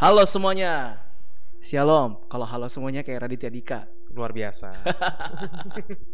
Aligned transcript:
Halo 0.00 0.24
semuanya. 0.24 0.96
Shalom. 1.60 2.24
Kalau 2.32 2.48
halo 2.48 2.72
semuanya 2.72 3.04
kayak 3.04 3.20
Raditya 3.20 3.52
Dika. 3.52 3.84
Luar 4.16 4.32
biasa. 4.32 4.72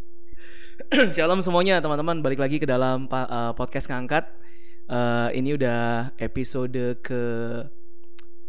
Shalom 1.14 1.38
semuanya 1.38 1.78
teman-teman. 1.78 2.18
Balik 2.18 2.42
lagi 2.42 2.58
ke 2.58 2.66
dalam 2.66 3.06
uh, 3.06 3.54
podcast 3.54 3.86
ngangkat. 3.86 4.26
Uh, 4.90 5.30
ini 5.38 5.54
udah 5.54 6.10
episode 6.18 6.98
ke 6.98 7.22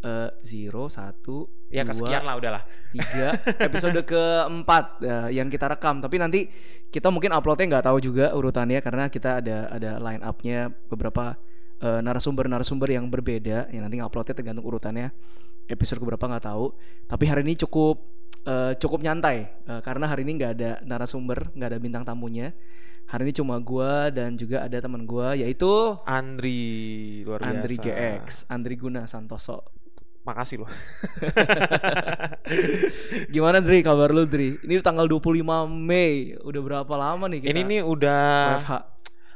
uh, 0.01 0.29
zero 0.41 0.89
satu 0.89 1.69
ya 1.69 1.85
dua, 1.85 1.93
kesekian 1.93 2.25
lah 2.25 2.35
udahlah. 2.41 2.63
tiga 2.89 3.37
episode 3.69 4.01
keempat 4.09 4.85
uh, 5.05 5.29
yang 5.29 5.53
kita 5.53 5.69
rekam 5.69 6.01
tapi 6.01 6.17
nanti 6.17 6.49
kita 6.89 7.13
mungkin 7.13 7.29
uploadnya 7.33 7.77
nggak 7.77 7.85
tahu 7.89 7.97
juga 8.01 8.33
urutannya 8.33 8.81
karena 8.81 9.05
kita 9.09 9.41
ada 9.43 9.69
ada 9.69 10.01
line 10.01 10.23
upnya 10.25 10.69
beberapa 10.89 11.37
uh, 11.81 12.01
narasumber-narasumber 12.01 12.89
yang 12.93 13.05
berbeda 13.09 13.69
yang 13.69 13.85
nanti 13.85 14.01
uploadnya 14.01 14.35
tergantung 14.37 14.65
urutannya. 14.65 15.13
Episode 15.67 15.99
keberapa 15.99 16.23
nggak 16.23 16.45
tahu. 16.47 16.71
Tapi 17.11 17.23
hari 17.27 17.43
ini 17.43 17.59
cukup 17.59 17.99
uh, 18.47 18.71
cukup 18.79 19.03
nyantai 19.03 19.51
uh, 19.67 19.83
karena 19.83 20.07
hari 20.07 20.23
ini 20.23 20.39
nggak 20.39 20.51
ada 20.57 20.71
narasumber 20.87 21.51
nggak 21.53 21.69
ada 21.75 21.79
bintang 21.79 22.03
tamunya. 22.07 22.55
Hari 23.07 23.31
ini 23.31 23.33
cuma 23.39 23.55
gua 23.63 24.11
dan 24.11 24.35
juga 24.35 24.67
ada 24.67 24.83
teman 24.83 25.07
gua 25.07 25.31
yaitu 25.31 25.95
Andri 26.03 27.23
luar 27.23 27.39
biasa. 27.39 27.55
Andri 27.55 27.75
GX 27.79 28.23
Andri 28.51 28.75
Guna 28.75 29.07
Santoso. 29.07 29.63
Makasih 30.27 30.59
loh. 30.59 30.67
Gimana 33.33 33.63
Dri? 33.63 33.79
Kabar 33.79 34.11
lu 34.11 34.27
Dri? 34.27 34.59
Ini 34.59 34.83
tanggal 34.83 35.07
25 35.07 35.39
Mei. 35.71 36.35
Udah 36.43 36.59
berapa 36.59 36.93
lama 36.99 37.31
nih 37.31 37.47
kita 37.47 37.51
Ini 37.55 37.61
nih 37.63 37.81
udah 37.87 38.59
WFH 38.59 38.71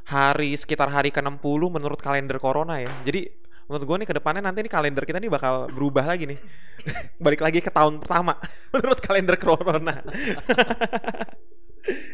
hari 0.04 0.54
sekitar 0.54 0.88
hari 0.88 1.10
ke-60 1.10 1.42
menurut 1.68 1.98
kalender 1.98 2.38
corona 2.38 2.78
ya. 2.78 2.90
Jadi 3.02 3.28
menurut 3.66 3.84
gue 3.86 3.96
nih 4.02 4.08
ke 4.10 4.14
depannya 4.18 4.42
nanti 4.42 4.60
nih 4.60 4.72
kalender 4.72 5.04
kita 5.06 5.16
nih 5.16 5.30
bakal 5.30 5.70
berubah 5.70 6.04
lagi 6.04 6.26
nih. 6.26 6.38
Balik 7.24 7.40
lagi 7.40 7.58
ke 7.58 7.70
tahun 7.70 8.02
pertama 8.02 8.34
menurut 8.74 8.98
kalender 8.98 9.36
corona. 9.38 10.02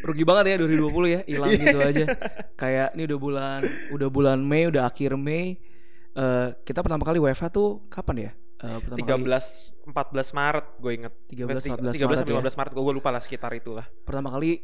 Rugi 0.01 0.25
banget 0.25 0.45
ya 0.49 0.57
2020 0.65 1.13
ya 1.13 1.21
hilang 1.29 1.51
Iya. 1.53 1.61
gitu 1.61 1.79
aja 1.85 2.05
Kayak 2.57 2.89
ini 2.97 3.05
udah 3.05 3.19
bulan 3.21 3.61
Udah 3.93 4.09
bulan 4.09 4.39
Mei 4.41 4.65
Udah 4.65 4.89
akhir 4.89 5.13
Mei 5.21 5.61
Eh, 6.17 6.49
Kita 6.65 6.81
pertama 6.81 7.05
kali 7.05 7.21
WFH 7.21 7.53
tuh 7.53 7.85
Kapan 7.93 8.17
ya? 8.17 8.31
Eh, 8.59 8.79
pertama 8.81 8.97
13 8.97 9.29
kali, 9.85 9.93
14 9.93 10.35
Maret 10.35 10.67
gue 10.81 10.93
inget 10.97 11.13
13, 11.31 11.69
14 11.69 11.69
13 11.69 12.01
Maret 12.01 12.19
sampai 12.25 12.33
ya. 12.33 12.41
15 12.43 12.59
Maret 12.59 12.73
gue 12.75 12.95
lupa 12.97 13.11
lah 13.15 13.23
sekitar 13.23 13.53
itulah. 13.55 13.87
Pertama 14.03 14.35
kali 14.35 14.59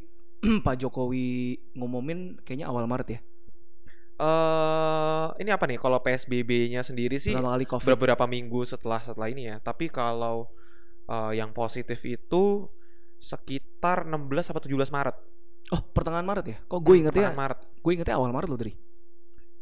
Pak 0.66 0.76
Jokowi 0.76 1.56
ngumumin 1.74 2.38
Kayaknya 2.44 2.66
awal 2.68 2.84
Maret 2.84 3.08
ya 3.10 3.20
Eh 4.14 5.26
ini 5.42 5.50
apa 5.50 5.66
nih 5.66 5.74
kalau 5.74 5.98
PSBB-nya 5.98 6.86
sendiri 6.86 7.18
sih 7.18 7.34
Pertama 7.34 7.58
kali 7.58 7.66
Covid 7.66 7.88
beberapa 7.98 8.24
minggu 8.30 8.62
setelah 8.62 9.02
setelah 9.02 9.26
ini 9.26 9.50
ya. 9.50 9.58
Tapi 9.58 9.90
kalau 9.90 10.46
eh, 11.10 11.32
yang 11.34 11.50
positif 11.50 11.98
itu 12.06 12.70
sekitar 13.18 14.06
16 14.06 14.52
atau 14.54 14.60
17 14.62 14.70
Maret. 14.94 15.16
Oh 15.72 15.80
pertengahan 15.80 16.22
Maret 16.22 16.46
ya? 16.46 16.56
Kok 16.62 16.78
gue 16.78 16.94
ingetnya 16.94 17.32
Pertengahan 17.32 17.40
Maret. 17.42 17.58
Gue 17.82 17.92
ingetnya 17.98 18.14
awal 18.14 18.30
Maret 18.30 18.48
loh 18.52 18.60
Dri 18.60 18.72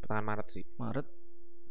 Pertengahan 0.05 0.27
Maret 0.27 0.47
sih. 0.53 0.65
Maret 0.77 1.07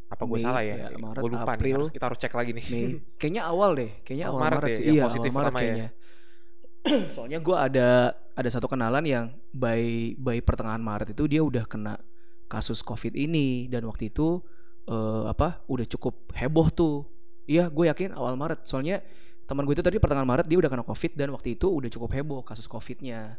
Apa 0.09 0.23
gue 0.27 0.37
salah 0.41 0.63
ya? 0.65 0.75
ya, 0.75 0.97
Maret, 0.97 1.21
gue 1.21 1.29
lupa 1.31 1.53
April, 1.53 1.61
nih. 1.63 1.73
Harus, 1.77 1.89
kita 1.93 2.05
harus 2.09 2.19
cek 2.19 2.33
lagi 2.33 2.51
nih. 2.51 2.65
Mei 2.67 2.83
kayaknya 3.15 3.41
awal 3.45 3.71
deh 3.77 3.91
kayaknya 4.01 4.25
Oh, 4.27 4.31
awal 4.35 4.41
Maret 4.41 4.57
Maret, 4.57 4.67
ya, 4.67 4.75
sih 4.75 4.83
yang 4.83 4.95
iya 4.97 5.03
positif 5.05 5.31
awal 5.31 5.37
Maret 5.37 5.53
ya. 5.53 5.59
kayaknya 5.61 5.87
soalnya 7.13 7.39
gue 7.39 7.57
ada 7.61 7.89
ada 8.41 8.49
satu 8.49 8.65
kenalan 8.65 9.05
yang 9.05 9.25
by 9.53 10.13
by 10.17 10.41
pertengahan 10.41 10.81
Maret 10.81 11.13
itu 11.13 11.29
dia 11.29 11.41
udah 11.45 11.63
kena 11.69 11.97
kasus 12.49 12.83
covid 12.83 13.15
ini 13.15 13.69
dan 13.71 13.85
waktu 13.87 14.11
itu 14.11 14.41
eh, 14.89 15.23
apa 15.29 15.63
udah 15.69 15.85
cukup 15.87 16.33
heboh 16.35 16.67
tuh 16.73 16.95
iya 17.47 17.69
gue 17.69 17.87
yakin 17.87 18.17
awal 18.17 18.35
Maret 18.35 18.67
soalnya 18.67 18.99
teman 19.45 19.63
gue 19.63 19.77
itu 19.77 19.83
tadi 19.85 20.01
pertengahan 20.01 20.27
Maret 20.27 20.45
dia 20.49 20.57
udah 20.59 20.69
kena 20.73 20.83
covid 20.83 21.11
dan 21.15 21.29
waktu 21.31 21.55
itu 21.55 21.69
udah 21.69 21.89
cukup 21.93 22.09
heboh 22.17 22.41
kasus 22.43 22.65
covidnya 22.67 23.37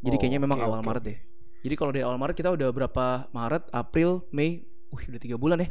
jadi 0.00 0.16
Oh, 0.16 0.20
kayaknya 0.20 0.40
memang 0.40 0.58
oke, 0.60 0.66
awal 0.66 0.80
oke, 0.80 0.86
Maret 0.90 1.02
deh 1.06 1.18
jadi 1.60 1.74
kalau 1.76 1.90
dari 1.92 2.04
awal 2.04 2.16
Maret 2.16 2.36
kita 2.36 2.50
udah 2.52 2.68
berapa 2.72 3.06
Maret 3.32 3.70
April 3.72 4.24
Mei 4.34 4.64
Wih 4.90 5.04
udah 5.06 5.20
tiga 5.22 5.38
bulan 5.38 5.62
ya 5.62 5.70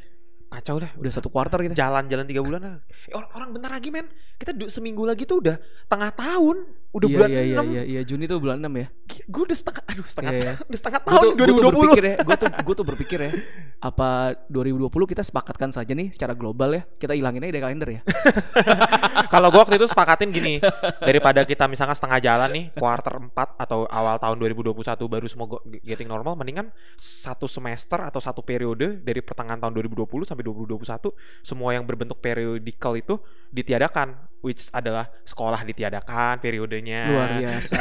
Kacau 0.49 0.81
dah. 0.81 0.89
udah 0.97 1.11
satu 1.13 1.29
kuartal 1.29 1.61
kita 1.61 1.77
Jalan-jalan 1.77 2.25
tiga 2.25 2.41
bulan 2.41 2.59
lah. 2.65 2.75
Eh, 3.05 3.13
orang, 3.13 3.29
orang 3.37 3.49
bentar 3.53 3.69
lagi 3.69 3.93
men. 3.93 4.09
Kita 4.33 4.49
seminggu 4.73 5.05
lagi 5.05 5.29
tuh 5.29 5.45
udah 5.45 5.61
tengah 5.85 6.09
tahun. 6.09 6.65
Udah 6.89 7.05
iya, 7.05 7.15
bulan 7.21 7.29
iya, 7.29 7.41
iya, 7.45 7.57
6. 7.61 7.69
iya, 7.69 7.83
iya, 7.85 8.01
Juni 8.01 8.25
tuh 8.25 8.41
bulan 8.41 8.57
6 8.57 8.73
ya. 8.73 8.87
Gue 9.29 9.41
udah 9.45 9.57
setengah, 9.57 9.83
aduh 9.85 10.07
setengah, 10.09 10.31
Iya, 10.33 10.41
iya. 10.41 10.53
udah 10.57 10.79
setengah 10.81 10.99
Gue 10.99 11.09
tahun 11.09 11.21
tuh, 11.21 11.29
gua 11.29 11.45
tuh 11.45 11.53
2020. 11.53 11.69
berpikir 11.69 12.03
ya, 12.03 12.15
gue 12.17 12.35
tuh, 12.41 12.49
gue 12.49 12.73
tuh 12.73 12.85
berpikir 12.89 13.19
ya, 13.21 13.31
apa 13.77 14.09
2020 14.49 14.89
kita 15.13 15.21
sepakatkan 15.21 15.69
saja 15.69 15.93
nih 15.93 16.09
secara 16.09 16.33
global 16.33 16.69
ya, 16.73 16.81
kita 16.97 17.13
hilangin 17.13 17.45
aja 17.45 17.53
dari 17.53 17.61
kalender 17.61 17.89
ya. 17.93 18.01
Kalau 19.33 19.53
gue 19.53 19.61
waktu 19.61 19.77
itu 19.77 19.85
sepakatin 19.85 20.33
gini, 20.33 20.57
daripada 20.97 21.45
kita 21.45 21.69
misalkan 21.69 21.93
setengah 21.93 22.19
jalan 22.25 22.49
nih, 22.49 22.65
kuarter 22.73 23.21
4 23.21 23.37
atau 23.37 23.85
awal 23.85 24.17
tahun 24.17 24.41
2021 24.49 24.73
baru 25.05 25.27
semua 25.29 25.45
getting 25.85 26.09
normal, 26.09 26.33
mendingan 26.33 26.73
satu 26.97 27.45
semester 27.45 28.01
atau 28.01 28.17
satu 28.17 28.41
periode 28.41 28.97
dari 29.05 29.21
pertengahan 29.21 29.61
tahun 29.61 29.77
2020 29.77 30.25
sampai 30.25 30.41
2021 30.41 31.13
semua 31.45 31.69
yang 31.77 31.85
berbentuk 31.85 32.17
periodical 32.17 32.97
itu 32.97 33.21
ditiadakan, 33.53 34.17
which 34.39 34.71
adalah 34.71 35.11
sekolah 35.27 35.61
ditiadakan 35.67 36.39
periodenya. 36.39 37.01
Luar 37.11 37.29
biasa. 37.39 37.75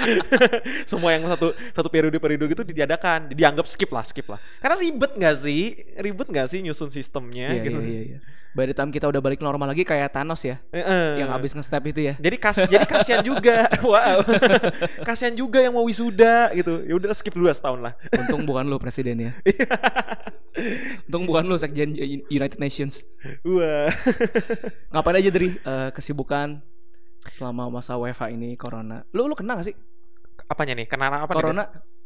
semua 0.90 1.16
yang 1.16 1.24
satu 1.28 1.56
satu 1.72 1.88
periode 1.88 2.16
periode 2.20 2.44
gitu 2.50 2.62
ditiadakan, 2.64 3.32
dianggap 3.32 3.66
skip 3.68 3.90
lah, 3.90 4.04
skip 4.04 4.28
lah. 4.28 4.40
Karena 4.60 4.76
ribet 4.76 5.12
nggak 5.16 5.36
sih, 5.36 5.62
ribet 6.00 6.28
nggak 6.28 6.46
sih 6.50 6.60
nyusun 6.60 6.92
sistemnya 6.92 7.56
Iya, 7.56 7.62
gitu. 7.64 7.80
iya, 7.80 7.88
iya, 7.88 8.02
iya. 8.16 8.18
By 8.50 8.66
the 8.66 8.74
time 8.74 8.90
kita 8.90 9.06
udah 9.06 9.22
balik 9.22 9.38
normal 9.38 9.70
lagi 9.70 9.86
kayak 9.86 10.10
Thanos 10.10 10.42
ya, 10.42 10.58
Heeh. 10.74 11.22
yang 11.22 11.30
abis 11.30 11.54
nge-step 11.54 11.86
itu 11.86 12.00
ya. 12.10 12.14
jadi 12.18 12.36
kas 12.36 12.56
jadi 12.66 12.82
kasihan 12.82 13.22
juga 13.22 13.70
wow 13.86 14.26
kasihan 15.06 15.34
juga 15.38 15.62
yang 15.62 15.70
mau 15.70 15.86
wisuda 15.86 16.50
gitu 16.58 16.82
ya 16.82 16.94
udah 16.98 17.14
skip 17.14 17.30
dulu 17.30 17.46
setahun 17.46 17.78
lah 17.78 17.94
Untung 18.10 18.42
bukan 18.42 18.66
lu 18.66 18.82
presiden 18.82 19.22
ya. 19.22 19.32
Untung 21.06 21.30
bukan 21.30 21.46
lu 21.46 21.54
sekjen 21.54 21.94
United 22.26 22.58
Nations. 22.58 23.06
wah 23.46 23.86
Ngapain 24.90 25.16
aja 25.22 25.30
dari 25.30 25.54
eh, 25.54 25.88
kesibukan 25.94 26.58
selama 27.30 27.70
masa 27.70 27.94
WFH 28.00 28.34
ini 28.34 28.58
corona. 28.58 29.04
Lu 29.14 29.30
lu 29.30 29.36
kena 29.38 29.60
gak 29.60 29.70
sih 29.70 29.76
apanya 30.50 30.74
nih 30.74 30.86
kenapa 30.90 31.22
apa 31.22 31.30
nih, 31.30 31.36
corona? 31.38 31.64
Ben? 31.68 31.99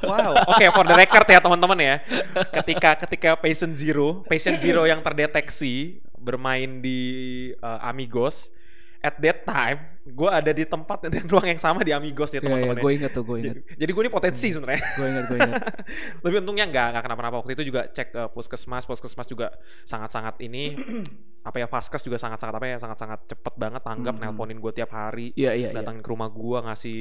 Wow 0.00 0.32
oke 0.48 0.64
for 0.72 0.84
the 0.84 0.96
record 0.96 1.26
ya 1.26 1.38
teman-teman 1.38 1.78
ya 1.78 1.94
ketika 2.54 2.96
ketika 3.04 3.30
patient 3.36 3.74
zero 3.74 4.24
patient 4.24 4.56
zero 4.58 4.82
yang 4.82 5.00
terdeteksi 5.00 5.98
bermain 6.14 6.80
di 6.80 7.00
uh, 7.58 7.78
Amigos 7.82 8.48
at 8.98 9.14
that 9.18 9.44
time 9.44 9.78
gue 10.02 10.26
ada 10.26 10.50
di 10.50 10.64
tempat 10.64 11.06
dan 11.06 11.22
ruang 11.28 11.46
yang 11.46 11.60
sama 11.60 11.84
di 11.84 11.92
Amigos 11.92 12.32
Iya, 12.32 12.34
ya 12.34 12.40
iya, 12.40 12.46
teman-teman 12.48 12.76
gue 12.76 12.90
ya. 12.90 12.96
inget 12.96 13.12
tuh, 13.12 13.22
gue 13.22 13.36
inget. 13.38 13.46
jadi, 13.46 13.60
jadi 13.78 13.90
gue 13.92 14.02
ini 14.02 14.10
potensi 14.10 14.46
sebenarnya 14.50 14.82
Gue 14.96 15.06
inget, 15.06 15.24
gue 15.24 15.38
inget. 15.38 15.62
Tapi 16.24 16.34
untungnya 16.34 16.64
enggak, 16.64 16.86
enggak 16.90 17.04
kenapa-napa. 17.04 17.36
Waktu 17.38 17.52
itu 17.54 17.64
juga 17.64 17.80
cek 17.86 18.08
ke 18.10 18.22
puskesmas, 18.32 18.82
puskesmas 18.82 19.28
juga 19.28 19.52
sangat-sangat 19.84 20.40
ini 20.40 20.74
apa 21.48 21.56
ya 21.56 21.68
Vaskes 21.68 22.02
juga 22.02 22.18
sangat-sangat 22.18 22.54
apa 22.56 22.66
ya 22.66 22.76
sangat-sangat 22.76 23.20
cepet 23.28 23.54
banget 23.54 23.82
tanggap 23.84 24.14
Hmm. 24.16 24.22
nelponin 24.26 24.58
gue 24.58 24.72
tiap 24.74 24.90
hari 24.90 25.30
Iya, 25.32 25.52
iya, 25.54 25.68
iya. 25.70 25.76
datangin 25.76 26.02
ke 26.02 26.08
rumah 26.08 26.28
gue 26.28 26.58
ngasih 26.58 27.00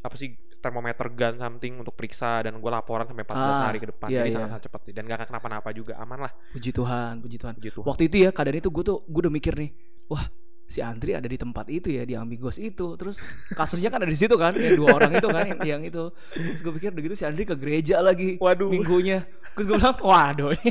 apa 0.00 0.14
sih 0.14 0.32
termometer 0.58 1.06
gun 1.08 1.34
something 1.36 1.78
untuk 1.78 1.94
periksa 1.94 2.42
dan 2.42 2.58
gue 2.58 2.66
laporan 2.66 3.06
sampai 3.06 3.22
14 3.22 3.32
Ah, 3.32 3.66
hari 3.66 3.78
ke 3.78 3.88
depan 3.88 4.08
iya, 4.08 4.20
jadi 4.20 4.28
iya. 4.28 4.34
sangat-sangat 4.34 4.62
cepet 4.66 4.80
dan 4.90 5.02
gak 5.06 5.18
kenapa-napa 5.26 5.68
juga 5.70 5.94
aman 5.96 6.26
lah 6.26 6.32
Puji 6.50 6.70
Tuhan, 6.70 7.22
puji 7.22 7.36
Tuhan. 7.38 7.54
gitu 7.58 7.80
Waktu 7.82 8.02
itu 8.06 8.16
ya 8.22 8.30
keadaan 8.30 8.58
itu 8.58 8.68
gue 8.68 8.82
tuh 8.82 8.98
gue 9.02 9.20
udah 9.22 9.30
mikir 9.30 9.54
nih, 9.54 9.70
wah 10.06 10.26
si 10.68 10.84
Andri 10.84 11.16
ada 11.16 11.24
di 11.24 11.40
tempat 11.40 11.64
itu 11.72 11.88
ya 11.88 12.04
di 12.04 12.12
Amigos 12.12 12.60
itu, 12.60 12.92
terus 12.94 13.24
kasusnya 13.56 13.88
kan 13.88 14.04
ada 14.04 14.12
di 14.12 14.20
situ 14.20 14.36
kan, 14.36 14.52
yang 14.52 14.76
dua 14.76 15.00
orang 15.00 15.16
itu 15.16 15.24
kan 15.26 15.48
yang, 15.48 15.60
yang 15.64 15.82
itu. 15.82 16.12
Terus 16.28 16.60
gue 16.60 16.72
pikir 16.76 16.92
begitu 16.92 17.16
si 17.16 17.24
Andri 17.24 17.48
ke 17.48 17.56
gereja 17.56 18.04
lagi, 18.04 18.36
Waduh. 18.36 18.68
minggunya. 18.68 19.24
Terus 19.56 19.64
gue 19.64 19.74
bilang, 19.74 19.96
waduh 19.98 20.52
ini, 20.52 20.68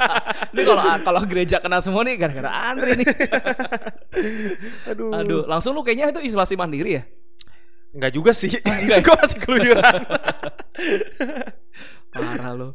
ini 0.52 0.62
kalau 0.62 0.82
kalau 1.00 1.20
gereja 1.24 1.56
kena 1.58 1.80
semua 1.80 2.04
nih 2.04 2.20
gara-gara 2.20 2.50
Andri 2.68 2.92
nih. 3.00 3.08
aduh, 4.90 5.10
Aduh, 5.14 5.42
langsung 5.46 5.72
lu 5.72 5.80
kayaknya 5.80 6.12
itu 6.12 6.20
isolasi 6.24 6.52
mandiri 6.52 7.00
ya? 7.00 7.02
Enggak 7.98 8.14
juga 8.14 8.30
sih 8.30 8.54
enggak 8.86 9.02
gue 9.02 9.14
masih 9.18 9.38
keluyuran 9.42 10.02
Parah 12.14 12.52
lo. 12.56 12.68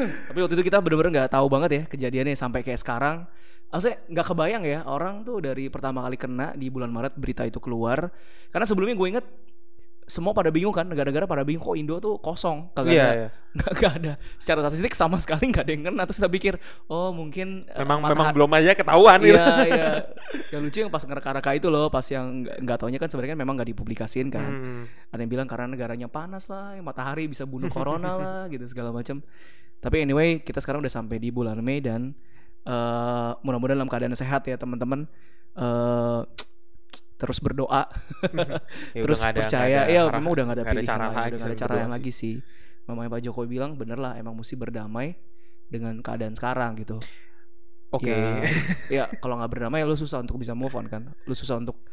Tapi 0.00 0.38
waktu 0.40 0.54
itu 0.56 0.64
kita 0.66 0.80
bener-bener 0.80 1.20
nggak 1.20 1.36
tahu 1.36 1.46
banget 1.52 1.70
ya 1.70 1.82
kejadiannya 1.90 2.36
sampai 2.38 2.64
kayak 2.64 2.80
sekarang. 2.80 3.28
Maksudnya 3.70 3.98
nggak 4.08 4.26
kebayang 4.32 4.64
ya 4.66 4.78
orang 4.88 5.22
tuh 5.22 5.44
dari 5.44 5.68
pertama 5.68 6.02
kali 6.02 6.16
kena 6.16 6.56
di 6.56 6.72
bulan 6.72 6.90
Maret 6.90 7.14
berita 7.18 7.44
itu 7.44 7.60
keluar. 7.60 8.08
Karena 8.48 8.66
sebelumnya 8.66 8.96
gue 8.96 9.08
inget 9.10 9.26
semua 10.10 10.34
pada 10.34 10.50
bingung 10.50 10.74
kan 10.74 10.82
negara-negara 10.82 11.24
pada 11.24 11.46
bingung 11.46 11.62
kok 11.62 11.78
Indo 11.78 11.96
tuh 11.96 12.18
kosong 12.18 12.74
kagak 12.74 12.90
Iya, 12.90 13.06
ada 13.06 13.26
nggak 13.50 13.70
nggak 13.78 13.92
ada 13.96 14.12
secara 14.34 14.58
statistik 14.66 14.92
sama 14.92 15.16
sekali 15.16 15.46
nggak 15.48 15.62
ada 15.62 15.70
yang 15.70 15.82
kena 15.86 16.02
terus 16.02 16.18
kita 16.18 16.26
pikir 16.28 16.54
oh 16.86 17.14
mungkin 17.14 17.62
eh, 17.64 17.78
memang 17.80 18.02
matahari- 18.02 18.12
memang 18.18 18.28
belum 18.34 18.50
aja 18.52 18.70
ketahuan 18.74 19.18
gitu. 19.22 19.38
Iya 19.38 19.54
iya. 19.64 19.90
Yang 20.50 20.60
lucu 20.66 20.78
yang 20.82 20.90
pas 20.90 21.02
ngereka-reka 21.02 21.50
itu 21.54 21.68
loh, 21.70 21.86
pas 21.86 22.02
yang 22.04 22.26
nggak 22.42 22.76
taunya 22.76 22.98
kan 22.98 23.06
sebenarnya 23.06 23.32
kan 23.32 23.40
memang 23.40 23.54
nggak 23.54 23.70
dipublikasin 23.70 24.26
kan. 24.28 24.50
Hmm. 24.50 24.82
Ada 25.08 25.20
yang 25.22 25.30
bilang 25.30 25.46
karena 25.46 25.66
negaranya 25.70 26.10
panas 26.10 26.50
lah, 26.50 26.74
yang 26.74 26.82
matahari 26.82 27.30
bisa 27.30 27.46
bunuh 27.46 27.70
corona 27.76 28.18
lah, 28.18 28.40
gitu 28.50 28.66
segala 28.66 28.90
macam. 28.90 29.22
Tapi 29.78 29.96
anyway, 30.02 30.42
kita 30.42 30.58
sekarang 30.58 30.82
udah 30.82 30.90
sampai 30.90 31.16
di 31.16 31.30
bulan 31.30 31.56
Mei 31.62 31.78
dan 31.78 32.12
eh 32.60 33.30
mudah-mudahan 33.40 33.78
dalam 33.78 33.88
keadaan 33.88 34.12
sehat 34.12 34.44
ya 34.44 34.58
teman-teman. 34.58 35.06
eh 35.52 36.20
terus 37.20 37.38
berdoa, 37.38 37.84
Ya 38.96 39.02
terus 39.04 39.20
ada- 39.20 39.36
percaya. 39.36 39.84
ada 39.84 39.92
Ya 39.92 40.00
arah- 40.02 40.16
memang 40.16 40.32
udah 40.32 40.44
nggak 40.48 40.58
ada 40.58 40.64
pilihan 40.66 40.88
cara 40.88 41.04
lain, 41.04 41.12
lagi 41.12 41.28
udah 41.28 41.36
nggak 41.36 41.52
ada 41.52 41.60
cara 41.60 41.74
yang 41.78 41.92
lagi 41.92 42.10
sih. 42.10 42.34
Mamanya 42.88 43.10
Pak 43.12 43.20
Jokowi 43.22 43.46
bilang 43.46 43.76
bener 43.76 44.00
lah, 44.00 44.16
emang 44.16 44.32
mesti 44.32 44.56
berdamai 44.56 45.14
dengan 45.68 46.00
keadaan 46.00 46.32
sekarang 46.32 46.74
gitu. 46.74 46.96
Oke. 47.90 48.10
Ya, 48.10 48.42
ya 48.96 49.04
kalau 49.18 49.36
nggak 49.36 49.50
berdamai 49.50 49.82
lu 49.82 49.94
susah 49.94 50.18
untuk 50.18 50.38
bisa 50.38 50.56
move 50.56 50.72
on 50.72 50.88
kan. 50.88 51.12
Lu 51.22 51.34
susah 51.34 51.58
untuk 51.58 51.84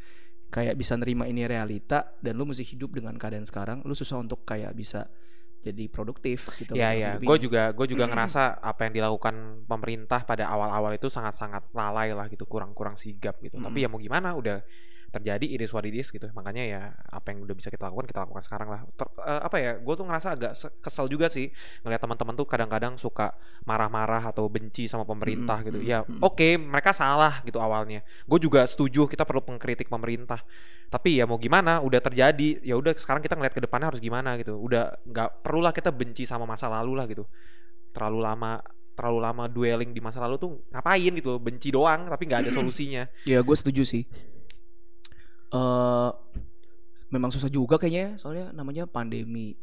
kayak 0.47 0.73
bisa 0.73 0.95
nerima 0.95 1.27
ini 1.27 1.43
realita 1.43 2.15
dan 2.17 2.33
lu 2.33 2.47
mesti 2.47 2.63
hidup 2.63 2.95
dengan 2.95 3.17
keadaan 3.17 3.43
sekarang. 3.43 3.83
Lu 3.83 3.91
susah 3.91 4.15
untuk 4.15 4.41
kayak 4.41 4.71
bisa 4.73 5.09
jadi 5.57 5.89
produktif 5.89 6.53
gitu. 6.55 6.77
Ya 6.77 6.93
dalam 6.93 6.95
ya, 6.95 7.09
hidup 7.17 7.27
gue 7.27 7.37
juga 7.43 7.61
gue 7.73 7.87
juga 7.89 8.05
ngerasa 8.13 8.57
apa 8.57 8.87
yang 8.87 8.93
dilakukan 8.95 9.35
pemerintah 9.65 10.21
pada 10.23 10.47
awal-awal 10.47 10.93
itu 10.93 11.09
sangat-sangat 11.09 11.73
lalai 11.73 12.13
lah 12.13 12.25
gitu, 12.25 12.45
kurang-kurang 12.45 12.95
sigap 12.95 13.37
gitu. 13.39 13.57
Tapi 13.57 13.75
Mm. 13.75 13.83
ya 13.83 13.87
mau 13.87 13.99
gimana, 13.99 14.31
udah 14.31 14.61
terjadi 15.07 15.45
iris 15.47 15.71
what 15.71 15.87
it 15.87 15.95
is 15.95 16.11
gitu. 16.11 16.27
Makanya 16.35 16.63
ya 16.67 16.81
apa 17.07 17.31
yang 17.31 17.47
udah 17.47 17.55
bisa 17.55 17.71
kita 17.71 17.87
lakukan 17.87 18.05
kita 18.05 18.19
lakukan 18.27 18.43
sekarang 18.43 18.67
lah. 18.67 18.81
Ter- 18.93 19.15
eh, 19.23 19.41
apa 19.41 19.57
ya, 19.57 19.71
gue 19.79 19.93
tuh 19.95 20.05
ngerasa 20.05 20.27
agak 20.35 20.53
se- 20.53 20.73
kesel 20.77 21.07
juga 21.07 21.31
sih 21.31 21.47
ngelihat 21.81 22.03
teman-teman 22.03 22.35
tuh 22.35 22.43
kadang-kadang 22.43 22.99
suka 22.99 23.31
marah-marah 23.63 24.27
atau 24.27 24.45
benci 24.51 24.85
sama 24.85 25.07
pemerintah 25.07 25.63
Mm, 25.63 25.65
gitu. 25.67 25.79
mm, 25.79 25.87
Ya 25.87 25.99
mm. 26.03 26.19
oke, 26.19 26.49
mereka 26.59 26.91
salah 26.91 27.39
gitu 27.41 27.57
awalnya. 27.57 28.03
Gue 28.27 28.37
juga 28.37 28.67
setuju 28.67 29.07
kita 29.07 29.23
perlu 29.23 29.39
mengkritik 29.47 29.87
pemerintah. 29.87 30.43
Tapi 30.87 31.19
ya 31.19 31.27
mau 31.27 31.35
gimana, 31.35 31.83
udah 31.83 31.99
terjadi. 31.99 32.63
Ya 32.63 32.75
udah 32.75 32.95
sekarang 32.95 33.19
kita 33.19 33.35
ngeliat 33.35 33.51
ke 33.51 33.59
depannya 33.59 33.91
harus 33.91 33.99
gimana 33.99 34.35
gitu. 34.39 34.55
Udah 34.55 34.95
nggak 35.03 35.43
perlulah 35.43 35.71
kita 35.71 35.91
benci 35.91 36.23
sama 36.23 36.47
masa 36.47 36.67
lalu 36.67 36.95
lah 36.95 37.07
gitu. 37.07 37.27
Terlalu 37.91 38.19
lama 38.23 38.59
terlalu 38.97 39.19
lama 39.21 39.45
dwelling 39.45 39.93
di 39.93 40.01
masa 40.01 40.17
lalu 40.17 40.41
tuh 40.41 40.57
ngapain 40.73 41.13
gitu 41.13 41.37
benci 41.37 41.69
doang 41.69 42.09
tapi 42.09 42.25
nggak 42.25 42.49
ada 42.49 42.51
solusinya. 42.57 43.05
Ya 43.23 43.39
gue 43.39 43.55
setuju 43.55 43.85
sih. 43.85 44.09
Eh 45.53 46.11
memang 47.07 47.31
susah 47.31 47.47
juga 47.47 47.79
kayaknya 47.79 48.01
ya, 48.03 48.11
soalnya 48.19 48.45
namanya 48.51 48.83
pandemi 48.83 49.55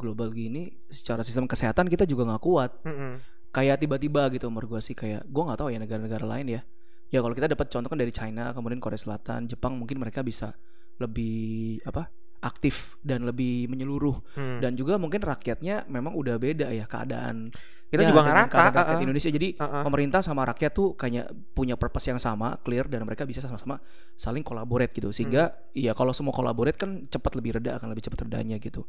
global 0.00 0.32
gini 0.32 0.72
secara 0.88 1.20
sistem 1.20 1.44
kesehatan 1.44 1.92
kita 1.92 2.08
juga 2.08 2.24
nggak 2.24 2.42
kuat. 2.42 2.70
Mm-mm. 2.88 3.20
Kayak 3.52 3.82
tiba-tiba 3.84 4.30
gitu 4.32 4.48
menurut 4.48 4.78
gue 4.78 4.80
sih 4.80 4.96
kayak 4.96 5.28
gue 5.28 5.42
nggak 5.44 5.58
tahu 5.60 5.68
ya 5.74 5.78
negara-negara 5.82 6.24
lain 6.24 6.46
ya. 6.56 6.62
Ya 7.10 7.18
kalau 7.20 7.34
kita 7.34 7.50
dapat 7.50 7.66
contoh 7.66 7.90
kan 7.90 7.98
dari 7.98 8.14
China, 8.14 8.54
kemudian 8.54 8.78
Korea 8.78 8.96
Selatan, 8.96 9.50
Jepang 9.50 9.74
mungkin 9.74 9.98
mereka 9.98 10.22
bisa 10.22 10.54
lebih 11.02 11.82
apa? 11.82 12.06
Aktif 12.40 12.96
dan 13.00 13.22
lebih 13.22 13.68
menyeluruh 13.68 14.16
Hmm. 14.32 14.58
dan 14.58 14.72
juga 14.72 14.96
mungkin 14.96 15.20
rakyatnya 15.20 15.84
memang 15.86 16.12
udah 16.12 16.36
beda 16.36 16.68
ya 16.68 16.84
keadaan 16.84 17.52
kita 17.86 18.00
ya, 18.00 18.08
juga 18.08 18.20
nggak 18.22 18.28
dengan 18.30 18.46
rata. 18.46 18.52
keadaan 18.54 18.72
rakyat 18.72 18.86
uh-uh. 18.92 19.04
Indonesia 19.04 19.30
jadi 19.30 19.48
Uh-uh. 19.56 19.82
pemerintah 19.82 20.20
sama 20.20 20.42
rakyat 20.44 20.72
tuh 20.72 20.88
kayak 20.94 21.26
punya 21.52 21.74
purpose 21.74 22.06
yang 22.06 22.16
sama 22.16 22.56
clear 22.58 22.86
dan 22.86 23.02
mereka 23.02 23.22
bisa 23.22 23.40
sama-sama 23.40 23.82
saling 24.14 24.40
kolaborate 24.40 24.90
gitu 24.90 25.10
sehingga 25.10 25.50
Hmm. 25.50 25.74
ya 25.74 25.92
kalau 25.92 26.10
semua 26.10 26.30
kolaborate 26.30 26.76
kan 26.76 27.04
cepat 27.04 27.34
lebih 27.34 27.58
reda 27.58 27.76
akan 27.76 27.90
lebih 27.90 28.06
cepat 28.06 28.24
redanya 28.24 28.56
gitu 28.56 28.86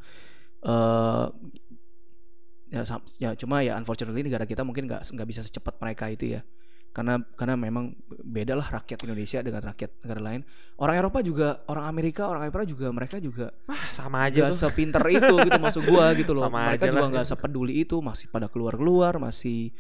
eh 0.62 1.26
ya, 2.72 2.82
ya 3.20 3.30
cuma 3.36 3.60
ya 3.60 3.76
unfortunately 3.76 4.22
negara 4.22 4.46
kita 4.46 4.62
mungkin 4.62 4.88
nggak 4.88 5.04
nggak 5.04 5.28
bisa 5.28 5.42
secepat 5.42 5.76
mereka 5.78 6.08
itu 6.08 6.38
ya 6.38 6.42
karena 6.92 7.24
karena 7.40 7.56
memang 7.56 7.96
beda 8.20 8.52
lah 8.52 8.68
rakyat 8.68 9.08
Indonesia 9.08 9.40
dengan 9.40 9.64
rakyat 9.64 10.04
negara 10.04 10.22
lain. 10.22 10.42
Orang 10.76 10.96
Eropa 11.00 11.24
juga 11.24 11.64
orang 11.72 11.88
Amerika 11.88 12.28
orang 12.28 12.44
Eropa 12.52 12.68
juga 12.68 12.92
mereka 12.92 13.16
juga 13.24 13.48
Ah, 13.72 13.96
sama 13.96 14.28
aja 14.28 14.44
gak 14.44 14.52
tuh. 14.52 14.60
sepinter 14.60 15.04
itu 15.08 15.34
gitu 15.48 15.56
maksud 15.56 15.84
gua 15.88 16.12
gitu 16.20 16.36
loh. 16.36 16.44
Sama 16.52 16.68
mereka 16.76 16.92
juga 16.92 17.08
nggak 17.08 17.28
sepeduli 17.32 17.74
itu 17.80 17.96
masih 18.04 18.28
pada 18.28 18.52
keluar 18.52 18.76
keluar 18.76 19.16
masih 19.24 19.72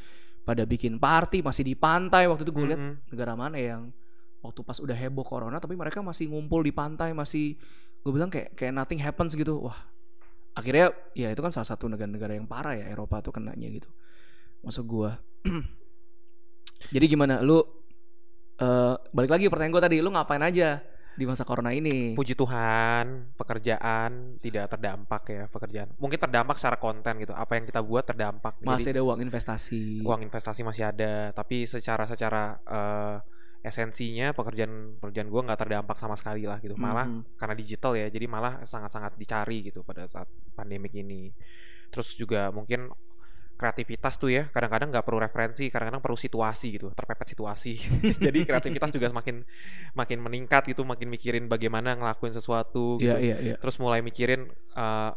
pada 0.47 0.63
bikin 0.63 0.95
party 0.95 1.43
masih 1.43 1.67
di 1.67 1.75
pantai. 1.75 2.31
Waktu 2.31 2.47
itu 2.47 2.51
gue 2.55 2.65
lihat 2.71 2.79
Mm-mm. 2.79 3.11
negara 3.11 3.35
mana 3.35 3.59
yang 3.59 3.91
waktu 4.39 4.63
pas 4.63 4.79
udah 4.79 4.95
heboh 4.95 5.27
corona 5.27 5.59
tapi 5.59 5.75
mereka 5.75 5.99
masih 5.99 6.31
ngumpul 6.31 6.63
di 6.63 6.71
pantai 6.71 7.11
masih 7.11 7.59
gue 8.01 8.11
bilang 8.15 8.31
kayak 8.31 8.55
kayak 8.55 8.71
nothing 8.71 9.03
happens 9.03 9.35
gitu. 9.35 9.59
Wah 9.59 9.77
akhirnya 10.51 10.95
ya 11.11 11.27
itu 11.27 11.39
kan 11.43 11.51
salah 11.51 11.67
satu 11.67 11.87
negara-negara 11.87 12.35
yang 12.39 12.47
parah 12.47 12.75
ya 12.75 12.87
Eropa 12.87 13.19
tuh 13.19 13.35
kenanya 13.35 13.67
gitu. 13.67 13.91
Maksud 14.63 14.83
gua 14.87 15.19
jadi 16.89 17.05
gimana 17.05 17.39
lu 17.39 17.61
eh 18.57 18.95
balik 19.09 19.29
lagi 19.29 19.45
pertanyaan 19.45 19.73
gue 19.73 19.83
tadi 19.83 19.97
lu 19.99 20.09
ngapain 20.09 20.41
aja 20.41 20.81
di 21.11 21.27
masa 21.27 21.43
corona 21.43 21.75
ini 21.75 22.15
Puji 22.15 22.33
Tuhan, 22.33 23.35
pekerjaan 23.35 24.39
tidak 24.39 24.71
terdampak 24.71 25.23
ya 25.27 25.43
pekerjaan. 25.51 25.91
Mungkin 25.99 26.15
terdampak 26.15 26.55
secara 26.55 26.79
konten 26.79 27.19
gitu. 27.19 27.35
Apa 27.35 27.59
yang 27.59 27.67
kita 27.67 27.83
buat 27.83 28.07
terdampak. 28.07 28.63
Jadi, 28.63 28.69
masih 28.71 28.89
ada 28.95 29.01
uang 29.03 29.19
investasi 29.19 30.07
uang 30.07 30.21
investasi 30.23 30.61
masih 30.63 30.87
ada 30.87 31.35
tapi 31.35 31.67
secara 31.67 32.07
secara 32.07 32.55
eh, 32.63 33.17
esensinya 33.61 34.33
pekerjaan 34.33 34.97
pekerjaan 34.97 35.29
gue 35.29 35.41
nggak 35.45 35.59
terdampak 35.59 35.93
sama 35.99 36.17
sekali 36.17 36.49
lah 36.49 36.57
gitu 36.57 36.73
malah 36.73 37.05
Mhm. 37.05 37.37
karena 37.37 37.53
digital 37.53 37.93
ya 37.93 38.09
jadi 38.09 38.25
malah 38.25 38.65
sangat-sangat 38.65 39.13
dicari 39.21 39.69
gitu 39.69 39.85
pada 39.85 40.09
saat 40.09 40.25
pandemik 40.57 40.95
ini 40.97 41.29
terus 41.93 42.17
juga 42.17 42.49
mungkin 42.49 42.89
kreativitas 43.61 44.17
tuh 44.17 44.33
ya 44.33 44.49
kadang-kadang 44.49 44.89
nggak 44.89 45.05
perlu 45.05 45.21
referensi 45.21 45.69
kadang-kadang 45.69 46.01
perlu 46.01 46.17
situasi 46.17 46.81
gitu 46.81 46.89
terpepet 46.97 47.37
situasi 47.37 47.77
jadi 48.25 48.39
kreativitas 48.41 48.89
juga 48.89 49.13
semakin 49.13 49.45
makin 49.93 50.17
meningkat 50.17 50.65
gitu 50.73 50.81
makin 50.81 51.13
mikirin 51.13 51.45
bagaimana 51.45 51.93
ngelakuin 51.93 52.33
sesuatu 52.33 52.97
gitu 52.97 53.13
Iya 53.13 53.21
iya 53.21 53.37
iya. 53.37 53.55
terus 53.61 53.77
mulai 53.77 54.01
mikirin 54.01 54.49
eh, 54.73 55.11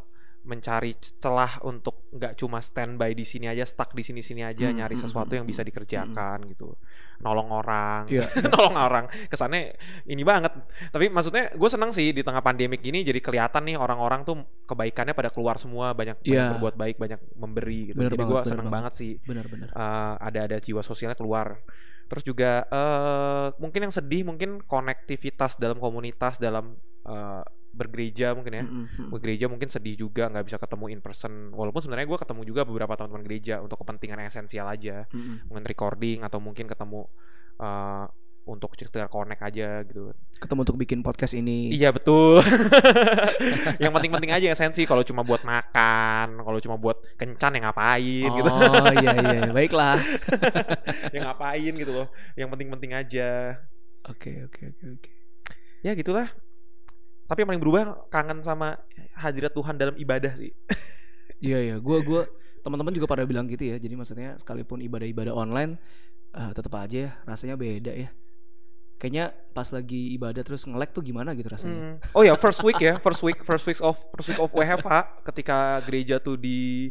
mencari 0.44 0.92
celah 1.00 1.56
untuk 1.64 2.04
nggak 2.12 2.36
cuma 2.36 2.60
standby 2.60 3.16
di 3.16 3.24
sini 3.24 3.48
aja 3.48 3.64
stuck 3.64 3.96
di 3.96 4.04
sini 4.04 4.20
sini 4.20 4.44
aja 4.44 4.68
Hmm, 4.68 4.76
nyari 4.76 4.92
hmm, 4.92 5.04
sesuatu 5.08 5.32
hmm, 5.32 5.38
yang 5.40 5.46
bisa 5.48 5.64
hmm, 5.64 5.68
dikerjakan 5.72 6.38
gitu. 6.52 6.76
Nolong 7.24 7.48
orang. 7.48 8.04
Iya. 8.12 8.28
nolong 8.52 8.76
orang. 8.76 9.04
Kesannya 9.32 9.72
ini 10.04 10.20
banget. 10.20 10.52
Tapi 10.92 11.08
maksudnya 11.08 11.48
gue 11.56 11.68
seneng 11.72 11.96
sih 11.96 12.12
di 12.12 12.20
tengah 12.20 12.44
pandemik 12.44 12.84
ini 12.84 13.00
jadi 13.00 13.24
kelihatan 13.24 13.64
nih 13.64 13.80
orang-orang 13.80 14.20
tuh 14.22 14.36
kebaikannya 14.68 15.16
pada 15.16 15.32
keluar 15.32 15.56
semua. 15.56 15.96
Banyak, 15.96 16.20
banyak 16.20 16.28
Iya. 16.28 16.52
berbuat 16.60 16.74
baik 16.76 16.96
banyak 17.00 17.20
memberi 17.40 17.80
gitu. 17.92 17.98
Bener 18.04 18.12
jadi 18.12 18.24
gue 18.28 18.40
seneng 18.44 18.68
banget. 18.68 18.76
banget. 18.76 18.92
sih. 19.00 19.12
Benar-benar. 19.24 19.68
eh, 19.72 20.14
ada 20.20 20.40
ada 20.44 20.56
jiwa 20.60 20.84
sosialnya 20.84 21.16
keluar. 21.16 21.56
Terus 22.04 22.20
juga 22.20 22.68
eh 22.68 23.48
mungkin 23.56 23.88
yang 23.88 23.94
sedih 23.96 24.28
mungkin 24.28 24.60
konektivitas 24.60 25.56
dalam 25.56 25.80
komunitas 25.80 26.36
dalam 26.36 26.76
eh, 27.08 27.42
bergereja 27.74 28.32
mungkin 28.32 28.52
ya 28.52 28.64
Mm-mm. 28.64 29.10
Gue 29.10 29.20
gereja 29.20 29.46
mungkin 29.46 29.66
sedih 29.66 29.98
juga 29.98 30.26
nggak 30.26 30.44
bisa 30.44 30.56
ketemu 30.56 30.84
in 30.88 31.00
person 31.00 31.32
walaupun 31.50 31.80
sebenarnya 31.80 32.06
gue 32.06 32.18
ketemu 32.18 32.40
juga 32.44 32.62
beberapa 32.62 32.94
teman-teman 32.94 33.22
gereja 33.22 33.58
untuk 33.58 33.76
kepentingan 33.76 34.18
yang 34.18 34.28
esensial 34.28 34.66
aja 34.66 35.04
Mm-mm. 35.08 35.46
mungkin 35.46 35.64
recording 35.64 36.22
atau 36.22 36.38
mungkin 36.38 36.64
ketemu 36.64 37.10
eh, 37.56 38.06
untuk 38.44 38.76
sekedar 38.76 39.08
connect 39.08 39.40
aja 39.40 39.80
gitu 39.82 40.12
Ketemu 40.36 40.60
untuk 40.62 40.76
bikin 40.76 41.00
podcast 41.00 41.32
ini. 41.32 41.72
iya 41.72 41.88
betul 41.88 42.44
yang 43.82 43.88
penting-penting 43.88 44.30
aja 44.30 44.52
esensi 44.52 44.84
kalau 44.84 45.00
cuma 45.00 45.24
buat 45.24 45.40
makan 45.42 46.44
kalau 46.44 46.60
cuma 46.60 46.76
buat 46.76 47.00
kencan 47.16 47.56
yang 47.56 47.64
ngapain 47.64 48.28
gitu 48.28 48.44
Oh 48.44 48.92
iya 48.94 49.16
iya 49.16 49.32
iya. 49.40 49.48
baiklah. 49.48 49.96
yang 51.16 51.24
ngapain 51.24 51.72
gitu 51.72 51.92
loh 51.94 52.06
yang 52.34 52.48
penting-penting 52.48 52.92
aja 52.92 53.56
Oke 54.04 54.44
oke 54.44 54.60
oke 54.68 54.84
oke. 54.92 55.10
ya 55.80 55.96
gitulah 55.96 56.28
tapi 57.24 57.42
yang 57.42 57.48
paling 57.54 57.62
berubah 57.62 57.82
kangen 58.12 58.44
sama 58.44 58.76
hadirat 59.16 59.52
Tuhan 59.54 59.80
dalam 59.80 59.96
ibadah 59.96 60.32
sih 60.36 60.52
Iya 61.44 61.58
iya. 61.60 61.76
Gua 61.76 62.00
gua 62.00 62.22
teman-teman 62.64 62.96
juga 62.96 63.04
pada 63.04 63.28
bilang 63.28 63.44
gitu 63.44 63.68
ya. 63.68 63.76
Jadi 63.76 63.92
maksudnya 63.92 64.32
sekalipun 64.40 64.80
ibadah-ibadah 64.80 65.36
online 65.36 65.76
eh, 66.32 66.50
tetap 66.56 66.72
aja 66.80 66.96
ya 66.96 67.10
rasanya 67.28 67.60
beda 67.60 67.92
ya. 67.92 68.08
Kayaknya 68.96 69.36
pas 69.52 69.68
lagi 69.68 70.16
ibadah 70.16 70.40
terus 70.40 70.64
nge-lag 70.64 70.88
tuh 70.94 71.04
gimana 71.04 71.36
gitu 71.36 71.50
rasanya. 71.52 72.00
Hmm. 72.00 72.16
Oh 72.16 72.24
ya, 72.24 72.38
first 72.40 72.64
week 72.64 72.80
ya, 72.80 72.96
first 72.96 73.20
week, 73.20 73.42
first 73.44 73.68
week 73.68 73.76
of 73.84 74.00
first 74.16 74.32
week 74.32 74.40
of 74.40 74.48
WFH 74.54 75.20
ketika 75.28 75.82
gereja 75.84 76.16
tuh 76.22 76.40
di 76.40 76.88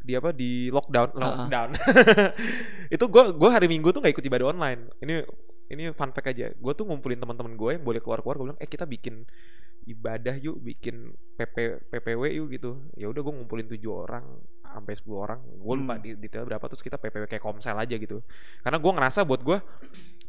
di 0.00 0.12
apa 0.16 0.32
di 0.32 0.72
lockdown, 0.72 1.08
Ah, 1.14 1.20
ah. 1.20 1.28
lockdown. 1.44 1.70
itu 2.94 3.04
gue 3.04 3.24
gue 3.36 3.50
hari 3.50 3.66
Minggu 3.68 3.92
tuh 3.92 4.00
nggak 4.00 4.14
ikut 4.16 4.26
ibadah 4.26 4.46
online. 4.50 4.80
Ini 5.00 5.14
ini 5.70 5.82
fun 5.94 6.10
fact 6.10 6.32
aja. 6.32 6.50
Gue 6.56 6.72
tuh 6.74 6.84
ngumpulin 6.84 7.20
teman-teman 7.20 7.54
gue 7.54 7.70
yang 7.78 7.84
boleh 7.84 8.00
keluar-keluar. 8.02 8.36
Gue 8.36 8.46
bilang, 8.50 8.60
eh 8.60 8.66
kita 8.66 8.84
bikin 8.84 9.22
ibadah 9.86 10.36
yuk, 10.36 10.60
bikin 10.60 11.10
PP 11.36 11.56
PPW 11.88 12.22
yuk 12.36 12.48
gitu. 12.50 12.70
Ya 12.96 13.06
udah 13.06 13.20
gue 13.20 13.32
ngumpulin 13.38 13.66
tujuh 13.68 13.92
orang 13.92 14.24
sampai 14.64 14.94
10 14.94 15.18
orang. 15.18 15.40
Gue 15.42 15.74
lupa 15.76 15.94
Hmm. 15.98 16.18
detail 16.18 16.44
berapa 16.44 16.64
terus 16.66 16.82
kita 16.82 16.96
PPW 16.96 17.26
kayak 17.26 17.42
komsel 17.42 17.76
aja 17.76 17.94
gitu. 17.94 18.22
Karena 18.60 18.78
gue 18.78 18.92
ngerasa 18.92 19.22
buat 19.22 19.42
gue 19.42 19.58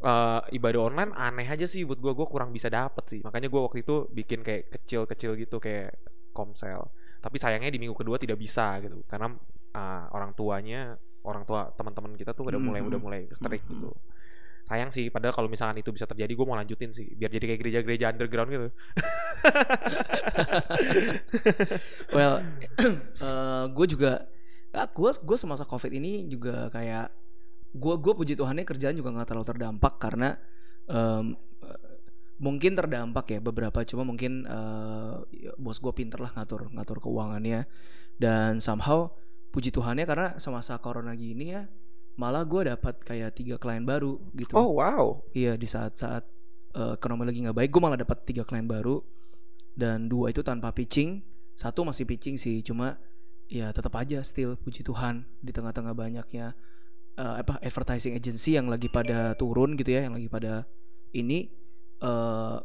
eh, 0.02 0.42
ibadah 0.58 0.82
online 0.90 1.12
aneh 1.14 1.46
aja 1.46 1.70
sih 1.70 1.86
buat 1.86 2.02
gue 2.02 2.10
gue 2.12 2.26
kurang 2.26 2.50
bisa 2.50 2.74
dapet 2.74 3.06
sih 3.06 3.20
makanya 3.22 3.54
gue 3.54 3.62
waktu 3.62 3.86
itu 3.86 4.10
bikin 4.10 4.42
kayak 4.42 4.74
kecil-kecil 4.74 5.38
gitu 5.38 5.62
kayak 5.62 5.94
komsel 6.34 6.90
tapi 7.22 7.38
sayangnya 7.38 7.70
di 7.70 7.78
minggu 7.78 7.94
kedua 7.94 8.18
tidak 8.18 8.42
bisa 8.42 8.82
gitu 8.82 9.06
karena 9.06 9.30
eh, 9.72 10.04
orang 10.12 10.34
tuanya 10.34 10.98
orang 11.22 11.46
tua 11.46 11.70
teman-teman 11.74 12.18
kita 12.18 12.34
tuh 12.34 12.50
udah 12.50 12.58
mulai 12.58 12.82
Mhm. 12.82 12.90
udah 12.90 13.00
mulai 13.00 13.22
strict 13.32 13.66
Mhm. 13.68 13.72
gitu 13.78 13.92
sayang 14.62 14.88
sih 14.88 15.12
padahal 15.12 15.36
kalau 15.36 15.50
misalkan 15.52 15.78
itu 15.78 15.92
bisa 15.92 16.08
terjadi 16.08 16.32
gue 16.32 16.46
mau 16.48 16.56
lanjutin 16.56 16.96
sih 16.96 17.12
biar 17.14 17.28
jadi 17.28 17.44
kayak 17.44 17.60
gereja-gereja 17.60 18.06
underground 18.14 18.50
gitu 18.50 18.68
Well, 22.16 22.44
eh 23.26 23.66
gue 23.72 23.86
juga, 23.90 24.28
ah, 24.72 24.88
gue 24.88 25.12
gue 25.12 25.38
semasa 25.40 25.68
covid 25.68 25.92
ini 25.92 26.28
juga 26.28 26.72
kayak 26.72 27.12
gue 27.72 27.96
gue 28.00 28.14
puji 28.16 28.34
Tuhannya 28.36 28.68
kerjaan 28.68 28.96
juga 28.96 29.12
nggak 29.16 29.28
terlalu 29.32 29.48
terdampak 29.48 29.94
karena 30.00 30.36
eh, 30.88 31.24
mungkin 32.42 32.74
terdampak 32.74 33.26
ya 33.30 33.40
beberapa 33.40 33.86
cuma 33.86 34.02
mungkin 34.02 34.50
ya, 35.30 35.54
bos 35.62 35.78
gue 35.78 35.94
pinter 35.94 36.18
lah 36.18 36.34
ngatur 36.34 36.74
ngatur 36.74 36.98
keuangannya 36.98 37.70
dan 38.18 38.58
somehow 38.58 39.14
puji 39.52 39.70
Tuhannya 39.70 40.08
karena 40.08 40.28
semasa 40.40 40.80
corona 40.80 41.12
gini 41.14 41.52
ya 41.52 41.68
malah 42.20 42.44
gue 42.44 42.68
dapat 42.68 43.00
kayak 43.04 43.32
tiga 43.36 43.56
klien 43.56 43.84
baru 43.84 44.20
gitu 44.36 44.56
Oh 44.56 44.80
wow. 44.80 45.24
Iya 45.32 45.56
di 45.56 45.68
saat-saat 45.68 46.24
eh, 46.76 46.94
ekonomi 47.00 47.24
lagi 47.28 47.40
nggak 47.44 47.56
baik, 47.56 47.70
gue 47.72 47.82
malah 47.82 48.00
dapat 48.00 48.24
tiga 48.28 48.44
klien 48.44 48.68
baru 48.68 49.00
dan 49.72 50.12
dua 50.12 50.36
itu 50.36 50.44
tanpa 50.44 50.76
pitching, 50.76 51.24
satu 51.56 51.88
masih 51.88 52.04
pitching 52.04 52.36
sih, 52.36 52.60
cuma 52.60 53.00
ya 53.48 53.72
tetap 53.72 53.96
aja 53.96 54.24
still 54.24 54.56
puji 54.60 54.84
Tuhan 54.84 55.28
di 55.40 55.52
tengah-tengah 55.56 55.96
banyaknya 55.96 56.56
eh, 57.16 57.36
apa 57.44 57.60
advertising 57.64 58.16
agency 58.16 58.60
yang 58.60 58.68
lagi 58.68 58.92
pada 58.92 59.36
turun 59.40 59.80
gitu 59.80 59.96
ya, 59.96 60.08
yang 60.08 60.16
lagi 60.16 60.28
pada 60.28 60.68
ini 61.16 61.48
eh 62.04 62.58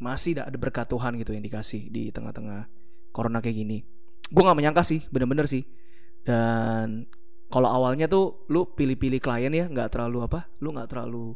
masih 0.00 0.40
ada 0.40 0.56
berkat 0.56 0.88
Tuhan 0.88 1.12
gitu 1.20 1.36
yang 1.36 1.44
dikasih 1.44 1.92
di 1.92 2.08
tengah-tengah 2.08 2.64
corona 3.12 3.44
kayak 3.44 3.52
gini. 3.52 3.84
Gue 4.32 4.42
nggak 4.42 4.56
menyangka 4.56 4.80
sih, 4.80 5.04
bener-bener 5.12 5.44
sih. 5.44 5.60
Dan 6.30 6.86
kalau 7.50 7.66
awalnya 7.66 8.06
tuh 8.06 8.46
lu 8.46 8.70
pilih-pilih 8.70 9.18
klien 9.18 9.50
ya, 9.50 9.66
nggak 9.66 9.90
terlalu 9.90 10.22
apa, 10.22 10.46
lu 10.62 10.70
nggak 10.70 10.86
terlalu 10.86 11.34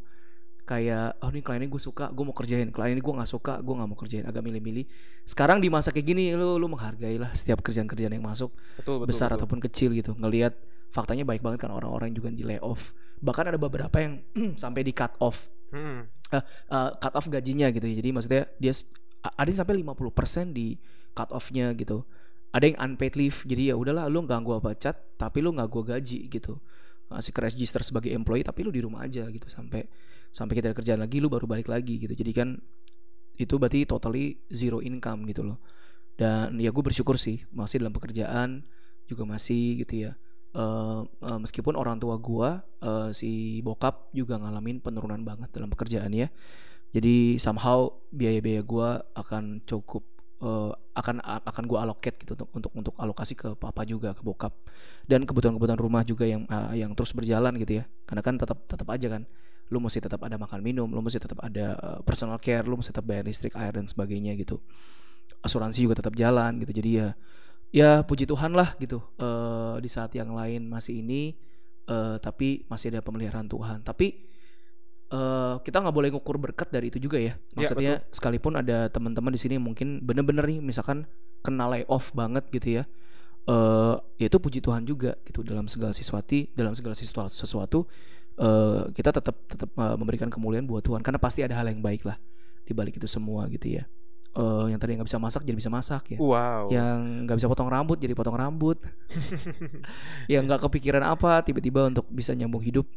kayak 0.65 1.21
oh 1.21 1.29
ini 1.29 1.45
klien 1.45 1.61
ini 1.61 1.69
gue 1.69 1.83
suka 1.83 2.15
gue 2.15 2.25
mau 2.25 2.33
kerjain. 2.33 2.71
Klien 2.71 2.95
ini 2.95 3.03
gue 3.03 3.15
nggak 3.15 3.31
suka 3.31 3.59
gue 3.61 3.75
nggak 3.75 3.89
mau 3.91 3.99
kerjain. 3.99 4.25
Agak 4.25 4.43
milih-milih. 4.47 4.87
Sekarang 5.27 5.59
di 5.59 5.69
masa 5.69 5.91
kayak 5.91 6.07
gini 6.07 6.33
lu 6.39 6.57
lu 6.57 6.71
menghargai 6.71 7.19
lah 7.19 7.35
setiap 7.35 7.61
kerjaan-kerjaan 7.61 8.15
yang 8.15 8.25
masuk 8.25 8.55
Betul 8.79 9.03
betul. 9.03 9.09
besar 9.11 9.29
betul. 9.35 9.39
ataupun 9.43 9.59
kecil 9.61 9.91
gitu. 9.93 10.15
Ngelihat 10.15 10.55
faktanya 10.95 11.27
baik 11.27 11.43
banget 11.43 11.67
kan 11.67 11.75
orang-orang 11.75 12.15
juga 12.15 12.31
di 12.31 12.47
layoff. 12.47 12.95
Bahkan 13.19 13.51
ada 13.51 13.59
beberapa 13.59 13.97
yang 13.99 14.23
sampai 14.63 14.87
di 14.87 14.95
cut 14.95 15.19
off. 15.19 15.51
Hmm. 15.75 16.07
eh, 16.31 16.43
cut 17.03 17.15
off 17.19 17.27
gajinya 17.27 17.67
gitu 17.75 17.83
jadi 17.91 18.15
maksudnya 18.15 18.47
dia 18.63 18.71
ada 19.27 19.49
yang 19.51 19.59
sampai 19.59 19.83
50% 19.83 20.55
di 20.55 20.79
cut 21.17 21.35
offnya 21.35 21.75
gitu 21.75 22.07
ada 22.55 22.71
yang 22.71 22.79
unpaid 22.79 23.19
leave 23.19 23.43
jadi 23.43 23.75
ya 23.75 23.77
udahlah 23.77 24.07
lu 24.07 24.23
nggak 24.23 24.41
gua 24.47 24.63
bacat 24.63 24.95
tapi 25.19 25.43
lu 25.43 25.51
nggak 25.51 25.67
gua 25.67 25.99
gaji 25.99 26.31
gitu. 26.31 26.63
Masih 27.11 27.35
ke 27.35 27.41
register 27.43 27.83
sebagai 27.83 28.15
employee 28.15 28.47
tapi 28.47 28.63
lu 28.63 28.71
di 28.71 28.79
rumah 28.79 29.03
aja 29.03 29.27
gitu 29.27 29.51
sampai 29.51 29.83
sampai 30.31 30.55
kita 30.63 30.71
ada 30.71 30.77
kerjaan 30.79 31.03
lagi 31.03 31.19
lu 31.19 31.27
baru 31.27 31.51
balik 31.51 31.67
lagi 31.67 31.99
gitu. 31.99 32.15
Jadi 32.15 32.31
kan 32.31 32.55
itu 33.35 33.59
berarti 33.59 33.83
totally 33.83 34.39
zero 34.55 34.79
income 34.79 35.27
gitu 35.27 35.43
loh. 35.43 35.59
Dan 36.15 36.63
ya 36.63 36.71
gue 36.71 36.83
bersyukur 36.87 37.19
sih 37.19 37.43
masih 37.51 37.83
dalam 37.83 37.91
pekerjaan 37.91 38.63
juga 39.11 39.27
masih 39.27 39.83
gitu 39.83 40.07
ya. 40.07 40.13
Eh, 40.55 41.03
eh, 41.03 41.39
meskipun 41.43 41.75
orang 41.75 41.99
tua 41.99 42.15
gua 42.15 42.63
eh, 42.79 43.11
si 43.11 43.59
bokap 43.67 44.15
juga 44.15 44.39
ngalamin 44.39 44.79
penurunan 44.79 45.19
banget 45.27 45.51
dalam 45.51 45.67
pekerjaannya 45.67 46.31
jadi 46.95 47.43
somehow 47.43 47.91
biaya-biaya 48.15 48.63
gua 48.63 49.03
akan 49.19 49.67
cukup 49.67 50.07
eh, 50.45 50.71
akan 50.95 51.17
akan 51.25 51.65
gua 51.65 51.89
allocate 51.89 52.21
gitu 52.23 52.37
untuk 52.37 52.49
untuk 52.53 52.73
untuk 52.77 52.95
alokasi 53.01 53.35
ke 53.35 53.57
papa 53.57 53.83
juga 53.89 54.13
ke 54.13 54.21
bokap. 54.21 54.53
Dan 55.09 55.25
kebutuhan-kebutuhan 55.25 55.81
rumah 55.81 56.05
juga 56.05 56.29
yang 56.29 56.45
eh, 56.47 56.85
yang 56.85 56.93
terus 56.93 57.17
berjalan 57.17 57.57
gitu 57.57 57.81
ya. 57.81 57.85
Karena 58.05 58.21
kan 58.21 58.37
tetap 58.37 58.69
tetap 58.69 58.89
aja 58.93 59.09
kan 59.09 59.25
lu 59.73 59.81
mesti 59.81 59.97
tetap 59.97 60.21
ada 60.21 60.37
makan 60.37 60.61
minum 60.61 60.85
lu 60.93 61.01
mesti 61.01 61.17
tetap 61.17 61.41
ada 61.41 61.67
eh, 61.75 61.99
personal 62.05 62.37
care 62.37 62.69
lu 62.69 62.77
mesti 62.77 62.93
tetap 62.93 63.09
bayar 63.09 63.25
listrik 63.25 63.57
air 63.57 63.73
dan 63.73 63.89
sebagainya 63.89 64.37
gitu. 64.37 64.61
Asuransi 65.41 65.85
juga 65.85 65.99
tetap 66.05 66.13
jalan 66.17 66.61
gitu. 66.61 66.73
Jadi 66.77 66.91
ya 67.01 67.09
ya 67.75 67.91
puji 68.07 68.29
Tuhan 68.29 68.55
lah 68.55 68.77
gitu 68.79 69.03
eh 69.19 69.77
di 69.81 69.89
saat 69.91 70.15
yang 70.15 70.31
lain 70.37 70.69
masih 70.69 71.01
ini 71.03 71.35
eh 71.89 72.17
tapi 72.21 72.69
masih 72.69 72.93
ada 72.93 73.01
pemeliharaan 73.01 73.49
Tuhan. 73.49 73.81
Tapi 73.83 74.34
eh 75.13 75.55
kita 75.61 75.85
nggak 75.85 75.95
boleh 75.95 76.09
ngukur 76.15 76.41
berkat 76.41 76.73
dari 76.73 76.89
itu 76.89 76.97
juga 76.97 77.21
ya. 77.21 77.37
Maksudnya 77.53 78.05
sekalipun 78.09 78.57
ada 78.57 78.89
teman-teman 78.89 79.33
di 79.35 79.41
sini 79.41 79.57
mungkin 79.61 80.01
bener-bener 80.01 80.45
nih 80.49 80.59
misalkan 80.65 81.05
kena 81.45 81.69
layoff 81.69 82.17
banget 82.17 82.49
gitu 82.49 82.81
ya 82.81 82.85
eh 83.45 83.97
ya 84.17 84.27
itu 84.33 84.39
puji 84.41 84.65
Tuhan 84.65 84.89
juga 84.89 85.21
gitu. 85.29 85.45
Dalam 85.45 85.69
segala 85.69 85.93
sesuatu 85.93 86.33
dalam 86.57 86.73
segala 86.73 86.97
sesuatu 86.97 87.33
sesuatu 87.33 87.79
eh 88.41 88.89
kita 88.97 89.13
tetap 89.13 89.37
tetap 89.45 89.69
eh, 89.77 89.97
memberikan 90.01 90.33
kemuliaan 90.33 90.65
buat 90.65 90.81
Tuhan. 90.81 91.05
Karena 91.05 91.21
pasti 91.21 91.45
ada 91.45 91.53
hal 91.61 91.69
yang 91.69 91.85
baik 91.85 92.09
lah 92.09 92.17
di 92.65 92.73
balik 92.73 92.97
itu 92.97 93.05
semua 93.05 93.45
gitu 93.53 93.77
ya. 93.77 93.85
Eh 94.35 94.73
yang 94.73 94.81
tadi 94.81 94.97
nggak 94.97 95.07
bisa 95.07 95.21
masak 95.21 95.45
jadi 95.45 95.57
bisa 95.61 95.69
masak 95.69 96.17
ya. 96.17 96.19
Wow. 96.19 96.73
yang 96.73 97.29
nggak 97.29 97.37
bisa 97.37 97.49
potong 97.53 97.69
rambut 97.69 98.01
jadi 98.01 98.17
potong 98.17 98.41
rambut. 98.41 98.81
Yang 100.33 100.43
nggak 100.49 100.61
kepikiran 100.65 101.05
apa 101.05 101.45
tiba-tiba 101.45 101.93
untuk 101.93 102.09
bisa 102.09 102.33
nyambung 102.33 102.65
hidup 102.65 102.89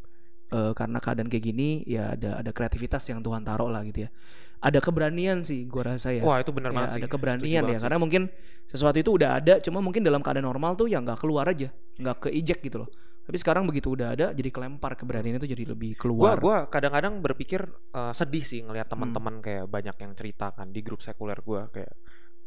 eh, 0.50 0.72
karena 0.74 0.98
keadaan 0.98 1.28
kayak 1.28 1.44
gini 1.46 1.70
ya 1.84 2.14
ada 2.14 2.40
ada 2.40 2.52
kreativitas 2.52 3.04
yang 3.08 3.20
Tuhan 3.20 3.42
taruh 3.42 3.68
lah 3.68 3.84
gitu 3.84 4.06
ya 4.06 4.10
ada 4.58 4.80
keberanian 4.80 5.42
sih 5.42 5.66
gua 5.66 5.94
rasa 5.94 6.10
ya 6.10 6.22
Wah 6.22 6.42
itu 6.42 6.50
benar 6.50 6.72
Ya, 6.72 6.76
banget 6.76 6.90
sih. 6.90 7.00
ada 7.00 7.08
keberanian 7.08 7.64
ya 7.64 7.78
sih. 7.78 7.84
karena 7.84 7.98
mungkin 7.98 8.22
sesuatu 8.66 8.98
itu 8.98 9.12
udah 9.14 9.38
ada 9.38 9.54
cuma 9.60 9.80
mungkin 9.80 10.02
dalam 10.02 10.20
keadaan 10.20 10.44
normal 10.44 10.74
tuh 10.74 10.88
ya 10.88 10.98
nggak 10.98 11.20
keluar 11.20 11.46
aja 11.46 11.70
nggak 11.96 12.16
ke 12.20 12.30
eject 12.32 12.62
gitu 12.62 12.82
loh 12.82 12.90
tapi 13.24 13.36
sekarang 13.36 13.68
begitu 13.68 13.92
udah 13.92 14.16
ada 14.16 14.32
jadi 14.32 14.48
kelempar 14.48 14.96
keberanian 14.96 15.36
itu 15.38 15.48
jadi 15.48 15.64
lebih 15.68 15.94
keluar 15.96 16.40
gua 16.40 16.66
kadang-kadang 16.66 17.20
berpikir 17.20 17.62
eh, 17.92 18.14
sedih 18.14 18.42
sih 18.42 18.64
ngelihat 18.64 18.88
Hmm. 18.88 18.98
teman-teman 18.98 19.36
kayak 19.40 19.66
banyak 19.68 19.96
yang 19.96 20.12
cerita 20.16 20.50
kan 20.52 20.72
di 20.72 20.82
grup 20.82 21.00
sekuler 21.00 21.38
gua 21.42 21.68
kayak 21.68 21.92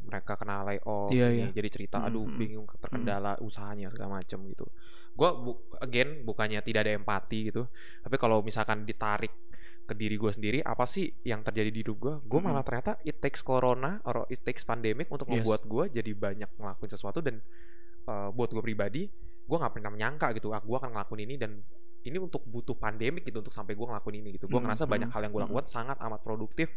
mereka 0.00 0.33
kena 0.35 0.64
layoff 0.64 1.12
ini, 1.12 1.45
iya. 1.45 1.47
jadi 1.52 1.69
cerita 1.69 2.00
Hmm, 2.00 2.09
aduh 2.09 2.25
hmm, 2.25 2.38
bingung 2.40 2.66
terkendala 2.80 3.37
usahanya 3.38 3.92
segala 3.92 4.19
macem 4.19 4.40
gitu. 4.49 4.64
Gua 5.21 5.37
bu- 5.37 5.61
again 5.79 6.25
bukannya 6.25 6.65
tidak 6.65 6.89
ada 6.89 6.97
empati 6.97 7.53
gitu, 7.53 7.69
tapi 8.00 8.17
kalau 8.17 8.41
misalkan 8.41 8.89
ditarik 8.89 9.29
ke 9.85 9.93
diri 9.93 10.15
gue 10.15 10.31
sendiri 10.31 10.59
apa 10.62 10.87
sih 10.87 11.11
yang 11.27 11.43
terjadi 11.43 11.67
di 11.67 11.83
hidup 11.83 11.99
gue 11.99 12.15
gue 12.23 12.39
Mm-mm. 12.39 12.47
malah 12.47 12.62
ternyata 12.62 12.95
it 13.03 13.19
takes 13.19 13.43
corona 13.43 13.99
or 14.07 14.23
it 14.31 14.39
takes 14.41 14.62
pandemic 14.62 15.11
untuk 15.11 15.27
Yes. 15.27 15.43
membuat 15.43 15.67
gue 15.67 15.85
jadi 15.99 16.11
banyak 16.15 16.47
ngelakuin 16.55 16.91
sesuatu 16.91 17.19
dan 17.19 17.43
eh, 18.07 18.29
buat 18.31 18.49
gue 18.49 18.62
pribadi 18.62 19.11
gue 19.45 19.57
nggak 19.59 19.73
pernah 19.75 19.91
menyangka 19.91 20.31
gitu 20.33 20.55
ah 20.55 20.62
gue 20.62 20.77
akan 20.79 20.95
ngelakuin 20.95 21.27
ini 21.27 21.35
dan 21.35 21.59
ini 22.00 22.17
untuk 22.17 22.47
butuh 22.47 22.79
pandemik 22.79 23.27
gitu 23.27 23.43
untuk 23.43 23.50
sampai 23.50 23.75
gue 23.75 23.83
ngelakuin 23.83 24.17
ini 24.23 24.39
gitu. 24.39 24.47
Gue 24.47 24.57
Mm, 24.57 24.71
ngerasa 24.71 24.85
banyak 24.87 25.11
hal 25.11 25.21
yang 25.27 25.33
gue 25.35 25.43
lakukan 25.43 25.67
sangat 25.67 25.99
amat 25.99 26.21
produktif 26.23 26.71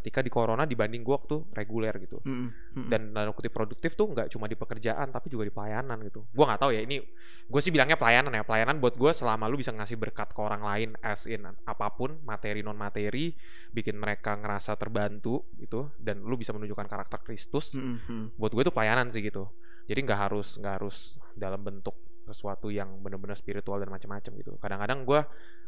ketika 0.00 0.20
di 0.20 0.30
corona 0.30 0.66
dibanding 0.66 1.06
gue 1.06 1.14
waktu 1.14 1.36
reguler 1.54 1.94
gitu. 2.02 2.18
Mm-mm, 2.26 2.48
mm-mm. 2.50 2.88
dan 2.90 3.14
dalam 3.14 3.30
kutip 3.30 3.54
produktif 3.54 3.94
tuh 3.94 4.10
nggak 4.10 4.28
cuma 4.34 4.50
di 4.50 4.58
pekerjaan 4.58 5.14
tapi 5.14 5.30
juga 5.30 5.46
di 5.46 5.52
pelayanan 5.54 6.02
gitu. 6.04 6.26
Gue 6.34 6.44
nggak 6.44 6.60
tahu 6.60 6.70
ya 6.74 6.82
ini 6.82 6.98
gue 7.44 7.60
sih 7.62 7.70
bilangnya 7.70 7.94
pelayanan 7.94 8.34
ya. 8.34 8.42
Pelayanan 8.42 8.82
buat 8.82 8.98
gue 8.98 9.10
selama 9.14 9.46
lu 9.46 9.60
bisa 9.60 9.70
ngasih 9.70 9.96
berkat 9.96 10.34
ke 10.34 10.40
orang 10.42 10.62
lain 10.66 10.90
as 11.00 11.24
in 11.30 11.46
apa 11.46 11.88
pun 11.94 12.18
materi 12.26 12.60
non 12.66 12.76
materi 12.76 13.34
bikin 13.70 13.94
mereka 13.98 14.34
ngerasa 14.34 14.74
terbantu 14.74 15.46
gitu 15.58 15.94
dan 16.02 16.22
lu 16.26 16.34
bisa 16.34 16.50
menunjukkan 16.50 16.86
karakter 16.86 17.22
Kristus 17.22 17.74
mm. 17.74 18.38
buat 18.38 18.50
gue 18.50 18.62
itu 18.66 18.72
pelayanan 18.74 19.08
sih 19.14 19.22
gitu. 19.22 19.50
Jadi 19.84 20.00
nggak 20.02 20.20
harus 20.30 20.56
nggak 20.58 20.74
harus 20.80 21.18
dalam 21.36 21.60
bentuk 21.60 22.13
sesuatu 22.26 22.72
yang 22.72 23.00
benar-benar 23.04 23.36
spiritual 23.36 23.80
dan 23.80 23.92
macam-macam 23.92 24.32
gitu 24.40 24.52
kadang-kadang 24.58 25.04
gue 25.04 25.20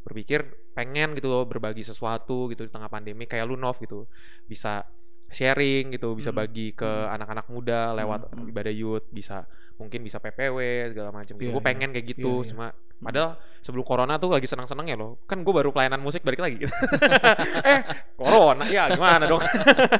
berpikir 0.02 0.40
pengen 0.72 1.12
gitu 1.14 1.28
loh 1.28 1.44
berbagi 1.44 1.82
sesuatu 1.82 2.48
gitu 2.48 2.64
di 2.64 2.72
tengah 2.72 2.88
pandemi 2.88 3.26
kayak 3.26 3.44
lu 3.44 3.58
Nov 3.58 3.76
gitu 3.78 4.06
bisa 4.46 4.86
sharing 5.26 5.90
gitu 5.90 6.14
bisa 6.14 6.30
Hmm. 6.30 6.38
bagi 6.38 6.70
ke 6.70 6.86
Hmm. 6.86 7.14
anak-anak 7.18 7.46
muda 7.50 7.90
lewat 7.98 8.30
hmm. 8.30 8.50
ibadah 8.54 8.70
youth 8.70 9.06
bisa 9.10 9.42
mungkin 9.76 10.00
bisa 10.00 10.22
PPW 10.22 10.56
segala 10.94 11.10
macam 11.12 11.34
gitu 11.36 11.50
Iya, 11.50 11.52
gue 11.52 11.62
iya. 11.62 11.68
pengen 11.68 11.90
kayak 11.92 12.06
gitu 12.16 12.30
Iya, 12.30 12.42
iya. 12.46 12.48
cuma 12.54 12.66
padahal 12.96 13.30
sebelum 13.60 13.84
corona 13.84 14.16
tuh 14.16 14.32
lagi 14.32 14.48
senang-senang 14.48 14.88
ya 14.88 14.96
loh 14.96 15.20
kan 15.28 15.44
gue 15.44 15.52
baru 15.52 15.68
pelayanan 15.68 16.00
musik 16.00 16.24
balik 16.24 16.40
lagi 16.40 16.64
gitu. 16.64 16.72
eh 17.68 17.80
corona 18.16 18.64
ya 18.70 18.88
gimana 18.88 19.28
dong 19.28 19.42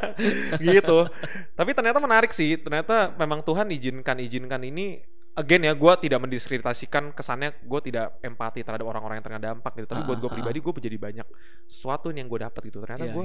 gitu 0.65 1.05
tapi 1.53 1.71
ternyata 1.77 1.99
menarik 2.01 2.33
sih 2.33 2.57
ternyata 2.57 3.13
memang 3.21 3.45
Tuhan 3.45 3.69
izinkan 3.69 4.17
izinkan 4.23 4.63
ini 4.65 5.03
again 5.37 5.63
ya 5.69 5.77
gue 5.77 5.93
tidak 6.01 6.21
mendiskreditasikan 6.25 7.13
kesannya 7.13 7.61
gue 7.61 7.81
tidak 7.85 8.17
empati 8.25 8.65
terhadap 8.65 8.89
orang-orang 8.89 9.21
yang 9.21 9.25
terkena 9.25 9.45
dampak 9.53 9.73
gitu. 9.77 9.87
Tapi 9.93 10.03
Ah, 10.03 10.07
buat 10.09 10.19
gue 10.19 10.31
ah, 10.33 10.35
pribadi 10.35 10.59
gue 10.65 10.73
menjadi 10.73 10.97
banyak 10.97 11.27
sesuatu 11.69 12.09
yang 12.11 12.27
gue 12.27 12.41
dapat 12.41 12.61
gitu. 12.73 12.81
Ternyata 12.81 13.05
Iya, 13.05 13.13
gue 13.13 13.25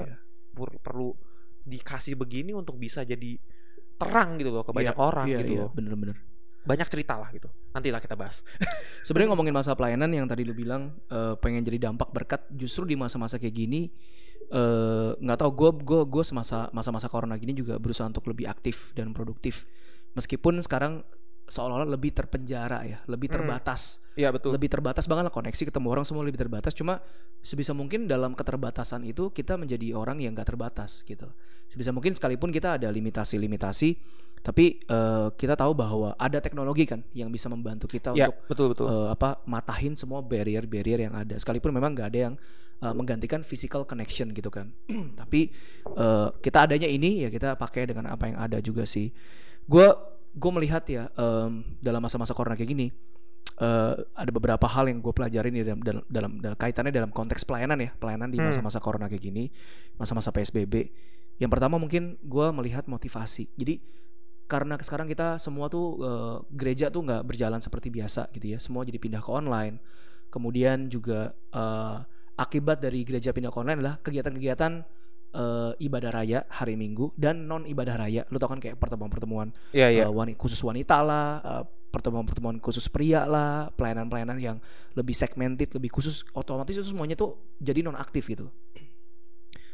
per- 0.52 0.80
perlu 0.84 1.16
dikasih 1.64 2.20
begini 2.20 2.52
untuk 2.52 2.76
bisa 2.76 3.08
jadi 3.08 3.40
terang 3.96 4.36
gitu 4.42 4.52
loh 4.52 4.66
ke 4.68 4.74
banyak 4.76 4.98
Iya, 4.98 5.02
orang 5.02 5.28
iya, 5.32 5.40
gitu 5.40 5.54
loh. 5.56 5.70
Bener-bener 5.72 6.18
banyak 6.62 6.88
cerita 6.94 7.18
lah 7.18 7.32
gitu. 7.34 7.50
Nantilah 7.74 7.98
kita 8.04 8.14
bahas. 8.14 8.46
Sebenarnya 9.08 9.34
ngomongin 9.34 9.56
masa 9.56 9.74
pelayanan 9.74 10.14
yang 10.14 10.28
tadi 10.30 10.46
lu 10.46 10.54
bilang 10.54 10.94
eh, 11.10 11.34
pengen 11.40 11.64
jadi 11.66 11.90
dampak 11.90 12.12
berkat 12.14 12.46
justru 12.54 12.86
di 12.86 12.94
masa-masa 13.00 13.42
kayak 13.42 13.56
gini 13.56 13.90
eh, 14.52 15.12
nggak 15.16 15.38
tahu 15.42 15.52
gue 15.56 15.70
gue 15.82 16.02
gue 16.12 16.24
semasa 16.28 16.68
masa-masa 16.76 17.08
corona 17.08 17.40
gini 17.40 17.56
juga 17.56 17.80
berusaha 17.80 18.06
untuk 18.06 18.28
lebih 18.30 18.52
aktif 18.52 18.92
dan 18.94 19.16
produktif. 19.16 19.64
Meskipun 20.14 20.60
sekarang 20.60 21.08
seolah-olah 21.52 21.92
lebih 21.92 22.16
terpenjara 22.16 22.88
ya, 22.88 23.04
lebih 23.12 23.28
Hmm. 23.28 23.36
terbatas. 23.44 24.00
Iya 24.16 24.32
betul. 24.32 24.56
Lebih 24.56 24.72
terbatas 24.72 25.04
banget 25.04 25.28
lah 25.28 25.34
koneksi 25.36 25.64
ketemu 25.68 25.88
orang 25.92 26.06
semua 26.08 26.24
lebih 26.24 26.40
terbatas. 26.40 26.72
Cuma 26.72 27.04
sebisa 27.44 27.76
mungkin 27.76 28.08
dalam 28.08 28.32
keterbatasan 28.32 29.04
itu 29.04 29.30
kita 29.30 29.60
menjadi 29.60 29.92
orang 29.92 30.24
yang 30.24 30.32
gak 30.32 30.48
terbatas 30.48 31.04
gitu. 31.04 31.28
Sebisa 31.68 31.92
mungkin 31.92 32.16
sekalipun 32.16 32.52
kita 32.52 32.80
ada 32.80 32.88
limitasi-limitasi, 32.88 33.90
tapi 34.42 34.80
eh, 34.82 35.28
kita 35.32 35.54
tahu 35.54 35.76
bahwa 35.76 36.16
ada 36.16 36.40
teknologi 36.40 36.88
kan 36.88 37.04
yang 37.12 37.28
bisa 37.28 37.48
membantu 37.48 37.86
kita 37.86 38.16
Iya, 38.16 38.32
untuk 38.32 38.48
betul 38.48 38.66
betul. 38.72 38.86
eh, 38.88 39.08
apa 39.12 39.44
matahin 39.46 39.94
semua 39.94 40.24
barrier-barrier 40.24 41.06
yang 41.06 41.14
ada. 41.14 41.36
Sekalipun 41.36 41.72
memang 41.72 41.92
nggak 41.92 42.10
ada 42.12 42.20
yang 42.32 42.36
eh, 42.82 42.94
menggantikan 42.96 43.44
physical 43.44 43.84
connection 43.84 44.32
gitu 44.32 44.48
kan. 44.50 44.72
Tapi 45.20 45.52
eh, 45.86 46.28
kita 46.40 46.64
adanya 46.64 46.88
ini 46.88 47.24
ya 47.24 47.30
kita 47.30 47.56
pakai 47.56 47.88
dengan 47.88 48.08
apa 48.08 48.28
yang 48.28 48.40
ada 48.40 48.58
juga 48.60 48.84
sih. 48.84 49.12
Gue 49.64 49.88
gue 50.32 50.52
melihat 50.52 50.84
ya 50.88 51.12
em, 51.16 51.64
dalam 51.84 52.00
masa-masa 52.00 52.32
corona 52.32 52.56
kayak 52.56 52.72
gini 52.72 52.88
eh, 53.60 53.94
ada 53.96 54.32
beberapa 54.32 54.64
hal 54.68 54.88
yang 54.88 55.04
gue 55.04 55.14
pelajarin 55.14 55.54
ya 55.56 55.64
dalam, 55.68 55.82
dalam, 55.84 56.04
dalam, 56.08 56.32
dalam 56.40 56.58
kaitannya 56.58 56.94
dalam 56.96 57.12
konteks 57.12 57.44
pelayanan 57.44 57.80
ya 57.84 57.92
pelayanan 58.00 58.32
di 58.32 58.40
Hmm. 58.40 58.48
masa-masa 58.48 58.80
corona 58.80 59.12
kayak 59.12 59.22
gini 59.22 59.52
masa-masa 60.00 60.32
psbb 60.32 60.92
yang 61.42 61.50
pertama 61.50 61.82
mungkin 61.82 62.22
gue 62.22 62.48
melihat 62.54 62.86
motivasi. 62.86 63.50
Jadi 63.58 63.82
karena 64.46 64.78
sekarang 64.78 65.10
kita 65.10 65.42
semua 65.42 65.74
tuh 65.74 65.98
eh, 65.98 66.38
gereja 66.54 66.94
tuh 66.94 67.02
nggak 67.02 67.26
berjalan 67.26 67.58
seperti 67.58 67.90
biasa 67.90 68.30
gitu 68.38 68.54
ya 68.54 68.60
semua 68.62 68.86
jadi 68.86 69.02
pindah 69.02 69.26
ke 69.26 69.32
online. 69.34 69.82
Kemudian 70.30 70.86
juga 70.94 71.34
eh, 71.34 71.98
akibat 72.38 72.78
dari 72.78 73.02
gereja 73.02 73.34
pindah 73.34 73.50
ke 73.50 73.58
online 73.58 73.80
adalah 73.82 73.96
kegiatan-kegiatan 74.06 75.01
eh, 75.32 75.72
ibadah 75.80 76.12
raya 76.12 76.40
hari 76.48 76.76
minggu 76.76 77.16
dan 77.16 77.48
non 77.48 77.64
ibadah 77.64 77.96
raya 77.96 78.22
lu 78.28 78.38
tau 78.38 78.52
kan 78.52 78.60
kayak 78.60 78.76
pertemuan-pertemuan 78.78 79.52
Iya 79.72 79.88
iya. 79.90 80.04
eh, 80.06 80.12
wani- 80.12 80.36
khusus 80.36 80.60
wanita 80.60 81.00
lah, 81.02 81.28
eh, 81.40 81.64
pertemuan-pertemuan 81.92 82.56
khusus 82.64 82.88
pria 82.88 83.28
lah, 83.28 83.68
pelayanan-pelayanan 83.76 84.40
yang 84.40 84.58
lebih 84.96 85.12
segmented, 85.12 85.76
lebih 85.76 85.92
khusus, 85.92 86.24
otomatis 86.32 86.72
itu 86.72 86.88
semuanya 86.88 87.20
tuh 87.20 87.36
jadi 87.60 87.84
non 87.84 88.00
aktif 88.00 88.32
gitu. 88.32 88.48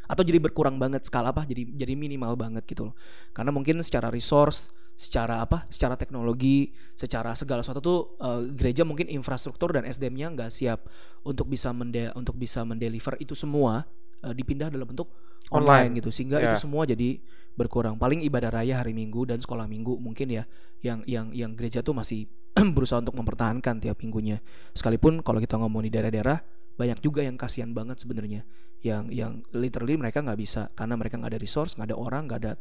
Atau 0.08 0.24
jadi 0.24 0.40
berkurang 0.40 0.80
banget 0.80 1.04
skala 1.04 1.30
apa? 1.36 1.44
Jadi 1.44 1.68
jadi 1.76 1.92
minimal 1.92 2.32
banget 2.34 2.64
gitu 2.64 2.90
loh. 2.90 2.94
Karena 3.36 3.52
mungkin 3.52 3.76
secara 3.84 4.08
resource, 4.08 4.72
secara 4.96 5.44
apa? 5.44 5.68
Secara 5.68 6.00
teknologi, 6.00 6.72
secara 6.96 7.36
segala 7.36 7.60
sesuatu 7.60 7.78
tuh 7.78 8.00
eh, 8.18 8.48
gereja 8.56 8.88
mungkin 8.88 9.06
infrastruktur 9.06 9.76
dan 9.76 9.84
SDM-nya 9.84 10.32
nggak 10.32 10.50
siap 10.50 10.88
untuk 11.22 11.46
bisa 11.46 11.76
mende 11.76 12.08
untuk 12.16 12.34
bisa 12.34 12.64
mendeliver 12.64 13.20
itu 13.20 13.36
semua 13.36 13.84
eh, 14.22 14.34
dipindah 14.34 14.68
dalam 14.68 14.86
bentuk 14.86 15.08
online, 15.48 15.90
Online. 15.90 15.98
gitu 16.02 16.10
sehingga 16.12 16.38
Ya. 16.38 16.52
itu 16.52 16.68
semua 16.68 16.84
jadi 16.84 17.18
berkurang. 17.54 17.98
Paling 17.98 18.22
ibadah 18.22 18.52
raya 18.52 18.78
hari 18.78 18.94
Minggu 18.94 19.26
dan 19.26 19.42
sekolah 19.42 19.66
Minggu 19.66 19.98
mungkin 19.98 20.30
ya 20.30 20.44
yang 20.80 21.02
yang 21.10 21.34
yang 21.34 21.58
gereja 21.58 21.82
tuh 21.82 21.96
masih 21.96 22.30
berusaha 22.76 23.02
untuk 23.02 23.18
mempertahankan 23.18 23.82
tiap 23.82 23.98
minggunya. 23.98 24.38
Sekalipun 24.74 25.22
kalau 25.26 25.42
kita 25.42 25.58
ngomong 25.58 25.82
di 25.82 25.90
daerah-daerah 25.90 26.38
banyak 26.78 27.02
juga 27.02 27.26
yang 27.26 27.34
kasihan 27.34 27.74
banget 27.74 27.98
sebenarnya 27.98 28.46
yang 28.86 29.10
yang 29.10 29.42
literally 29.50 29.98
mereka 29.98 30.22
nggak 30.22 30.38
bisa 30.38 30.70
karena 30.78 30.94
mereka 30.94 31.18
nggak 31.18 31.34
ada 31.34 31.40
resource, 31.42 31.74
nggak 31.74 31.90
ada 31.90 31.98
orang, 31.98 32.30
nggak 32.30 32.40
ada 32.46 32.52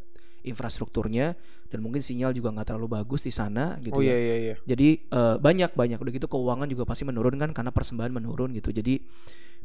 infrastrukturnya 0.42 1.36
dan 1.68 1.80
mungkin 1.84 2.00
sinyal 2.02 2.32
juga 2.34 2.50
nggak 2.56 2.74
terlalu 2.74 2.98
bagus 2.98 3.28
di 3.28 3.34
sana 3.34 3.78
gitu 3.84 4.00
Oh 4.00 4.02
ya. 4.02 4.16
iya 4.16 4.18
iya 4.18 4.36
iya. 4.42 4.56
Jadi 4.66 4.88
eh, 5.06 5.36
banyak 5.38 5.78
banyak 5.78 6.00
udah 6.02 6.14
gitu 6.18 6.28
keuangan 6.32 6.66
juga 6.72 6.90
pasti 6.90 7.04
menurun 7.06 7.38
kan 7.38 7.52
karena 7.54 7.70
persembahan 7.70 8.10
menurun 8.10 8.56
gitu. 8.58 8.74
Jadi 8.74 8.98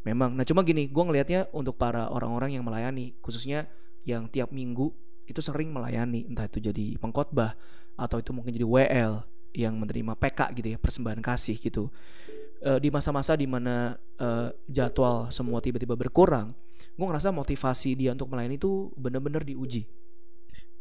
memang 0.03 0.35
nah 0.37 0.45
cuma 0.45 0.67
gini, 0.67 0.91
gue 0.91 1.03
ngelihatnya 1.03 1.49
untuk 1.55 1.79
para 1.79 2.11
orang-orang 2.11 2.59
yang 2.59 2.67
melayani 2.67 3.15
khususnya 3.25 3.71
yang 4.05 4.27
tiap 4.29 4.51
minggu 4.51 4.91
itu 5.31 5.39
sering 5.39 5.71
melayani 5.71 6.27
entah 6.27 6.51
itu 6.51 6.59
jadi 6.59 6.99
pengkhotbah 6.99 7.55
atau 7.95 8.19
itu 8.19 8.35
mungkin 8.35 8.51
jadi 8.51 8.67
WL 8.67 9.23
yang 9.55 9.79
menerima 9.79 10.19
PK 10.19 10.59
gitu 10.59 10.69
ya 10.75 10.79
persembahan 10.83 11.23
kasih 11.23 11.57
gitu. 11.57 11.89
Eh, 12.63 12.79
di 12.79 12.95
masa-masa 12.95 13.35
di 13.35 13.43
mana 13.51 13.99
eh, 14.23 14.55
jadwal 14.71 15.35
semua 15.35 15.59
tiba-tiba 15.59 15.99
berkurang, 15.99 16.55
gue 16.95 17.07
ngerasa 17.11 17.35
motivasi 17.35 17.99
dia 17.99 18.15
untuk 18.15 18.31
melayani 18.31 18.55
itu 18.55 18.87
bener-bener 18.95 19.43
diuji. 19.43 19.83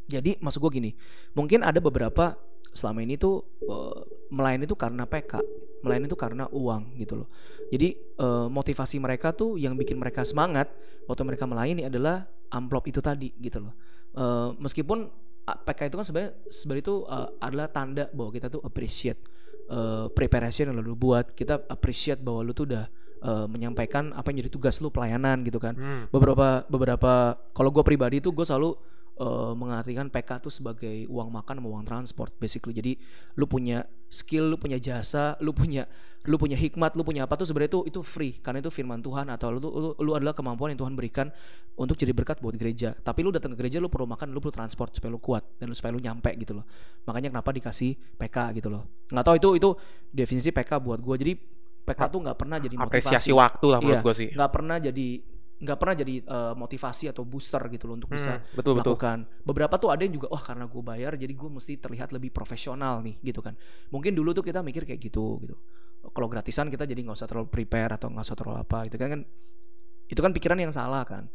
Jadi 0.05 0.37
maksud 0.37 0.61
gue 0.61 0.71
gini, 0.77 0.91
mungkin 1.33 1.65
ada 1.65 1.81
beberapa 1.81 2.37
selama 2.69 3.01
ini 3.01 3.17
tuh 3.17 3.41
eh, 3.65 3.97
melayani 4.29 4.69
itu 4.69 4.77
karena 4.77 5.09
PK, 5.09 5.41
melayani 5.81 6.05
itu 6.05 6.13
karena 6.13 6.45
uang 6.53 7.01
gitu 7.01 7.25
loh. 7.25 7.27
Jadi 7.73 7.97
eh, 7.97 8.47
motivasi 8.53 9.01
mereka 9.01 9.33
tuh 9.33 9.57
yang 9.57 9.73
bikin 9.73 9.97
mereka 9.97 10.21
semangat 10.21 10.69
waktu 11.09 11.25
mereka 11.25 11.49
melayani 11.49 11.89
adalah 11.89 12.29
amplop 12.53 12.93
itu 12.93 13.01
tadi 13.01 13.33
gitu 13.41 13.57
loh. 13.57 13.73
Eh, 14.13 14.49
meskipun 14.61 15.09
PK 15.41 15.89
itu 15.89 15.95
kan 15.97 16.05
sebenarnya 16.05 16.31
sebenarnya 16.47 16.83
itu 16.85 16.95
eh, 17.05 17.27
adalah 17.41 17.67
tanda 17.67 18.05
bahwa 18.13 18.29
kita 18.31 18.47
tuh 18.47 18.61
appreciate 18.61 19.19
eh, 19.67 20.05
preparation 20.13 20.69
yang 20.69 20.77
lu 20.79 20.95
buat, 20.95 21.33
kita 21.33 21.65
appreciate 21.67 22.21
bahwa 22.21 22.45
lu 22.45 22.53
tuh 22.53 22.69
udah 22.69 22.85
eh, 23.21 23.45
menyampaikan 23.49 24.13
apa 24.13 24.29
yang 24.31 24.45
jadi 24.45 24.51
tugas 24.53 24.79
lu 24.79 24.89
pelayanan 24.89 25.41
gitu 25.43 25.57
kan 25.57 25.73
Hmm. 25.73 26.05
beberapa 26.09 26.65
beberapa 26.69 27.35
kalau 27.51 27.69
gue 27.69 27.83
pribadi 27.83 28.21
tuh 28.21 28.31
gue 28.31 28.45
selalu 28.45 28.73
eh, 29.21 29.53
mengartikan 29.53 30.09
PK 30.09 30.41
tuh 30.41 30.49
sebagai 30.49 31.05
uang 31.05 31.29
makan 31.29 31.61
sama 31.61 31.69
uang 31.77 31.85
transport 31.85 32.33
basically. 32.41 32.73
Jadi 32.73 32.97
lu 33.37 33.45
punya 33.45 33.85
skill 34.11 34.51
lu 34.51 34.57
punya 34.59 34.75
jasa 34.75 35.39
lu 35.39 35.55
punya 35.55 35.87
lu 36.27 36.35
punya 36.37 36.53
hikmat 36.53 36.93
lu 36.99 37.01
punya 37.07 37.23
apa 37.25 37.33
tuh 37.39 37.45
sebenarnya 37.45 37.77
itu 37.77 37.81
itu 37.93 37.99
free. 38.01 38.41
Karena 38.41 38.59
itu 38.59 38.73
firman 38.73 38.99
Tuhan 38.99 39.29
atau 39.29 39.53
lu, 39.53 39.59
lu 39.61 39.89
lu 40.01 40.11
adalah 40.17 40.33
kemampuan 40.33 40.73
yang 40.73 40.81
Tuhan 40.81 40.93
berikan 40.97 41.29
untuk 41.77 41.95
jadi 41.95 42.11
berkat 42.11 42.41
buat 42.41 42.57
gereja. 42.57 42.97
Tapi 42.97 43.21
lu 43.21 43.29
datang 43.29 43.53
ke 43.53 43.61
gereja 43.61 43.77
lu 43.77 43.87
perlu 43.87 44.09
makan 44.09 44.33
lu 44.33 44.41
perlu 44.41 44.53
transport 44.53 44.91
supaya 44.97 45.13
lu 45.13 45.21
kuat 45.21 45.45
dan 45.61 45.69
lu 45.69 45.75
supaya 45.77 45.93
lu 45.93 46.01
nyampe 46.01 46.33
gitu 46.41 46.57
loh. 46.57 46.65
Makanya 47.05 47.29
kenapa 47.31 47.53
dikasih 47.53 48.17
PK 48.17 48.57
gitu 48.57 48.69
loh. 48.73 48.89
Nggak 49.13 49.25
tahu 49.25 49.35
itu 49.37 49.49
itu 49.61 49.69
definisi 50.11 50.49
PK 50.49 50.71
buat 50.81 50.99
gue 51.01 51.15
jadi 51.21 51.33
PK 51.81 52.01
tuh 52.13 52.19
nggak 52.21 52.37
pernah 52.37 52.57
jadi 52.61 52.75
motivasi. 52.77 52.93
Apresiasi 53.09 53.31
waktu 53.33 53.65
lah 53.69 53.79
menurut 53.81 53.97
Iya, 53.97 54.05
gue 54.05 54.13
sih. 54.13 54.29
nggak 54.37 54.51
pernah 54.53 54.77
jadi 54.77 55.07
nggak 55.61 55.77
pernah 55.77 55.95
jadi 55.95 56.15
eh, 56.25 56.53
motivasi 56.57 57.13
atau 57.13 57.21
booster 57.21 57.61
gitu 57.69 57.85
loh 57.85 57.95
untuk 58.01 58.09
bisa 58.09 58.41
Hmm, 58.41 58.57
betul 58.57 58.73
betul. 58.81 58.97
melakukan. 58.97 59.17
Beberapa 59.45 59.75
tuh 59.77 59.93
ada 59.93 60.01
yang 60.01 60.17
juga 60.17 60.27
wah 60.33 60.41
karena 60.41 60.65
gue 60.65 60.81
bayar 60.81 61.13
jadi 61.13 61.33
gue 61.37 61.49
mesti 61.53 61.77
terlihat 61.77 62.09
lebih 62.11 62.33
profesional 62.33 62.99
nih 63.05 63.21
gitu 63.21 63.45
kan. 63.45 63.53
Mungkin 63.93 64.17
dulu 64.17 64.33
tuh 64.33 64.41
kita 64.41 64.65
mikir 64.65 64.89
kayak 64.89 64.97
gitu 64.97 65.37
gitu. 65.45 65.55
Kalau 66.01 66.25
gratisan 66.25 66.73
kita 66.73 66.89
jadi 66.89 66.97
nggak 67.05 67.13
usah 67.13 67.29
terlalu 67.29 67.47
prepare 67.53 67.93
atau 67.93 68.09
nggak 68.09 68.25
usah 68.25 68.37
terlalu 68.37 68.57
apa 68.65 68.77
gitu 68.89 68.97
kan. 68.97 69.09
Kan 69.13 69.21
itu 70.11 70.19
kan 70.19 70.31
pikiran 70.35 70.59
yang 70.59 70.73
salah 70.73 71.05
kan 71.07 71.29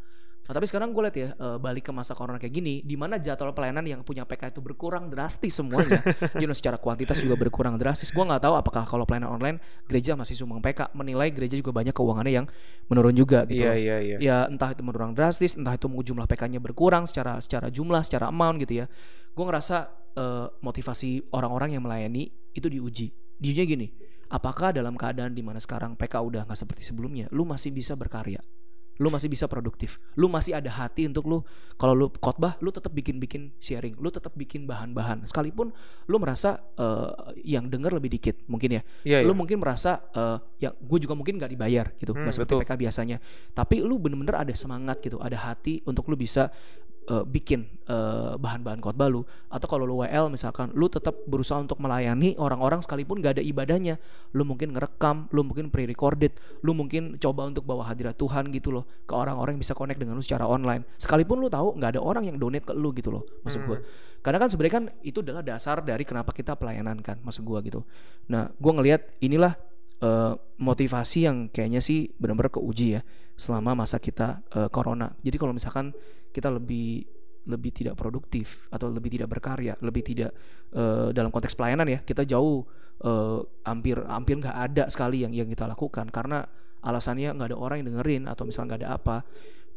Nah, 0.47 0.53
tapi 0.55 0.67
sekarang 0.71 0.95
gue 0.95 1.03
lihat 1.03 1.17
ya 1.19 1.29
eh, 1.35 1.59
balik 1.59 1.91
ke 1.91 1.93
masa 1.93 2.15
corona 2.15 2.39
kayak 2.39 2.55
gini, 2.55 2.81
di 2.87 2.95
mana 2.95 3.19
jadwal 3.19 3.51
pelayanan 3.51 3.83
yang 3.83 4.01
punya 4.07 4.23
PK 4.23 4.55
itu 4.55 4.61
berkurang 4.63 5.11
drastis 5.11 5.59
semuanya. 5.59 6.01
you 6.41 6.47
know, 6.47 6.55
secara 6.55 6.79
kuantitas 6.79 7.19
juga 7.19 7.35
berkurang 7.35 7.75
drastis. 7.77 8.15
Gue 8.15 8.23
nggak 8.23 8.47
tahu 8.47 8.55
apakah 8.55 8.87
kalau 8.87 9.03
pelayanan 9.03 9.35
online 9.35 9.59
gereja 9.91 10.15
masih 10.15 10.39
sumbang 10.39 10.63
PK, 10.63 10.95
menilai 10.95 11.35
gereja 11.35 11.59
juga 11.59 11.75
banyak 11.75 11.93
keuangannya 11.93 12.33
yang 12.43 12.47
menurun 12.87 13.15
juga 13.19 13.43
gitu. 13.51 13.67
Iya 13.67 13.75
iya 13.75 13.97
iya. 13.99 14.17
ya 14.23 14.37
entah 14.47 14.71
itu 14.71 14.87
menurun 14.87 15.13
drastis, 15.19 15.59
entah 15.59 15.75
itu 15.75 15.91
jumlah 15.91 16.31
PK-nya 16.31 16.63
berkurang 16.63 17.11
secara 17.11 17.43
secara 17.43 17.67
jumlah, 17.67 18.07
secara 18.07 18.31
amount 18.31 18.63
gitu 18.63 18.83
ya. 18.83 18.87
Gue 19.35 19.45
ngerasa 19.45 19.91
eh, 20.15 20.47
motivasi 20.63 21.35
orang-orang 21.35 21.75
yang 21.75 21.83
melayani 21.83 22.31
itu 22.55 22.71
diuji. 22.71 23.11
Diujinya 23.37 23.67
gini, 23.69 23.87
apakah 24.33 24.73
dalam 24.73 24.97
keadaan 24.97 25.37
di 25.37 25.43
mana 25.45 25.61
sekarang 25.61 25.95
PK 25.95 26.15
udah 26.23 26.43
nggak 26.49 26.59
seperti 26.59 26.83
sebelumnya, 26.87 27.29
lu 27.31 27.45
masih 27.45 27.71
bisa 27.71 27.95
berkarya, 27.95 28.41
lu 28.99 29.09
masih 29.09 29.31
bisa 29.31 29.47
produktif, 29.47 30.03
lu 30.19 30.27
masih 30.27 30.59
ada 30.59 30.69
hati 30.69 31.07
untuk 31.07 31.25
lu 31.31 31.39
kalau 31.79 31.95
lu 31.95 32.07
khotbah, 32.19 32.59
lu 32.59 32.75
tetap 32.75 32.91
bikin-bikin 32.91 33.55
sharing, 33.63 33.95
lu 34.03 34.11
tetap 34.11 34.35
bikin 34.35 34.67
bahan-bahan, 34.67 35.23
sekalipun 35.29 35.71
lu 36.11 36.17
merasa 36.19 36.59
eh, 36.75 37.37
yang 37.47 37.71
denger 37.71 37.95
lebih 38.03 38.19
dikit 38.19 38.43
mungkin 38.51 38.81
ya, 38.81 38.83
iya. 39.07 39.19
lu 39.23 39.37
mungkin 39.37 39.63
merasa 39.63 40.03
eh, 40.11 40.67
ya 40.67 40.75
gue 40.75 40.99
juga 40.99 41.15
mungkin 41.15 41.39
nggak 41.39 41.53
dibayar 41.55 41.87
gitu 42.01 42.17
Hmm, 42.17 42.25
nggak 42.25 42.35
seperti 42.41 42.55
betul. 42.57 42.65
PK 42.65 42.73
biasanya 42.81 43.17
tapi 43.53 43.85
lu 43.85 44.01
bener-bener 44.01 44.41
ada 44.41 44.55
semangat 44.57 45.05
gitu 45.05 45.21
ada 45.21 45.37
hati 45.37 45.85
untuk 45.85 46.09
lu 46.09 46.17
bisa 46.17 46.49
eh, 47.07 47.25
bikin 47.25 47.67
eh, 47.87 48.35
bahan-bahan 48.37 48.83
khotbah 48.83 49.09
lu. 49.09 49.23
Atau 49.49 49.67
kalau 49.67 49.85
lu 49.87 50.03
WL 50.03 50.31
misalkan 50.31 50.71
lu 50.75 50.91
tetap 50.91 51.15
berusaha 51.27 51.59
untuk 51.59 51.79
melayani 51.79 52.35
orang-orang 52.37 52.83
sekalipun 52.83 53.23
gak 53.23 53.41
ada 53.41 53.45
ibadahnya. 53.45 53.97
Lu 54.35 54.43
mungkin 54.43 54.75
ngerekam 54.75 55.31
lu 55.31 55.47
mungkin 55.47 55.71
pre-recorded 55.71 56.35
lu 56.63 56.75
mungkin 56.75 57.17
coba 57.17 57.49
untuk 57.49 57.65
bawa 57.65 57.89
hadirat 57.89 58.19
Tuhan 58.19 58.51
gitu 58.51 58.75
loh 58.75 58.85
ke 59.07 59.15
orang-orang 59.15 59.57
yang 59.59 59.63
bisa 59.63 59.75
connect 59.75 60.03
dengan 60.03 60.19
lu 60.19 60.23
secara 60.23 60.45
online. 60.45 60.85
Sekalipun 60.99 61.41
lu 61.43 61.49
tahu 61.49 61.79
nggak 61.79 61.99
ada 61.99 62.01
orang 62.03 62.29
yang 62.29 62.37
donate 62.37 62.67
ke 62.67 62.75
lu 62.75 62.91
gitu 62.93 63.15
loh 63.15 63.25
maksud 63.47 63.63
gue 63.65 63.79
karena 64.27 64.43
kan 64.43 64.51
sebenarnya 64.51 64.75
kan 64.75 64.85
itu 65.07 65.23
adalah 65.23 65.39
dasar 65.39 65.79
dari 65.87 66.03
kenapa 66.03 66.35
kita 66.35 66.59
pelayanan 66.59 66.99
kan 66.99 67.23
maksud 67.23 67.47
gua 67.47 67.63
gitu. 67.63 67.87
Nah 68.27 68.51
gua 68.59 68.75
ngelihat 68.75 69.07
inilah 69.23 69.55
eh, 70.03 70.33
motivasi 70.61 71.19
yang 71.29 71.37
kayaknya 71.53 71.81
sih 71.85 72.11
benar-benar 72.17 72.53
keuji 72.53 72.99
ya 72.99 73.03
selama 73.37 73.77
masa 73.85 74.01
kita 74.01 74.43
eh, 74.53 74.69
corona. 74.73 75.13
Jadi 75.21 75.37
kalau 75.37 75.53
misalkan 75.53 75.93
kita 76.33 76.53
lebih 76.53 77.17
lebih 77.47 77.71
tidak 77.71 77.95
produktif 77.95 78.67
atau 78.75 78.91
lebih 78.91 79.09
tidak 79.17 79.31
berkarya 79.31 79.79
lebih 79.79 80.03
tidak 80.03 80.35
eh, 80.75 81.09
dalam 81.15 81.31
konteks 81.31 81.55
pelayanan 81.55 81.87
ya 81.87 81.99
kita 82.03 82.27
jauh 82.27 82.67
eh, 83.01 83.41
hampir 83.63 84.03
hampir 84.03 84.43
nggak 84.43 84.57
ada 84.57 84.85
sekali 84.91 85.23
yang 85.23 85.33
yang 85.33 85.47
kita 85.47 85.65
lakukan 85.65 86.11
karena 86.11 86.43
alasannya 86.83 87.35
nggak 87.39 87.49
ada 87.55 87.59
orang 87.59 87.77
yang 87.83 87.95
dengerin 87.95 88.23
atau 88.27 88.43
misalnya 88.45 88.75
nggak 88.75 88.81
ada 88.83 88.91
apa 88.99 89.17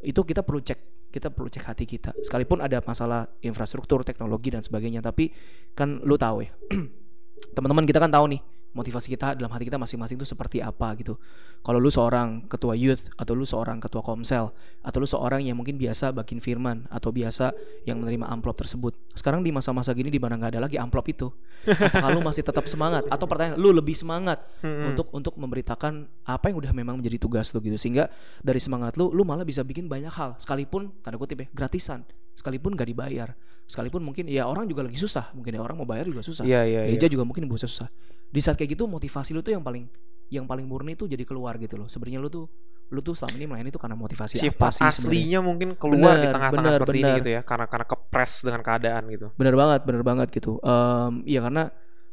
itu 0.02 0.22
kita 0.26 0.42
perlu 0.42 0.62
cek 0.66 0.80
kita 1.10 1.34
perlu 1.34 1.50
cek 1.50 1.66
hati 1.66 1.86
kita. 1.90 2.14
Sekalipun 2.22 2.62
ada 2.62 2.86
masalah 2.86 3.26
infrastruktur 3.42 4.06
teknologi 4.06 4.54
dan 4.54 4.62
sebagainya 4.62 5.02
tapi 5.02 5.34
kan 5.74 6.02
lu 6.06 6.18
tahu 6.22 6.46
ya 6.46 6.54
teman-teman 7.56 7.86
kita 7.90 7.98
kan 7.98 8.14
tahu 8.14 8.38
nih 8.38 8.42
motivasi 8.70 9.10
kita 9.10 9.34
dalam 9.34 9.50
hati 9.50 9.66
kita 9.66 9.82
masing-masing 9.82 10.16
itu 10.22 10.28
seperti 10.30 10.62
apa 10.62 10.94
gitu. 10.96 11.18
Kalau 11.60 11.82
lu 11.82 11.90
seorang 11.90 12.46
ketua 12.46 12.78
youth 12.78 13.10
atau 13.18 13.34
lu 13.34 13.44
seorang 13.44 13.82
ketua 13.82 14.00
komsel 14.06 14.54
atau 14.80 14.98
lu 15.02 15.08
seorang 15.10 15.42
yang 15.44 15.58
mungkin 15.58 15.76
biasa 15.76 16.14
bagiin 16.14 16.40
firman 16.40 16.86
atau 16.88 17.10
biasa 17.10 17.52
yang 17.90 18.00
menerima 18.00 18.30
amplop 18.30 18.62
tersebut. 18.62 18.94
Sekarang 19.18 19.42
di 19.42 19.50
masa-masa 19.50 19.92
gini 19.92 20.14
di 20.14 20.22
mana 20.22 20.38
nggak 20.38 20.56
ada 20.56 20.62
lagi 20.70 20.78
amplop 20.78 21.06
itu. 21.10 21.28
Apakah 21.68 22.14
lu 22.14 22.22
masih 22.22 22.46
tetap 22.46 22.70
semangat 22.70 23.04
atau 23.10 23.26
pertanyaan 23.26 23.58
lu 23.58 23.74
lebih 23.74 23.98
semangat 23.98 24.42
Hmm. 24.60 24.92
untuk 24.92 25.08
untuk 25.16 25.34
memberitakan 25.40 26.08
apa 26.28 26.52
yang 26.52 26.60
udah 26.60 26.72
memang 26.76 27.00
menjadi 27.00 27.16
tugas 27.16 27.52
lu 27.56 27.64
gitu 27.64 27.80
sehingga 27.80 28.12
dari 28.44 28.60
semangat 28.60 29.00
lu 29.00 29.08
lu 29.12 29.24
malah 29.24 29.48
bisa 29.48 29.64
bikin 29.64 29.88
banyak 29.88 30.12
hal 30.12 30.36
sekalipun 30.36 30.92
tanda 31.00 31.16
kutip 31.16 31.40
ya 31.40 31.48
gratisan 31.56 32.04
sekalipun 32.40 32.80
gak 32.80 32.88
dibayar. 32.88 33.36
Sekalipun 33.68 34.00
mungkin 34.02 34.32
ya 34.32 34.48
orang 34.48 34.64
juga 34.66 34.88
lagi 34.88 34.96
susah. 34.96 35.36
Mungkin 35.36 35.60
ya 35.60 35.62
orang 35.62 35.76
mau 35.76 35.84
bayar 35.86 36.08
juga 36.08 36.24
susah. 36.24 36.48
Iya, 36.48 36.64
iya, 36.64 36.80
gereja 36.88 37.12
juga 37.12 37.28
mungkin 37.28 37.52
bisa 37.52 37.68
susah. 37.68 37.92
Di 38.32 38.40
saat 38.40 38.56
kayak 38.56 38.80
gitu 38.80 38.88
motivasi 38.88 39.36
lu 39.36 39.44
tuh 39.44 39.52
yang 39.52 39.62
paling 39.62 39.86
yang 40.32 40.46
paling 40.48 40.64
murni 40.64 40.96
tuh 40.96 41.12
jadi 41.12 41.22
keluar 41.28 41.60
gitu 41.60 41.76
loh. 41.76 41.92
Sebenarnya 41.92 42.24
lu 42.24 42.32
tuh 42.32 42.46
lu 42.90 43.06
tuh 43.06 43.14
selama 43.14 43.36
ini 43.38 43.46
melayani 43.46 43.70
tuh 43.70 43.82
karena 43.82 43.94
motivasi 43.94 44.42
apa 44.42 44.46
Sifat 44.50 44.72
sih 44.74 44.82
sebenarnya? 44.82 44.90
aslinya 44.90 45.40
mungkin 45.46 45.70
keluar 45.78 46.18
di 46.18 46.26
Benar, 46.26 46.34
tengah-tengah 46.34 46.72
seperti 46.74 46.98
ini 46.98 47.04
benar. 47.06 47.20
gitu 47.22 47.30
ya, 47.30 47.42
karena 47.46 47.66
karena 47.70 47.86
kepres 47.86 48.34
dengan 48.42 48.62
keadaan 48.66 49.04
gitu. 49.14 49.28
bener 49.38 49.54
banget 49.54 49.82
bener 49.86 50.02
banget 50.02 50.28
gitu. 50.34 50.52
Em, 50.66 51.14
ya 51.30 51.40
karena 51.46 51.64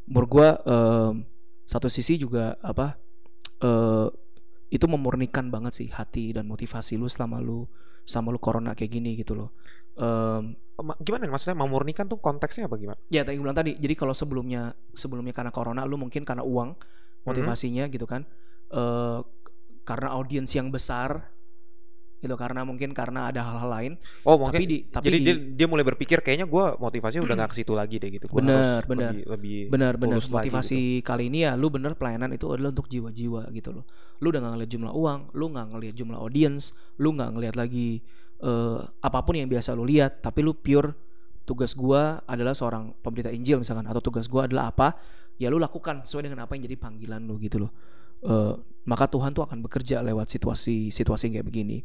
menurut 0.05 0.29
gua 0.29 0.49
em, 0.69 1.25
satu 1.65 1.89
sisi 1.89 2.21
juga 2.21 2.61
apa 2.61 3.01
eh 3.65 4.09
itu 4.69 4.85
memurnikan 4.85 5.49
banget 5.49 5.73
sih 5.73 5.89
hati 5.89 6.35
dan 6.37 6.45
motivasi 6.45 6.99
lu 7.01 7.09
selama 7.09 7.41
lu 7.41 7.65
sama 8.05 8.29
lu 8.29 8.37
corona 8.37 8.75
kayak 8.77 8.93
gini 8.93 9.17
gitu 9.17 9.33
loh 9.33 9.55
Ma- 10.77 10.99
Gimana 11.01 11.25
maksudnya 11.33 11.57
memurnikan 11.57 12.05
tuh 12.05 12.21
konteksnya 12.21 12.69
apa 12.69 12.77
gimana? 12.77 13.01
ya 13.09 13.25
tadi 13.25 13.41
bilang 13.41 13.57
tadi 13.57 13.81
jadi 13.81 13.97
kalau 13.97 14.13
sebelumnya 14.13 14.77
sebelumnya 14.93 15.33
karena 15.33 15.49
corona 15.49 15.89
lu 15.89 15.97
mungkin 15.97 16.21
karena 16.29 16.45
uang 16.45 16.77
motivasinya 17.25 17.89
gitu 17.89 18.05
kan 18.05 18.29
eh 18.71 19.19
karena 19.87 20.09
audiens 20.19 20.51
yang 20.53 20.69
besar 20.69 21.33
gitu 22.17 22.33
karena 22.35 22.65
mungkin 22.65 22.97
karena 22.97 23.29
ada 23.29 23.45
hal-hal 23.45 23.71
lain 23.71 23.93
Oh 24.25 24.41
mungkin 24.41 24.57
tapi 24.57 24.65
di 24.67 24.79
tapi 24.89 25.05
jadi 25.07 25.19
di, 25.21 25.25
dia, 25.25 25.35
dia 25.37 25.67
mulai 25.69 25.85
berpikir 25.85 26.25
kayaknya 26.25 26.49
gue 26.49 26.65
motivasinya 26.81 27.23
udah 27.23 27.35
nggak 27.39 27.51
ke 27.53 27.57
situ 27.61 27.73
lagi 27.77 27.97
deh 28.01 28.09
gitu. 28.09 28.25
Gua 28.33 28.41
Bener, 28.41 28.81
harus 28.83 28.89
bener. 28.89 29.13
Lebih, 29.13 29.25
lebih 29.37 29.59
benar 29.69 29.93
benar 30.01 30.19
lagi 30.25 30.33
motivasi 30.33 30.81
gitu. 31.01 31.07
kali 31.07 31.29
ini 31.29 31.45
ya 31.45 31.53
lu 31.61 31.69
bener 31.69 31.93
pelayanan 31.95 32.33
itu 32.33 32.49
adalah 32.51 32.73
untuk 32.73 32.89
jiwa-jiwa 32.89 33.53
gitu 33.53 33.71
loh 33.77 33.85
lu 34.25 34.33
udah 34.33 34.41
gak 34.43 34.53
ngeliat 34.57 34.71
jumlah 34.73 34.93
uang 34.97 35.21
lu 35.37 35.45
nggak 35.53 35.67
ngeliat 35.77 35.95
jumlah 35.95 36.19
audiens 36.19 36.73
lu 36.97 37.09
nggak 37.13 37.31
ngeliat 37.37 37.55
lagi 37.55 38.01
eh, 38.43 38.81
apa 38.83 39.19
pun 39.25 39.35
yang 39.37 39.49
biasa 39.49 39.73
lu 39.73 39.89
lihat 39.89 40.21
tapi 40.21 40.45
lu 40.45 40.53
pure 40.53 40.93
tugas 41.47 41.73
gua 41.79 42.21
adalah 42.27 42.53
seorang 42.53 42.93
pemberita 43.01 43.31
Injil 43.31 43.63
misalkan 43.63 43.87
atau 43.87 44.03
tugas 44.03 44.27
gua 44.27 44.51
adalah 44.51 44.75
apa 44.75 44.99
ya 45.39 45.47
lu 45.49 45.63
lakukan 45.63 46.03
sesuai 46.03 46.29
dengan 46.29 46.45
apa 46.45 46.59
yang 46.59 46.67
jadi 46.67 46.77
panggilan 46.77 47.23
lu 47.25 47.39
gitu 47.39 47.63
loh. 47.63 47.73
Eh, 48.27 48.55
maka 48.89 49.07
Tuhan 49.07 49.31
tuh 49.37 49.47
akan 49.47 49.63
bekerja 49.63 50.03
lewat 50.03 50.31
situasi 50.33 50.91
situasi 50.91 51.31
kayak 51.31 51.47
begini. 51.47 51.83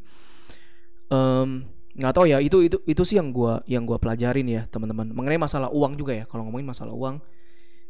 Em, 1.11 1.67
nggak 1.91 2.13
tahu 2.15 2.25
ya 2.31 2.39
itu 2.39 2.63
itu 2.63 2.77
itu 2.87 3.03
sih 3.03 3.19
yang 3.19 3.35
gua 3.35 3.59
yang 3.67 3.83
gua 3.83 4.01
pelajarin 4.01 4.47
ya 4.47 4.65
teman-teman. 4.71 5.11
Mengenai 5.13 5.37
masalah 5.37 5.69
uang 5.69 5.99
juga 5.99 6.15
ya 6.15 6.25
kalau 6.25 6.47
ngomongin 6.47 6.67
masalah 6.71 6.95
uang 6.95 7.19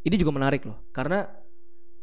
ini 0.02 0.14
juga 0.18 0.32
menarik 0.34 0.66
loh. 0.66 0.76
Karena 0.90 1.24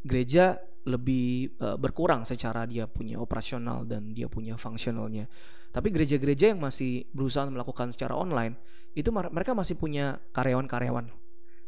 gereja 0.01 0.57
lebih 0.87 1.59
eh, 1.59 1.77
berkurang 1.77 2.23
secara 2.23 2.63
dia 2.63 2.87
punya 2.87 3.19
operasional 3.19 3.83
dan 3.83 4.15
dia 4.15 4.31
punya 4.31 4.55
fungsionalnya 4.55 5.27
tapi 5.69 5.93
gereja-gereja 5.93 6.53
yang 6.55 6.59
masih 6.61 7.05
berusaha 7.13 7.45
melakukan 7.49 7.93
secara 7.93 8.17
online 8.17 8.57
itu 8.97 9.09
mereka 9.13 9.53
masih 9.53 9.77
punya 9.77 10.17
karyawan-karyawan 10.33 11.13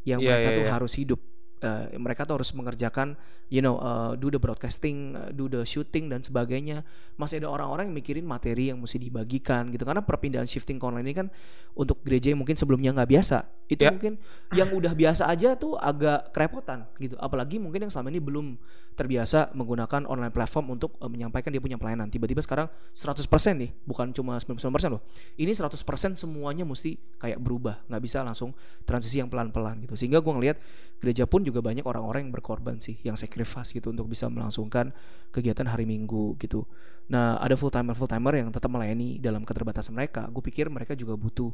yang 0.03 0.19
Iya, 0.19 0.27
mereka 0.33 0.49
iya, 0.49 0.57
tuh 0.57 0.65
iya. 0.65 0.73
harus 0.73 0.93
hidup 0.97 1.21
Eh, 1.61 1.93
mereka 2.01 2.25
tuh 2.25 2.41
harus 2.41 2.49
mengerjakan 2.57 3.13
you 3.53 3.61
know 3.61 3.77
eh, 3.77 4.17
do 4.17 4.33
the 4.33 4.41
broadcasting 4.41 5.13
eh, 5.13 5.29
do 5.29 5.45
the 5.45 5.61
shooting 5.61 6.09
dan 6.09 6.25
sebagainya. 6.25 6.81
Masih 7.21 7.37
ada 7.37 7.53
orang-orang 7.53 7.85
yang 7.93 8.01
mikirin 8.01 8.25
materi 8.25 8.73
yang 8.73 8.81
mesti 8.81 8.97
dibagikan 8.97 9.69
gitu. 9.69 9.85
Karena 9.85 10.01
perpindahan 10.01 10.49
shifting 10.49 10.81
ke 10.81 10.85
online 10.89 11.05
ini 11.05 11.13
kan 11.13 11.27
untuk 11.77 12.01
gereja 12.01 12.33
yang 12.33 12.41
mungkin 12.41 12.57
sebelumnya 12.57 12.97
nggak 12.97 13.09
biasa. 13.13 13.45
Itu 13.69 13.85
Ya. 13.85 13.93
mungkin 13.93 14.17
yang 14.57 14.73
udah 14.73 14.97
biasa 14.97 15.29
aja 15.29 15.53
tuh 15.53 15.77
agak 15.77 16.33
kerepotan 16.33 16.89
gitu. 16.97 17.13
Apalagi 17.21 17.61
mungkin 17.61 17.85
yang 17.85 17.91
selama 17.93 18.09
ini 18.09 18.17
belum 18.17 18.57
terbiasa 18.97 19.53
menggunakan 19.53 20.09
online 20.09 20.33
platform 20.33 20.73
untuk 20.81 20.97
eh, 20.97 21.05
menyampaikan 21.13 21.53
dia 21.53 21.61
punya 21.61 21.77
pelayanan. 21.77 22.09
Tiba-tiba 22.09 22.41
sekarang 22.41 22.73
100% 22.97 23.21
nih 23.61 23.69
bukan 23.85 24.09
cuma 24.17 24.41
99% 24.41 24.65
loh. 24.97 25.05
Ini 25.37 25.53
100% 25.53 26.17
semuanya 26.17 26.65
mesti 26.65 26.97
kayak 27.21 27.37
berubah. 27.37 27.85
Nggak 27.85 28.01
bisa 28.01 28.25
langsung 28.25 28.49
transisi 28.89 29.21
yang 29.21 29.29
pelan-pelan 29.29 29.85
gitu. 29.85 29.93
Sehingga 29.93 30.17
gua 30.25 30.41
ngelihat 30.41 30.57
gereja 30.97 31.29
pun 31.29 31.41
juga 31.51 31.59
banyak 31.59 31.83
orang-orang 31.83 32.27
yang 32.27 32.33
berkorban 32.33 32.79
sih 32.79 32.95
yang 33.03 33.19
sacrifice 33.19 33.75
gitu 33.75 33.91
untuk 33.91 34.07
bisa 34.07 34.31
melangsungkan 34.31 34.95
kegiatan 35.35 35.67
hari 35.67 35.83
Minggu 35.83 36.39
gitu. 36.39 36.63
Nah 37.11 37.35
ada 37.43 37.59
full 37.59 37.69
timer 37.69 37.93
full 37.99 38.07
timer 38.07 38.39
yang 38.39 38.49
tetap 38.55 38.71
melayani 38.71 39.19
dalam 39.19 39.43
keterbatasan 39.43 39.91
mereka. 39.93 40.31
Gue 40.31 40.43
pikir 40.47 40.71
mereka 40.71 40.95
juga 40.95 41.19
butuh 41.19 41.51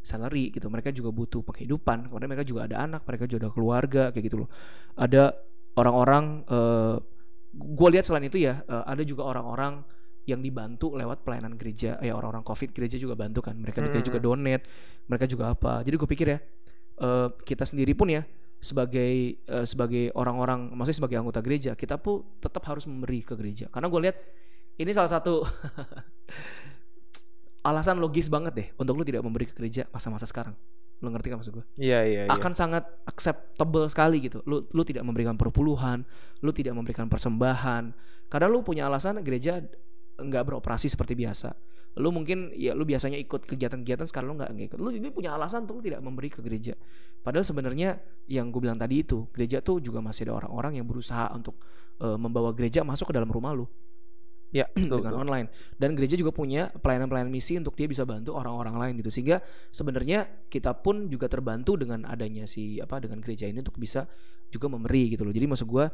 salary 0.00 0.48
gitu 0.54 0.72
mereka 0.72 0.88
juga 0.94 1.12
butuh 1.12 1.44
penghidupan 1.44 2.08
karena 2.08 2.26
mereka 2.30 2.44
juga 2.46 2.64
ada 2.64 2.80
anak 2.88 3.04
mereka 3.04 3.28
juga 3.28 3.48
ada 3.48 3.50
keluarga 3.52 4.02
kayak 4.14 4.24
gitu 4.30 4.36
loh. 4.46 4.48
Ada 4.96 5.34
orang-orang 5.76 6.24
eh 6.48 6.96
gue 7.50 7.88
lihat 7.90 8.04
selain 8.06 8.26
itu 8.30 8.38
ya 8.40 8.62
eh, 8.64 8.84
ada 8.86 9.02
juga 9.02 9.26
orang-orang 9.26 9.82
yang 10.28 10.40
dibantu 10.44 10.94
lewat 10.94 11.26
pelayanan 11.26 11.58
gereja. 11.58 11.98
Ya 12.00 12.14
orang-orang 12.14 12.44
covid 12.46 12.70
gereja 12.72 12.96
juga 13.00 13.18
bantu 13.18 13.42
kan 13.44 13.58
mereka 13.58 13.82
Hmm, 13.82 14.04
juga 14.04 14.18
donate 14.22 14.64
mereka 15.10 15.26
juga 15.26 15.52
apa. 15.52 15.82
Jadi 15.82 15.94
gue 15.98 16.08
pikir 16.08 16.26
ya 16.30 16.38
eh, 17.00 17.28
kita 17.44 17.64
sendiri 17.66 17.92
pun 17.96 18.08
ya 18.12 18.22
sebagai 18.60 19.40
eh, 19.40 19.66
sebagai 19.66 20.12
orang-orang 20.12 20.68
maksudnya 20.76 21.00
sebagai 21.04 21.16
anggota 21.16 21.40
gereja 21.40 21.72
kita 21.72 21.96
pun 21.96 22.22
tetap 22.38 22.60
harus 22.68 22.84
memberi 22.84 23.24
ke 23.24 23.32
gereja 23.34 23.72
karena 23.72 23.88
gue 23.88 24.00
lihat 24.04 24.16
ini 24.76 24.90
salah 24.92 25.08
satu 25.08 25.44
alasan 27.68 28.00
logis 28.00 28.28
banget 28.28 28.52
deh 28.52 28.68
untuk 28.76 29.00
lu 29.00 29.04
tidak 29.04 29.24
memberi 29.24 29.48
ke 29.48 29.56
gereja 29.56 29.88
masa-masa 29.92 30.28
sekarang 30.28 30.52
lu 31.00 31.08
ngerti 31.08 31.32
kan 31.32 31.36
maksud 31.40 31.52
gue 31.56 31.64
Iya 31.80 32.00
iya 32.04 32.20
iya. 32.28 32.30
akan 32.30 32.52
sangat 32.52 32.84
acceptable 33.08 33.88
sekali 33.88 34.20
gitu. 34.20 34.44
Lu 34.44 34.68
lu 34.68 34.84
tidak 34.84 35.00
memberikan 35.00 35.32
perpuluhan, 35.32 36.04
lu 36.44 36.52
tidak 36.52 36.76
memberikan 36.76 37.08
persembahan. 37.08 37.96
Karena 38.28 38.46
lu 38.52 38.60
punya 38.60 38.84
alasan 38.84 39.16
gereja 39.24 39.64
nggak 40.20 40.44
beroperasi 40.44 40.92
seperti 40.92 41.16
biasa. 41.16 41.56
Lu 41.98 42.14
mungkin 42.14 42.54
ya 42.54 42.76
lu 42.76 42.86
biasanya 42.86 43.18
ikut 43.18 43.48
kegiatan-kegiatan 43.48 44.06
sekarang 44.06 44.34
lu 44.34 44.36
nggak 44.38 44.54
ikut. 44.74 44.78
Lu 44.78 44.94
ini 44.94 45.10
punya 45.10 45.34
alasan 45.34 45.66
untuk 45.66 45.80
lu 45.80 45.82
tidak 45.82 46.04
memberi 46.04 46.30
ke 46.30 46.38
gereja. 46.44 46.78
Padahal 47.20 47.42
sebenarnya 47.42 47.98
yang 48.30 48.54
gue 48.54 48.60
bilang 48.62 48.78
tadi 48.78 49.02
itu, 49.02 49.26
gereja 49.34 49.60
tuh 49.60 49.82
juga 49.82 49.98
masih 50.00 50.30
ada 50.30 50.44
orang-orang 50.44 50.80
yang 50.80 50.86
berusaha 50.86 51.28
untuk 51.34 51.58
eh, 52.00 52.16
membawa 52.16 52.54
gereja 52.54 52.86
masuk 52.86 53.10
ke 53.10 53.14
dalam 53.18 53.28
rumah 53.28 53.52
lu 53.52 53.66
Iya, 54.50 54.66
betul, 54.74 55.02
dengan 55.02 55.14
betul. 55.14 55.24
online 55.26 55.46
dan 55.78 55.90
gereja 55.94 56.14
juga 56.18 56.34
punya 56.34 56.70
pelayanan-pelayanan 56.74 57.30
misi 57.30 57.54
untuk 57.54 57.78
dia 57.78 57.86
bisa 57.86 58.02
bantu 58.02 58.34
orang-orang 58.34 58.76
lain 58.76 58.92
gitu 58.98 59.10
sehingga 59.14 59.38
sebenarnya 59.70 60.50
kita 60.50 60.74
pun 60.82 61.06
juga 61.06 61.30
terbantu 61.30 61.78
dengan 61.78 62.02
adanya 62.06 62.50
si 62.50 62.82
apa 62.82 62.98
dengan 62.98 63.22
gereja 63.22 63.46
ini 63.46 63.62
untuk 63.62 63.78
bisa 63.78 64.10
juga 64.50 64.66
memberi 64.66 65.14
gitu 65.14 65.22
loh 65.22 65.30
jadi 65.30 65.46
maksud 65.46 65.66
gua 65.70 65.86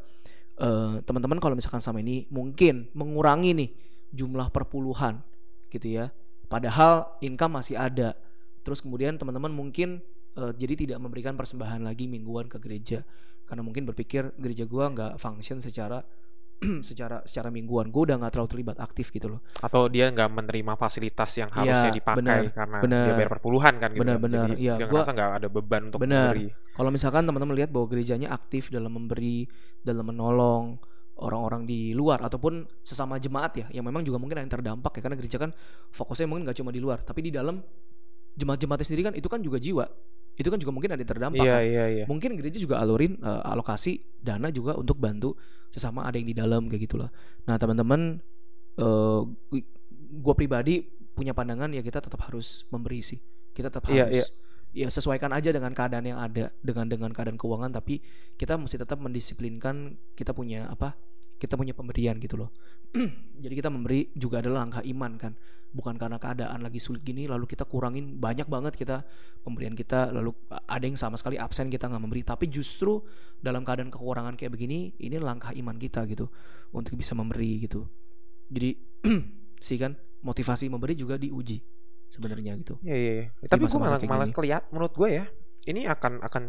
eh, 0.56 0.94
teman-teman 1.04 1.36
kalau 1.36 1.52
misalkan 1.52 1.84
sama 1.84 2.00
ini 2.00 2.24
mungkin 2.32 2.88
mengurangi 2.96 3.52
nih 3.52 3.70
jumlah 4.16 4.48
perpuluhan 4.48 5.20
gitu 5.68 5.86
ya 5.92 6.10
padahal 6.46 7.18
income 7.20 7.58
masih 7.58 7.74
ada 7.74 8.14
terus 8.62 8.78
kemudian 8.78 9.16
teman-teman 9.16 9.50
mungkin 9.50 10.02
eh, 10.34 10.52
jadi 10.52 10.74
tidak 10.76 10.98
memberikan 10.98 11.34
persembahan 11.34 11.82
lagi 11.82 12.06
mingguan 12.06 12.46
ke 12.46 12.58
gereja 12.58 13.02
karena 13.46 13.62
mungkin 13.62 13.86
berpikir 13.86 14.34
gereja 14.36 14.66
gua 14.66 14.90
nggak 14.90 15.12
function 15.16 15.58
secara 15.58 16.02
secara 16.88 17.20
secara 17.28 17.52
mingguan 17.52 17.92
gue 17.92 18.02
udah 18.08 18.16
nggak 18.16 18.32
terlalu 18.32 18.48
terlibat 18.48 18.80
aktif 18.80 19.12
gitu 19.12 19.28
loh 19.28 19.40
Atau 19.60 19.92
dia 19.92 20.08
nggak 20.08 20.30
menerima 20.32 20.72
fasilitas 20.74 21.36
yang 21.36 21.52
harusnya 21.52 21.92
Iya, 21.92 21.96
dipakai 22.00 22.16
benar, 22.16 22.40
karena 22.48 22.78
benar. 22.80 23.04
dia 23.04 23.12
bayar 23.12 23.30
perpuluhan 23.36 23.74
kan 23.76 23.88
gitu. 23.92 24.00
Benar, 24.00 24.16
kan. 24.16 24.24
benar. 24.24 24.46
Jadi 24.48 24.54
Iya, 24.64 24.74
dia 24.80 24.86
gua- 24.88 25.04
nggak 25.04 25.30
ada 25.36 25.48
beban 25.52 25.82
untuk 25.86 26.00
Benar. 26.00 26.32
memberi. 26.32 26.46
kalau 26.72 26.88
misalkan 26.88 27.22
teman-teman 27.28 27.54
lihat 27.54 27.68
bahwa 27.68 27.86
gerejanya 27.86 28.28
aktif 28.32 28.72
dalam 28.72 28.88
memberi 28.88 29.44
dalam 29.84 30.04
menolong 30.08 30.80
orang-orang 31.16 31.64
di 31.64 31.96
luar 31.96 32.20
ataupun 32.20 32.68
sesama 32.84 33.16
jemaat 33.16 33.52
ya 33.56 33.66
yang 33.72 33.84
memang 33.88 34.04
juga 34.04 34.20
mungkin 34.20 34.36
ada 34.36 34.44
yang 34.44 34.52
terdampak 34.52 34.92
ya 34.96 35.00
karena 35.00 35.16
gereja 35.16 35.38
kan 35.40 35.50
fokusnya 35.90 36.28
mungkin 36.28 36.44
nggak 36.44 36.58
cuma 36.60 36.68
di 36.68 36.80
luar 36.80 37.00
tapi 37.00 37.24
di 37.24 37.32
dalam 37.32 37.60
jemaat-jemaatnya 38.36 38.84
sendiri 38.84 39.02
kan 39.08 39.14
itu 39.16 39.28
kan 39.32 39.40
juga 39.40 39.56
jiwa. 39.56 39.88
Itu 40.36 40.52
kan 40.52 40.60
juga 40.60 40.68
mungkin 40.68 40.92
ada 40.92 41.00
yang 41.00 41.08
terdampak 41.08 41.40
Iya 41.40 41.56
kan. 41.56 41.64
iya 41.64 41.84
iya. 41.88 42.04
mungkin 42.04 42.36
gereja 42.36 42.60
juga 42.60 42.76
alurin 42.76 43.16
eh, 43.16 43.42
alokasi 43.48 43.96
dana 44.20 44.52
juga 44.52 44.76
untuk 44.76 45.00
bantu 45.00 45.32
sesama 45.72 46.04
ada 46.04 46.20
yang 46.20 46.28
di 46.28 46.36
dalam 46.36 46.68
kayak 46.68 46.84
gitulah. 46.84 47.08
Nah 47.48 47.56
teman-teman 47.56 48.20
eh 48.76 49.20
gue 50.20 50.34
pribadi 50.36 50.84
punya 51.16 51.32
pandangan 51.32 51.72
ya 51.72 51.80
kita 51.80 52.04
tetap 52.04 52.20
harus 52.28 52.68
memberi 52.68 53.00
sih. 53.00 53.16
Kita 53.56 53.72
tetap 53.72 53.88
Iya, 53.88 54.04
harus 54.04 54.28
ya 54.76 54.92
sesuaikan 54.92 55.32
aja 55.32 55.48
dengan 55.56 55.72
keadaan 55.72 56.04
yang 56.04 56.20
ada 56.20 56.52
dengan 56.60 56.84
dengan 56.84 57.08
keadaan 57.08 57.40
keuangan 57.40 57.72
tapi 57.72 58.04
kita 58.36 58.60
mesti 58.60 58.76
tetap 58.76 59.00
mendisiplinkan 59.00 59.96
kita 60.12 60.36
punya 60.36 60.68
apa 60.68 60.92
kita 61.36 61.56
punya 61.56 61.76
pemberian 61.76 62.16
gitu 62.20 62.36
loh. 62.36 62.52
Jadi 63.44 63.54
kita 63.56 63.68
memberi 63.68 64.08
juga 64.16 64.40
adalah 64.40 64.64
langkah 64.64 64.84
iman 64.84 65.12
kan. 65.20 65.32
Bukan 65.76 66.00
karena 66.00 66.16
keadaan 66.16 66.64
lagi 66.64 66.80
sulit 66.80 67.04
gini 67.04 67.28
lalu 67.28 67.44
kita 67.44 67.68
kurangin 67.68 68.16
banyak 68.16 68.48
banget 68.48 68.72
kita 68.80 69.04
pemberian 69.44 69.76
kita 69.76 70.08
lalu 70.08 70.32
ada 70.48 70.80
yang 70.80 70.96
sama 70.96 71.20
sekali 71.20 71.36
absen 71.36 71.68
kita 71.68 71.92
nggak 71.92 72.00
memberi 72.00 72.24
tapi 72.24 72.48
justru 72.48 73.04
dalam 73.44 73.60
keadaan 73.60 73.92
kekurangan 73.92 74.40
kayak 74.40 74.56
begini 74.56 74.96
ini 74.96 75.20
langkah 75.20 75.52
iman 75.52 75.76
kita 75.76 76.08
gitu 76.08 76.32
untuk 76.72 76.96
bisa 76.96 77.12
memberi 77.12 77.68
gitu. 77.68 77.84
Jadi 78.48 78.72
sih 79.66 79.76
kan 79.76 79.92
motivasi 80.24 80.72
memberi 80.72 80.96
juga 80.96 81.20
diuji 81.20 81.60
sebenarnya 82.10 82.52
gitu. 82.60 82.78
Iya 82.82 82.96
iya. 82.96 83.12
iya. 83.20 83.26
Tapi 83.46 83.66
gue 83.66 83.70
masa-masa 83.70 83.98
malah 83.98 84.26
malah 84.26 84.28
keliat 84.32 84.62
menurut 84.70 84.94
gue 84.94 85.08
ya 85.22 85.24
ini 85.66 85.84
akan 85.84 86.22
akan 86.22 86.42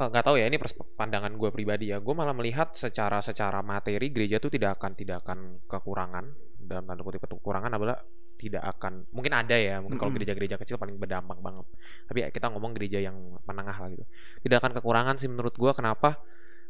eh, 0.00 0.08
nggak 0.08 0.24
tahu 0.24 0.36
ya 0.40 0.46
ini 0.48 0.58
pandangan 0.96 1.32
gue 1.36 1.50
pribadi 1.52 1.92
ya 1.92 2.00
gue 2.00 2.14
malah 2.16 2.32
melihat 2.32 2.72
secara 2.72 3.20
secara 3.20 3.60
materi 3.60 4.08
gereja 4.08 4.40
tuh 4.40 4.48
tidak 4.48 4.80
akan 4.80 4.92
tidak 4.96 5.22
akan 5.22 5.62
kekurangan 5.68 6.24
dalam 6.58 6.84
tanda 6.88 7.02
kutip 7.04 7.22
kekurangan 7.28 7.72
adalah 7.76 8.00
tidak 8.42 8.64
akan 8.74 9.06
mungkin 9.14 9.32
ada 9.38 9.54
ya 9.54 9.78
mungkin 9.78 10.02
kalau 10.02 10.10
Mm-mm. 10.10 10.18
gereja-gereja 10.18 10.58
kecil 10.58 10.74
paling 10.74 10.98
berdampak 10.98 11.38
banget 11.38 11.62
tapi 12.10 12.26
ya 12.26 12.28
kita 12.34 12.50
ngomong 12.50 12.74
gereja 12.74 12.98
yang 12.98 13.38
menengah 13.46 13.76
lah 13.78 13.88
gitu 13.94 14.02
tidak 14.42 14.56
akan 14.66 14.72
kekurangan 14.82 15.14
sih 15.22 15.30
menurut 15.30 15.54
gue 15.54 15.70
kenapa 15.70 16.18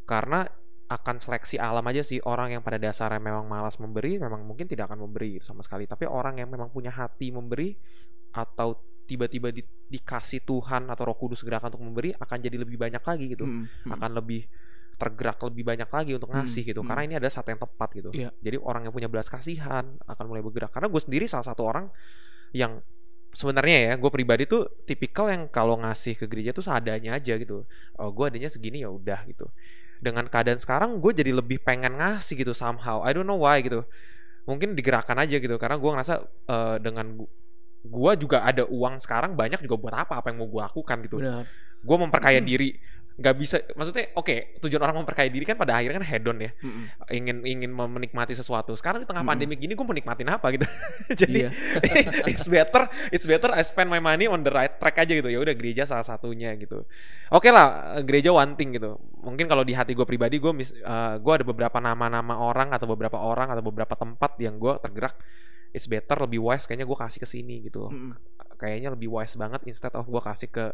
karena 0.05 0.45
akan 0.93 1.17
seleksi 1.17 1.57
alam 1.57 1.81
aja 1.89 2.05
sih. 2.05 2.21
Orang 2.21 2.53
yang 2.53 2.61
pada 2.61 2.77
dasarnya 2.77 3.17
memang 3.17 3.49
malas 3.49 3.81
memberi 3.81 4.21
memang 4.21 4.45
mungkin 4.45 4.69
tidak 4.69 4.93
akan 4.93 5.09
memberi 5.09 5.41
sama 5.41 5.65
sekali. 5.65 5.89
Tapi 5.89 6.05
orang 6.05 6.37
yang 6.37 6.53
memang 6.53 6.69
punya 6.69 6.93
hati 6.93 7.33
memberi 7.33 7.73
atau 8.33 8.77
tiba-tiba 9.03 9.49
di- 9.49 9.65
dikasih 9.89 10.45
Tuhan 10.45 10.87
atau 10.87 11.03
Roh 11.09 11.17
Kudus 11.17 11.41
gerakan 11.41 11.73
untuk 11.73 11.83
memberi 11.83 12.13
akan 12.13 12.37
jadi 12.39 12.55
lebih 12.61 12.77
banyak 12.77 13.01
lagi 13.01 13.25
gitu. 13.33 13.43
Mm, 13.49 13.65
mm. 13.89 13.91
akan 13.97 14.11
lebih 14.13 14.45
tergerak 14.93 15.41
lebih 15.49 15.65
banyak 15.65 15.89
lagi 15.89 16.11
untuk 16.13 16.29
Hmm, 16.29 16.45
ngasih 16.45 16.63
gitu. 16.69 16.79
hmm. 16.79 16.87
karena 16.87 17.01
ini 17.03 17.15
ada 17.17 17.27
saat 17.27 17.49
yang 17.49 17.57
tepat 17.57 17.89
gitu. 17.97 18.13
Iya. 18.13 18.29
jadi 18.39 18.61
orang 18.61 18.87
yang 18.87 18.93
punya 18.93 19.09
belas 19.09 19.25
kasihan 19.25 19.97
akan 20.05 20.25
mulai 20.29 20.45
bergerak. 20.45 20.69
Karena 20.69 20.87
gue 20.87 21.01
sendiri 21.01 21.25
salah 21.25 21.43
satu 21.43 21.65
orang 21.65 21.89
yang 22.53 22.77
sebenarnya 23.33 23.89
ya 23.89 23.93
gue 23.97 24.11
pribadi 24.13 24.45
tuh 24.45 24.69
tipikal 24.85 25.33
yang 25.33 25.49
kalau 25.49 25.81
ngasih 25.81 26.13
ke 26.13 26.29
gereja 26.29 26.53
tuh 26.53 26.61
seadanya 26.61 27.17
aja 27.17 27.33
gitu. 27.41 27.65
Oh 27.97 28.13
gue 28.13 28.25
adanya 28.29 28.47
segini 28.47 28.85
ya 28.85 28.93
udah 28.93 29.25
gitu 29.25 29.49
dengan 30.03 30.27
keadaan 30.27 30.59
sekarang 30.59 30.99
gue 30.99 31.11
jadi 31.15 31.31
lebih 31.31 31.63
pengen 31.63 31.95
ngasih 31.95 32.35
gitu 32.35 32.51
somehow. 32.51 32.99
I 33.01 33.15
don't 33.15 33.23
know 33.23 33.39
why 33.39 33.63
gitu. 33.63 33.87
Mungkin 34.43 34.75
digerakkan 34.75 35.15
aja 35.15 35.39
gitu 35.39 35.55
karena 35.55 35.79
gue 35.79 35.89
ngerasa 35.89 36.13
eh, 36.45 36.75
dengan 36.83 37.05
gu- 37.15 37.31
gua 37.83 38.15
juga 38.15 38.43
ada 38.43 38.63
uang 38.67 38.99
sekarang 38.99 39.35
banyak 39.35 39.59
juga 39.63 39.75
buat 39.75 39.95
apa 39.95 40.19
apa 40.19 40.31
yang 40.31 40.43
mau 40.43 40.47
gue 40.47 40.61
lakukan 40.61 40.97
gitu. 41.03 41.17
Gue 41.79 41.97
memperkaya 41.99 42.39
Hmm. 42.39 42.47
diri 42.47 42.69
nggak 43.13 43.35
bisa 43.37 43.61
maksudnya 43.77 44.09
oke 44.17 44.57
tujuan 44.57 44.81
orang 44.81 45.05
memperkaya 45.05 45.29
diri 45.29 45.45
kan 45.45 45.53
pada 45.53 45.77
akhirnya 45.77 46.01
kan 46.01 46.07
hedon 46.09 46.37
ya 46.41 46.51
Mm-mm. 46.65 46.85
ingin 47.13 47.37
ingin 47.45 47.69
menikmati 47.69 48.33
sesuatu 48.33 48.73
sekarang 48.73 49.05
di 49.05 49.07
tengah 49.07 49.21
Mm-mm. 49.21 49.37
pandemi 49.37 49.53
gini 49.53 49.77
gue 49.77 49.85
mau 49.85 49.93
nikmatin 49.93 50.33
apa 50.33 50.49
gitu 50.49 50.65
jadi 51.21 51.31
Iya. 51.45 51.49
it's 52.33 52.49
better 52.49 52.89
it's 53.13 53.25
better 53.29 53.53
I 53.53 53.61
spend 53.61 53.93
my 53.93 54.01
money 54.01 54.25
on 54.25 54.41
the 54.41 54.49
right 54.49 54.73
track 54.81 54.97
aja 54.97 55.13
gitu 55.13 55.29
ya 55.29 55.37
udah 55.37 55.53
gereja 55.53 55.85
salah 55.85 56.01
satunya 56.01 56.57
gitu 56.57 56.89
oke 57.29 57.49
lah 57.53 58.01
gereja 58.01 58.33
one 58.33 58.57
thing 58.57 58.73
gitu 58.73 58.97
mungkin 59.21 59.45
kalau 59.45 59.61
di 59.61 59.77
hati 59.77 59.93
gue 59.93 60.05
pribadi 60.09 60.41
gue 60.41 60.49
mis 60.49 60.73
gue 61.21 61.33
ada 61.37 61.45
beberapa 61.45 61.77
nama-nama 61.77 62.41
orang 62.41 62.73
atau 62.73 62.89
beberapa 62.89 63.21
orang 63.21 63.53
atau 63.53 63.61
beberapa 63.61 63.93
tempat 63.93 64.41
yang 64.41 64.57
gue 64.57 64.73
tergerak 64.81 65.13
it's 65.69 65.85
better 65.85 66.17
lebih 66.17 66.41
wise 66.41 66.65
kayaknya 66.65 66.89
gue 66.89 66.97
kasih 66.97 67.19
ke 67.21 67.27
sini 67.29 67.69
gitu 67.69 67.93
Mm-mm. 67.93 68.17
kayaknya 68.57 68.89
lebih 68.89 69.13
wise 69.13 69.37
banget 69.37 69.61
instead 69.69 69.93
of 69.93 70.09
gue 70.09 70.21
kasih 70.21 70.49
ke 70.49 70.65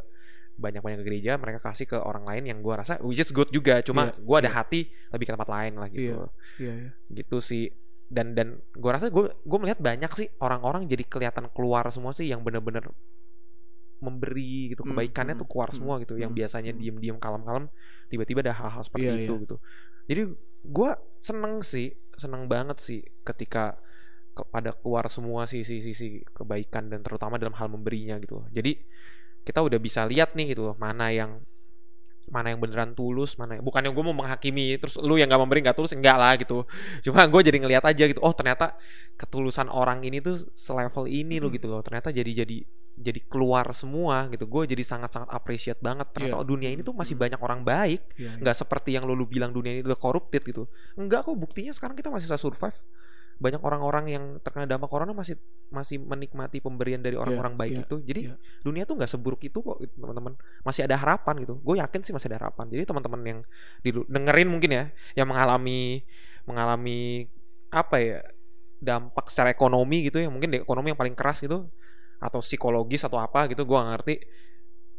banyak-banyak 0.57 0.99
ke 0.99 1.05
gereja 1.05 1.37
mereka 1.37 1.59
kasih 1.61 1.85
ke 1.85 1.97
orang 1.99 2.25
lain 2.25 2.43
yang 2.49 2.59
gue 2.59 2.73
rasa 2.73 2.97
which 2.99 3.21
is 3.21 3.29
good 3.29 3.47
juga 3.49 3.79
cuma 3.79 4.11
Iya, 4.11 4.19
gue 4.19 4.37
ada 4.41 4.49
iya. 4.51 4.57
hati 4.59 4.79
lebih 5.11 5.25
ke 5.27 5.33
tempat 5.35 5.49
lain 5.49 5.73
lah 5.77 5.87
gitu 5.87 6.15
Iya, 6.15 6.25
iya. 6.59 6.73
gitu 7.11 7.37
sih 7.39 7.69
dan 8.09 8.33
dan 8.33 8.57
gue 8.73 8.89
rasa 8.91 9.07
gue 9.07 9.29
gue 9.31 9.59
melihat 9.61 9.79
banyak 9.79 10.11
sih 10.17 10.27
orang-orang 10.41 10.89
jadi 10.89 11.05
kelihatan 11.05 11.47
keluar 11.53 11.85
semua 11.93 12.11
sih 12.11 12.25
yang 12.25 12.41
bener-bener 12.41 12.89
memberi 13.99 14.71
gitu 14.71 14.81
Hmm, 14.83 14.95
kebaikannya 14.95 15.35
hmm, 15.35 15.41
tuh 15.43 15.47
keluar 15.47 15.69
hmm, 15.69 15.77
semua 15.77 15.95
gitu 15.99 16.15
yang 16.15 16.31
hmm, 16.31 16.39
biasanya 16.39 16.71
hmm. 16.71 16.79
diem-diem 16.79 17.17
kalem-kalem 17.19 17.67
tiba-tiba 18.07 18.39
ada 18.47 18.55
hal-hal 18.55 18.81
seperti 18.81 19.05
Iya, 19.05 19.15
itu 19.27 19.33
iya. 19.35 19.43
gitu 19.43 19.55
jadi 20.09 20.21
gue 20.65 20.89
seneng 21.19 21.59
sih 21.61 21.87
seneng 22.15 22.47
banget 22.47 22.79
sih 22.79 22.99
ketika 23.23 23.75
ke- 24.33 24.47
pada 24.47 24.71
keluar 24.71 25.11
semua 25.11 25.43
sisi-sisi 25.45 26.23
kebaikan 26.31 26.87
dan 26.87 27.03
terutama 27.03 27.35
dalam 27.35 27.55
hal 27.55 27.67
memberinya 27.67 28.15
gitu 28.19 28.43
jadi 28.49 28.79
kita 29.41 29.59
udah 29.59 29.77
bisa 29.77 30.03
lihat 30.05 30.33
nih 30.33 30.53
gitu 30.53 30.71
loh, 30.71 30.75
mana 30.77 31.09
yang 31.09 31.41
mana 32.29 32.53
yang 32.53 32.61
beneran 32.61 32.93
tulus 32.93 33.41
mana 33.41 33.57
bukannya 33.57 33.89
gue 33.89 34.03
mau 34.05 34.13
menghakimi 34.13 34.77
terus 34.77 35.01
lu 35.01 35.17
yang 35.17 35.25
nggak 35.25 35.41
memberi 35.41 35.65
nggak 35.65 35.73
tulus 35.73 35.97
enggak 35.97 36.13
lah 36.13 36.37
gitu 36.37 36.61
cuma 37.01 37.25
gue 37.25 37.41
jadi 37.41 37.57
ngelihat 37.57 37.81
aja 37.81 38.05
gitu 38.05 38.21
oh 38.21 38.29
ternyata 38.37 38.77
ketulusan 39.17 39.65
orang 39.65 40.05
ini 40.05 40.21
tuh 40.21 40.37
selevel 40.53 41.09
ini 41.09 41.41
loh 41.41 41.49
Mm. 41.49 41.55
gitu 41.57 41.67
loh 41.73 41.81
ternyata 41.81 42.13
jadi 42.13 42.45
jadi 42.45 42.61
jadi 43.01 43.19
keluar 43.25 43.65
semua 43.73 44.29
gitu 44.29 44.45
gue 44.45 44.61
jadi 44.69 44.83
sangat 44.85 45.09
sangat 45.09 45.33
appreciate 45.33 45.81
banget 45.81 46.05
ternyata 46.13 46.37
Iya. 46.37 46.43
oh, 46.43 46.45
dunia 46.45 46.69
ini 46.69 46.85
tuh 46.85 46.93
masih 46.93 47.17
Mm. 47.17 47.21
banyak 47.25 47.39
orang 47.41 47.61
baik 47.65 48.01
Iya, 48.13 48.37
iya. 48.37 48.41
nggak 48.45 48.55
seperti 48.61 48.93
yang 48.93 49.09
lo 49.09 49.17
lu 49.17 49.25
bilang 49.25 49.49
dunia 49.49 49.73
ini 49.73 49.81
udah 49.81 49.97
corrupted 49.97 50.45
gitu 50.45 50.69
enggak 51.01 51.25
kok 51.25 51.33
buktinya 51.33 51.73
sekarang 51.73 51.97
kita 51.97 52.13
masih 52.13 52.29
bisa 52.29 52.37
survive 52.37 52.77
banyak 53.39 53.63
orang-orang 53.63 54.05
yang 54.11 54.23
terkena 54.43 54.67
dampak 54.67 54.91
corona 54.91 55.15
masih 55.15 55.39
masih 55.71 55.95
menikmati 55.95 56.59
pemberian 56.59 56.99
dari 56.99 57.15
orang-orang 57.15 57.55
baik 57.55 57.71
iya, 57.71 57.83
itu. 57.87 57.95
Jadi 58.03 58.21
iya. 58.27 58.35
dunia 58.59 58.83
tuh 58.83 58.99
nggak 58.99 59.07
seburuk 59.07 59.39
itu 59.47 59.63
kok 59.63 59.79
gitu, 59.79 59.95
teman-teman. 59.95 60.35
Masih 60.67 60.83
ada 60.83 60.99
harapan 60.99 61.47
gitu. 61.47 61.55
Gue 61.63 61.79
yakin 61.79 62.03
sih 62.03 62.11
masih 62.11 62.27
ada 62.35 62.43
harapan. 62.43 62.67
Jadi 62.67 62.83
teman-teman 62.83 63.21
yang 63.23 63.39
dengerin 64.11 64.47
mungkin 64.51 64.71
ya 64.75 64.83
yang 65.15 65.31
mengalami 65.31 66.03
mengalami 66.43 67.31
apa 67.71 67.95
ya 68.03 68.19
dampak 68.83 69.31
secara 69.31 69.55
ekonomi 69.55 70.11
gitu 70.11 70.19
ya 70.19 70.27
mungkin 70.27 70.51
di 70.51 70.59
ekonomi 70.59 70.91
yang 70.91 70.99
paling 70.99 71.15
keras 71.15 71.39
gitu 71.39 71.71
atau 72.19 72.39
psikologis 72.43 73.07
atau 73.07 73.23
apa 73.23 73.47
gitu 73.47 73.63
gue 73.63 73.79
ngerti. 73.79 74.15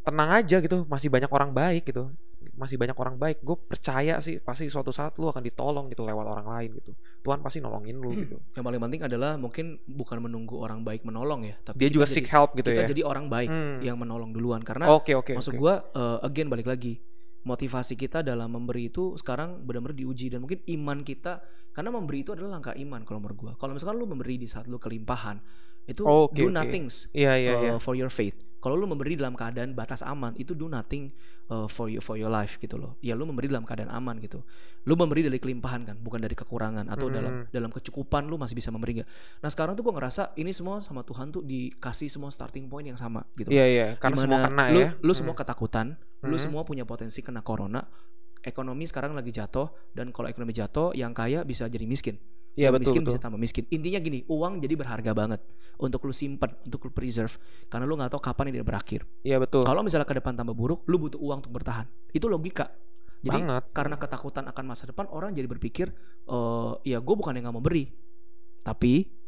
Tenang 0.01 0.41
aja 0.41 0.57
gitu 0.57 0.89
masih 0.89 1.13
banyak 1.13 1.29
orang 1.29 1.53
baik 1.53 1.93
gitu 1.93 2.09
masih 2.57 2.75
banyak 2.75 2.97
orang 2.97 3.15
baik 3.15 3.41
gue 3.41 3.53
percaya 3.53 4.17
sih 4.17 4.41
pasti 4.41 4.65
suatu 4.67 4.89
saat 4.89 5.13
lu 5.17 5.29
akan 5.29 5.41
ditolong 5.41 5.85
gitu 5.89 6.01
lewat 6.01 6.25
orang 6.25 6.47
lain 6.49 6.69
gitu 6.81 6.91
Tuhan 7.21 7.39
pasti 7.39 7.61
nolongin 7.61 8.01
lu 8.01 8.09
gitu 8.17 8.37
Yang 8.57 8.63
paling 8.65 8.81
penting 8.81 9.01
adalah 9.05 9.37
mungkin 9.37 9.77
bukan 9.85 10.17
menunggu 10.21 10.57
orang 10.57 10.81
baik 10.81 11.05
menolong 11.05 11.45
ya, 11.45 11.55
tapi 11.61 11.77
dia 11.77 11.87
kita 11.89 11.95
juga 12.01 12.07
jadi, 12.09 12.15
seek 12.17 12.27
help 12.33 12.49
gitu 12.57 12.69
kita 12.73 12.83
ya 12.83 12.89
jadi 12.89 13.01
orang 13.05 13.25
baik 13.29 13.49
Hmm. 13.51 13.77
yang 13.83 13.97
menolong 13.99 14.31
duluan 14.31 14.61
karena 14.63 14.89
oke 14.89 15.11
oke 15.13 15.31
maksud 15.37 15.53
oke. 15.53 15.59
gua 15.59 15.73
eh, 15.91 16.17
again 16.25 16.47
balik 16.49 16.65
lagi 16.65 16.97
motivasi 17.41 17.97
kita 17.97 18.21
dalam 18.21 18.53
memberi 18.53 18.93
itu 18.93 19.17
sekarang 19.17 19.65
benar-benar 19.65 19.97
diuji 19.97 20.29
dan 20.29 20.45
mungkin 20.45 20.61
iman 20.65 21.01
kita 21.01 21.41
karena 21.71 21.89
memberi 21.89 22.21
itu 22.21 22.35
adalah 22.35 22.59
langkah 22.59 22.75
iman 22.75 23.01
kalau 23.01 23.17
menurut 23.23 23.37
gua. 23.39 23.51
Kalau 23.57 23.73
misalkan 23.73 23.97
lu 23.97 24.05
memberi 24.05 24.35
di 24.37 24.45
saat 24.45 24.67
lu 24.67 24.77
kelimpahan 24.77 25.39
itu 25.85 26.01
Oke, 26.03 26.37
do 26.37 26.47
oke. 26.47 26.53
nothings 26.53 27.09
iya 27.11 27.33
iya 27.35 27.53
uh, 27.53 27.61
iya 27.61 27.73
for 27.77 27.93
your 27.93 28.09
faith. 28.09 28.37
Kalau 28.61 28.77
lu 28.77 28.85
memberi 28.85 29.17
dalam 29.17 29.33
keadaan 29.33 29.73
batas 29.73 30.05
aman, 30.05 30.37
itu 30.37 30.53
do 30.53 30.69
nothing 30.69 31.09
uh, 31.49 31.65
for 31.65 31.89
you 31.89 31.97
for 31.97 32.13
your 32.13 32.29
life 32.29 32.61
gitu 32.61 32.77
loh. 32.77 32.93
Ya 33.01 33.17
lu 33.17 33.25
memberi 33.25 33.49
dalam 33.49 33.65
keadaan 33.65 33.89
aman 33.89 34.21
gitu. 34.21 34.45
Lu 34.85 34.93
memberi 34.93 35.25
dari 35.25 35.41
kelimpahan 35.41 35.81
kan, 35.81 35.97
bukan 35.97 36.21
dari 36.21 36.37
kekurangan 36.37 36.85
atau 36.85 37.09
Hmm. 37.09 37.15
dalam 37.17 37.33
dalam 37.49 37.73
kecukupan 37.73 38.29
lu 38.29 38.37
masih 38.37 38.53
bisa 38.53 38.69
memberi 38.69 39.01
nggak. 39.01 39.09
Nah 39.41 39.49
sekarang 39.49 39.73
tuh 39.73 39.81
gua 39.81 39.97
ngerasa 39.97 40.37
ini 40.37 40.53
semua 40.53 40.77
sama 40.77 41.01
Tuhan 41.01 41.33
tuh 41.33 41.41
dikasih 41.41 42.05
semua 42.05 42.29
starting 42.29 42.69
point 42.69 42.85
yang 42.85 43.01
sama 43.01 43.25
gitu. 43.33 43.49
iya 43.49 43.65
iya 43.65 43.87
karena 43.97 44.21
semua 44.21 44.29
Di 44.29 44.29
mana 44.37 44.45
kena 44.45 44.65
lu, 44.69 44.77
ya 44.77 44.89
Lu 45.01 45.09
Hmm. 45.09 45.17
semua 45.17 45.33
ketakutan, 45.33 45.87
lu 46.21 46.37
Hmm. 46.37 46.43
semua 46.45 46.61
punya 46.61 46.85
potensi 46.85 47.25
kena 47.25 47.41
corona. 47.41 47.81
Ekonomi 48.41 48.85
sekarang 48.85 49.13
lagi 49.13 49.29
jatuh 49.29 49.73
dan 49.91 50.09
kalau 50.09 50.25
ekonomi 50.25 50.49
jatuh, 50.51 50.93
yang 50.93 51.13
kaya 51.13 51.41
bisa 51.41 51.65
jadi 51.65 51.85
miskin. 51.85 52.21
Iya 52.55 52.69
betul 52.69 52.91
miskin 52.91 53.01
betul 53.03 53.13
bisa 53.15 53.21
tambah 53.21 53.39
miskin. 53.39 53.63
Intinya 53.71 53.99
gini, 54.03 54.19
uang 54.27 54.59
jadi 54.59 54.73
berharga 54.75 55.11
banget 55.15 55.41
untuk 55.79 56.03
lu 56.03 56.13
simpan, 56.13 56.51
untuk 56.67 56.87
lu 56.87 56.91
preserve 56.91 57.35
karena 57.71 57.87
lu 57.87 57.95
nggak 57.95 58.11
tahu 58.11 58.21
kapan 58.21 58.51
ini 58.51 58.61
berakhir. 58.61 59.07
iya 59.23 59.39
betul 59.39 59.63
Kalau 59.63 59.81
misalnya 59.81 60.07
ke 60.07 60.15
depan 60.17 60.35
tambah 60.35 60.55
buruk, 60.55 60.83
lu 60.91 60.99
butuh 60.99 61.19
uang 61.19 61.45
untuk 61.45 61.53
bertahan. 61.55 61.87
Itu 62.11 62.27
logika. 62.27 62.69
Jadi 63.21 63.37
banget 63.37 63.63
karena 63.69 63.95
ketakutan 64.01 64.49
akan 64.49 64.63
masa 64.65 64.89
depan, 64.89 65.05
orang 65.13 65.31
jadi 65.37 65.45
berpikir, 65.45 65.93
eh 66.25 66.71
ya 66.89 66.97
gue 66.97 67.15
bukan 67.15 67.37
yang 67.37 67.49
nggak 67.49 67.55
mau 67.55 67.61
beri, 67.61 67.85
tapi 68.65 69.20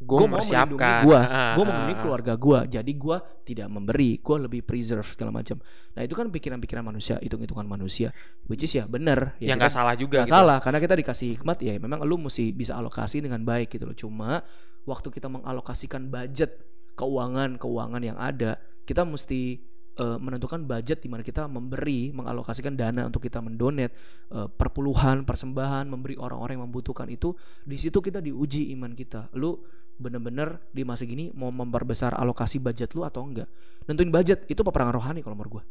gue 0.00 0.16
mau 0.24 0.38
melindungi 0.38 0.92
gue, 1.04 1.18
Ah, 1.18 1.52
gue 1.58 1.64
mau 1.66 1.74
melindungi 1.74 1.96
ah. 1.98 2.02
keluarga 2.06 2.32
gue, 2.38 2.58
jadi 2.72 2.92
gue 2.94 3.16
tidak 3.44 3.68
memberi, 3.68 4.16
gue 4.22 4.36
lebih 4.48 4.60
preserve 4.64 5.04
segala 5.04 5.34
macam. 5.34 5.58
Nah 5.92 6.02
itu 6.06 6.14
kan 6.16 6.30
pikiran-pikiran 6.30 6.80
manusia, 6.80 7.18
hitung-hitungan 7.20 7.66
manusia, 7.66 8.08
which 8.46 8.64
is 8.64 8.72
ya 8.72 8.88
bener. 8.88 9.36
ya 9.36 9.52
kita 9.52 9.60
nggak 9.60 9.74
salah 9.74 9.94
juga 9.98 10.24
Gak 10.24 10.30
gitu. 10.30 10.36
salah 10.38 10.58
karena 10.62 10.78
kita 10.80 10.94
dikasih 10.96 11.28
hikmat 11.36 11.58
ya 11.60 11.72
memang 11.76 12.00
lu 12.06 12.16
mesti 12.16 12.54
bisa 12.54 12.78
alokasi 12.80 13.20
dengan 13.20 13.42
baik 13.44 13.74
gitu 13.76 13.84
loh. 13.84 13.96
Cuma 13.98 14.40
waktu 14.88 15.08
kita 15.12 15.28
mengalokasikan 15.28 16.08
budget 16.08 16.56
keuangan 16.96 17.60
keuangan 17.60 18.00
yang 18.00 18.16
ada, 18.16 18.56
kita 18.88 19.04
mesti 19.04 19.60
eh, 19.98 20.18
menentukan 20.18 20.62
budget 20.62 21.02
di 21.02 21.08
mana 21.10 21.24
kita 21.24 21.50
memberi, 21.50 22.14
mengalokasikan 22.14 22.78
dana 22.78 23.08
untuk 23.08 23.24
kita 23.24 23.42
mendonate 23.42 23.94
eh, 24.30 24.48
perpuluhan, 24.50 25.26
persembahan, 25.26 25.90
memberi 25.90 26.14
orang-orang 26.20 26.60
yang 26.60 26.64
membutuhkan 26.70 27.10
itu. 27.10 27.34
Di 27.64 27.80
situ 27.80 27.98
kita 27.98 28.22
diuji 28.22 28.70
iman 28.78 28.94
kita. 28.94 29.32
Lu 29.34 29.58
bener-bener 30.00 30.64
di 30.72 30.80
masa 30.80 31.04
gini 31.04 31.28
mau 31.36 31.52
memperbesar 31.52 32.16
alokasi 32.16 32.56
budget 32.62 32.94
lu 32.96 33.04
atau 33.04 33.26
enggak? 33.26 33.48
Nentuin 33.84 34.08
budget 34.08 34.48
itu 34.48 34.60
peperangan 34.62 34.94
rohani 34.96 35.20
kalau 35.20 35.36
menurut 35.36 35.60
gua. 35.60 35.64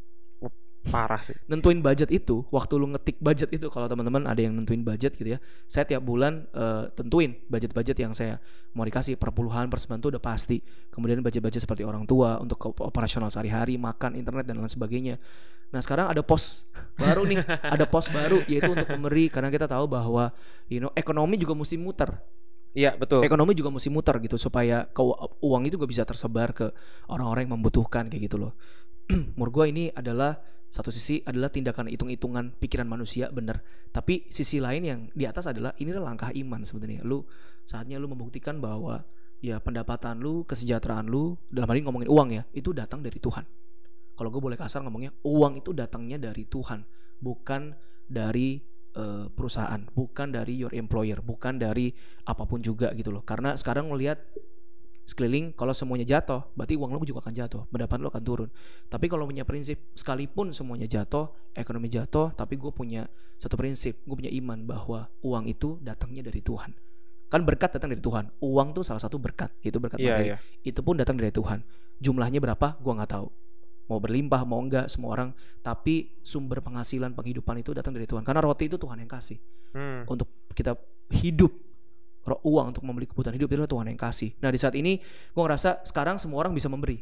Parah 0.88 1.20
sih. 1.20 1.36
Nentuin 1.52 1.84
budget 1.84 2.08
itu 2.08 2.48
waktu 2.50 2.80
lu 2.80 2.88
ngetik 2.96 3.20
budget 3.20 3.52
itu 3.52 3.68
kalau 3.68 3.92
teman-teman 3.92 4.24
ada 4.24 4.40
yang 4.40 4.56
nentuin 4.56 4.80
budget 4.80 5.20
gitu 5.20 5.36
ya 5.36 5.40
saya 5.68 5.84
tiap 5.84 6.08
bulan 6.08 6.48
eh, 6.56 6.88
tentuin 6.96 7.36
budget-budget 7.52 7.98
yang 8.00 8.16
saya 8.16 8.40
mau 8.72 8.88
dikasih 8.88 9.20
per 9.20 9.36
puluhan 9.36 9.68
per 9.68 9.84
sebulan 9.84 10.00
itu 10.00 10.10
udah 10.16 10.24
pasti. 10.24 10.58
Kemudian 10.90 11.20
budget-budget 11.20 11.68
seperti 11.68 11.84
orang 11.84 12.08
tua 12.08 12.40
untuk 12.40 12.72
operasional 12.80 13.28
sehari-hari 13.28 13.76
makan 13.76 14.16
internet 14.16 14.48
dan 14.48 14.64
lain 14.64 14.72
sebagainya. 14.72 15.20
Nah 15.70 15.84
sekarang 15.84 16.10
ada 16.10 16.24
pos 16.24 16.72
baru 16.98 17.28
nih 17.28 17.44
ada 17.76 17.86
pos 17.86 18.08
baru 18.10 18.42
yaitu 18.48 18.72
untuk 18.72 18.88
memberi. 18.88 19.28
Karena 19.28 19.52
kita 19.52 19.68
tahu 19.68 19.86
bahwa 19.86 20.32
you 20.72 20.80
know 20.80 20.90
ekonomi 20.96 21.36
juga 21.36 21.54
mesti 21.54 21.76
muter. 21.76 22.16
Iya 22.78 22.94
betul. 22.94 23.26
Ekonomi 23.26 23.58
juga 23.58 23.74
mesti 23.74 23.90
muter 23.90 24.22
gitu 24.22 24.38
supaya 24.38 24.86
uang 25.42 25.62
itu 25.66 25.74
juga 25.76 25.90
bisa 25.90 26.06
tersebar 26.06 26.54
ke 26.54 26.70
orang-orang 27.10 27.50
yang 27.50 27.54
membutuhkan 27.58 28.06
kayak 28.08 28.30
gitu 28.30 28.38
loh. 28.38 28.54
Menurut 29.38 29.54
gue 29.54 29.66
ini 29.74 29.84
adalah 29.90 30.38
satu 30.70 30.94
sisi 30.94 31.18
adalah 31.26 31.50
tindakan 31.50 31.90
hitung-hitungan 31.90 32.54
pikiran 32.62 32.86
manusia 32.86 33.34
bener, 33.34 33.66
tapi 33.90 34.30
sisi 34.30 34.62
lain 34.62 34.86
yang 34.86 35.00
di 35.18 35.26
atas 35.26 35.50
adalah 35.50 35.74
ini 35.82 35.90
adalah 35.90 36.14
langkah 36.14 36.30
iman 36.30 36.62
sebenarnya. 36.62 37.02
Lu 37.02 37.26
saatnya 37.66 37.98
lu 37.98 38.06
membuktikan 38.06 38.62
bahwa 38.62 39.02
ya 39.42 39.58
pendapatan 39.58 40.22
lu, 40.22 40.46
kesejahteraan 40.46 41.10
lu 41.10 41.34
dalam 41.50 41.66
hal 41.74 41.76
ini 41.82 41.86
ngomongin 41.90 42.10
uang 42.14 42.30
ya, 42.38 42.44
itu 42.54 42.70
datang 42.70 43.02
dari 43.02 43.18
Tuhan. 43.18 43.46
Kalau 44.14 44.30
gue 44.30 44.42
boleh 44.44 44.60
kasar 44.60 44.86
ngomongnya, 44.86 45.10
uang 45.26 45.58
itu 45.58 45.74
datangnya 45.74 46.22
dari 46.22 46.46
Tuhan, 46.46 46.86
bukan 47.18 47.74
dari 48.06 48.62
eh, 48.94 49.26
perusahaan, 49.34 49.82
bukan 49.90 50.28
dari 50.30 50.54
your 50.54 50.76
employer, 50.78 51.18
bukan 51.26 51.58
dari 51.58 51.90
apa 52.30 52.46
pun 52.46 52.62
juga 52.62 52.94
gitu 52.94 53.10
loh. 53.10 53.26
Karena 53.26 53.58
sekarang 53.58 53.90
ngelihat 53.90 54.22
sekeliling 55.10 55.58
kalau 55.58 55.74
semuanya 55.74 56.06
jatuh, 56.06 56.46
berarti 56.54 56.78
uang 56.78 56.94
lo 56.94 57.02
juga 57.02 57.26
akan 57.26 57.34
jatuh, 57.34 57.66
pendapatan 57.74 58.06
lo 58.06 58.14
akan 58.14 58.22
turun. 58.22 58.50
Tapi 58.94 59.10
kalau 59.10 59.26
punya 59.26 59.42
prinsip 59.42 59.82
sekalipun 59.98 60.54
semuanya 60.54 60.86
jatuh, 60.86 61.34
ekonomi 61.58 61.90
jatuh, 61.90 62.30
tapi 62.38 62.62
gue 62.62 62.70
punya 62.70 63.10
satu 63.42 63.58
prinsip, 63.58 63.98
gue 64.06 64.16
punya 64.16 64.30
iman 64.30 64.70
bahwa 64.70 65.10
uang 65.26 65.50
itu 65.50 65.82
datangnya 65.82 66.30
dari 66.30 66.46
Tuhan. 66.46 66.78
Kan 67.30 67.42
berkat 67.42 67.74
datang 67.74 67.90
dari 67.90 68.02
Tuhan. 68.02 68.30
Uang 68.42 68.78
tuh 68.78 68.86
salah 68.86 69.02
satu 69.02 69.18
berkat, 69.18 69.50
itu 69.66 69.82
berkat 69.82 69.98
iya 69.98 70.14
materi. 70.14 70.26
iya 70.34 70.38
Itu 70.62 70.86
pun 70.86 70.98
datang 70.98 71.18
dari 71.18 71.34
Tuhan. 71.34 71.66
Jumlahnya 71.98 72.38
berapa? 72.38 72.78
Gua 72.78 72.94
nggak 73.02 73.10
tahu. 73.10 73.28
Mau 73.90 73.98
berlimpah 73.98 74.46
mau 74.46 74.62
enggak 74.62 74.86
semua 74.94 75.18
orang, 75.18 75.30
tapi 75.66 76.14
sumber 76.22 76.62
penghasilan 76.62 77.18
penghidupan 77.18 77.58
itu 77.58 77.74
datang 77.74 77.98
dari 77.98 78.06
Tuhan. 78.06 78.22
Karena 78.22 78.46
roti 78.46 78.70
itu 78.70 78.78
Tuhan 78.78 79.02
yang 79.02 79.10
kasih 79.10 79.42
Hmm. 79.70 80.02
untuk 80.10 80.30
kita 80.58 80.74
hidup 81.14 81.54
uang 82.38 82.78
untuk 82.78 82.84
membeli 82.86 83.10
kebutuhan 83.10 83.34
hidup 83.34 83.50
itu 83.50 83.58
adalah 83.64 83.72
Tuhan 83.72 83.88
yang 83.90 84.00
kasih. 84.00 84.30
Nah 84.44 84.50
di 84.54 84.60
saat 84.62 84.76
ini 84.78 85.02
gue 85.02 85.42
ngerasa 85.42 85.82
sekarang 85.88 86.22
semua 86.22 86.46
orang 86.46 86.54
bisa 86.54 86.70
memberi. 86.70 87.02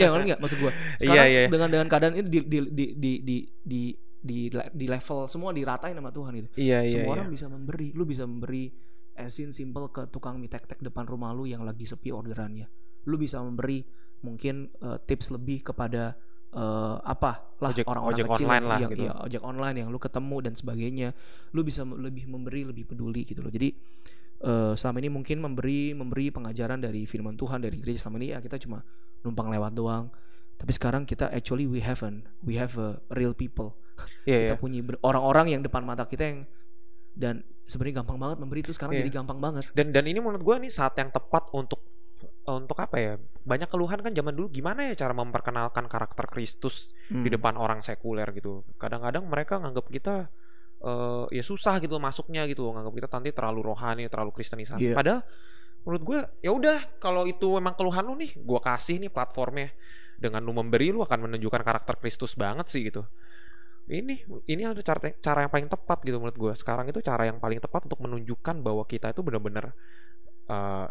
ya 0.00 0.08
ngerti 0.10 0.24
nggak 0.34 0.40
maksud 0.40 0.58
gue? 0.58 0.72
Sekarang 0.98 1.26
Iya, 1.28 1.46
iya. 1.46 1.48
dengan 1.52 1.68
dengan 1.68 1.86
keadaan 1.86 2.14
ini 2.16 2.26
di 2.26 2.40
di 2.42 2.58
di 2.72 2.84
di 2.96 3.12
di 3.22 3.36
di 3.62 3.82
di, 4.18 4.50
di 4.50 4.86
level 4.90 5.30
semua 5.30 5.54
diratain 5.54 5.94
sama 5.94 6.10
Tuhan 6.10 6.32
gitu. 6.42 6.48
iya 6.58 6.82
iya 6.82 6.90
semua 6.90 7.12
iya. 7.14 7.16
orang 7.22 7.28
bisa 7.30 7.46
memberi. 7.46 7.88
Lu 7.94 8.02
bisa 8.08 8.24
memberi 8.26 8.72
esin 9.18 9.50
simple 9.50 9.90
ke 9.90 10.06
tukang 10.10 10.38
mie 10.38 10.50
tek-tek 10.50 10.78
depan 10.82 11.06
rumah 11.06 11.34
lu 11.34 11.46
yang 11.46 11.62
lagi 11.62 11.86
sepi 11.86 12.10
orderannya. 12.10 12.66
Lu 13.06 13.14
bisa 13.14 13.38
memberi 13.42 13.82
mungkin 14.22 14.70
eh, 14.82 14.98
tips 15.06 15.30
lebih 15.34 15.62
kepada 15.62 16.18
eh, 16.54 16.96
apa 17.02 17.58
lah 17.58 17.70
orang-orang 17.74 18.14
ojek 18.14 18.24
kecil 18.30 18.46
online 18.46 18.62
yang, 18.62 18.70
lah 18.70 18.78
yang 18.78 18.90
gitu. 18.94 19.02
iya, 19.04 19.12
ojek 19.18 19.42
online 19.42 19.76
yang 19.82 19.88
lu 19.90 19.98
ketemu 19.98 20.36
dan 20.44 20.52
sebagainya. 20.54 21.08
Lu 21.52 21.60
bisa 21.66 21.82
lebih 21.84 22.24
memberi, 22.30 22.62
lebih 22.64 22.84
peduli 22.86 23.26
gitu 23.26 23.42
loh. 23.42 23.50
Jadi 23.50 23.68
eh, 24.44 24.72
selama 24.78 24.96
ini 25.02 25.10
mungkin 25.10 25.36
memberi 25.42 25.92
memberi 25.92 26.30
pengajaran 26.30 26.78
dari 26.80 27.04
firman 27.04 27.34
Tuhan 27.34 27.60
dari 27.60 27.76
gereja 27.82 28.06
selama 28.08 28.16
ini 28.22 28.28
ya 28.32 28.38
kita 28.38 28.56
cuma 28.62 28.80
numpang 29.26 29.50
lewat 29.50 29.72
doang. 29.74 30.08
Tapi 30.58 30.72
sekarang 30.74 31.06
kita 31.06 31.30
actually 31.30 31.70
we 31.70 31.78
have 31.78 32.02
an 32.02 32.26
we 32.42 32.58
have 32.58 32.74
a 32.78 32.98
real 33.14 33.30
people 33.30 33.78
iya 34.28 34.54
kita 34.54 34.54
iya. 34.56 34.60
punya 34.60 34.80
orang-orang 35.02 35.58
yang 35.58 35.60
depan 35.62 35.82
mata 35.82 36.06
kita 36.06 36.24
yang 36.24 36.40
dan 37.18 37.42
sebenarnya 37.66 38.02
gampang 38.02 38.18
banget 38.18 38.36
memberi 38.38 38.60
itu 38.62 38.72
sekarang 38.72 38.94
Iya. 38.94 39.06
jadi 39.06 39.10
gampang 39.22 39.38
banget 39.42 39.64
dan 39.74 39.90
dan 39.90 40.04
ini 40.06 40.22
menurut 40.22 40.42
gue 40.42 40.56
nih 40.68 40.72
saat 40.72 40.94
yang 40.96 41.10
tepat 41.10 41.50
untuk 41.50 41.82
untuk 42.56 42.78
apa 42.80 42.96
ya? 42.96 43.12
Banyak 43.44 43.68
keluhan 43.68 44.00
kan 44.00 44.12
zaman 44.12 44.32
dulu. 44.32 44.48
Gimana 44.48 44.88
ya 44.88 44.94
cara 44.96 45.12
memperkenalkan 45.12 45.84
karakter 45.84 46.24
Kristus 46.30 46.96
Hmm. 47.12 47.24
di 47.24 47.28
depan 47.28 47.56
orang 47.56 47.84
sekuler 47.84 48.28
gitu? 48.32 48.64
Kadang-kadang 48.80 49.28
mereka 49.28 49.60
nganggap 49.60 49.86
kita 49.90 50.32
eh, 50.78 51.24
ya 51.34 51.42
susah 51.42 51.82
gitu 51.82 51.98
masuknya 51.98 52.46
gitu. 52.46 52.70
Nganggap 52.70 52.94
kita 52.94 53.08
nanti 53.10 53.30
terlalu 53.34 53.60
rohani 53.66 54.06
terlalu 54.06 54.30
kristenisasi. 54.30 54.80
Iya. 54.80 54.94
padahal 54.94 55.20
menurut 55.86 56.02
gue 56.04 56.18
ya 56.42 56.50
udah 56.54 56.78
kalau 57.00 57.26
itu 57.26 57.48
memang 57.58 57.74
keluhan 57.74 58.04
lu 58.06 58.14
nih 58.14 58.32
gue 58.38 58.60
kasih 58.62 59.02
nih 59.02 59.10
platformnya. 59.10 59.74
Dengan 60.18 60.42
lu 60.42 60.54
memberi 60.54 60.90
lu 60.94 61.02
akan 61.02 61.26
menunjukkan 61.30 61.62
karakter 61.66 61.98
Kristus 61.98 62.38
banget 62.38 62.70
sih 62.70 62.86
gitu. 62.86 63.02
Ini 63.88 64.22
ini 64.46 64.62
ada 64.68 64.78
cara 64.84 65.00
cara 65.18 65.38
yang 65.48 65.52
paling 65.52 65.66
tepat 65.66 65.98
gitu 66.04 66.20
menurut 66.20 66.36
gue 66.36 66.52
sekarang 66.54 66.86
itu 66.92 67.00
cara 67.00 67.24
yang 67.24 67.40
paling 67.40 67.58
tepat 67.58 67.88
untuk 67.88 67.98
menunjukkan 68.04 68.60
bahwa 68.60 68.84
kita 68.84 69.10
itu 69.10 69.24
benar-benar 69.24 69.72
eh, 70.46 70.86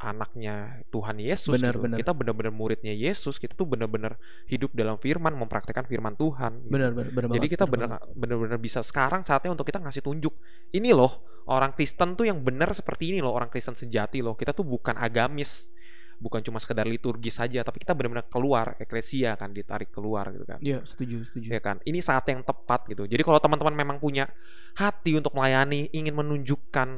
anaknya 0.00 0.80
Tuhan 0.88 1.20
Yesus 1.20 1.60
Benar, 1.60 1.76
gitu. 1.76 1.84
benar. 1.84 1.96
kita 2.00 2.12
benar-benar 2.16 2.52
muridnya 2.56 2.96
Yesus 2.96 3.36
kita 3.36 3.52
tuh 3.52 3.68
benar-benar 3.68 4.16
hidup 4.48 4.72
dalam 4.72 4.96
firman 4.96 5.36
mempraktekkan 5.36 5.84
firman 5.84 6.16
Tuhan 6.16 6.64
gitu. 6.64 6.72
benar 6.72 6.96
benar 6.96 7.12
benar 7.12 7.28
Jadi 7.36 7.46
banget, 7.46 7.54
kita 7.60 7.64
benar 7.68 7.88
bener 8.00 8.16
bener-bener 8.16 8.56
bisa 8.56 8.80
sekarang 8.80 9.20
saatnya 9.20 9.52
untuk 9.52 9.68
kita 9.68 9.76
ngasih 9.76 10.00
tunjuk. 10.00 10.32
Ini 10.72 10.96
loh 10.96 11.44
orang 11.52 11.76
Kristen 11.76 12.16
tuh 12.16 12.24
yang 12.24 12.40
benar 12.40 12.72
seperti 12.72 13.12
ini 13.12 13.20
loh 13.20 13.36
orang 13.36 13.52
Kristen 13.52 13.76
sejati 13.76 14.24
loh. 14.24 14.32
Kita 14.32 14.56
tuh 14.56 14.64
bukan 14.64 14.96
agamis, 14.96 15.68
bukan 16.16 16.40
cuma 16.40 16.56
sekedar 16.60 16.88
liturgis 16.88 17.36
saja, 17.36 17.60
tapi 17.60 17.80
kita 17.80 17.92
benar-benar 17.92 18.28
keluar 18.32 18.80
eklesia 18.80 19.36
kan 19.36 19.52
ditarik 19.52 19.92
keluar 19.92 20.32
gitu 20.32 20.44
kan. 20.48 20.60
Iya, 20.64 20.80
setuju, 20.84 21.28
setuju. 21.28 21.48
Ya 21.52 21.60
kan. 21.60 21.80
Ini 21.84 22.00
saat 22.00 22.24
yang 22.28 22.40
tepat 22.40 22.88
gitu. 22.88 23.04
Jadi 23.04 23.20
kalau 23.20 23.36
teman-teman 23.36 23.76
memang 23.76 23.96
punya 24.00 24.28
hati 24.76 25.16
untuk 25.16 25.36
melayani, 25.36 25.92
ingin 25.92 26.16
menunjukkan 26.16 26.88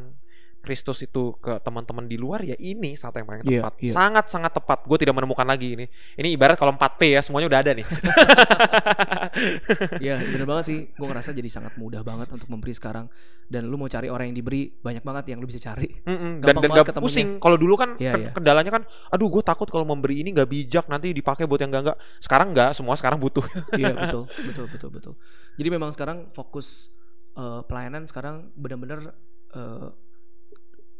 Kristus 0.63 1.03
itu 1.03 1.35
ke 1.37 1.59
teman-teman 1.59 2.07
di 2.07 2.15
luar 2.15 2.41
ya 2.41 2.55
ini 2.55 2.95
saat 2.95 3.13
yang 3.13 3.27
paling 3.27 3.43
Iya, 3.43 3.67
tepat. 3.67 3.73
iya. 3.83 3.93
Sangat 3.93 4.25
sangat 4.27 4.53
tepat. 4.55 4.87
Gue 4.87 4.95
tidak 4.95 5.13
menemukan 5.13 5.43
lagi 5.43 5.75
ini. 5.75 5.87
Ini 6.15 6.29
ibarat 6.31 6.55
kalau 6.55 6.71
4P 6.73 7.01
ya 7.11 7.21
semuanya 7.21 7.51
udah 7.51 7.61
ada 7.61 7.73
nih. 7.75 7.87
Iya, 9.99 10.21
benar 10.23 10.47
banget 10.47 10.65
sih. 10.67 10.79
Gue 10.93 11.07
ngerasa 11.09 11.33
jadi 11.33 11.49
sangat 11.49 11.75
mudah 11.75 12.03
banget 12.03 12.29
untuk 12.31 12.47
memberi 12.47 12.73
sekarang. 12.73 13.09
Dan 13.45 13.67
lu 13.67 13.77
mau 13.77 13.87
cari 13.87 14.07
orang 14.07 14.29
yang 14.29 14.37
diberi 14.37 14.71
banyak 14.71 15.01
banget 15.01 15.25
yang 15.33 15.39
lu 15.39 15.47
bisa 15.47 15.61
cari. 15.61 15.89
Dan 16.05 16.39
Gampang 16.39 16.41
dan 16.41 16.55
banget 16.63 16.77
gak 16.77 16.87
ketemunya. 16.93 17.05
pusing 17.05 17.29
kalau 17.39 17.57
dulu 17.57 17.75
kan 17.75 17.91
Iya, 17.97 18.13
ke- 18.13 18.21
iya. 18.21 18.31
kendalanya 18.33 18.71
kan 18.71 18.83
aduh 19.09 19.29
gue 19.29 19.43
takut 19.43 19.67
kalau 19.67 19.85
memberi 19.85 20.21
ini 20.21 20.31
nggak 20.31 20.47
bijak 20.47 20.85
nanti 20.87 21.11
dipakai 21.11 21.45
buat 21.45 21.59
yang 21.59 21.71
enggak 21.71 21.83
enggak 21.85 21.99
sekarang 22.19 22.49
enggak 22.53 22.71
semua 22.73 22.95
sekarang 22.95 23.19
butuh 23.19 23.45
iya, 23.81 23.93
betul, 23.93 24.25
betul, 24.49 24.67
betul, 24.69 24.89
betul. 24.91 25.13
Jadi 25.55 25.69
memang 25.69 25.91
sekarang 25.91 26.29
fokus 26.31 26.93
eh, 27.35 27.61
pelayanan 27.63 28.05
sekarang 28.05 28.53
benar-benar 28.55 29.13
eh, 29.51 29.89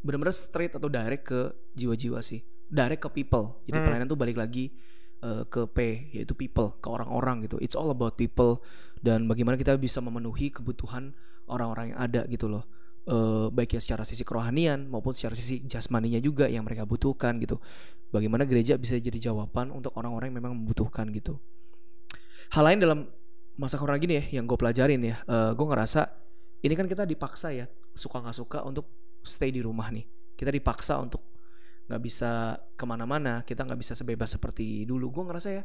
benar-benar 0.03 0.35
straight 0.35 0.75
atau 0.75 0.91
direct 0.91 1.25
ke 1.25 1.41
jiwa-jiwa 1.79 2.19
sih. 2.21 2.43
Direct 2.69 3.03
ke 3.07 3.09
people. 3.23 3.63
Jadi 3.65 3.79
Hmm. 3.79 3.87
pelayanan 3.87 4.09
tuh 4.11 4.19
balik 4.19 4.37
lagi 4.37 4.75
eh, 5.23 5.47
ke 5.47 5.71
P 5.71 6.11
yaitu 6.19 6.35
people, 6.35 6.75
ke 6.83 6.91
orang-orang 6.91 7.47
gitu. 7.47 7.55
It's 7.63 7.79
all 7.79 7.95
about 7.95 8.19
people 8.19 8.59
dan 8.99 9.31
bagaimana 9.31 9.55
kita 9.55 9.79
bisa 9.79 10.03
memenuhi 10.03 10.51
kebutuhan 10.51 11.15
orang-orang 11.47 11.95
yang 11.95 11.99
ada 12.03 12.27
gitu 12.27 12.51
loh. 12.51 12.67
Eh, 13.07 13.47
baik 13.55 13.79
ya 13.79 13.81
secara 13.83 14.03
sisi 14.03 14.27
kerohanian 14.27 14.91
maupun 14.91 15.15
secara 15.15 15.39
sisi 15.39 15.63
jasmaninya 15.63 16.19
juga 16.19 16.51
yang 16.51 16.67
mereka 16.67 16.83
butuhkan 16.87 17.39
gitu. 17.39 17.63
Bagaimana 18.11 18.43
gereja 18.51 18.75
bisa 18.75 18.99
jadi 18.99 19.31
jawaban 19.31 19.71
untuk 19.71 19.95
orang-orang 19.95 20.35
yang 20.35 20.43
memang 20.43 20.59
membutuhkan 20.59 21.07
gitu. 21.15 21.39
Hal 22.51 22.67
lain 22.67 22.83
dalam 22.83 23.07
masa 23.55 23.79
corona 23.79 24.03
gini 24.03 24.19
ya 24.19 24.43
yang 24.43 24.51
gue 24.51 24.59
pelajarin 24.59 25.03
ya, 25.07 25.23
eh, 25.23 25.51
gue 25.55 25.67
ngerasa 25.71 26.03
ini 26.67 26.75
kan 26.75 26.87
kita 26.91 27.07
dipaksa 27.07 27.55
ya 27.55 27.67
suka 27.95 28.23
nggak 28.23 28.37
suka 28.39 28.59
untuk 28.67 28.87
stay 29.25 29.55
di 29.55 29.63
rumah 29.65 29.89
nih. 29.89 30.05
Kita 30.37 30.51
dipaksa 30.51 30.99
untuk 30.99 31.23
nggak 31.87 32.03
bisa 32.03 32.59
ke 32.75 32.85
mana-mana, 32.87 33.43
kita 33.43 33.65
nggak 33.67 33.81
bisa 33.81 33.95
sebebas 33.95 34.35
seperti 34.35 34.85
dulu. 34.85 35.11
Gue 35.11 35.25
ngerasa 35.31 35.49
ya 35.51 35.63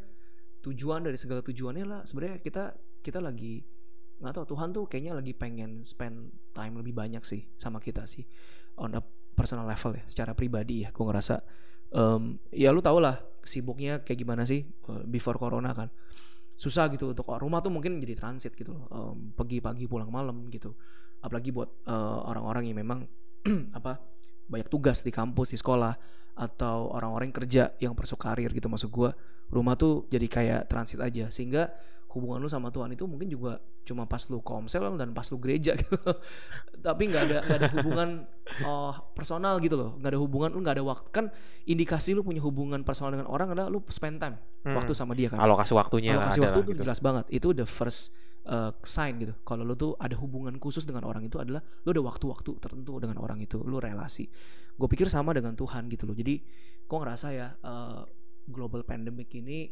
tujuan 0.67 1.06
dari 1.06 1.15
segala 1.15 1.39
tujuannya 1.46 1.86
lah 1.86 2.02
sebenarnya 2.04 2.43
kita 2.43 2.76
kita 3.00 3.24
lagi 3.24 3.63
nggak 4.17 4.34
tahu 4.34 4.46
Tuhan 4.58 4.70
tuh 4.74 4.84
kayaknya 4.89 5.13
lagi 5.15 5.32
pengen 5.38 5.86
spend 5.86 6.34
time 6.52 6.74
lebih 6.82 6.91
banyak 6.91 7.22
sih 7.22 7.46
sama 7.56 7.78
kita 7.78 8.10
sih 8.10 8.26
on 8.82 8.98
a 8.98 9.02
personal 9.38 9.70
level 9.70 9.93
ya 9.93 10.04
secara 10.10 10.34
pribadi 10.34 10.82
ya 10.84 10.89
gue 10.89 11.06
ngerasa 11.06 11.36
em, 11.93 12.41
ya 12.50 12.74
lu 12.74 12.82
tau 12.82 12.98
lah 12.98 13.22
sibuknya 13.46 14.02
kayak 14.02 14.20
gimana 14.26 14.43
sih 14.43 14.65
eh, 14.65 15.04
before 15.06 15.38
corona 15.38 15.72
kan 15.78 15.93
susah 16.58 16.89
gitu 16.89 17.13
untuk 17.13 17.30
rumah 17.38 17.62
tuh 17.62 17.70
mungkin 17.70 18.02
jadi 18.02 18.17
transit 18.17 18.58
gitu. 18.58 18.74
Em, 18.89 19.38
pergi 19.38 19.62
pagi 19.62 19.86
pulang 19.86 20.10
malam 20.10 20.50
gitu 20.50 20.74
apalagi 21.22 21.54
buat 21.54 21.86
eh, 21.86 22.20
orang-orang 22.26 22.74
yang 22.74 22.82
memang 22.82 23.06
apa 23.77 23.99
banyak 24.47 24.67
tugas 24.67 25.03
di 25.03 25.12
kampus 25.12 25.51
di 25.51 25.57
sekolah 25.60 25.93
atau 26.38 26.93
orang-orang 26.93 27.33
yang 27.33 27.38
kerja 27.38 27.63
yang 27.81 27.93
persu 27.97 28.13
karir 28.15 28.53
gitu 28.53 28.69
maksud 28.69 28.93
gua 28.93 29.12
rumah 29.49 29.73
tuh 29.73 30.05
jadi 30.07 30.27
kayak 30.27 30.62
transit 30.69 31.01
aja 31.01 31.27
sehingga 31.33 31.71
hubungan 32.07 32.39
lu 32.41 32.49
sama 32.49 32.71
Tuhan 32.71 32.93
itu 32.93 33.03
mungkin 33.05 33.27
juga 33.27 33.60
cuma 33.86 34.03
pas 34.10 34.19
lu 34.27 34.41
komsel 34.41 34.95
dan 34.97 35.13
pas 35.13 35.27
lu 35.29 35.37
gereja 35.37 35.75
gitu. 35.81 35.95
Tapi 36.81 37.04
nggak 37.10 37.23
ada 37.29 37.37
nggak 37.45 37.58
ada 37.62 37.69
hubungan 37.77 38.10
oh, 38.63 38.93
personal 39.13 39.60
gitu 39.62 39.75
loh. 39.77 39.91
nggak 40.00 40.12
ada 40.15 40.19
hubungan 40.19 40.50
lu 40.56 40.60
nggak 40.63 40.75
ada 40.81 40.85
waktu. 40.87 41.08
Kan 41.13 41.25
indikasi 41.67 42.17
lu 42.17 42.23
punya 42.25 42.41
hubungan 42.41 42.81
personal 42.81 43.13
dengan 43.13 43.27
orang 43.29 43.54
adalah 43.54 43.69
lu 43.69 43.83
spend 43.91 44.17
time 44.17 44.37
Hmm. 44.67 44.75
waktu 44.75 44.91
sama 44.91 45.15
dia 45.15 45.31
kan. 45.31 45.39
Alokasi 45.39 45.71
waktunya 45.71 46.17
Alokasi 46.19 46.39
lah 46.43 46.52
waktu 46.52 46.60
itu 46.60 46.71
gitu. 46.75 46.81
jelas 46.83 47.00
banget. 47.00 47.25
Itu 47.31 47.56
the 47.56 47.63
first 47.63 48.12
uh, 48.48 48.71
sign 48.81 49.19
gitu. 49.21 49.35
Kalau 49.43 49.67
lu 49.67 49.75
tuh 49.75 49.93
ada 50.00 50.15
hubungan 50.17 50.56
khusus 50.58 50.87
dengan 50.87 51.06
orang 51.06 51.27
itu 51.27 51.37
adalah 51.37 51.60
lu 51.60 51.89
ada 51.91 52.04
waktu-waktu 52.04 52.52
tertentu 52.63 52.98
dengan 52.98 53.19
orang 53.19 53.43
itu, 53.43 53.60
lu 53.62 53.77
relasi. 53.77 54.27
Gue 54.73 54.87
pikir 54.87 55.12
sama 55.12 55.35
dengan 55.35 55.54
Tuhan 55.54 55.91
gitu 55.91 56.08
loh. 56.08 56.15
Jadi 56.15 56.35
gue 56.87 56.98
ngerasa 56.98 57.27
ya 57.35 57.48
uh, 57.62 58.02
global 58.48 58.87
pandemic 58.87 59.27
ini 59.35 59.67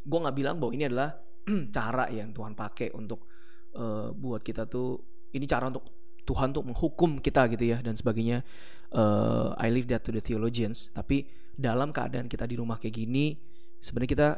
gue 0.00 0.18
nggak 0.18 0.36
bilang 0.36 0.56
bahwa 0.58 0.72
ini 0.74 0.84
adalah 0.88 1.14
cara 1.76 2.08
yang 2.10 2.34
Tuhan 2.34 2.56
pakai 2.56 2.90
untuk 2.96 3.28
uh, 3.76 4.10
buat 4.16 4.42
kita 4.42 4.66
tuh 4.66 4.98
ini 5.36 5.46
cara 5.46 5.70
untuk 5.70 5.86
Tuhan 6.26 6.54
tuh 6.54 6.62
menghukum 6.62 7.18
kita 7.18 7.50
gitu 7.50 7.74
ya 7.74 7.78
dan 7.82 7.94
sebagainya. 7.96 8.46
Uh, 8.90 9.54
I 9.58 9.70
leave 9.70 9.86
that 9.90 10.02
to 10.06 10.10
the 10.10 10.22
theologians. 10.22 10.90
Tapi 10.94 11.26
dalam 11.54 11.90
keadaan 11.90 12.26
kita 12.26 12.46
di 12.46 12.58
rumah 12.58 12.78
kayak 12.78 12.94
gini, 13.02 13.38
sebenarnya 13.78 14.10
kita 14.10 14.28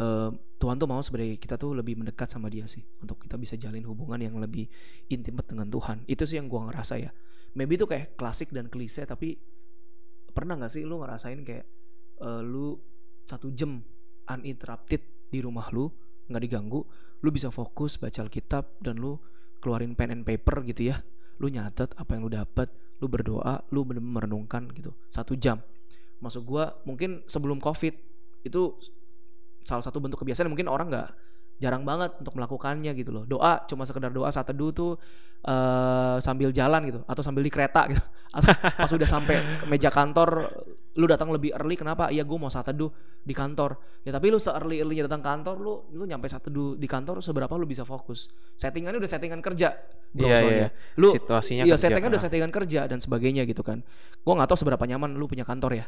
uh, 0.00 0.30
Tuhan 0.60 0.76
tuh 0.76 0.88
mau 0.88 1.00
sebenarnya 1.00 1.36
kita 1.36 1.56
tuh 1.56 1.72
lebih 1.76 1.96
mendekat 2.00 2.28
sama 2.28 2.48
Dia 2.52 2.68
sih 2.68 2.84
untuk 3.00 3.20
kita 3.20 3.36
bisa 3.40 3.56
jalin 3.56 3.84
hubungan 3.88 4.20
yang 4.20 4.36
lebih 4.40 4.68
intimate 5.08 5.48
dengan 5.48 5.68
Tuhan. 5.68 6.04
Itu 6.08 6.24
sih 6.24 6.40
yang 6.40 6.48
gua 6.48 6.68
ngerasa 6.68 7.00
ya. 7.00 7.12
Maybe 7.56 7.76
itu 7.76 7.88
kayak 7.88 8.16
klasik 8.16 8.52
dan 8.52 8.68
klise 8.68 9.04
tapi 9.04 9.36
pernah 10.30 10.54
nggak 10.60 10.72
sih 10.72 10.86
lu 10.86 11.00
ngerasain 11.00 11.40
kayak 11.42 11.66
uh, 12.22 12.44
lu 12.44 12.78
satu 13.26 13.50
jam 13.56 13.82
uninterrupted 14.30 15.02
di 15.30 15.38
rumah 15.42 15.68
lu 15.70 15.90
nggak 16.30 16.42
diganggu, 16.46 16.80
lu 17.26 17.28
bisa 17.34 17.50
fokus 17.50 17.98
baca 17.98 18.22
Alkitab 18.22 18.78
dan 18.78 19.02
lu 19.02 19.18
keluarin 19.58 19.98
pen 19.98 20.14
and 20.14 20.22
paper 20.22 20.62
gitu 20.62 20.94
ya. 20.94 21.02
Lu 21.42 21.50
nyatet 21.50 21.90
apa 21.96 22.14
yang 22.14 22.28
lu 22.28 22.30
dapat, 22.30 22.70
lu 23.02 23.10
berdoa, 23.10 23.66
lu 23.74 23.82
bener 23.82 24.04
merenungkan 24.04 24.70
gitu 24.70 24.94
satu 25.10 25.34
jam. 25.34 25.58
Masuk 26.22 26.46
gua 26.46 26.78
mungkin 26.86 27.24
sebelum 27.26 27.58
covid 27.58 27.96
itu 28.46 28.76
salah 29.64 29.84
satu 29.84 29.98
bentuk 30.02 30.20
kebiasaan 30.22 30.48
mungkin 30.48 30.68
orang 30.68 30.88
nggak 30.90 31.08
jarang 31.60 31.84
banget 31.84 32.16
untuk 32.16 32.32
melakukannya 32.40 32.96
gitu 32.96 33.12
loh. 33.12 33.24
Doa 33.28 33.60
cuma 33.68 33.84
sekedar 33.84 34.08
doa 34.08 34.32
saat 34.32 34.48
teduh 34.48 34.72
tuh 34.72 34.96
eh, 35.44 36.16
sambil 36.24 36.48
jalan 36.56 36.88
gitu 36.88 37.00
atau 37.04 37.20
sambil 37.20 37.44
di 37.44 37.52
kereta 37.52 37.84
gitu. 37.92 38.00
Atau 38.36 38.48
pas 38.56 38.90
udah 38.90 39.08
sampai 39.10 39.60
ke 39.60 39.64
meja 39.68 39.92
kantor 39.92 40.48
lu 40.96 41.04
datang 41.04 41.28
lebih 41.28 41.52
early 41.52 41.76
kenapa? 41.76 42.08
Iya 42.08 42.24
gue 42.24 42.38
mau 42.40 42.48
saat 42.48 42.72
teduh 42.72 42.88
di 43.20 43.36
kantor. 43.36 43.76
Ya 44.08 44.16
tapi 44.16 44.32
lu 44.32 44.40
se 44.40 44.48
early 44.48 44.80
earlynya 44.80 45.04
datang 45.04 45.20
kantor 45.20 45.60
lu 45.60 45.74
lu 45.92 46.08
nyampe 46.08 46.26
saat 46.32 46.48
teduh 46.48 46.80
di 46.80 46.88
kantor 46.88 47.20
seberapa 47.20 47.52
lu 47.60 47.68
bisa 47.68 47.84
fokus? 47.84 48.32
Settingannya 48.56 48.96
udah 48.96 49.10
settingan 49.12 49.44
kerja 49.44 49.76
bro 50.10 50.26
Iya, 50.26 50.36
soalnya. 50.42 50.58
iya. 50.58 50.68
lu 50.98 51.14
Situasinya 51.14 51.62
iya 51.62 51.76
settingan 51.78 52.10
udah 52.10 52.18
ah. 52.18 52.24
settingan 52.26 52.50
kerja 52.50 52.80
dan 52.88 52.98
sebagainya 53.04 53.44
gitu 53.44 53.60
kan. 53.60 53.84
Gue 54.24 54.32
nggak 54.32 54.48
tahu 54.48 54.58
seberapa 54.64 54.82
nyaman 54.88 55.12
lu 55.20 55.28
punya 55.28 55.44
kantor 55.44 55.76
ya. 55.76 55.86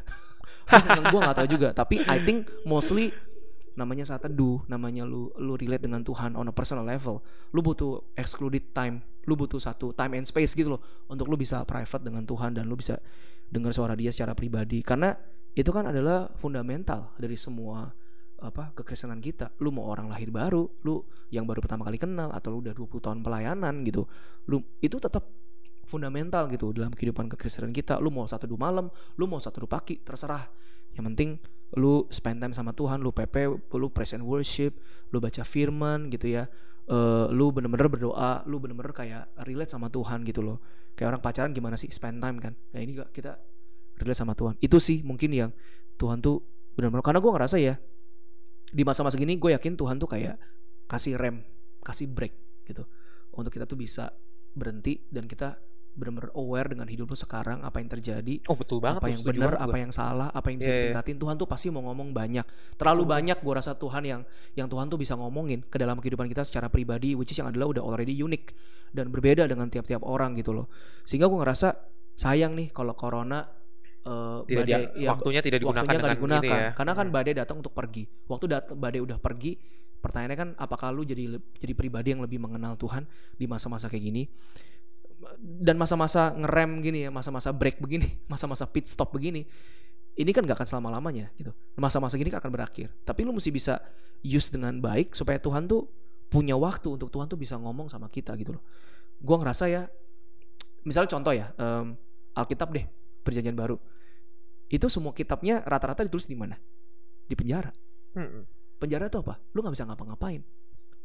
Gue 1.11 1.19
nggak 1.19 1.37
tahu 1.43 1.47
juga 1.49 1.73
tapi 1.73 2.05
I 2.05 2.21
think 2.23 2.47
mostly 2.63 3.11
namanya 3.73 4.05
saat 4.05 4.21
teduh 4.21 4.61
namanya 4.69 5.05
lu 5.05 5.33
lu 5.41 5.57
relate 5.57 5.81
dengan 5.81 6.05
Tuhan 6.05 6.37
on 6.37 6.45
a 6.49 6.53
personal 6.53 6.85
level 6.85 7.25
lu 7.51 7.65
butuh 7.65 8.13
excluded 8.13 8.69
time 8.73 9.01
lu 9.25 9.39
butuh 9.39 9.59
satu 9.59 9.95
time 9.95 10.19
and 10.19 10.27
space 10.27 10.51
gitu 10.53 10.75
loh 10.75 10.81
untuk 11.07 11.31
lu 11.31 11.39
bisa 11.39 11.63
private 11.63 12.03
dengan 12.03 12.27
Tuhan 12.27 12.59
dan 12.59 12.67
lu 12.67 12.75
bisa 12.75 12.99
dengar 13.53 13.71
suara 13.71 13.93
dia 13.93 14.09
secara 14.09 14.33
pribadi. 14.33 14.81
Karena 14.81 15.13
itu 15.53 15.69
kan 15.69 15.85
adalah 15.85 16.33
fundamental 16.33 17.13
dari 17.21 17.37
semua 17.37 17.93
apa 18.43 18.75
kekristenan 18.75 19.23
kita. 19.23 19.55
Lu 19.63 19.71
mau 19.71 19.87
orang 19.87 20.11
lahir 20.11 20.27
baru 20.33 20.67
lu 20.83 21.05
yang 21.31 21.47
baru 21.47 21.63
pertama 21.63 21.87
kali 21.87 21.95
kenal 21.95 22.33
atau 22.35 22.51
lu 22.51 22.65
udah 22.65 22.75
20 22.75 22.99
tahun 22.99 23.19
pelayanan 23.23 23.87
gitu 23.87 24.03
lu 24.51 24.59
itu 24.83 24.99
tetap 24.99 25.23
fundamental 25.87 26.51
gitu 26.51 26.75
dalam 26.75 26.91
kehidupan 26.91 27.31
kekristenan 27.31 27.71
kita. 27.71 28.01
Lu 28.03 28.11
mau 28.11 28.27
satu 28.27 28.43
dua 28.43 28.59
malam 28.59 28.91
lu 29.15 29.29
mau 29.29 29.39
satu 29.39 29.63
dua 29.63 29.71
pagi 29.79 30.03
terserah. 30.03 30.43
Yang 30.97 31.03
penting 31.13 31.29
lu 31.73 32.05
spend 32.13 32.37
time 32.37 32.53
sama 32.53 32.71
Tuhan 32.77 33.01
lu 33.01 33.09
PP 33.09 33.49
lu 33.73 33.87
praise 33.89 34.13
and 34.13 34.25
worship 34.25 34.77
lu 35.09 35.17
baca 35.17 35.41
firman 35.41 36.09
gitu 36.13 36.29
ya. 36.29 36.45
Eh, 36.83 37.27
lu 37.31 37.55
bener-bener 37.55 37.87
berdoa 37.87 38.43
lu 38.43 38.59
bener-bener 38.59 38.91
kayak 38.91 39.31
relate 39.47 39.71
sama 39.71 39.87
Tuhan 39.87 40.27
gitu 40.27 40.43
loh. 40.43 40.59
Kayak 40.93 41.17
orang 41.17 41.21
pacaran 41.23 41.51
gimana 41.55 41.79
sih 41.79 41.89
spend 41.89 42.21
time 42.21 42.37
kan? 42.37 42.53
Nah 42.75 42.79
ini 42.83 42.99
gak 42.99 43.09
kita 43.15 43.39
relate 43.97 44.19
sama 44.19 44.35
Tuhan. 44.37 44.59
Itu 44.59 44.77
sih 44.77 45.01
mungkin 45.01 45.31
yang 45.33 45.49
Tuhan 45.97 46.19
tuh 46.19 46.43
benar-benar 46.75 47.05
karena 47.05 47.19
gue 47.21 47.31
ngerasa 47.31 47.57
ya 47.61 47.77
di 48.73 48.81
masa-masa 48.81 49.15
gini 49.17 49.37
gue 49.37 49.53
yakin 49.53 49.77
Tuhan 49.77 50.01
tuh 50.01 50.09
kayak 50.09 50.35
kasih 50.89 51.17
rem 51.17 51.41
kasih 51.81 52.11
break 52.11 52.33
gitu. 52.67 52.85
Untuk 53.33 53.49
kita 53.49 53.65
tuh 53.65 53.79
bisa 53.79 54.13
berhenti 54.53 55.01
dan 55.09 55.25
kita 55.25 55.57
benar-benar 55.93 56.33
aware 56.33 56.67
dengan 56.67 56.85
hidup 56.85 57.05
lu 57.05 57.13
sekarang 57.13 57.61
apa 57.61 57.77
yang 57.77 57.85
terjadi 57.87 58.41
Oh 58.45 58.55
betul 58.55 58.77
banget. 58.77 58.97
apa 58.97 59.07
yang 59.07 59.21
benar 59.21 59.53
apa 59.55 59.69
gua. 59.69 59.77
yang 59.79 59.91
salah 59.91 60.27
apa 60.27 60.47
yang 60.47 60.57
bisa 60.57 60.65
Iya, 60.65 60.73
iya. 60.73 60.81
ditingkatin 60.89 61.17
Tuhan 61.17 61.35
tuh 61.35 61.45
pasti 61.45 61.67
mau 61.69 61.81
ngomong 61.83 62.09
banyak 62.11 62.45
terlalu 62.75 63.03
banyak 63.05 63.37
gue 63.37 63.53
rasa 63.53 63.73
Tuhan 63.73 64.01
yang 64.01 64.21
yang 64.51 64.65
Tuhan 64.65 64.87
tuh 64.87 64.97
bisa 64.97 65.13
ngomongin 65.13 65.61
ke 65.63 65.77
dalam 65.77 65.95
kehidupan 65.95 66.25
kita 66.25 66.41
secara 66.41 66.65
pribadi 66.67 67.13
which 67.13 67.29
is 67.29 67.37
yang 67.37 67.47
adalah 67.47 67.69
udah 67.69 67.81
already 67.81 68.13
unik 68.15 68.43
dan 68.89 69.07
berbeda 69.07 69.45
dengan 69.45 69.67
tiap-tiap 69.67 70.01
orang 70.01 70.33
gitu 70.33 70.51
loh 70.51 70.65
sehingga 71.03 71.25
gue 71.25 71.37
ngerasa 71.37 71.77
sayang 72.15 72.53
nih 72.53 72.69
kalau 72.69 72.93
corona 72.93 73.45
eh, 74.01 74.39
Tidak 74.43 74.57
badai 74.59 74.67
dia- 74.67 74.91
ya, 74.97 75.09
waktunya 75.09 75.39
tidak 75.39 75.59
digunakan 75.59 75.83
waktunya 75.83 75.99
dengan 75.99 76.15
digunakan 76.15 76.43
ini 76.43 76.51
ya. 76.59 76.71
karena 76.73 76.93
kan 76.93 77.05
Hmm. 77.05 77.15
badai 77.15 77.33
datang 77.35 77.57
untuk 77.57 77.71
pergi 77.71 78.03
waktu 78.25 78.45
dat- 78.47 78.73
badai 78.73 78.99
udah 78.99 79.17
pergi 79.17 79.55
pertanyaannya 79.95 80.35
kan 80.35 80.49
apakah 80.57 80.89
lu 80.89 81.01
jadi 81.03 81.23
jadi 81.53 81.71
pribadi 81.71 82.11
yang 82.11 82.19
lebih 82.19 82.35
mengenal 82.37 82.75
Tuhan 82.75 83.07
di 83.31 83.45
masa-masa 83.45 83.87
kayak 83.87 84.03
gini 84.03 84.23
dan 85.39 85.75
masa-masa 85.79 86.31
ngerem 86.35 86.83
gini 86.83 86.99
ya 87.07 87.11
masa-masa 87.11 87.49
break 87.51 87.79
begini 87.79 88.19
masa-masa 88.31 88.67
pit 88.67 88.87
stop 88.87 89.15
begini 89.15 89.47
ini 90.13 90.29
kan 90.29 90.45
gak 90.45 90.61
akan 90.61 90.67
selama 90.69 90.89
lamanya 90.93 91.33
gitu. 91.41 91.49
Masa-masa 91.73 92.17
gini 92.21 92.29
kan 92.29 92.37
akan 92.37 92.53
berakhir. 92.53 92.93
Tapi 93.01 93.25
lu 93.25 93.33
mesti 93.33 93.49
bisa 93.49 93.81
use 94.21 94.53
dengan 94.53 94.77
baik 94.77 95.17
supaya 95.17 95.41
Tuhan 95.41 95.65
tuh 95.65 95.89
punya 96.29 96.53
waktu 96.57 96.97
untuk 96.97 97.09
Tuhan 97.09 97.25
tuh 97.29 97.37
bisa 97.37 97.57
ngomong 97.57 97.89
sama 97.89 98.09
kita 98.13 98.37
gitu 98.37 98.57
loh. 98.57 98.63
Gua 99.17 99.41
ngerasa 99.41 99.69
ya 99.69 99.81
misalnya 100.85 101.09
contoh 101.17 101.33
ya 101.33 101.49
em, 101.57 101.97
Alkitab 102.37 102.69
deh 102.73 102.85
perjanjian 103.25 103.57
baru. 103.57 103.77
Itu 104.69 104.89
semua 104.89 105.13
kitabnya 105.13 105.61
rata-rata 105.65 106.05
ditulis 106.05 106.29
di 106.29 106.37
mana? 106.37 106.57
Di 107.25 107.33
penjara. 107.33 107.73
Penjara 108.77 109.09
itu 109.09 109.17
apa? 109.21 109.41
Lu 109.53 109.65
nggak 109.65 109.73
bisa 109.73 109.85
ngapa-ngapain. 109.89 110.41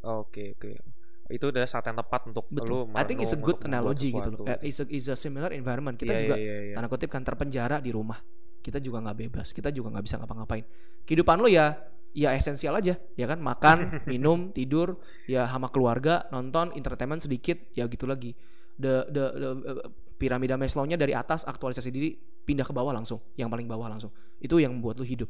Oke 0.05 0.57
oke. 0.57 0.97
Itu 1.29 1.53
udah 1.53 1.64
saat 1.68 1.85
yang 1.85 1.97
tepat 2.01 2.24
untuk 2.33 2.49
betul. 2.49 2.89
lu 2.89 2.97
I 2.97 3.05
think 3.05 3.20
it's 3.20 3.37
a 3.37 3.41
good 3.41 3.61
analogy 3.62 4.11
gitu 4.11 4.33
loh. 4.33 4.49
Eh, 4.49 4.72
it's 4.72 4.81
a, 4.81 4.87
it's 4.89 5.12
a 5.12 5.16
similar 5.16 5.53
environment. 5.53 6.01
Kita 6.01 6.16
Iya, 6.16 6.20
juga 6.24 6.35
iya, 6.41 6.45
iya, 6.49 6.59
iya. 6.72 6.74
tanda 6.74 6.89
kutip 6.89 7.12
kan 7.12 7.20
terpenjara 7.20 7.85
di 7.85 7.93
rumah. 7.93 8.16
Kita 8.64 8.81
juga 8.81 9.05
nggak 9.05 9.16
bebas. 9.29 9.53
Kita 9.53 9.68
juga 9.68 9.93
nggak 9.93 10.05
bisa 10.09 10.16
ngapa-ngapain. 10.16 10.64
Kehidupan 11.05 11.37
lo 11.41 11.49
ya 11.49 11.76
ya 12.16 12.33
esensial 12.33 12.74
aja 12.81 12.97
ya 12.97 13.26
kan? 13.29 13.39
Makan 13.45 13.79
minum 14.11 14.51
tidur 14.57 14.99
ya 15.29 15.45
sama 15.45 15.68
keluarga 15.68 16.24
nonton 16.33 16.72
entertainment 16.72 17.20
sedikit 17.20 17.61
ya 17.76 17.85
gitu 17.87 18.09
lagi. 18.09 18.33
The 18.81 19.12
the, 19.12 19.24
the 19.37 19.49
uh, 19.68 19.89
piramida 20.16 20.57
Maslow-nya 20.57 20.97
dari 20.97 21.12
atas 21.12 21.45
aktualisasi 21.45 21.93
diri 21.93 22.16
pindah 22.18 22.64
ke 22.64 22.72
bawah 22.72 22.97
langsung. 22.97 23.20
Yang 23.37 23.49
paling 23.53 23.68
bawah 23.68 23.87
langsung. 23.93 24.11
Itu 24.41 24.57
yang 24.59 24.81
membuat 24.81 24.99
lo 24.99 25.05
hidup. 25.05 25.29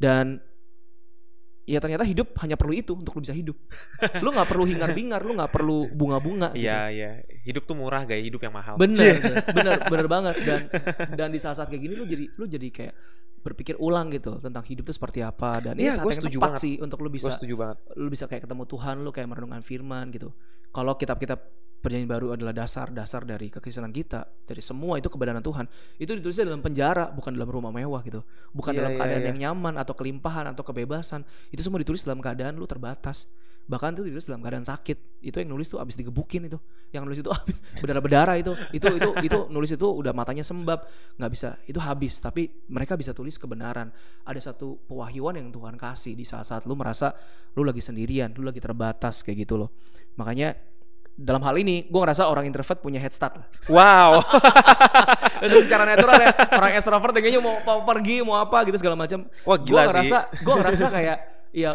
Dan 0.00 0.40
ya 1.66 1.82
ternyata 1.82 2.06
hidup 2.06 2.30
hanya 2.40 2.54
perlu 2.54 2.70
itu 2.72 2.94
untuk 2.94 3.10
lo 3.12 3.20
bisa 3.20 3.34
hidup 3.34 3.58
lu 4.22 4.30
nggak 4.30 4.46
perlu 4.46 4.64
hingar-bingar 4.64 5.18
lu 5.20 5.34
nggak 5.34 5.50
perlu 5.50 5.90
bunga-bunga 5.90 6.54
gitu. 6.54 6.62
Iya 6.62 6.80
iya. 6.88 7.10
Hidup 7.42 7.66
tuh 7.66 7.74
murah 7.74 8.06
gaya 8.06 8.22
hidup 8.22 8.38
yang 8.40 8.54
mahal. 8.54 8.78
Bener, 8.78 9.18
bener, 9.50 9.82
bener 9.84 10.06
banget 10.06 10.36
dan 10.42 10.60
dan 11.12 11.28
di 11.28 11.36
saat-saat 11.36 11.66
kayak 11.66 11.82
gini 11.82 11.94
lu 11.94 12.06
jadi 12.06 12.24
lu 12.32 12.46
jadi 12.46 12.68
kayak 12.70 12.94
berpikir 13.42 13.74
ulang 13.78 14.10
gitu 14.10 14.38
tentang 14.38 14.62
hidup 14.62 14.82
tuh 14.82 14.94
seperti 14.94 15.22
apa 15.22 15.58
dan 15.60 15.74
ini 15.74 15.86
Iya, 15.86 15.98
saat 15.98 16.06
yang 16.06 16.22
tepat 16.24 16.42
banget. 16.54 16.62
sih 16.62 16.74
untuk 16.78 16.98
lu 16.98 17.10
bisa 17.10 17.30
setuju 17.30 17.54
banget. 17.54 17.78
lu 17.94 18.08
bisa 18.08 18.24
kayak 18.26 18.42
ketemu 18.42 18.62
Tuhan 18.64 18.96
lu 19.02 19.10
kayak 19.10 19.26
merenungkan 19.26 19.62
firman 19.62 20.10
gitu 20.10 20.34
kalau 20.70 20.94
kitab-kitab 20.94 21.46
perjanjian 21.86 22.10
baru 22.10 22.34
adalah 22.34 22.50
dasar-dasar 22.50 23.22
dari 23.22 23.46
kekristenan 23.46 23.94
kita 23.94 24.26
dari 24.42 24.58
semua 24.58 24.98
itu 24.98 25.06
kebenaran 25.06 25.38
Tuhan. 25.38 25.70
Itu 26.02 26.18
ditulisnya 26.18 26.50
dalam 26.50 26.58
penjara 26.58 27.14
bukan 27.14 27.30
dalam 27.30 27.46
rumah 27.46 27.70
mewah 27.70 28.02
gitu. 28.02 28.26
Bukan 28.50 28.74
Iya, 28.74 28.78
dalam 28.82 28.92
iya, 28.92 28.98
keadaan 28.98 29.22
iya. 29.22 29.28
yang 29.30 29.38
nyaman 29.38 29.78
atau 29.78 29.94
kelimpahan 29.94 30.50
atau 30.50 30.66
kebebasan. 30.66 31.22
Itu 31.54 31.62
semua 31.62 31.78
ditulis 31.78 32.02
dalam 32.02 32.18
keadaan 32.18 32.58
lu 32.58 32.66
terbatas. 32.66 33.30
Bahkan 33.70 33.98
itu 33.98 34.02
ditulis 34.10 34.26
dalam 34.26 34.42
keadaan 34.42 34.66
sakit. 34.66 35.22
Itu 35.22 35.38
yang 35.38 35.54
nulis 35.54 35.70
tuh 35.70 35.78
abis 35.78 35.94
digebukin 35.94 36.50
itu. 36.50 36.58
Yang 36.90 37.02
nulis 37.06 37.18
itu 37.22 37.30
abis 37.38 37.56
berdarah 37.78 38.02
berdarah 38.02 38.34
itu. 38.34 38.50
Itu 38.74 38.90
itu 38.90 39.10
itu 39.22 39.38
nulis 39.54 39.70
itu 39.70 39.86
udah 39.86 40.10
matanya 40.10 40.42
sembab. 40.42 40.90
Nggak 41.22 41.30
bisa 41.30 41.48
itu 41.70 41.78
habis. 41.78 42.18
Tapi 42.18 42.66
mereka 42.66 42.98
bisa 42.98 43.14
tulis 43.14 43.38
kebenaran. 43.38 43.94
Ada 44.26 44.50
satu 44.50 44.82
pewahyuan 44.90 45.38
yang 45.38 45.54
Tuhan 45.54 45.78
kasih 45.78 46.18
di 46.18 46.26
saat-saat 46.26 46.66
lu 46.66 46.74
merasa 46.74 47.14
lu 47.54 47.62
lagi 47.62 47.78
sendirian 47.78 48.34
lu 48.34 48.42
lagi 48.42 48.58
terbatas 48.58 49.22
kayak 49.22 49.46
gitu 49.46 49.54
loh. 49.54 49.70
Makanya 50.18 50.75
dalam 51.16 51.40
hal 51.40 51.56
ini 51.56 51.88
gue 51.88 51.96
ngerasa 51.96 52.28
orang 52.28 52.44
introvert 52.44 52.76
punya 52.78 53.00
head 53.00 53.10
start 53.10 53.40
lah. 53.40 53.46
Wow. 53.66 54.20
Itu 55.48 55.64
secara 55.64 55.88
natural 55.88 56.16
ya 56.20 56.28
orang 56.52 56.72
extrovert 56.76 57.16
kayaknya 57.16 57.40
mau, 57.40 57.56
mau 57.64 57.80
pergi 57.82 58.20
mau 58.20 58.36
apa 58.36 58.68
gitu 58.68 58.76
segala 58.76 58.96
macam 58.96 59.24
Wah, 59.42 59.56
gila 59.56 59.82
sih. 59.82 59.88
ngerasa 59.90 60.18
gue 60.36 60.54
ngerasa 60.60 60.84
kayak 60.92 61.18
ya 61.50 61.72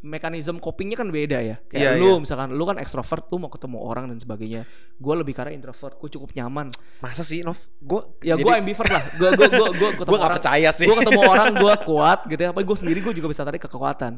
mekanisme 0.00 0.56
copingnya 0.56 0.96
kan 0.96 1.12
beda 1.12 1.38
ya. 1.44 1.56
Kayak 1.68 1.76
Iya, 1.76 2.00
lu 2.00 2.08
iya. 2.08 2.20
misalkan 2.24 2.48
lu 2.56 2.64
kan 2.64 2.80
ekstrovert 2.80 3.28
tuh 3.28 3.36
mau 3.36 3.52
ketemu 3.52 3.76
orang 3.84 4.08
dan 4.08 4.16
sebagainya. 4.16 4.64
Gue 4.96 5.12
lebih 5.12 5.36
karena 5.36 5.52
introvert, 5.52 5.92
gue 6.00 6.08
cukup 6.08 6.32
nyaman. 6.32 6.72
Masa 7.04 7.20
sih 7.20 7.44
Nov? 7.44 7.60
Gue 7.76 8.00
Ya 8.24 8.38
gue 8.40 8.48
ambivert 8.48 8.88
lah. 8.88 9.04
Gue 9.12 9.28
gue 9.36 9.48
gue 9.50 9.68
gue 9.76 9.90
ketemu 10.00 10.08
gue 10.08 10.16
gak 10.16 10.24
orang. 10.24 10.38
percaya 10.40 10.68
sih. 10.72 10.86
Gue 10.88 10.96
ketemu 11.04 11.20
orang 11.20 11.52
gue 11.52 11.74
kuat 11.84 12.18
gitu 12.32 12.40
ya. 12.40 12.48
Apa 12.48 12.64
gue 12.64 12.76
sendiri 12.80 13.04
gue 13.04 13.12
juga 13.12 13.28
bisa 13.28 13.44
tarik 13.44 13.60
ke 13.60 13.68
kekuatan. 13.68 14.16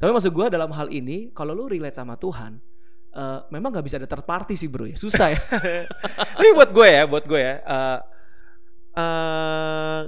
Tapi 0.00 0.10
maksud 0.10 0.32
gue 0.34 0.46
dalam 0.50 0.72
hal 0.74 0.90
ini 0.90 1.30
kalau 1.30 1.54
lu 1.54 1.70
relate 1.70 1.94
sama 1.94 2.18
Tuhan, 2.18 2.58
eh, 3.14 3.40
memang 3.50 3.70
nggak 3.74 3.86
bisa 3.86 3.96
ada 3.98 4.08
third 4.08 4.26
party 4.26 4.54
sih 4.54 4.68
bro 4.70 4.86
ya. 4.86 4.96
Susah 4.98 5.34
ya. 5.34 5.40
Tapi 6.36 6.48
buat 6.54 6.70
gue 6.70 6.88
ya, 6.88 7.02
buat 7.06 7.24
gue 7.26 7.40
ya, 7.40 7.54
eh 7.62 7.98
eh 8.90 10.00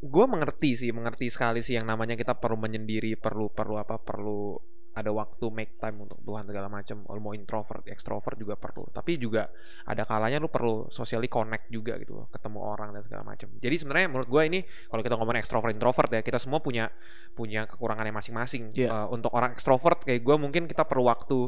gue 0.00 0.24
mengerti 0.24 0.70
sih, 0.80 0.90
mengerti 0.96 1.28
sekali 1.28 1.60
sih 1.60 1.76
yang 1.76 1.84
namanya 1.84 2.16
kita 2.16 2.32
perlu 2.32 2.56
menyendiri, 2.56 3.20
perlu 3.20 3.52
perlu 3.52 3.76
apa, 3.76 4.00
perlu 4.00 4.56
ada 4.90 5.10
waktu 5.14 5.46
make 5.54 5.78
time 5.78 6.02
untuk 6.02 6.18
Tuhan 6.24 6.44
segala 6.48 6.66
macam. 6.66 7.06
Kalau 7.06 7.20
mau 7.22 7.32
introvert, 7.36 7.86
extrovert 7.86 8.34
juga 8.34 8.58
perlu. 8.58 8.90
Tapi 8.90 9.20
juga 9.20 9.46
ada 9.86 10.02
kalanya 10.02 10.42
lu 10.42 10.50
perlu 10.50 10.90
socially 10.90 11.30
connect 11.30 11.70
juga 11.70 11.94
gitu, 12.02 12.16
loh, 12.18 12.26
ketemu 12.32 12.58
orang 12.58 12.90
dan 12.96 13.02
segala 13.06 13.22
macam. 13.22 13.48
Jadi 13.60 13.76
sebenarnya 13.76 14.08
menurut 14.10 14.28
gue 14.28 14.42
ini 14.50 14.60
kalau 14.90 15.02
kita 15.04 15.14
ngomongin 15.14 15.40
extrovert 15.40 15.72
introvert 15.72 16.10
ya, 16.10 16.20
kita 16.24 16.38
semua 16.42 16.58
punya 16.58 16.90
punya 17.36 17.70
kekurangannya 17.70 18.12
masing-masing. 18.12 18.74
Iya. 18.74 18.88
Eh, 18.90 19.06
untuk 19.14 19.30
orang 19.36 19.54
extrovert 19.54 20.02
kayak 20.02 20.26
gue 20.26 20.36
mungkin 20.36 20.66
kita 20.66 20.82
perlu 20.88 21.06
waktu 21.06 21.38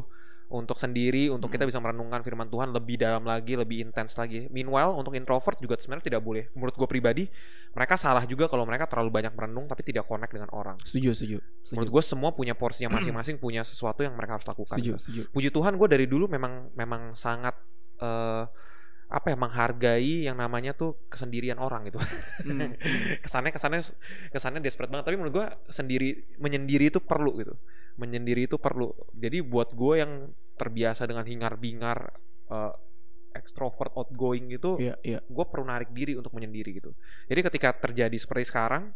untuk 0.53 0.77
sendiri 0.77 1.33
untuk 1.33 1.49
kita 1.49 1.65
bisa 1.65 1.81
merenungkan 1.81 2.21
firman 2.21 2.45
Tuhan 2.45 2.69
lebih 2.69 3.01
dalam 3.01 3.25
lagi 3.25 3.57
lebih 3.57 3.89
intens 3.89 4.13
lagi 4.13 4.45
meanwhile 4.53 4.93
untuk 4.93 5.17
introvert 5.17 5.57
juga 5.57 5.81
sebenarnya 5.81 6.13
tidak 6.13 6.21
boleh 6.21 6.53
menurut 6.53 6.77
gue 6.77 6.85
pribadi 6.85 7.23
mereka 7.73 7.97
salah 7.97 8.21
juga 8.29 8.45
kalau 8.45 8.61
mereka 8.69 8.85
terlalu 8.85 9.09
banyak 9.09 9.33
merenung 9.33 9.65
tapi 9.65 9.81
tidak 9.81 10.05
connect 10.05 10.29
dengan 10.29 10.53
orang 10.53 10.77
setuju, 10.85 11.17
setuju. 11.17 11.37
setuju. 11.65 11.73
menurut 11.73 11.89
gue 11.89 12.03
semua 12.05 12.29
punya 12.37 12.53
porsinya 12.53 12.93
masing-masing 12.93 13.41
punya 13.41 13.65
sesuatu 13.65 14.05
yang 14.05 14.13
mereka 14.13 14.37
harus 14.37 14.45
lakukan 14.45 14.77
setuju, 14.77 14.93
setuju. 15.01 15.21
puji 15.33 15.49
Tuhan 15.49 15.73
gue 15.73 15.87
dari 15.89 16.05
dulu 16.05 16.29
memang 16.29 16.69
memang 16.77 17.17
sangat 17.17 17.57
eh, 17.97 18.45
apa 19.13 19.29
ya 19.29 19.37
menghargai 19.37 20.25
yang 20.25 20.41
namanya 20.41 20.73
tuh 20.73 20.97
kesendirian 21.05 21.61
orang 21.61 21.85
gitu 21.85 22.01
Hmm. 22.41 22.73
kesannya 23.23 23.53
kesannya 23.53 23.85
kesannya 24.33 24.59
desperate 24.59 24.89
banget 24.89 25.05
tapi 25.05 25.15
menurut 25.21 25.33
gue 25.37 25.47
sendiri 25.69 26.33
menyendiri 26.41 26.89
itu 26.89 26.97
perlu 26.97 27.37
gitu 27.37 27.53
menyendiri 28.01 28.49
itu 28.49 28.57
perlu 28.57 28.89
jadi 29.13 29.45
buat 29.45 29.77
gue 29.77 29.93
yang 30.01 30.11
terbiasa 30.57 31.05
dengan 31.05 31.29
hingar 31.29 31.61
bingar 31.61 32.17
extrovert 33.33 33.93
outgoing 33.97 34.49
gitu 34.49 34.77
Iya, 34.77 34.97
iya. 35.01 35.19
gue 35.21 35.45
perlu 35.45 35.65
narik 35.65 35.89
diri 35.89 36.13
untuk 36.13 36.33
menyendiri 36.33 36.77
gitu 36.77 36.93
jadi 37.29 37.39
ketika 37.49 37.69
terjadi 37.73 38.17
seperti 38.17 38.49
sekarang 38.49 38.93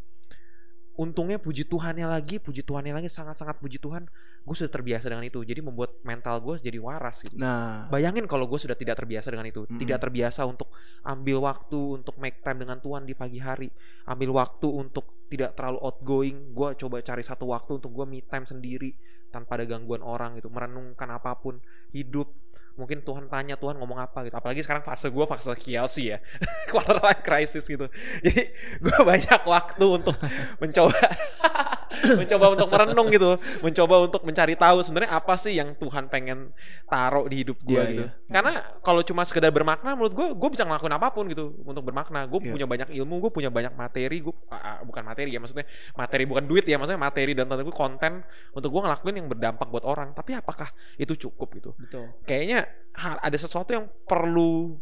untungnya 0.98 1.38
puji 1.38 1.70
Tuhannya 1.70 2.10
lagi 2.10 2.42
puji 2.42 2.66
Tuhannya 2.66 2.92
lagi 2.92 3.08
sangat 3.08 3.38
sangat 3.38 3.62
puji 3.62 3.78
Tuhan 3.78 4.10
gue 4.44 4.56
sudah 4.58 4.72
terbiasa 4.74 5.06
dengan 5.14 5.22
itu 5.30 5.46
jadi 5.46 5.62
membuat 5.62 6.02
mental 6.02 6.42
gue 6.42 6.58
jadi 6.58 6.82
waras 6.82 7.22
gitu 7.22 7.38
Nah, 7.38 7.86
Bayangin 7.94 8.26
kalau 8.26 8.50
gue 8.50 8.58
sudah 8.58 8.74
tidak 8.74 8.98
terbiasa 8.98 9.30
dengan 9.30 9.46
itu, 9.46 9.64
Mm-mm. 9.64 9.78
tidak 9.78 10.02
terbiasa 10.02 10.42
untuk 10.44 10.74
ambil 11.06 11.46
waktu 11.46 12.02
untuk 12.02 12.18
make 12.18 12.42
time 12.42 12.66
dengan 12.66 12.82
Tuhan 12.82 13.06
di 13.06 13.14
pagi 13.14 13.38
hari, 13.38 13.70
ambil 14.10 14.42
waktu 14.42 14.68
untuk 14.68 15.30
tidak 15.30 15.54
terlalu 15.54 15.80
outgoing. 15.86 16.38
Gue 16.58 16.74
coba 16.76 17.06
cari 17.06 17.22
satu 17.22 17.54
waktu 17.54 17.78
untuk 17.78 17.94
gue 17.94 18.06
me 18.10 18.26
time 18.26 18.44
sendiri 18.50 18.92
tanpa 19.30 19.62
ada 19.62 19.70
gangguan 19.70 20.02
orang 20.02 20.42
gitu, 20.42 20.50
merenungkan 20.50 21.08
apa 21.14 21.38
pun 21.38 21.62
hidup. 21.94 22.28
Mungkin 22.78 23.02
Tuhan 23.02 23.26
tanya 23.26 23.58
Tuhan 23.58 23.82
ngomong 23.82 23.98
apa 23.98 24.24
gitu. 24.24 24.38
Apalagi 24.38 24.62
sekarang 24.62 24.86
fase 24.86 25.10
gue 25.10 25.26
fase 25.26 25.50
Kielsi 25.58 26.14
ya, 26.14 26.22
quarter 26.72 27.02
life 27.02 27.26
crisis 27.26 27.66
gitu. 27.66 27.90
Jadi 28.22 28.54
gue 28.80 29.00
banyak 29.02 29.42
waktu 29.44 29.86
untuk 29.90 30.16
mencoba 30.62 30.96
mencoba 32.06 32.46
untuk 32.54 32.68
merenung 32.68 33.08
gitu, 33.10 33.30
mencoba 33.60 33.96
untuk 34.04 34.22
mencari 34.22 34.54
tahu 34.54 34.82
sebenarnya 34.82 35.12
apa 35.14 35.34
sih 35.36 35.56
yang 35.56 35.74
Tuhan 35.76 36.08
pengen 36.08 36.52
taruh 36.86 37.26
di 37.26 37.44
hidup 37.44 37.58
gue 37.64 37.76
Iya, 37.76 37.84
gitu. 37.90 38.04
iya. 38.06 38.32
Karena 38.32 38.54
kalau 38.80 39.02
cuma 39.02 39.24
sekedar 39.24 39.50
bermakna, 39.50 39.94
menurut 39.94 40.14
gue, 40.14 40.28
gue 40.34 40.50
bisa 40.52 40.64
ngelakuin 40.64 40.96
apa 40.96 41.08
pun 41.12 41.26
gitu 41.28 41.52
untuk 41.64 41.84
bermakna. 41.84 42.26
Gue 42.26 42.40
Iya. 42.44 42.52
punya 42.54 42.66
banyak 42.68 42.90
ilmu, 42.96 43.16
gue 43.28 43.32
punya 43.32 43.50
banyak 43.50 43.74
materi, 43.74 44.18
gue 44.22 44.36
ah, 44.52 44.58
ah, 44.58 44.78
bukan 44.84 45.04
materi 45.04 45.30
ya 45.34 45.40
maksudnya 45.40 45.66
materi 45.94 46.24
bukan 46.24 46.44
duit 46.46 46.64
ya 46.64 46.76
maksudnya 46.78 47.02
materi 47.02 47.32
dan 47.36 47.48
tanda 47.50 47.64
gue 47.64 47.76
konten 47.76 48.24
untuk 48.54 48.70
gue 48.72 48.82
ngelakuin 48.84 49.16
yang 49.20 49.28
berdampak 49.28 49.68
buat 49.68 49.84
orang. 49.84 50.14
Tapi 50.14 50.36
apakah 50.36 50.70
itu 50.96 51.16
cukup 51.18 51.48
gitu? 51.58 51.72
betul. 51.78 52.12
Kayaknya 52.24 52.68
ada 52.98 53.38
sesuatu 53.38 53.74
yang 53.74 53.86
perlu 54.06 54.78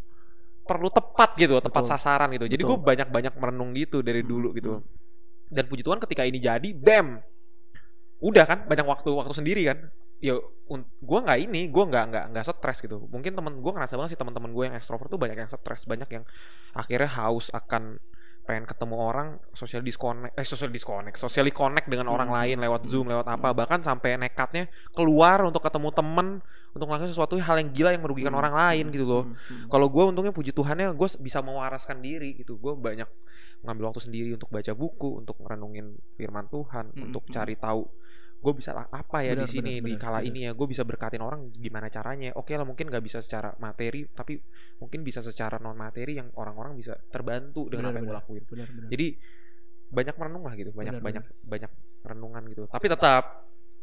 perlu 0.66 0.90
tepat 0.90 1.38
gitu, 1.38 1.62
tepat 1.62 1.86
Betul. 1.86 1.92
sasaran 1.94 2.28
gitu. 2.34 2.50
Jadi 2.50 2.58
gue 2.58 2.74
banyak-banyak 2.74 3.38
merenung 3.38 3.70
gitu 3.78 4.02
dari 4.02 4.26
Hmm, 4.26 4.30
dulu 4.34 4.48
gitu. 4.58 4.82
Dan 5.46 5.70
puji 5.70 5.82
Tuhan 5.82 6.02
ketika 6.02 6.26
ini 6.26 6.38
jadi, 6.38 6.70
bam, 6.74 7.22
udah 8.18 8.44
kan 8.44 8.58
banyak 8.66 8.86
waktu 8.86 9.10
waktu 9.12 9.34
sendiri 9.34 9.62
kan. 9.66 9.78
Ya, 10.16 10.32
gue 10.80 11.18
nggak 11.20 11.38
ini, 11.44 11.68
gue 11.68 11.84
nggak 11.86 12.04
nggak 12.08 12.24
nggak 12.32 12.44
stres 12.48 12.80
gitu. 12.80 13.04
Mungkin 13.12 13.36
temen 13.36 13.60
gue 13.60 13.72
ngerasa 13.72 13.94
banget 14.00 14.16
sih 14.16 14.18
teman-teman 14.18 14.50
gue 14.50 14.64
yang 14.64 14.76
ekstrovert 14.80 15.12
tuh 15.12 15.20
banyak 15.20 15.36
yang 15.36 15.50
stres, 15.52 15.84
banyak 15.84 16.08
yang 16.08 16.24
akhirnya 16.72 17.10
haus 17.20 17.52
akan 17.52 18.00
pengen 18.46 18.62
ketemu 18.62 18.94
orang 18.94 19.28
social 19.58 19.82
disconnect 19.82 20.30
eh 20.38 20.46
social 20.46 20.70
disconnect 20.70 21.18
socially 21.18 21.50
connect 21.50 21.90
dengan 21.90 22.06
orang 22.06 22.30
Hmm. 22.30 22.38
lain 22.38 22.62
lewat 22.62 22.86
Hmm. 22.86 22.90
zoom 22.94 23.06
lewat 23.10 23.26
apa 23.26 23.50
bahkan 23.50 23.82
sampai 23.82 24.14
nekatnya 24.14 24.70
keluar 24.94 25.42
untuk 25.42 25.66
ketemu 25.66 25.90
temen 25.90 26.38
untuk 26.70 26.86
melakukan 26.86 27.10
sesuatu 27.10 27.34
hal 27.42 27.58
yang 27.58 27.74
gila 27.74 27.90
yang 27.90 28.06
merugikan 28.06 28.30
Hmm. 28.30 28.38
orang 28.38 28.54
lain 28.54 28.94
gitu 28.94 29.02
loh 29.02 29.26
Hmm, 29.26 29.34
hmm. 29.34 29.66
kalau 29.66 29.90
gue 29.90 30.04
untungnya 30.06 30.30
puji 30.30 30.54
Tuhannya 30.54 30.94
gue 30.94 31.08
bisa 31.18 31.42
mewaraskan 31.42 31.98
diri 31.98 32.38
gitu 32.38 32.54
gue 32.54 32.70
banyak 32.70 33.10
ngambil 33.64 33.84
waktu 33.88 34.00
sendiri 34.04 34.28
untuk 34.34 34.50
baca 34.50 34.72
buku 34.72 35.22
untuk 35.24 35.36
merenungin 35.40 35.96
firman 36.14 36.46
Tuhan 36.48 36.92
Hmm, 36.92 37.08
untuk 37.10 37.24
hmm. 37.26 37.32
cari 37.32 37.54
tahu 37.56 37.82
gue 38.36 38.52
bisa 38.52 38.76
apa 38.76 39.24
ya 39.24 39.32
Benar, 39.32 39.42
di 39.42 39.46
sini 39.48 39.72
benar, 39.80 39.88
di 39.88 39.92
kala 39.96 40.18
benar. 40.20 40.28
ini 40.28 40.40
ya 40.46 40.52
gue 40.52 40.66
bisa 40.68 40.84
berkatin 40.84 41.24
orang 41.24 41.50
gimana 41.56 41.88
caranya 41.88 42.30
oke 42.36 42.52
lah 42.52 42.68
mungkin 42.68 42.92
nggak 42.92 43.02
bisa 43.02 43.18
secara 43.24 43.56
materi 43.58 44.06
tapi 44.06 44.38
mungkin 44.78 45.02
bisa 45.02 45.24
secara 45.24 45.56
non 45.58 45.74
materi 45.74 46.20
yang 46.20 46.30
orang-orang 46.36 46.76
bisa 46.76 46.94
terbantu 47.08 47.66
dengan 47.66 47.90
Benar, 47.90 47.90
apa 47.90 47.98
yang 47.98 48.06
gue 48.06 48.16
lakuin 48.22 48.42
Benar, 48.46 48.68
benar. 48.70 48.88
jadi 48.92 49.06
banyak 49.86 50.14
merenung 50.20 50.44
lah 50.46 50.54
gitu 50.54 50.70
banyak 50.70 50.94
Benar, 51.00 51.02
banyak 51.02 51.24
banyak 51.42 51.70
renungan 52.06 52.42
gitu 52.52 52.62
tapi 52.70 52.86
tetap 52.86 53.24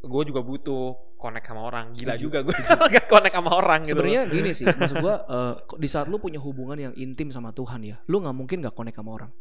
gue 0.03 0.24
juga 0.28 0.41
butuh 0.43 1.15
connect 1.15 1.47
sama 1.47 1.61
orang 1.63 1.86
gila 1.95 2.13
Setuju, 2.13 2.24
juga 2.28 2.39
gue 2.43 2.55
kalau 2.59 2.88
nggak 2.91 3.05
connect 3.07 3.36
sama 3.36 3.51
orang 3.55 3.80
gitu 3.84 3.91
Sebenarnya 3.95 4.21
gini 4.28 4.51
sih, 4.51 4.65
maksud 4.67 4.99
gua 4.99 5.15
eh, 5.24 5.53
kok 5.63 5.80
di 5.80 5.88
saat 5.88 6.07
lu 6.11 6.19
punya 6.19 6.43
hubungan 6.43 6.76
yang 6.78 6.93
intim 6.99 7.32
sama 7.32 7.55
Tuhan 7.55 7.80
ya, 7.88 7.95
lu 8.11 8.19
nggak 8.19 8.36
mungkin 8.36 8.59
nggak 8.67 8.76
connect 8.76 8.99
sama 8.99 9.11
orang. 9.15 9.32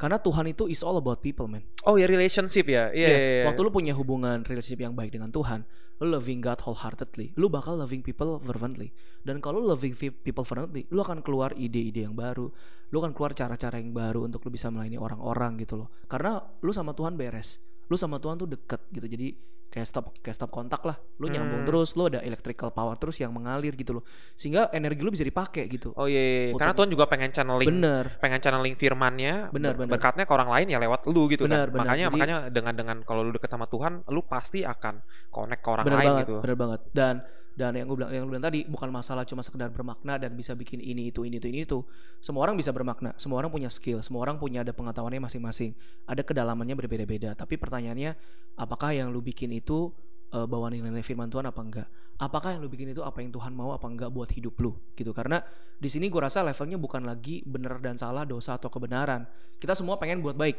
Karena 0.00 0.16
Tuhan 0.16 0.48
itu 0.48 0.64
is 0.64 0.80
all 0.80 0.96
about 0.96 1.20
people, 1.20 1.44
man. 1.44 1.60
oh 1.84 2.00
ya 2.00 2.08
relationship 2.08 2.64
ya 2.64 2.88
iya 2.88 3.04
Iya, 3.04 3.08
iya, 3.12 3.30
iya. 3.36 3.44
Waktu 3.44 3.60
lu 3.60 3.68
punya 3.68 3.92
hubungan 3.92 4.40
relationship 4.48 4.80
yang 4.80 4.96
baik 4.96 5.12
dengan 5.12 5.28
Tuhan, 5.28 5.68
lu 6.00 6.08
loving 6.08 6.40
God 6.40 6.56
wholeheartedly, 6.64 7.36
lu 7.36 7.52
bakal 7.52 7.76
loving 7.76 8.00
people 8.00 8.40
fervently. 8.40 8.96
Dan 9.20 9.44
kalau 9.44 9.60
lu 9.60 9.68
loving 9.68 9.92
people 9.92 10.48
fervently, 10.48 10.88
lu 10.88 11.04
akan 11.04 11.20
keluar 11.20 11.52
ide-ide 11.52 12.08
yang 12.08 12.16
baru, 12.16 12.48
lu 12.88 12.96
akan 12.96 13.12
keluar 13.12 13.36
cara-cara 13.36 13.76
yang 13.76 13.92
baru 13.92 14.24
untuk 14.24 14.40
lu 14.48 14.48
bisa 14.48 14.72
melayani 14.72 14.96
orang-orang 14.96 15.60
gitu 15.60 15.76
loh. 15.84 15.92
Karena 16.08 16.40
lu 16.64 16.72
sama 16.72 16.96
Tuhan 16.96 17.20
beres, 17.20 17.60
lu 17.90 17.96
sama 17.98 18.16
Tuhan 18.16 18.38
tuh 18.38 18.46
deket 18.46 18.80
gitu. 18.88 19.04
Jadi 19.04 19.28
kayak 19.70 19.86
stop 19.86 20.10
kayak 20.18 20.34
stop 20.34 20.50
kontak 20.50 20.82
lah, 20.82 20.98
lu 21.18 21.26
nyambung 21.26 21.62
Hmm. 21.62 21.68
terus, 21.68 21.94
lu 21.94 22.06
ada 22.06 22.18
electrical 22.20 22.70
power 22.70 22.94
terus 22.94 23.18
yang 23.18 23.30
mengalir 23.30 23.70
gitu 23.74 23.94
loh. 23.94 24.04
Sehingga 24.34 24.66
energi 24.70 24.98
lu 24.98 25.10
bisa 25.10 25.22
dipakai 25.22 25.66
gitu. 25.66 25.94
oh 25.94 26.10
iya, 26.10 26.18
iya, 26.18 26.34
iya. 26.50 26.58
karena 26.58 26.74
Tuhan 26.74 26.90
juga 26.90 27.06
pengen 27.06 27.30
channeling 27.30 27.70
Bener. 27.70 28.18
pengen 28.18 28.40
channeling 28.40 28.74
firmannya 28.74 29.54
Benar, 29.54 29.78
ber- 29.78 29.86
benar. 29.86 29.90
berkatnya 29.94 30.24
ke 30.26 30.32
orang 30.34 30.50
lain 30.50 30.66
ya 30.70 30.78
lewat 30.78 31.06
lu 31.06 31.22
gitu 31.28 31.46
Benar, 31.46 31.70
kan 31.70 31.70
benar. 31.70 31.80
makanya 31.86 32.04
Jadi- 32.06 32.14
makanya 32.18 32.36
dengan 32.50 32.74
dengan 32.74 32.96
kalau 33.06 33.22
lu 33.22 33.30
deket 33.30 33.46
sama 33.48 33.66
Tuhan 33.66 33.92
lu 34.10 34.22
pasti 34.26 34.66
akan 34.66 34.94
connect 35.30 35.62
ke 35.62 35.68
orang 35.70 35.84
bener 35.86 35.98
lain 36.02 36.08
banget, 36.10 36.22
gitu 36.26 36.34
bener 36.42 36.56
banget. 36.58 36.80
Dan 36.90 37.14
dan 37.60 37.76
yang 37.76 37.84
gue 37.84 38.00
bilang 38.00 38.08
yang 38.08 38.24
lu 38.24 38.32
bilang 38.32 38.48
tadi 38.48 38.64
bukan 38.64 38.88
masalah 38.88 39.28
cuma 39.28 39.44
sekedar 39.44 39.68
bermakna 39.68 40.16
dan 40.16 40.32
bisa 40.32 40.56
bikin 40.56 40.80
ini 40.80 41.12
itu 41.12 41.28
ini 41.28 41.36
itu 41.36 41.52
ini 41.52 41.68
itu. 41.68 41.84
Semua 42.24 42.48
orang 42.48 42.56
bisa 42.56 42.72
bermakna, 42.72 43.12
semua 43.20 43.36
orang 43.44 43.52
punya 43.52 43.68
skill, 43.68 44.00
semua 44.00 44.24
orang 44.24 44.40
punya 44.40 44.64
ada 44.64 44.72
pengetahuannya 44.72 45.28
masing-masing. 45.28 45.76
Ada 46.08 46.24
kedalamannya 46.24 46.72
berbeda-beda. 46.72 47.36
Tapi 47.36 47.60
pertanyaannya, 47.60 48.16
apakah 48.56 48.96
yang 48.96 49.12
lu 49.12 49.20
bikin 49.20 49.52
itu 49.52 49.92
eh, 50.32 50.46
bawa 50.48 50.72
nilai 50.72 51.04
firman 51.04 51.28
Tuhan 51.28 51.44
apa 51.44 51.60
enggak? 51.60 51.88
Apakah 52.16 52.56
yang 52.56 52.64
lu 52.64 52.72
bikin 52.72 52.96
itu 52.96 53.04
apa 53.04 53.20
yang 53.20 53.28
Tuhan 53.28 53.52
mau 53.52 53.76
apa 53.76 53.84
enggak 53.84 54.08
buat 54.08 54.32
hidup 54.32 54.56
lu 54.64 54.72
gitu? 54.96 55.12
Karena 55.12 55.44
di 55.76 55.88
sini 55.92 56.08
gue 56.08 56.20
rasa 56.24 56.40
levelnya 56.40 56.80
bukan 56.80 57.04
lagi 57.04 57.44
benar 57.44 57.76
dan 57.84 58.00
salah, 58.00 58.24
dosa 58.24 58.56
atau 58.56 58.72
kebenaran. 58.72 59.28
Kita 59.60 59.76
semua 59.76 60.00
pengen 60.00 60.24
buat 60.24 60.36
baik. 60.40 60.56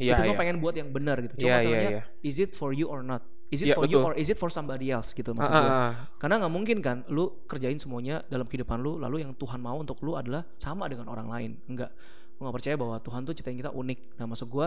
Iya 0.00 0.16
kita 0.16 0.24
semua 0.24 0.38
pengen 0.40 0.56
buat 0.64 0.72
yang 0.72 0.88
benar 0.88 1.20
gitu. 1.20 1.44
Cuma 1.44 1.48
iya, 1.52 1.56
masalahnya 1.60 1.90
iya. 1.92 2.02
is 2.24 2.36
it 2.40 2.56
for 2.56 2.72
you 2.72 2.88
or 2.88 3.04
not? 3.04 3.20
Is 3.50 3.66
it 3.66 3.74
for 3.74 3.82
you 3.82 3.98
betul. 3.98 4.06
or 4.06 4.12
is 4.14 4.30
it 4.30 4.38
for 4.38 4.46
somebody 4.46 4.94
else 4.94 5.10
gitu 5.10 5.34
maksud 5.34 5.50
Ah, 5.50 5.58
gue. 5.58 5.66
ah, 5.66 5.74
ah. 5.90 5.92
Karena 6.22 6.38
nggak 6.38 6.52
mungkin 6.54 6.78
kan 6.78 7.02
lu 7.10 7.42
kerjain 7.50 7.76
semuanya 7.82 8.22
dalam 8.30 8.46
kehidupan 8.46 8.78
lu 8.78 8.94
lalu 8.96 9.26
yang 9.26 9.34
Tuhan 9.34 9.58
mau 9.58 9.74
untuk 9.74 9.98
lu 10.06 10.14
adalah 10.14 10.46
sama 10.56 10.86
dengan 10.86 11.10
orang 11.10 11.26
lain. 11.26 11.50
Enggak. 11.66 11.90
Gue 12.38 12.46
gak 12.46 12.56
percaya 12.56 12.74
bahwa 12.78 12.96
Tuhan 13.02 13.20
tuh 13.26 13.34
ciptain 13.34 13.58
kita 13.58 13.74
unik. 13.74 14.16
Nah 14.22 14.24
maksud 14.30 14.48
gue 14.48 14.66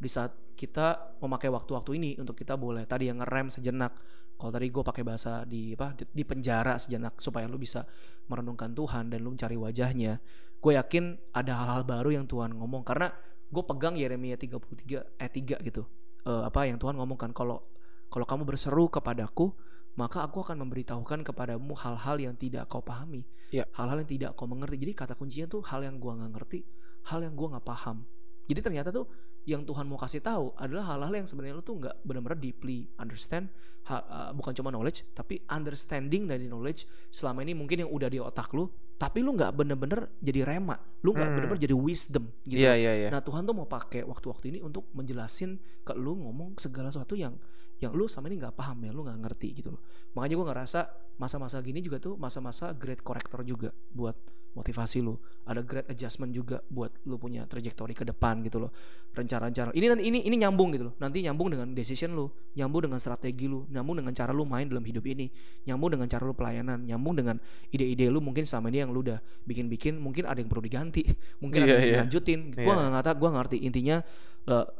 di 0.00 0.10
saat 0.10 0.32
kita 0.56 1.20
memakai 1.22 1.52
waktu-waktu 1.52 1.90
ini 2.00 2.10
untuk 2.18 2.34
kita 2.34 2.56
boleh 2.56 2.88
tadi 2.88 3.12
yang 3.12 3.20
ngerem 3.20 3.52
sejenak. 3.52 3.92
Kalau 4.34 4.50
tadi 4.50 4.66
gue 4.72 4.82
pakai 4.82 5.04
bahasa 5.06 5.46
di 5.46 5.76
apa 5.78 5.94
di 5.94 6.24
penjara 6.26 6.74
sejenak 6.80 7.20
supaya 7.22 7.46
lu 7.46 7.60
bisa 7.60 7.86
merenungkan 8.26 8.72
Tuhan 8.74 9.12
dan 9.12 9.20
lu 9.20 9.36
mencari 9.36 9.54
wajahnya. 9.54 10.18
Gue 10.58 10.80
yakin 10.80 11.36
ada 11.36 11.60
hal-hal 11.60 11.84
baru 11.84 12.18
yang 12.18 12.26
Tuhan 12.26 12.56
ngomong 12.56 12.82
karena 12.82 13.12
gue 13.50 13.62
pegang 13.64 13.94
Yeremia 13.96 14.36
33 14.36 15.20
ayat 15.20 15.32
3 15.32 15.66
gitu. 15.66 15.82
Eh, 16.24 16.42
apa 16.44 16.64
yang 16.64 16.80
Tuhan 16.80 16.96
ngomongkan 16.96 17.32
kalau 17.32 17.60
Kalau 18.12 18.30
kamu 18.30 18.46
berseru 18.46 18.86
kepadaku, 18.86 19.50
maka 19.98 20.22
aku 20.22 20.46
akan 20.46 20.62
memberitahukan 20.62 21.26
kepadamu 21.26 21.74
hal-hal 21.74 22.22
yang 22.22 22.38
tidak 22.38 22.70
kau 22.70 22.78
pahami, 22.78 23.26
Iya. 23.50 23.66
hal-hal 23.74 24.06
yang 24.06 24.10
tidak 24.10 24.30
kau 24.38 24.46
mengerti. 24.46 24.78
Jadi 24.86 24.92
kata 24.94 25.18
kuncinya 25.18 25.50
tuh 25.50 25.66
hal 25.66 25.82
yang 25.82 25.98
gua 25.98 26.22
nggak 26.22 26.30
ngerti, 26.38 26.62
hal 27.10 27.26
yang 27.26 27.34
gua 27.34 27.58
nggak 27.58 27.66
paham. 27.66 28.06
Jadi 28.46 28.60
ternyata 28.62 28.94
tuh 28.94 29.10
yang 29.44 29.62
Tuhan 29.62 29.84
mau 29.84 29.96
kasih 29.96 30.20
tahu 30.20 30.56
adalah 30.56 30.88
hal-hal 30.88 31.12
yang 31.14 31.28
sebenarnya 31.28 31.56
lu 31.56 31.62
tuh 31.62 31.76
nggak 31.76 32.00
benar-benar 32.00 32.40
deeply 32.40 32.88
understand, 32.96 33.52
ha- 33.84 34.04
uh, 34.04 34.30
bukan 34.32 34.56
cuma 34.56 34.72
knowledge, 34.72 35.04
tapi 35.12 35.44
understanding 35.46 36.24
dari 36.24 36.48
knowledge 36.48 36.88
selama 37.08 37.44
ini 37.44 37.52
mungkin 37.52 37.84
yang 37.84 37.90
udah 37.92 38.08
di 38.08 38.16
otak 38.16 38.48
lu, 38.52 38.68
tapi 38.96 39.20
lu 39.20 39.36
nggak 39.36 39.52
bener-bener 39.52 40.08
jadi 40.18 40.48
rema, 40.48 40.80
lu 41.04 41.12
nggak 41.12 41.28
Hmm. 41.28 41.34
bener-bener 41.36 41.60
jadi 41.60 41.76
wisdom 41.76 42.24
gitu. 42.44 42.64
Iya 42.64 42.72
iya 42.74 42.92
iya. 42.96 43.08
Nah 43.12 43.20
Tuhan 43.20 43.44
tuh 43.44 43.52
mau 43.52 43.68
pakai 43.68 44.00
waktu-waktu 44.02 44.56
ini 44.56 44.58
untuk 44.64 44.88
menjelasin 44.96 45.56
ke 45.84 45.92
lu 45.92 46.16
ngomong 46.16 46.56
segala 46.56 46.88
sesuatu 46.88 47.12
yang 47.12 47.36
yang 47.82 47.92
lu 47.92 48.06
sama 48.06 48.30
ini 48.30 48.38
nggak 48.38 48.54
paham 48.54 48.78
ya, 48.86 48.90
lu 48.94 49.02
nggak 49.02 49.18
ngerti 49.24 49.48
gitu 49.62 49.74
loh. 49.74 49.80
Makanya 50.14 50.34
gue 50.38 50.46
ngerasa 50.52 50.80
masa-masa 51.18 51.58
gini 51.62 51.82
juga 51.82 51.98
tuh 51.98 52.14
masa-masa 52.18 52.70
great 52.74 53.02
corrector 53.02 53.42
juga 53.42 53.70
buat 53.90 54.14
motivasi 54.54 55.02
lu. 55.02 55.18
Ada 55.50 55.66
great 55.66 55.90
adjustment 55.90 56.30
juga 56.30 56.62
buat 56.70 56.94
lu 57.10 57.18
punya 57.18 57.42
trajectory 57.42 57.90
ke 57.90 58.06
depan 58.06 58.38
gitu 58.46 58.62
loh. 58.62 58.70
Rencana-rencana. 59.10 59.74
Ini 59.74 59.86
nanti 59.90 60.02
ini 60.06 60.22
ini 60.22 60.36
nyambung 60.38 60.70
gitu 60.70 60.90
loh. 60.90 60.94
Nanti 61.02 61.26
nyambung 61.26 61.50
dengan 61.50 61.74
decision 61.74 62.14
lu, 62.14 62.30
nyambung 62.54 62.86
dengan 62.86 63.02
strategi 63.02 63.50
lu, 63.50 63.66
nyambung 63.66 63.98
dengan 63.98 64.14
cara 64.14 64.30
lu 64.30 64.46
main 64.46 64.70
dalam 64.70 64.86
hidup 64.86 65.02
ini, 65.10 65.26
nyambung 65.66 65.98
dengan 65.98 66.06
cara 66.06 66.22
lu 66.22 66.34
pelayanan, 66.38 66.86
nyambung 66.86 67.18
dengan 67.18 67.36
ide-ide 67.74 68.06
lu 68.14 68.22
mungkin 68.22 68.46
sama 68.46 68.70
ini 68.70 68.86
yang 68.86 68.94
lu 68.94 69.02
udah 69.02 69.18
bikin-bikin, 69.42 69.98
mungkin 69.98 70.22
ada 70.30 70.38
yang 70.38 70.46
perlu 70.46 70.62
diganti, 70.62 71.02
mungkin 71.42 71.66
ada 71.66 71.74
Iya, 71.74 71.74
yang 71.74 71.82
iya. 71.82 71.94
dilanjutin. 72.06 72.40
Gua 72.54 72.62
Iya. 72.62 72.74
nggak 72.78 72.90
ngata, 72.94 73.10
gua 73.18 73.30
ngerti 73.34 73.56
intinya 73.58 73.96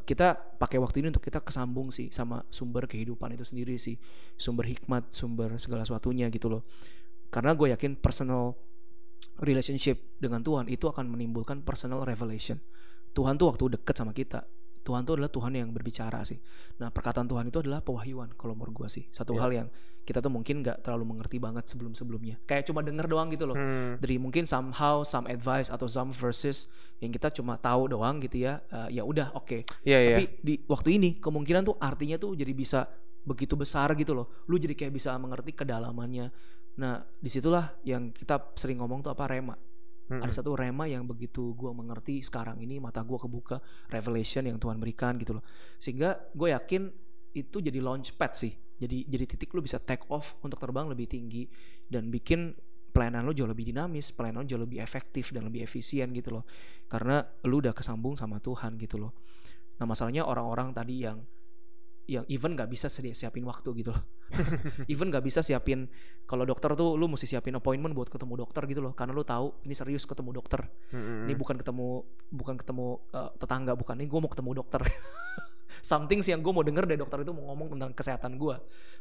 kita 0.05 0.61
pakai 0.61 0.77
waktu 0.77 1.01
ini 1.01 1.09
untuk 1.09 1.25
kita 1.25 1.41
kesambung 1.41 1.89
sih 1.89 2.13
sama 2.13 2.45
sumber 2.53 2.85
kehidupan 2.85 3.33
itu 3.33 3.49
sendiri 3.49 3.81
sih, 3.81 3.97
sumber 4.37 4.69
hikmat, 4.69 5.09
sumber 5.09 5.57
segala 5.57 5.89
sesuatunya 5.89 6.29
gitu 6.29 6.53
loh. 6.53 6.63
Karena 7.33 7.57
gue 7.57 7.73
yakin 7.73 7.97
personal 7.97 8.53
relationship 9.41 10.21
dengan 10.21 10.45
Tuhan 10.45 10.69
itu 10.69 10.87
akan 10.87 11.09
menimbulkan 11.11 11.65
personal 11.65 12.05
revelation. 12.05 12.61
Tuhan 13.17 13.41
tuh 13.41 13.51
waktu 13.51 13.81
deket 13.81 13.95
sama 13.97 14.13
kita, 14.13 14.45
Tuhan 14.85 15.03
tuh 15.09 15.17
adalah 15.17 15.33
Tuhan 15.33 15.53
yang 15.57 15.73
berbicara 15.73 16.21
sih. 16.29 16.37
Nah 16.77 16.93
perkataan 16.93 17.25
Tuhan 17.25 17.49
itu 17.49 17.65
adalah 17.65 17.81
pewahyuan 17.81 18.29
kalau 18.37 18.53
menurut 18.53 18.85
gue 18.85 18.89
sih. 18.93 19.05
Satu 19.09 19.33
Iya. 19.35 19.41
hal 19.41 19.51
yang 19.65 19.69
kita 20.05 20.21
tuh 20.21 20.29
mungkin 20.29 20.61
nggak 20.61 20.85
terlalu 20.85 21.17
mengerti 21.17 21.41
banget 21.41 21.65
sebelum-sebelumnya. 21.65 22.45
Kayak 22.45 22.69
cuma 22.69 22.85
denger 22.85 23.09
doang 23.09 23.33
gitu 23.33 23.49
loh. 23.49 23.57
Hmm. 23.57 23.97
Dari 23.97 24.21
mungkin 24.21 24.45
somehow 24.45 25.01
some 25.01 25.25
advice 25.25 25.73
atau 25.73 25.89
some 25.89 26.13
verses 26.13 26.69
yang 27.01 27.09
kita 27.09 27.33
cuma 27.33 27.57
tahu 27.57 27.89
doang 27.89 28.21
gitu 28.21 28.45
ya. 28.45 28.61
Eh, 28.69 29.01
ya 29.01 29.03
udah 29.09 29.33
oke. 29.33 29.65
Iya 29.89 29.99
iya. 30.05 30.17
Tapi 30.21 30.25
di 30.45 30.55
waktu 30.69 31.01
ini 31.01 31.17
kemungkinan 31.17 31.65
tuh 31.65 31.81
artinya 31.81 32.21
tuh 32.21 32.37
jadi 32.37 32.53
bisa 32.53 32.85
begitu 33.25 33.57
besar 33.57 33.97
gitu 33.97 34.13
loh. 34.13 34.45
Lu 34.53 34.61
jadi 34.61 34.77
kayak 34.77 34.93
bisa 34.93 35.17
mengerti 35.17 35.57
kedalamannya. 35.57 36.29
Nah 36.77 37.01
di 37.17 37.33
situlah 37.33 37.73
yang 37.89 38.13
kita 38.13 38.53
sering 38.61 38.85
ngomong 38.85 39.01
tuh 39.01 39.17
apa 39.17 39.25
rema. 39.25 39.57
Mm-mm. 40.05 40.21
Ada 40.21 40.45
satu 40.45 40.53
rema 40.53 40.85
yang 40.85 41.09
begitu 41.09 41.57
gua 41.57 41.73
mengerti 41.73 42.21
sekarang 42.21 42.61
ini 42.61 42.77
mata 42.77 43.01
gua 43.01 43.17
kebuka 43.17 43.57
revelation 43.89 44.45
yang 44.45 44.61
Tuhan 44.61 44.77
berikan 44.77 45.17
gitu 45.17 45.41
loh. 45.41 45.45
Sehingga 45.81 46.29
gue 46.37 46.53
yakin 46.53 46.83
itu 47.35 47.57
jadi 47.65 47.81
launchpad 47.81 48.33
sih. 48.37 48.53
Jadi 48.75 49.09
jadi 49.09 49.25
titik 49.25 49.55
lu 49.57 49.65
bisa 49.65 49.81
take 49.81 50.05
off 50.13 50.37
untuk 50.45 50.61
terbang 50.61 50.91
lebih 50.91 51.09
tinggi 51.09 51.49
dan 51.89 52.13
bikin 52.13 52.53
pelayanan 52.95 53.27
lu 53.27 53.35
jauh 53.35 53.51
lebih 53.51 53.75
dinamis, 53.75 54.15
pelayanan 54.15 54.47
lu 54.47 54.49
jauh 54.55 54.63
lebih 54.63 54.79
efektif 54.79 55.35
dan 55.35 55.49
lebih 55.51 55.67
efisien 55.67 56.15
gitu 56.15 56.37
loh. 56.37 56.45
Karena 56.87 57.25
lu 57.49 57.65
udah 57.65 57.75
kesambung 57.75 58.15
sama 58.15 58.39
Tuhan 58.39 58.79
gitu 58.79 59.03
loh. 59.03 59.17
Nah 59.81 59.87
masalahnya 59.89 60.23
orang-orang 60.23 60.71
tadi 60.71 61.03
yang 61.03 61.19
yang 62.05 62.25
even 62.29 62.53
nggak 62.53 62.69
bisa 62.69 62.93
siapin 62.93 63.45
waktu 63.49 63.69
gitu 63.81 63.91
loh. 63.93 64.03
even 64.93 65.09
nggak 65.09 65.25
bisa 65.25 65.41
siapin 65.41 65.89
kalau 66.29 66.45
dokter 66.45 66.77
tuh 66.77 67.01
lu 67.01 67.09
mesti 67.09 67.25
siapin 67.25 67.57
appointment 67.57 67.97
buat 67.97 68.13
ketemu 68.13 68.45
dokter 68.45 68.63
gitu 68.69 68.85
loh 68.85 68.93
karena 68.93 69.17
lu 69.17 69.25
tahu 69.25 69.65
ini 69.65 69.73
serius 69.73 70.05
ketemu 70.05 70.37
dokter. 70.37 70.69
Mm-mm. 70.93 71.25
ini 71.25 71.35
bukan 71.37 71.57
ketemu 71.57 72.05
bukan 72.29 72.55
ketemu 72.61 72.87
eh, 73.13 73.31
tetangga 73.41 73.73
bukan 73.73 73.95
ini 73.97 74.07
gue 74.09 74.21
mau 74.21 74.29
ketemu 74.29 74.51
dokter. 74.61 74.83
Something 75.83 76.21
sih 76.23 76.31
yang 76.31 76.45
gue 76.45 76.53
mau 76.55 76.63
denger 76.63 76.85
dari 76.87 77.01
dokter 77.01 77.25
itu 77.25 77.33
mau 77.35 77.51
ngomong 77.51 77.75
tentang 77.75 77.91
kesehatan 77.97 78.39
gue 78.39 78.57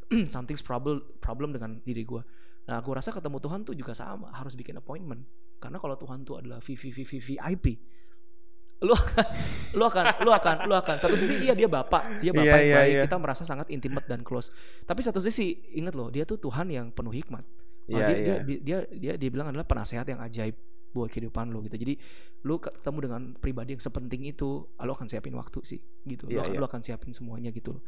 something's 0.34 0.66
problem 0.66 1.06
problem 1.22 1.54
dengan 1.54 1.78
diri 1.86 2.02
gue 2.02 2.18
nah 2.64 2.80
gue 2.80 2.94
rasa 2.96 3.12
ketemu 3.12 3.38
Tuhan 3.44 3.60
tuh 3.68 3.76
juga 3.76 3.92
sama 3.92 4.32
harus 4.32 4.56
bikin 4.56 4.80
appointment. 4.80 5.28
Karena 5.60 5.80
kalau 5.80 6.00
Tuhan 6.00 6.24
tuh 6.24 6.40
adalah 6.40 6.64
VVVVVIP 6.64 7.66
lu 8.84 8.94
akan 8.94 9.26
lu 9.74 9.84
akan 9.88 10.06
lu 10.22 10.32
akan 10.36 10.56
lu 10.68 10.76
akan 10.76 10.96
satu 11.00 11.16
sisi 11.16 11.48
iya 11.48 11.56
dia 11.56 11.72
bapak 11.72 12.20
dia 12.20 12.36
bapak 12.36 12.44
Iya, 12.44 12.54
yang 12.60 12.68
iya, 12.68 12.78
baik 12.78 12.94
iya. 12.94 13.02
kita 13.08 13.18
merasa 13.18 13.44
sangat 13.48 13.68
intimate 13.72 14.06
dan 14.06 14.22
close 14.22 14.52
tapi 14.84 15.00
satu 15.00 15.24
sisi 15.24 15.56
ingat 15.74 15.96
loh 15.96 16.12
dia 16.12 16.28
tuh 16.28 16.36
Tuhan 16.38 16.68
yang 16.70 16.92
penuh 16.92 17.16
hikmat 17.16 17.44
Oh, 17.84 18.00
Iya, 18.00 18.06
dia, 18.08 18.16
iya. 18.16 18.24
dia, 18.24 18.36
dia 18.40 18.58
dia 18.64 18.78
dia 18.96 19.14
dia 19.20 19.28
bilang 19.28 19.52
adalah 19.52 19.68
penasehat 19.68 20.08
yang 20.08 20.24
ajaib 20.24 20.56
buat 20.96 21.10
kehidupan 21.12 21.52
lo 21.52 21.60
gitu. 21.66 21.76
Jadi 21.76 21.98
lu 22.46 22.62
ketemu 22.62 22.98
dengan 23.04 23.22
pribadi 23.36 23.76
yang 23.76 23.84
sepenting 23.84 24.24
itu, 24.24 24.64
lo 24.70 24.92
akan 24.96 25.10
siapin 25.10 25.36
waktu 25.36 25.60
sih 25.68 25.82
gitu. 26.08 26.30
Lo 26.32 26.40
Iya, 26.40 26.54
iya. 26.54 26.60
lo 26.62 26.70
akan 26.70 26.80
siapin 26.80 27.12
semuanya 27.12 27.52
gitu 27.52 27.76
loh. 27.76 27.84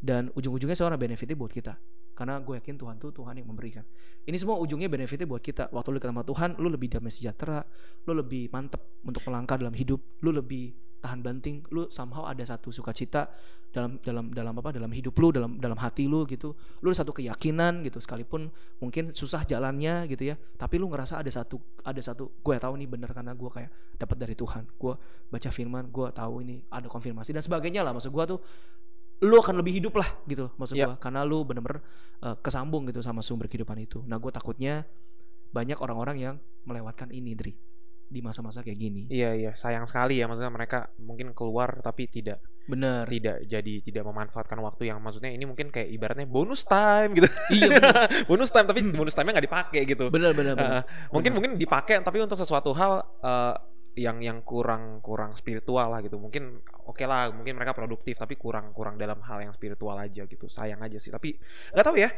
Dan 0.00 0.32
ujung-ujungnya 0.36 0.76
seorang 0.76 0.98
benefitnya 1.00 1.36
buat 1.38 1.52
kita. 1.52 1.74
Karena 2.14 2.38
gue 2.38 2.54
yakin 2.58 2.78
Tuhan 2.78 2.96
tuh 3.02 3.10
Tuhan 3.10 3.34
yang 3.42 3.50
memberikan. 3.50 3.82
Ini 4.24 4.36
semua 4.38 4.56
ujungnya 4.62 4.86
benefitnya 4.86 5.26
buat 5.26 5.42
kita. 5.42 5.74
Waktu 5.74 5.88
lu 5.90 5.98
ketemu 5.98 6.22
Tuhan, 6.22 6.50
lu 6.62 6.68
lebih 6.70 6.88
damai 6.94 7.10
sejahtera, 7.10 7.66
lu 8.06 8.14
lebih 8.14 8.48
mantep 8.54 9.02
untuk 9.02 9.26
melangkah 9.26 9.58
dalam 9.58 9.74
hidup, 9.74 9.98
lu 10.22 10.30
lebih 10.30 10.72
tahan 11.02 11.20
banting, 11.20 11.66
lu 11.74 11.90
somehow 11.90 12.24
ada 12.24 12.40
satu 12.46 12.70
sukacita 12.70 13.28
dalam 13.74 13.98
dalam 14.06 14.30
dalam 14.30 14.54
apa 14.54 14.70
dalam 14.70 14.86
hidup 14.94 15.18
lu 15.18 15.34
dalam 15.34 15.58
dalam 15.58 15.74
hati 15.82 16.06
lu 16.06 16.22
gitu 16.30 16.54
lu 16.54 16.94
ada 16.94 17.02
satu 17.02 17.10
keyakinan 17.10 17.82
gitu 17.82 17.98
sekalipun 17.98 18.46
mungkin 18.78 19.10
susah 19.10 19.42
jalannya 19.42 20.06
gitu 20.06 20.30
ya 20.30 20.38
tapi 20.54 20.78
lu 20.78 20.86
ngerasa 20.86 21.18
ada 21.18 21.26
satu 21.26 21.58
ada 21.82 21.98
satu 21.98 22.38
gue 22.38 22.54
tahu 22.54 22.78
nih 22.78 22.86
bener 22.86 23.10
karena 23.10 23.34
gue 23.34 23.50
kayak 23.50 23.98
dapat 23.98 24.16
dari 24.22 24.38
Tuhan 24.38 24.70
gue 24.78 24.94
baca 25.26 25.50
firman 25.50 25.90
gue 25.90 26.06
tahu 26.14 26.46
ini 26.46 26.62
ada 26.70 26.86
konfirmasi 26.86 27.34
dan 27.34 27.42
sebagainya 27.42 27.82
lah 27.82 27.90
maksud 27.90 28.14
gue 28.14 28.24
tuh 28.30 28.38
lu 29.24 29.40
akan 29.40 29.64
lebih 29.64 29.80
hidup 29.80 29.96
lah 29.96 30.08
gitu 30.28 30.46
loh 30.48 30.52
maksud 30.60 30.76
Ya. 30.76 30.86
gue 30.92 30.96
karena 31.00 31.24
lu 31.24 31.42
bener-bener 31.48 31.80
eh, 32.20 32.36
kesambung 32.44 32.84
gitu 32.88 33.00
sama 33.00 33.24
sumber 33.24 33.48
kehidupan 33.48 33.80
itu. 33.80 34.04
Nah 34.04 34.20
gue 34.20 34.28
takutnya 34.28 34.84
banyak 35.50 35.78
orang-orang 35.80 36.16
yang 36.20 36.34
melewatkan 36.68 37.08
ini 37.08 37.32
Dri 37.32 37.54
di 38.04 38.20
masa-masa 38.20 38.60
kayak 38.60 38.78
gini. 38.78 39.02
Iya 39.08 39.32
iya. 39.34 39.50
Sayang 39.56 39.88
sekali 39.88 40.20
ya 40.20 40.28
maksudnya 40.28 40.52
mereka 40.52 40.92
mungkin 41.00 41.32
keluar 41.32 41.80
tapi 41.80 42.06
tidak 42.06 42.44
bener. 42.64 43.04
tidak 43.08 43.44
jadi 43.48 43.74
tidak 43.84 44.04
memanfaatkan 44.08 44.56
waktu 44.60 44.88
yang 44.92 44.98
maksudnya 45.00 45.32
ini 45.32 45.44
mungkin 45.48 45.68
kayak 45.72 45.88
ibaratnya 45.88 46.28
bonus 46.28 46.62
time 46.68 47.16
gitu. 47.16 47.28
Iya 47.50 47.66
bener. 47.80 48.06
Bonus 48.30 48.50
time 48.52 48.66
tapi 48.68 48.80
bonus 48.92 49.14
time-nya 49.16 49.32
nggak 49.40 49.46
dipakai 49.50 49.80
gitu. 49.88 50.04
Bener 50.12 50.30
bener, 50.36 50.52
bener. 50.54 50.80
Uh, 50.80 51.12
mungkin 51.12 51.32
mungkin 51.32 51.50
dipakai 51.56 52.00
tapi 52.04 52.20
untuk 52.20 52.36
sesuatu 52.36 52.70
hal 52.76 53.02
uh, 53.24 53.54
yang 53.94 54.18
yang 54.18 54.42
kurang 54.42 54.98
kurang 55.00 55.38
spiritual 55.38 55.90
lah 55.90 56.02
gitu. 56.02 56.18
Mungkin 56.18 56.62
oke 56.86 57.04
lah 57.06 57.30
mungkin 57.30 57.54
mereka 57.54 57.74
produktif 57.74 58.18
tapi 58.18 58.34
kurang 58.34 58.74
kurang 58.74 58.98
dalam 58.98 59.22
hal 59.22 59.42
yang 59.42 59.52
spiritual 59.54 59.94
aja 59.98 60.26
gitu. 60.26 60.46
Sayang 60.50 60.82
aja 60.82 60.98
sih 60.98 61.14
tapi 61.14 61.38
nggak 61.74 61.86
tahu 61.86 61.96
ya. 61.98 62.10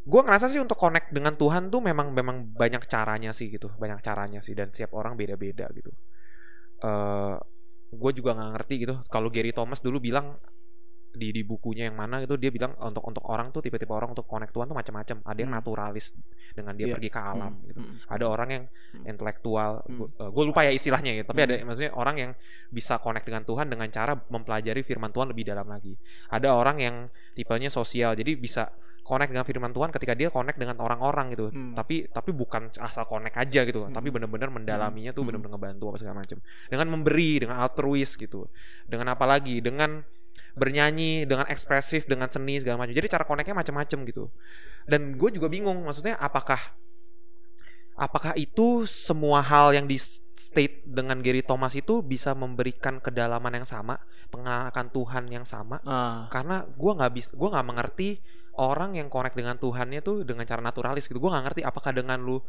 Gue 0.00 0.20
ngerasa 0.24 0.48
sih 0.48 0.62
untuk 0.62 0.80
connect 0.80 1.12
dengan 1.12 1.36
Tuhan 1.36 1.68
tuh 1.68 1.84
memang 1.84 2.14
memang 2.14 2.56
banyak 2.56 2.88
caranya 2.88 3.36
sih 3.36 3.52
gitu 3.52 3.68
banyak 3.76 4.00
caranya 4.00 4.40
sih 4.40 4.56
dan 4.56 4.72
setiap 4.72 4.96
orang 4.96 5.18
beda-beda 5.18 5.68
gitu. 5.74 5.92
Eh 6.80 7.36
gue 7.90 8.10
juga 8.14 8.38
nggak 8.38 8.50
ngerti 8.54 8.74
gitu. 8.86 8.94
Kalau 9.10 9.28
Gary 9.34 9.50
Thomas 9.50 9.82
dulu 9.82 9.98
bilang 9.98 10.38
di 11.10 11.34
di 11.34 11.42
bukunya 11.42 11.90
yang 11.90 11.98
mana 11.98 12.22
gitu 12.22 12.34
dia 12.34 12.48
bilang 12.48 12.78
untuk 12.78 13.02
untuk 13.02 13.26
orang 13.26 13.50
tuh 13.50 13.58
tipe-tipe 13.58 13.90
orang 13.90 14.14
untuk 14.14 14.24
connect 14.24 14.54
Tuhan 14.54 14.66
tuh 14.66 14.76
macam-macam 14.76 15.16
ada 15.20 15.38
yang 15.38 15.50
Hmm. 15.50 15.58
naturalis 15.58 16.14
dengan 16.50 16.74
dia 16.74 16.86
Iya. 16.86 16.94
pergi 16.94 17.10
ke 17.10 17.20
alam 17.20 17.52
Hmm, 17.52 17.66
gitu 17.66 17.80
hmm. 17.82 17.94
ada 18.06 18.24
orang 18.26 18.48
yang 18.48 18.64
Hmm. 18.66 19.04
intelektual 19.06 19.70
Hmm. 19.84 20.06
gue 20.30 20.44
lupa 20.44 20.62
ya 20.62 20.70
istilahnya 20.70 21.12
gitu 21.14 21.26
tapi 21.26 21.40
ada 21.42 21.54
maksudnya 21.60 21.92
orang 21.92 22.16
yang 22.16 22.30
bisa 22.68 22.96
connect 22.96 23.26
dengan 23.26 23.42
Tuhan 23.42 23.66
dengan 23.66 23.88
cara 23.88 24.14
mempelajari 24.16 24.80
firman 24.80 25.10
Tuhan 25.10 25.30
lebih 25.30 25.44
dalam 25.44 25.66
lagi 25.66 25.98
ada 26.28 26.54
orang 26.54 26.78
yang 26.78 26.96
tipenya 27.34 27.68
sosial 27.68 28.14
jadi 28.14 28.34
bisa 28.34 28.70
connect 29.00 29.34
dengan 29.34 29.42
firman 29.42 29.74
Tuhan 29.74 29.90
ketika 29.90 30.14
dia 30.14 30.30
connect 30.30 30.54
dengan 30.54 30.78
orang-orang 30.78 31.34
gitu 31.34 31.50
Hmm. 31.50 31.74
tapi 31.74 32.06
tapi 32.06 32.30
bukan 32.30 32.70
asal 32.78 33.02
connect 33.04 33.34
aja 33.34 33.66
gitu 33.66 33.82
Hmm. 33.82 33.90
tapi 33.90 34.08
benar-benar 34.08 34.46
mendalaminya 34.48 35.10
tuh 35.10 35.26
benar-benar 35.26 35.58
ngebantu 35.58 35.84
apa 35.90 35.96
segala 35.98 36.16
macam 36.22 36.38
dengan 36.70 36.86
memberi 36.86 37.42
dengan 37.42 37.58
altruis 37.58 38.14
gitu 38.14 38.46
dengan 38.86 39.10
apa 39.10 39.26
lagi 39.26 39.58
dengan 39.58 40.06
bernyanyi 40.54 41.24
dengan 41.24 41.46
ekspresif 41.46 42.10
dengan 42.10 42.26
seni 42.26 42.58
segala 42.58 42.84
macam 42.84 42.94
jadi 42.94 43.06
cara 43.06 43.24
connectnya 43.24 43.54
macam-macam 43.54 43.98
gitu 44.08 44.24
dan 44.90 45.14
gue 45.14 45.30
juga 45.30 45.46
bingung 45.46 45.86
maksudnya 45.86 46.18
apakah 46.18 46.58
apakah 48.00 48.32
itu 48.40 48.88
semua 48.88 49.44
hal 49.44 49.76
yang 49.76 49.84
di 49.84 50.00
state 50.40 50.88
dengan 50.88 51.20
Gary 51.20 51.44
Thomas 51.44 51.76
itu 51.76 52.00
bisa 52.00 52.32
memberikan 52.32 52.96
kedalaman 52.96 53.60
yang 53.60 53.68
sama, 53.68 54.00
pengenalan 54.32 54.88
Tuhan 54.88 55.24
yang 55.28 55.44
sama? 55.44 55.76
Ah, 55.84 56.24
Karena 56.32 56.64
gua 56.80 56.96
nggak 56.96 57.12
bisa, 57.12 57.30
gua 57.36 57.52
nggak 57.52 57.66
mengerti 57.68 58.24
orang 58.56 58.96
yang 58.96 59.12
connect 59.12 59.36
dengan 59.36 59.60
Tuhannya 59.60 60.00
tuh 60.00 60.24
dengan 60.24 60.48
cara 60.48 60.64
naturalis 60.64 61.04
gitu. 61.12 61.20
Gua 61.20 61.36
nggak 61.36 61.44
ngerti 61.52 61.62
apakah 61.68 61.92
dengan 61.92 62.24
lu 62.24 62.40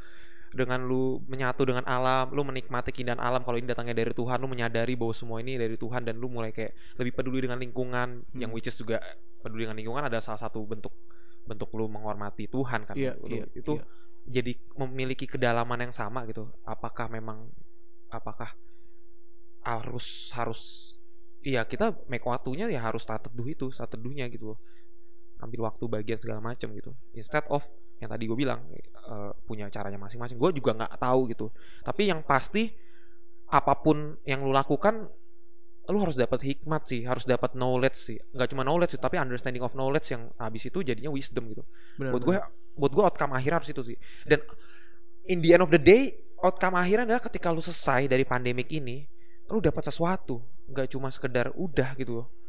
dengan 0.51 0.83
lu 0.83 1.23
menyatu 1.31 1.63
dengan 1.63 1.87
alam, 1.87 2.27
lu 2.35 2.43
menikmati 2.43 2.91
keindahan 2.91 3.23
alam 3.23 3.41
kalau 3.47 3.55
ini 3.55 3.71
datangnya 3.71 3.95
dari 3.95 4.11
Tuhan, 4.11 4.35
lu 4.43 4.51
menyadari 4.51 4.99
bahwa 4.99 5.15
semua 5.15 5.39
ini 5.39 5.55
dari 5.55 5.79
Tuhan 5.79 6.03
dan 6.03 6.19
lu 6.19 6.27
mulai 6.27 6.51
kayak 6.51 6.75
lebih 6.99 7.15
peduli 7.15 7.39
dengan 7.47 7.55
lingkungan, 7.55 8.27
yang 8.35 8.51
Hmm. 8.51 8.57
which 8.59 8.67
is 8.67 8.75
juga 8.75 8.99
peduli 9.39 9.63
dengan 9.63 9.79
lingkungan 9.79 10.03
ada 10.11 10.19
salah 10.19 10.37
satu 10.43 10.59
bentuk 10.67 10.91
bentuk 11.47 11.71
lu 11.73 11.87
menghormati 11.87 12.51
Tuhan 12.51 12.83
kan. 12.83 12.95
Iya, 12.99 13.15
Lu- 13.17 13.31
iya, 13.31 13.45
itu 13.55 13.79
iya. 13.79 13.83
jadi 14.27 14.51
memiliki 14.77 15.25
kedalaman 15.25 15.89
yang 15.89 15.93
sama 15.95 16.27
gitu. 16.27 16.51
Apakah 16.67 17.07
memang 17.07 17.47
apakah 18.11 18.51
harus 19.61 20.29
harus 20.35 20.93
iya 21.41 21.63
kita 21.65 21.93
make 22.09 22.25
waktunya 22.25 22.67
ya 22.69 22.81
harus 22.81 23.05
saat 23.05 23.23
teduh 23.25 23.45
itu 23.45 23.69
saat 23.69 23.93
teduhnya 23.93 24.25
gitu 24.29 24.53
loh 24.53 24.59
ambil 25.41 25.69
waktu 25.69 25.85
bagian 25.89 26.19
segala 26.21 26.41
macam 26.41 26.73
gitu 26.73 26.93
instead 27.13 27.45
of 27.49 27.65
yang 28.01 28.09
tadi 28.09 28.25
gue 28.25 28.37
bilang 28.37 28.65
eh, 28.73 29.31
punya 29.45 29.69
caranya 29.69 30.01
masing-masing. 30.01 30.41
Gue 30.41 30.51
juga 30.57 30.73
nggak 30.73 30.97
tahu 30.97 31.29
gitu. 31.29 31.53
Tapi 31.85 32.09
yang 32.09 32.25
pasti 32.25 32.73
apa 33.51 33.77
pun 33.77 34.17
yang 34.25 34.41
lu 34.41 34.49
lakukan 34.49 35.11
lu 35.91 35.99
harus 35.99 36.15
dapat 36.15 36.39
hikmat 36.39 36.87
sih 36.87 37.03
harus 37.03 37.27
dapat 37.29 37.53
knowledge 37.53 37.99
sih. 37.99 38.17
Nggak 38.33 38.55
cuma 38.55 38.65
knowledge 38.65 38.97
sih 38.97 39.01
tapi 39.01 39.21
understanding 39.21 39.61
of 39.61 39.75
knowledge 39.77 40.09
yang 40.09 40.33
habis 40.41 40.65
itu 40.65 40.81
jadinya 40.81 41.13
wisdom 41.13 41.51
gitu. 41.51 41.63
Benar, 41.99 42.11
buat 42.15 42.23
gue 42.25 42.37
buat 42.79 42.91
gue 42.95 43.03
outcome 43.05 43.33
akhir 43.37 43.51
harus 43.61 43.69
itu 43.69 43.81
sih. 43.85 43.97
Dan 44.25 44.41
in 45.29 45.43
the 45.43 45.53
end 45.53 45.61
of 45.61 45.69
the 45.69 45.81
day 45.81 46.15
outcome 46.41 46.73
akhirnya 46.79 47.05
adalah 47.05 47.21
ketika 47.21 47.53
lu 47.53 47.61
selesai 47.61 48.09
dari 48.09 48.25
pandemik 48.25 48.71
ini 48.73 49.05
lu 49.51 49.59
dapat 49.61 49.91
sesuatu. 49.91 50.41
Nggak 50.71 50.95
cuma 50.95 51.11
sekedar 51.11 51.51
udah 51.53 51.93
gitu 51.99 52.23
loh 52.23 52.40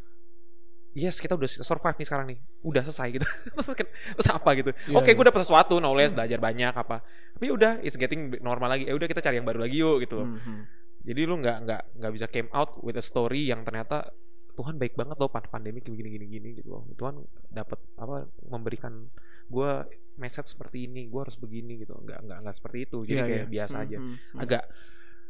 yes 0.93 1.17
kita 1.17 1.35
udah 1.35 1.49
survive 1.49 1.97
nih 1.97 2.07
sekarang 2.07 2.27
nih. 2.29 2.39
Udah 2.61 2.83
selesai 2.83 3.09
gitu. 3.13 3.27
Terus, 3.55 3.69
kan- 3.73 3.93
terus 4.13 4.29
apa 4.29 4.51
gitu? 4.55 4.71
Iya, 4.87 4.97
oke 4.97 5.07
iya. 5.07 5.15
gue 5.15 5.25
dapat 5.27 5.41
sesuatu 5.43 5.75
knowledge 5.77 6.13
belajar 6.13 6.39
banyak 6.39 6.73
apa. 6.73 6.97
Tapi 7.33 7.47
udah 7.49 7.73
it's 7.81 7.97
getting 7.97 8.37
normal 8.39 8.69
lagi. 8.69 8.85
Ya 8.85 8.93
udah 8.93 9.09
kita 9.09 9.21
cari 9.21 9.37
yang 9.37 9.47
baru 9.47 9.65
lagi 9.65 9.77
yuk 9.77 10.05
gitu. 10.05 10.21
Loh 10.21 10.29
Mhm. 10.33 10.61
jadi 11.03 11.21
lu 11.25 11.35
nggak 11.37 11.57
nggak 11.67 11.83
nggak 11.99 12.13
bisa 12.13 12.27
came 12.27 12.47
out 12.51 12.79
with 12.79 12.95
a 12.95 13.03
story 13.03 13.49
yang 13.49 13.63
ternyata 13.63 14.15
Tuhan 14.53 14.77
baik 14.77 14.95
banget 14.95 15.17
loh 15.17 15.27
pas 15.27 15.43
pandemi 15.43 15.81
gini 15.81 15.97
gini 16.07 16.27
gini 16.29 16.49
gitu 16.55 16.69
loh. 16.71 16.83
Tuhan 16.93 17.19
dapat 17.49 17.81
apa 17.97 18.29
memberikan 18.47 19.09
gue 19.49 19.71
message 20.15 20.53
seperti 20.53 20.87
ini 20.87 21.09
gue 21.09 21.19
harus 21.19 21.35
begini 21.35 21.81
gitu. 21.81 21.97
Nggak 21.97 22.21
nggak 22.21 22.39
nggak 22.45 22.55
seperti 22.55 22.79
itu. 22.85 22.99
Jadi 23.03 23.17
Iya, 23.17 23.25
kayak 23.25 23.41
iya. 23.41 23.49
biasa 23.51 23.77
aja. 23.81 23.99
Mhm, 23.99 24.07
mhm. 24.13 24.39
agak 24.39 24.63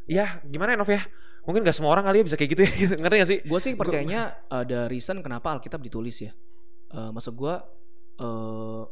ya 0.07 0.43
gimana 0.47 0.75
ya 0.75 0.79
Nov 0.79 0.91
ya 0.91 1.03
mungkin 1.43 1.67
gak 1.67 1.75
semua 1.75 1.91
orang 1.91 2.07
kali 2.07 2.23
ya 2.23 2.25
bisa 2.27 2.37
kayak 2.39 2.51
gitu 2.55 2.63
ya 2.63 2.71
ngerti 3.03 3.17
gak 3.19 3.31
sih 3.31 3.39
Gue 3.47 3.61
sih 3.63 3.73
percayanya 3.75 4.47
ada 4.47 4.87
reason 4.87 5.19
kenapa 5.23 5.55
Alkitab 5.59 5.83
ditulis 5.83 6.23
ya. 6.23 6.33
Eh 6.93 7.11
maksud 7.11 7.35
gue 7.35 7.55
eh 8.23 8.83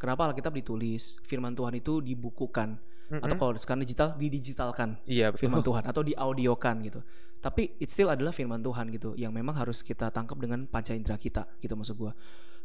kenapa 0.00 0.32
Alkitab 0.32 0.56
ditulis, 0.56 1.20
Firman 1.22 1.52
Tuhan 1.52 1.76
itu 1.76 2.00
dibukukan 2.00 2.80
Mm-mm. 3.10 3.26
atau 3.26 3.34
kalau 3.36 3.58
sekarang 3.58 3.82
digital 3.82 4.14
didigitalkan 4.14 5.02
iya 5.02 5.34
betul 5.34 5.50
Firman 5.50 5.62
Tuhan 5.66 5.82
atau 5.86 6.02
diaudiokan 6.02 6.74
gitu. 6.86 7.00
Tapi 7.40 7.78
it 7.80 7.88
still 7.88 8.10
adalah 8.12 8.34
Firman 8.34 8.60
Tuhan 8.60 8.90
gitu 8.90 9.14
yang 9.14 9.30
memang 9.30 9.56
harus 9.56 9.80
kita 9.84 10.10
tangkap 10.10 10.36
dengan 10.40 10.66
panca 10.66 10.94
indera 10.94 11.16
kita 11.16 11.46
gitu 11.62 11.74
maksud 11.78 11.94
gue. 11.94 12.12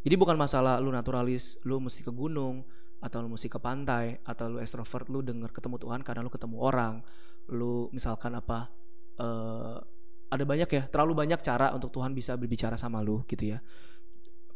Jadi 0.06 0.16
bukan 0.22 0.38
masalah 0.38 0.78
lu 0.78 0.94
naturalis, 0.94 1.58
lu 1.66 1.82
mesti 1.82 2.06
ke 2.06 2.14
gunung 2.14 2.62
atau 3.02 3.26
lu 3.26 3.30
mesti 3.34 3.50
ke 3.50 3.58
pantai 3.58 4.22
atau 4.22 4.54
lu 4.54 4.58
extrovert 4.62 5.10
lu 5.10 5.26
denger 5.26 5.50
ketemu 5.50 5.82
Tuhan 5.82 6.02
karena 6.06 6.22
lu 6.22 6.30
ketemu 6.30 6.58
orang. 6.62 6.94
Lu 7.54 7.90
misalkan 7.94 8.34
apa 8.38 8.72
eh 9.22 9.78
ada 10.26 10.42
banyak 10.42 10.68
ya, 10.68 10.84
terlalu 10.90 11.14
banyak 11.14 11.40
cara 11.46 11.70
untuk 11.72 11.94
Tuhan 11.94 12.12
bisa 12.12 12.34
berbicara 12.36 12.76
sama 12.76 13.00
lu 13.06 13.22
gitu 13.30 13.56
ya. 13.56 13.62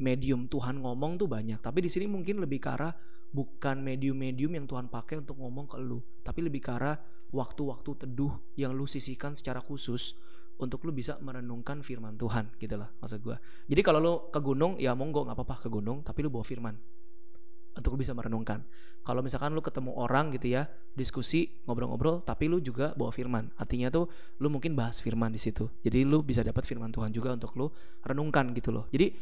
Medium 0.01 0.49
Tuhan 0.49 0.81
ngomong 0.81 1.19
tuh 1.19 1.27
banyak, 1.27 1.59
tapi 1.61 1.83
di 1.85 1.91
sini 1.91 2.07
mungkin 2.07 2.39
lebih 2.39 2.63
ke 2.63 2.71
arah 2.71 2.95
bukan 3.29 3.83
medium-medium 3.83 4.57
yang 4.57 4.65
Tuhan 4.65 4.89
pakai 4.89 5.21
untuk 5.21 5.37
ngomong 5.37 5.69
ke 5.69 5.77
lu, 5.77 6.01
tapi 6.25 6.41
lebih 6.41 6.63
ke 6.65 6.71
arah 6.73 6.97
waktu-waktu 7.29 8.07
teduh 8.07 8.33
yang 8.57 8.73
lu 8.73 8.89
sisihkan 8.89 9.37
secara 9.37 9.61
khusus 9.61 10.17
untuk 10.57 10.83
lu 10.87 10.91
bisa 10.91 11.21
merenungkan 11.21 11.85
firman 11.85 12.17
Tuhan 12.17 12.51
gitu 12.57 12.75
lah 12.75 12.89
maksud 12.99 13.19
gua. 13.21 13.37
Jadi 13.69 13.81
kalau 13.85 13.99
lu 14.01 14.13
ke 14.33 14.39
gunung 14.41 14.79
ya 14.81 14.97
monggo 14.97 15.27
nggak 15.27 15.37
apa-apa 15.37 15.55
ke 15.63 15.69
gunung, 15.69 16.01
tapi 16.01 16.25
lu 16.25 16.33
bawa 16.33 16.43
firman 16.47 16.75
untuk 17.79 17.95
lu 17.95 17.99
bisa 18.03 18.11
merenungkan. 18.11 18.61
Kalau 19.01 19.23
misalkan 19.23 19.55
lu 19.55 19.63
ketemu 19.63 19.95
orang 19.95 20.29
gitu 20.35 20.53
ya, 20.53 20.67
diskusi, 20.93 21.63
ngobrol-ngobrol, 21.65 22.21
tapi 22.27 22.51
lu 22.51 22.59
juga 22.59 22.91
bawa 22.93 23.09
firman. 23.09 23.49
Artinya 23.55 23.87
tuh 23.89 24.11
lu 24.43 24.51
mungkin 24.51 24.75
bahas 24.75 24.99
firman 24.99 25.31
di 25.31 25.39
situ. 25.39 25.71
Jadi 25.81 26.03
lu 26.03 26.21
bisa 26.21 26.43
dapat 26.43 26.67
firman 26.67 26.91
Tuhan 26.91 27.09
juga 27.15 27.33
untuk 27.33 27.55
lu 27.55 27.71
renungkan 28.03 28.51
gitu 28.53 28.69
loh. 28.75 28.85
Jadi 28.91 29.15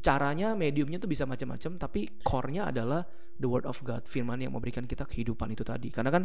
caranya 0.00 0.56
mediumnya 0.56 1.00
tuh 1.00 1.10
bisa 1.10 1.24
macam-macam, 1.24 1.80
tapi 1.80 2.00
core-nya 2.24 2.68
adalah 2.70 3.04
the 3.36 3.48
word 3.48 3.66
of 3.66 3.80
God, 3.82 4.04
firman 4.06 4.40
yang 4.40 4.54
memberikan 4.54 4.86
kita 4.86 5.08
kehidupan 5.08 5.52
itu 5.52 5.64
tadi. 5.64 5.88
Karena 5.88 6.12
kan 6.12 6.22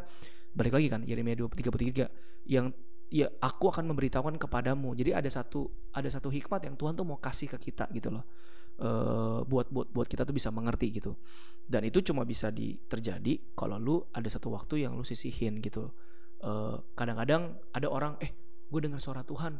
balik 0.53 0.77
lagi 0.77 0.87
kan 0.91 1.01
Yeremia 1.03 1.35
33 1.35 2.47
yang 2.47 2.71
ya 3.07 3.27
aku 3.39 3.71
akan 3.71 3.87
memberitahukan 3.91 4.35
kepadamu. 4.35 4.93
Jadi 4.95 5.15
ada 5.15 5.29
satu 5.31 5.67
ada 5.95 6.07
satu 6.11 6.27
hikmat 6.27 6.67
yang 6.67 6.75
Tuhan 6.75 6.93
tuh 6.95 7.07
mau 7.07 7.19
kasih 7.19 7.51
ke 7.55 7.71
kita 7.71 7.87
gitu 7.95 8.11
loh. 8.11 8.23
Eh, 8.77 9.39
buat 9.49 9.73
buat 9.73 9.89
buat 9.89 10.05
kita 10.05 10.21
tuh 10.21 10.37
bisa 10.37 10.53
mengerti 10.53 10.93
gitu. 10.93 11.17
Dan 11.65 11.89
itu 11.89 11.97
cuma 12.05 12.21
bisa 12.29 12.53
di 12.53 12.77
terjadi 12.85 13.57
kalau 13.57 13.81
lu 13.81 13.97
ada 14.13 14.29
satu 14.29 14.53
waktu 14.53 14.85
yang 14.85 14.93
lu 14.93 15.01
sisihin 15.01 15.57
gitu. 15.65 15.89
Eh, 16.45 16.77
kadang-kadang 16.93 17.57
ada 17.73 17.87
orang 17.89 18.21
eh 18.21 18.29
gue 18.69 18.79
dengar 18.85 19.01
suara 19.01 19.25
Tuhan. 19.25 19.57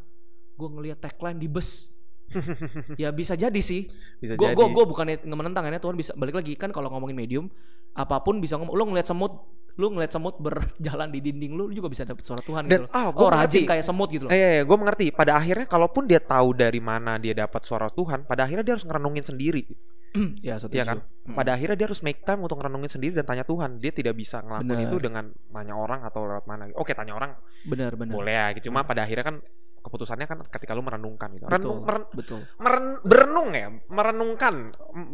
Gue 0.54 0.70
ngelihat 0.70 1.02
tagline 1.02 1.42
di 1.42 1.50
bus. 1.50 1.98
Ya 3.02 3.10
bisa 3.10 3.34
jadi 3.34 3.58
sih. 3.58 3.90
Bisa 4.22 4.38
gue 4.38 4.50
gue 4.54 4.68
gue 4.70 4.86
bukannya 4.86 5.26
menentang 5.26 5.66
ya 5.66 5.82
Tuhan 5.82 5.98
bisa 5.98 6.14
balik 6.14 6.38
lagi 6.38 6.54
kan 6.54 6.70
kalau 6.70 6.94
ngomongin 6.94 7.18
medium 7.18 7.50
apa 7.98 8.22
pun 8.22 8.38
bisa 8.38 8.62
ngomong 8.62 8.78
lu 8.78 8.84
ngelihat 8.94 9.10
semut 9.10 9.34
lu 9.78 9.90
ngelihat 9.90 10.10
semut 10.10 10.36
berjalan 10.38 11.08
di 11.08 11.22
dinding 11.22 11.54
lu, 11.54 11.70
lu 11.70 11.74
juga 11.74 11.88
bisa 11.88 12.02
dapet 12.02 12.22
suara 12.22 12.42
Tuhan 12.42 12.66
dan 12.66 12.82
gitu 12.82 12.84
loh. 12.84 12.98
ah 12.98 13.08
gue 13.10 13.22
oh 13.22 13.30
rajin 13.30 13.64
kayak 13.64 13.82
semut 13.82 14.10
gitu 14.10 14.26
loh 14.26 14.32
Eh, 14.32 14.36
iya, 14.36 14.50
iya, 14.52 14.64
gue 14.64 14.74
mengerti. 14.76 15.06
Pada 15.12 15.34
akhirnya, 15.34 15.66
kalaupun 15.66 16.04
dia 16.04 16.18
tahu 16.18 16.52
dari 16.52 16.78
mana 16.78 17.16
dia 17.16 17.32
dapat 17.32 17.62
suara 17.62 17.86
Tuhan, 17.88 18.26
pada 18.26 18.44
akhirnya 18.44 18.66
dia 18.66 18.74
harus 18.74 18.84
ngerenungin 18.84 19.22
sendiri, 19.24 19.64
ya 20.42 20.58
setuju 20.58 20.76
Iya 20.76 20.86
kan? 20.88 20.98
Mm. 21.24 21.36
Pada 21.36 21.54
akhirnya 21.54 21.78
dia 21.78 21.86
harus 21.86 22.02
make 22.02 22.22
time 22.22 22.42
untuk 22.42 22.58
ngerenungin 22.58 22.90
sendiri 22.90 23.14
dan 23.14 23.24
tanya 23.24 23.44
Tuhan. 23.44 23.78
Dia 23.78 23.92
tidak 23.92 24.14
bisa 24.14 24.42
ngelakuin 24.42 24.66
Benar. 24.74 24.88
itu 24.90 24.98
dengan 24.98 25.26
nanya 25.52 25.76
orang 25.78 26.00
atau 26.02 26.26
lewat 26.26 26.46
mana. 26.46 26.74
Oke, 26.74 26.92
tanya 26.92 27.14
orang 27.14 27.38
benar 27.64 27.94
benar 27.94 28.14
boleh 28.14 28.34
ya, 28.34 28.46
gitu. 28.58 28.70
Cuma 28.70 28.82
Hmm. 28.82 28.90
pada 28.90 29.06
akhirnya 29.06 29.26
kan 29.26 29.38
keputusannya 29.78 30.26
kan 30.26 30.38
ketika 30.50 30.74
lu 30.74 30.82
merenungkan 30.82 31.32
gitu. 31.32 31.46
Renung, 31.46 31.80
betul 31.80 31.86
meren- 31.86 32.10
betul 32.12 32.40
meren- 32.58 33.00
berenung 33.04 33.50
ya, 33.54 33.68
merenungkan, 33.88 34.56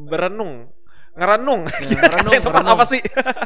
berenung, 0.08 0.72
ngerenung. 1.14 1.62
Ya, 1.68 2.10
tepat 2.42 2.64
merenung. 2.64 2.74
apa 2.74 2.84
sih? 2.86 3.02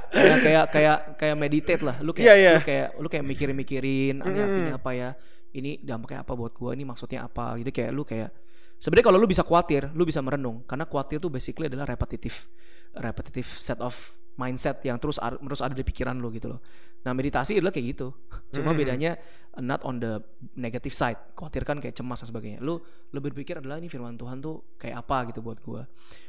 kayak 0.09 0.39
kayak 0.39 0.65
kayak 0.71 0.97
kayak 1.15 1.35
meditate 1.35 1.83
lah 1.83 1.99
lu 1.99 2.11
kayak 2.11 2.25
Iya, 2.25 2.35
iya. 2.35 2.51
lu 2.53 2.61
kayak 2.63 2.87
lu 2.97 3.07
kayak 3.07 3.25
mikirin-mikirin 3.25 4.15
ini 4.17 4.37
Mm. 4.37 4.45
artinya 4.45 4.73
apa 4.75 4.91
ya 4.91 5.09
ini 5.51 5.77
dampaknya 5.79 6.21
apa 6.21 6.33
buat 6.33 6.53
gua 6.53 6.71
ini 6.71 6.83
maksudnya 6.83 7.23
apa 7.23 7.53
gitu 7.57 7.69
kayak 7.71 7.91
lu 7.91 8.01
kayak 8.01 8.29
sebenarnya 8.75 9.05
kalau 9.05 9.17
lu 9.17 9.25
bisa 9.25 9.41
khawatir 9.41 9.89
lu 9.91 10.03
bisa 10.03 10.19
merenung 10.19 10.63
karena 10.63 10.83
khawatir 10.83 11.17
tuh 11.17 11.27
basically 11.27 11.65
adalah 11.65 11.85
repetitif 11.85 12.47
repetitif 12.93 13.57
set 13.57 13.77
of 13.77 13.93
mindset 14.33 14.79
yang 14.81 14.95
terus 14.95 15.17
terus 15.17 15.61
ada 15.61 15.73
di 15.73 15.81
pikiran 15.81 16.13
lu 16.13 16.29
gitu 16.29 16.47
loh 16.47 16.61
nah 16.99 17.11
meditasi 17.11 17.55
adalah 17.55 17.71
kayak 17.71 17.87
gitu 17.91 18.13
cuma 18.51 18.71
Mm. 18.71 18.77
bedanya 18.77 19.11
not 19.57 19.81
on 19.81 19.97
the 19.97 20.21
negative 20.53 20.91
side 20.91 21.17
khawatir 21.33 21.61
kan 21.61 21.77
kayak 21.77 21.93
cemas 21.93 22.21
dan 22.21 22.29
sebagainya 22.29 22.59
lu 22.59 22.77
lu 23.07 23.19
berpikir 23.19 23.57
adalah 23.57 23.77
ini 23.77 23.87
firman 23.87 24.13
Tuhan 24.13 24.37
tuh 24.37 24.77
kayak 24.77 25.01
apa 25.01 25.29
gitu 25.29 25.41
buat 25.41 25.57
gua 25.59 25.85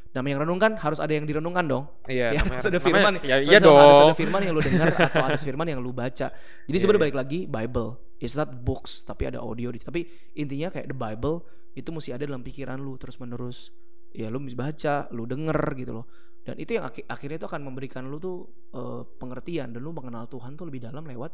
namanya 0.08 0.32
yang 0.34 0.42
renungkan 0.44 0.72
harus 0.76 0.98
ada 0.98 1.12
yang 1.12 1.24
direnungkan 1.24 1.64
dong. 1.64 1.84
Iya, 2.04 2.32
ya 2.32 2.40
namanya- 2.40 2.48
harus 2.54 2.64
ada 2.64 2.70
namanya- 2.72 2.86
firman. 2.86 3.12
Ya, 3.20 3.34
harus 3.36 3.46
iya 3.46 3.58
ada- 3.58 3.68
harus 3.68 3.92
dong. 3.92 4.08
ada 4.08 4.16
firman 4.16 4.40
yang 4.40 4.52
lu 4.52 4.62
dengar 4.62 4.88
atau 5.08 5.24
ada 5.24 5.38
firman 5.38 5.66
yang 5.68 5.80
lu 5.80 5.90
baca. 5.92 6.26
Jadi 6.32 6.68
Iya, 6.68 6.78
sebenarnya 6.78 6.98
iya. 6.98 7.06
balik 7.06 7.18
lagi 7.18 7.40
Bible 7.44 7.90
it's 8.18 8.34
not 8.34 8.50
books 8.50 9.06
tapi 9.06 9.22
ada 9.24 9.38
audio 9.38 9.70
di 9.70 9.78
tapi 9.78 10.02
intinya 10.34 10.68
kayak 10.68 10.90
the 10.90 10.96
Bible 10.96 11.46
itu 11.72 11.86
mesti 11.88 12.10
ada 12.10 12.26
dalam 12.26 12.42
pikiran 12.42 12.74
lu 12.76 12.98
terus 12.98 13.14
menerus 13.16 13.70
ya 14.10 14.26
lu 14.26 14.42
mesti 14.42 14.58
baca 14.58 15.06
lu 15.12 15.22
denger 15.22 15.58
gitu 15.76 15.92
loh. 15.94 16.06
Dan 16.42 16.56
itu 16.56 16.74
yang 16.74 16.88
aki- 16.88 17.04
akhirnya 17.04 17.36
itu 17.36 17.46
akan 17.46 17.60
memberikan 17.62 18.08
lu 18.08 18.16
tuh 18.16 18.36
eh, 18.72 19.02
pengertian 19.18 19.70
dan 19.70 19.80
lu 19.80 19.92
mengenal 19.92 20.24
Tuhan 20.26 20.56
tuh 20.56 20.64
lebih 20.64 20.80
dalam 20.80 21.04
lewat 21.04 21.30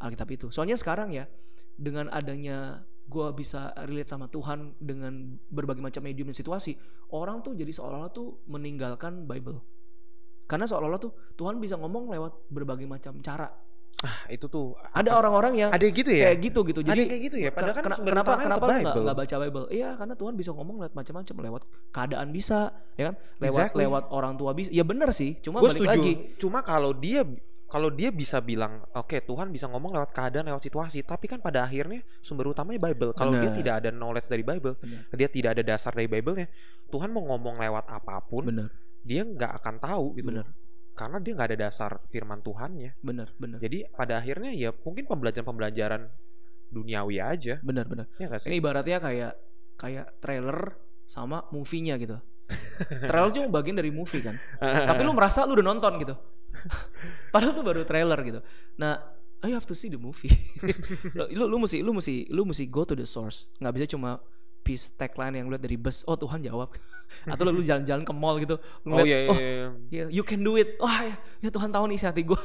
Alkitab 0.00 0.28
itu. 0.32 0.46
Soalnya 0.48 0.74
sekarang 0.74 1.12
ya 1.12 1.28
dengan 1.76 2.08
adanya 2.08 2.80
gua 3.04 3.30
bisa 3.30 3.70
relate 3.84 4.08
sama 4.08 4.26
Tuhan 4.26 4.74
dengan 4.76 5.36
berbagai 5.48 5.80
macam 5.80 6.02
medium 6.02 6.32
dan 6.32 6.36
situasi 6.36 6.74
orang 7.10 7.40
tuh 7.40 7.52
jadi 7.52 7.70
seolah-olah 7.70 8.10
tuh 8.10 8.40
meninggalkan 8.48 9.24
Bible 9.24 9.60
karena 10.44 10.64
seolah-olah 10.64 11.00
tuh 11.00 11.12
Tuhan 11.34 11.56
bisa 11.56 11.76
ngomong 11.76 12.08
lewat 12.10 12.48
berbagai 12.48 12.84
macam 12.84 13.20
cara 13.20 13.48
Ah, 14.04 14.28
itu 14.28 14.44
tuh 14.52 14.76
ada 14.92 15.16
orang-orang 15.16 15.52
yang 15.56 15.70
ada 15.72 15.80
gitu 15.88 16.12
ya? 16.12 16.28
kayak 16.28 16.38
gitu 16.44 16.60
gitu 16.68 16.80
Ada 16.84 16.92
jadi 16.92 17.00
yang 17.00 17.08
kayak 17.08 17.22
gitu 17.24 17.36
ya? 17.40 17.50
Padahal 17.56 17.72
kan 17.72 17.84
sumber 17.96 18.12
kenapa 18.12 18.32
kenapa 18.36 18.60
lu 18.60 18.68
nggak 18.68 18.84
Bible. 18.84 19.00
nggak 19.00 19.16
baca 19.16 19.34
Bible 19.40 19.64
iya 19.72 19.88
karena 19.96 20.14
Tuhan 20.14 20.34
bisa 20.36 20.50
ngomong 20.52 20.76
lewat 20.76 20.92
macam-macam 20.92 21.34
lewat 21.40 21.62
keadaan 21.88 22.28
bisa 22.28 22.58
ya 23.00 23.04
kan 23.08 23.14
lewat 23.40 23.64
Exactly. 23.64 23.80
lewat 23.88 24.04
orang 24.12 24.34
tua 24.36 24.50
bisa 24.52 24.68
ya 24.68 24.84
bener 24.84 25.08
sih 25.08 25.40
cuma 25.40 25.64
gue 25.64 25.72
balik 25.72 25.80
setuju. 25.80 25.90
lagi 25.96 26.12
Cuma 26.36 26.58
kalau 26.60 26.92
dia 26.92 27.24
kalau 27.68 27.88
dia 27.90 28.14
bisa 28.14 28.38
bilang 28.38 28.84
oke 28.94 29.24
Tuhan 29.24 29.50
bisa 29.50 29.66
ngomong 29.66 29.96
lewat 29.96 30.10
keadaan 30.14 30.46
lewat 30.48 30.62
situasi 30.62 31.02
tapi 31.02 31.26
kan 31.26 31.40
pada 31.40 31.66
akhirnya 31.66 32.04
sumber 32.20 32.52
utamanya 32.52 32.80
Bible 32.80 33.16
kalau 33.16 33.34
dia 33.34 33.50
tidak 33.50 33.74
ada 33.82 33.90
knowledge 33.90 34.28
dari 34.28 34.44
Bible 34.46 34.76
Benar. 34.78 35.00
dia 35.16 35.28
tidak 35.28 35.50
ada 35.58 35.62
dasar 35.64 35.92
dari 35.96 36.06
Bible-nya 36.06 36.46
Tuhan 36.92 37.10
mau 37.10 37.24
ngomong 37.34 37.58
lewat 37.58 37.84
apa 37.90 38.20
pun 38.22 38.46
Bener, 38.46 38.68
dia 39.02 39.24
nggak 39.24 39.52
akan 39.62 39.74
tahu 39.80 40.06
gitu 40.20 40.28
bener, 40.30 40.46
karena 40.94 41.16
dia 41.18 41.32
nggak 41.34 41.48
ada 41.50 41.58
dasar 41.68 41.90
firman 42.12 42.40
Tuhannya 42.44 42.90
bener, 43.02 43.28
bener, 43.36 43.58
jadi 43.58 43.90
pada 43.90 44.20
akhirnya 44.20 44.54
ya 44.54 44.70
mungkin 44.70 45.04
pembelajaran-pembelajaran 45.08 46.08
duniawi 46.74 47.22
aja 47.22 47.62
bener, 47.62 47.86
bener. 47.86 48.06
ya 48.18 48.34
sih 48.38 48.50
Ini 48.50 48.58
ibaratnya 48.58 48.98
kayak 48.98 49.32
kayak 49.78 50.18
trailer 50.18 50.74
sama 51.06 51.46
movie-nya 51.54 51.94
gitu. 52.00 52.18
trailer 53.08 53.30
cuma 53.32 53.48
bagian 53.50 53.76
dari 53.78 53.90
movie 53.94 54.20
kan. 54.20 54.36
Tapi 54.60 55.00
lu 55.04 55.12
merasa 55.14 55.44
lu 55.46 55.56
udah 55.56 55.66
nonton 55.66 55.92
gitu. 56.00 56.14
Padahal 57.34 57.52
tuh 57.52 57.64
baru 57.64 57.82
trailer 57.84 58.18
gitu. 58.24 58.40
Nah, 58.80 59.00
you 59.44 59.54
have 59.54 59.68
to 59.68 59.76
see 59.76 59.92
the 59.92 60.00
movie. 60.00 60.32
lu, 61.36 61.44
lu 61.48 61.56
mesti 61.60 61.84
lu 61.84 61.92
mesti 61.92 62.28
lu 62.32 62.42
mesti 62.48 62.64
go 62.68 62.82
to 62.82 62.96
the 62.96 63.04
source. 63.04 63.48
nggak 63.60 63.72
bisa 63.76 63.86
cuma 63.96 64.20
piece 64.64 64.96
tagline 64.96 65.36
yang 65.36 65.46
lu 65.52 65.54
lihat 65.54 65.64
dari 65.64 65.76
bus. 65.76 66.02
Oh 66.08 66.16
Tuhan 66.16 66.40
jawab. 66.40 66.72
Atau 67.32 67.44
lu 67.44 67.60
jalan-jalan 67.60 68.02
ke 68.02 68.12
mall 68.16 68.40
gitu. 68.40 68.56
oh 68.56 68.96
ngeliat, 68.96 69.06
iya, 69.06 69.18
iya, 69.20 69.28
oh 69.28 69.36
iya. 69.36 69.52
yeah, 69.92 70.06
you 70.08 70.24
can 70.24 70.40
do 70.40 70.56
it. 70.56 70.80
Wah 70.80 71.04
ya, 71.04 71.16
ya 71.44 71.50
Tuhan 71.52 71.68
tahu 71.68 71.84
nih 71.92 71.96
isi 72.00 72.06
hati 72.08 72.24
gue. 72.24 72.40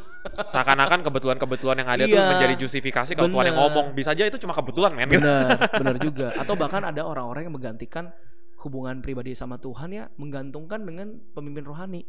seakan-akan 0.52 1.00
kebetulan-kebetulan 1.08 1.80
yang 1.80 1.90
ada 1.90 2.04
tuh 2.04 2.20
Iya. 2.20 2.28
menjadi 2.36 2.56
justifikasi 2.60 3.12
kalau 3.16 3.32
Tuhan 3.32 3.56
yang 3.56 3.58
ngomong 3.58 3.96
bisa 3.96 4.12
aja 4.12 4.28
itu 4.28 4.38
cuma 4.44 4.52
kebetulan 4.52 4.92
men. 4.92 5.08
Bener, 5.08 5.56
bener 5.72 5.96
juga. 6.04 6.36
Atau 6.36 6.60
bahkan 6.60 6.84
ada 6.84 7.02
orang-orang 7.08 7.48
yang 7.48 7.56
menggantikan 7.56 8.12
hubungan 8.60 9.00
pribadi 9.00 9.32
sama 9.34 9.56
Tuhan 9.56 9.90
ya 9.96 10.12
menggantungkan 10.20 10.84
dengan 10.84 11.16
pemimpin 11.32 11.64
rohani. 11.64 12.04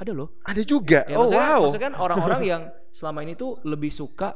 Ada 0.00 0.16
loh. 0.16 0.40
ada 0.48 0.62
juga 0.64 1.04
Ya, 1.04 1.20
oh 1.20 1.28
maksudnya, 1.28 1.44
wow 1.44 1.60
maksudnya 1.68 1.86
kan 1.92 1.96
orang-orang 2.00 2.40
yang 2.56 2.62
selama 2.88 3.20
ini 3.20 3.36
tuh 3.36 3.60
lebih 3.68 3.92
suka 3.92 4.32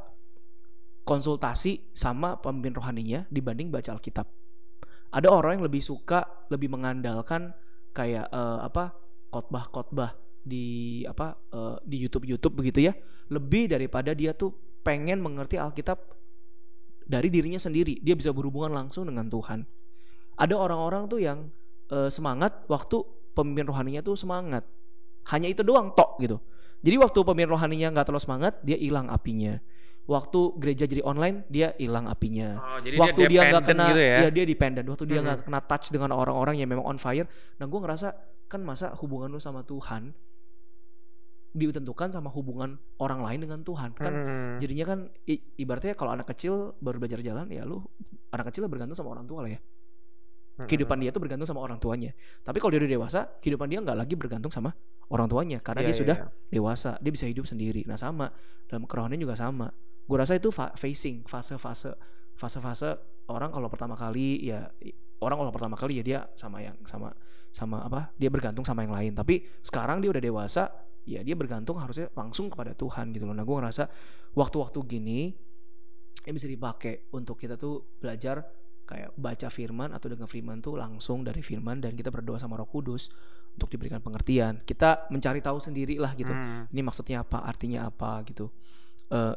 konsultasi 1.05 1.93
sama 1.93 2.37
pemimpin 2.41 2.77
rohaninya 2.77 3.25
dibanding 3.29 3.73
baca 3.73 3.97
Alkitab. 3.97 4.29
Ada 5.15 5.29
orang 5.31 5.61
yang 5.61 5.65
lebih 5.69 5.85
suka 5.85 6.49
lebih 6.53 6.73
mengandalkan 6.73 7.53
kayak 7.95 8.29
eh, 8.29 8.59
apa 8.61 8.93
khotbah-khotbah 9.33 10.17
di 10.45 11.01
apa 11.09 11.37
eh, 11.53 11.77
di 11.85 11.97
YouTube 12.01 12.29
YouTube 12.29 12.61
begitu 12.61 12.85
ya, 12.89 12.93
lebih 13.33 13.73
daripada 13.73 14.13
dia 14.17 14.37
tuh 14.37 14.53
pengen 14.85 15.21
mengerti 15.21 15.57
Alkitab 15.61 15.97
dari 17.05 17.29
dirinya 17.29 17.61
sendiri. 17.61 18.01
Dia 18.01 18.17
bisa 18.17 18.33
berhubungan 18.33 18.73
langsung 18.73 19.09
dengan 19.09 19.29
Tuhan. 19.29 19.65
Ada 20.41 20.57
orang-orang 20.57 21.07
tuh 21.07 21.21
yang 21.21 21.53
eh, 21.93 22.09
semangat 22.09 22.65
waktu 22.67 23.05
pemimpin 23.37 23.69
rohaninya 23.69 24.01
tuh 24.01 24.17
semangat. 24.17 24.65
Hanya 25.27 25.49
itu 25.49 25.61
doang 25.61 25.93
tok 25.93 26.19
gitu. 26.19 26.37
Jadi 26.85 26.97
waktu 27.01 27.19
pemimpin 27.21 27.49
rohaninya 27.49 27.89
nggak 27.91 28.07
terlalu 28.07 28.21
semangat, 28.21 28.61
dia 28.61 28.77
hilang 28.77 29.09
apinya. 29.09 29.57
Waktu 30.05 30.61
gereja 30.61 30.85
jadi 30.85 31.01
online, 31.01 31.49
dia 31.49 31.73
hilang 31.75 32.05
apinya. 32.05 32.61
Oh, 32.61 32.79
jadi 32.79 33.01
waktu 33.01 33.21
dia 33.25 33.41
nggak 33.49 33.65
kena, 33.65 33.85
gitu 33.89 34.01
ya. 34.01 34.17
ya 34.21 34.29
dia 34.29 34.45
dependent. 34.45 34.85
Waktu 34.85 35.05
dia 35.07 35.19
nggak 35.19 35.39
Mhm. 35.41 35.47
kena 35.49 35.61
touch 35.65 35.89
dengan 35.89 36.13
orang-orang 36.13 36.61
yang 36.61 36.69
memang 36.69 36.85
on 36.85 36.99
fire. 36.99 37.25
Nah, 37.57 37.65
gue 37.65 37.81
ngerasa 37.81 38.13
kan 38.45 38.61
masa 38.61 38.93
hubungan 38.95 39.29
lu 39.29 39.41
sama 39.41 39.65
Tuhan 39.65 40.13
ditentukan 41.53 42.11
sama 42.11 42.29
hubungan 42.29 42.75
orang 42.99 43.23
lain 43.23 43.41
dengan 43.41 43.63
Tuhan 43.63 43.95
kan 43.95 44.11
Hmm. 44.11 44.55
jadinya 44.59 44.85
kan 44.85 44.99
i- 45.25 45.55
ibaratnya 45.57 45.95
kalau 45.95 46.11
anak 46.11 46.27
kecil 46.27 46.75
baru 46.77 46.99
belajar 46.99 47.23
jalan 47.23 47.47
ya 47.47 47.63
lu 47.63 47.79
anak 48.29 48.51
kecil 48.51 48.67
bergantung 48.67 48.99
sama 48.99 49.15
orang 49.15 49.23
tua 49.23 49.47
lah 49.47 49.55
ya 49.55 49.61
Hmm. 49.63 49.73
Kehidupan 50.55 51.03
dia 51.03 51.11
tuh 51.11 51.19
bergantung 51.19 51.51
sama 51.51 51.59
orang 51.67 51.83
tuanya. 51.83 52.15
Tapi 52.47 52.63
kalau 52.63 52.71
dia 52.71 52.81
udah 52.87 52.93
dewasa 52.95 53.27
kehidupan 53.43 53.67
dia 53.67 53.83
nggak 53.83 53.99
lagi 53.99 54.15
bergantung 54.15 54.55
sama 54.55 54.71
orang 55.11 55.27
tuanya. 55.27 55.59
Karena 55.59 55.83
Iya, 55.83 55.87
dia 55.91 55.95
iya, 55.95 56.01
sudah 56.07 56.17
iya. 56.23 56.29
dewasa 56.55 56.91
dia 57.03 57.11
bisa 57.11 57.27
hidup 57.27 57.45
sendiri. 57.51 57.83
Nah 57.91 57.99
sama. 57.99 58.31
Dalam 58.71 58.87
kerohanian 58.87 59.19
juga 59.19 59.35
sama. 59.35 59.75
Gue 60.07 60.17
rasa 60.21 60.39
itu 60.39 60.55
fa- 60.55 60.73
facing 60.79 61.27
fase-fase 61.27 61.99
fase-fase 62.39 62.99
orang 63.31 63.51
kalau 63.51 63.67
pertama 63.71 63.95
kali 63.95 64.43
ya 64.43 64.67
orang 65.23 65.39
kalau 65.39 65.53
pertama 65.55 65.75
kali 65.79 66.03
ya 66.03 66.05
dia 66.05 66.19
sama 66.35 66.59
yang 66.61 66.75
sama 66.85 67.15
sama 67.55 67.87
apa 67.87 68.11
dia 68.19 68.31
bergantung 68.31 68.63
sama 68.63 68.87
yang 68.87 68.95
lain. 68.95 69.13
Tapi 69.19 69.43
sekarang 69.59 69.99
dia 69.99 70.15
udah 70.15 70.23
dewasa 70.23 70.71
ya 71.05 71.21
dia 71.21 71.35
bergantung 71.37 71.77
harusnya 71.83 72.09
langsung 72.15 72.47
kepada 72.47 72.73
Tuhan 72.79 73.11
gitu 73.11 73.27
loh. 73.27 73.35
Nah 73.35 73.43
gue 73.43 73.57
ngerasa 73.59 73.85
waktu-waktu 74.39 74.79
gini 74.87 75.21
yang 76.25 76.35
bisa 76.35 76.49
dipakai 76.49 77.13
untuk 77.13 77.37
kita 77.37 77.59
tuh 77.61 78.01
belajar 78.01 78.41
kayak 78.85 79.17
baca 79.17 79.49
firman 79.49 79.93
atau 79.97 80.13
dengar 80.13 80.29
firman 80.29 80.61
tuh 80.61 80.77
langsung 80.77 81.25
dari 81.25 81.41
firman 81.41 81.81
dan 81.81 81.97
kita 81.97 82.13
berdoa 82.13 82.37
sama 82.37 82.61
Roh 82.61 82.69
Kudus 82.69 83.09
untuk 83.57 83.73
diberikan 83.73 84.05
pengertian. 84.05 84.61
Kita 84.65 85.09
mencari 85.09 85.41
tahu 85.41 85.59
sendiri 85.59 85.97
lah 85.97 86.13
gitu. 86.15 86.33
Hmm. 86.33 86.69
Ini 86.69 86.81
maksudnya 86.85 87.25
apa, 87.25 87.43
artinya 87.45 87.89
apa 87.89 88.21
gitu. 88.29 88.53
Eh 89.09 89.35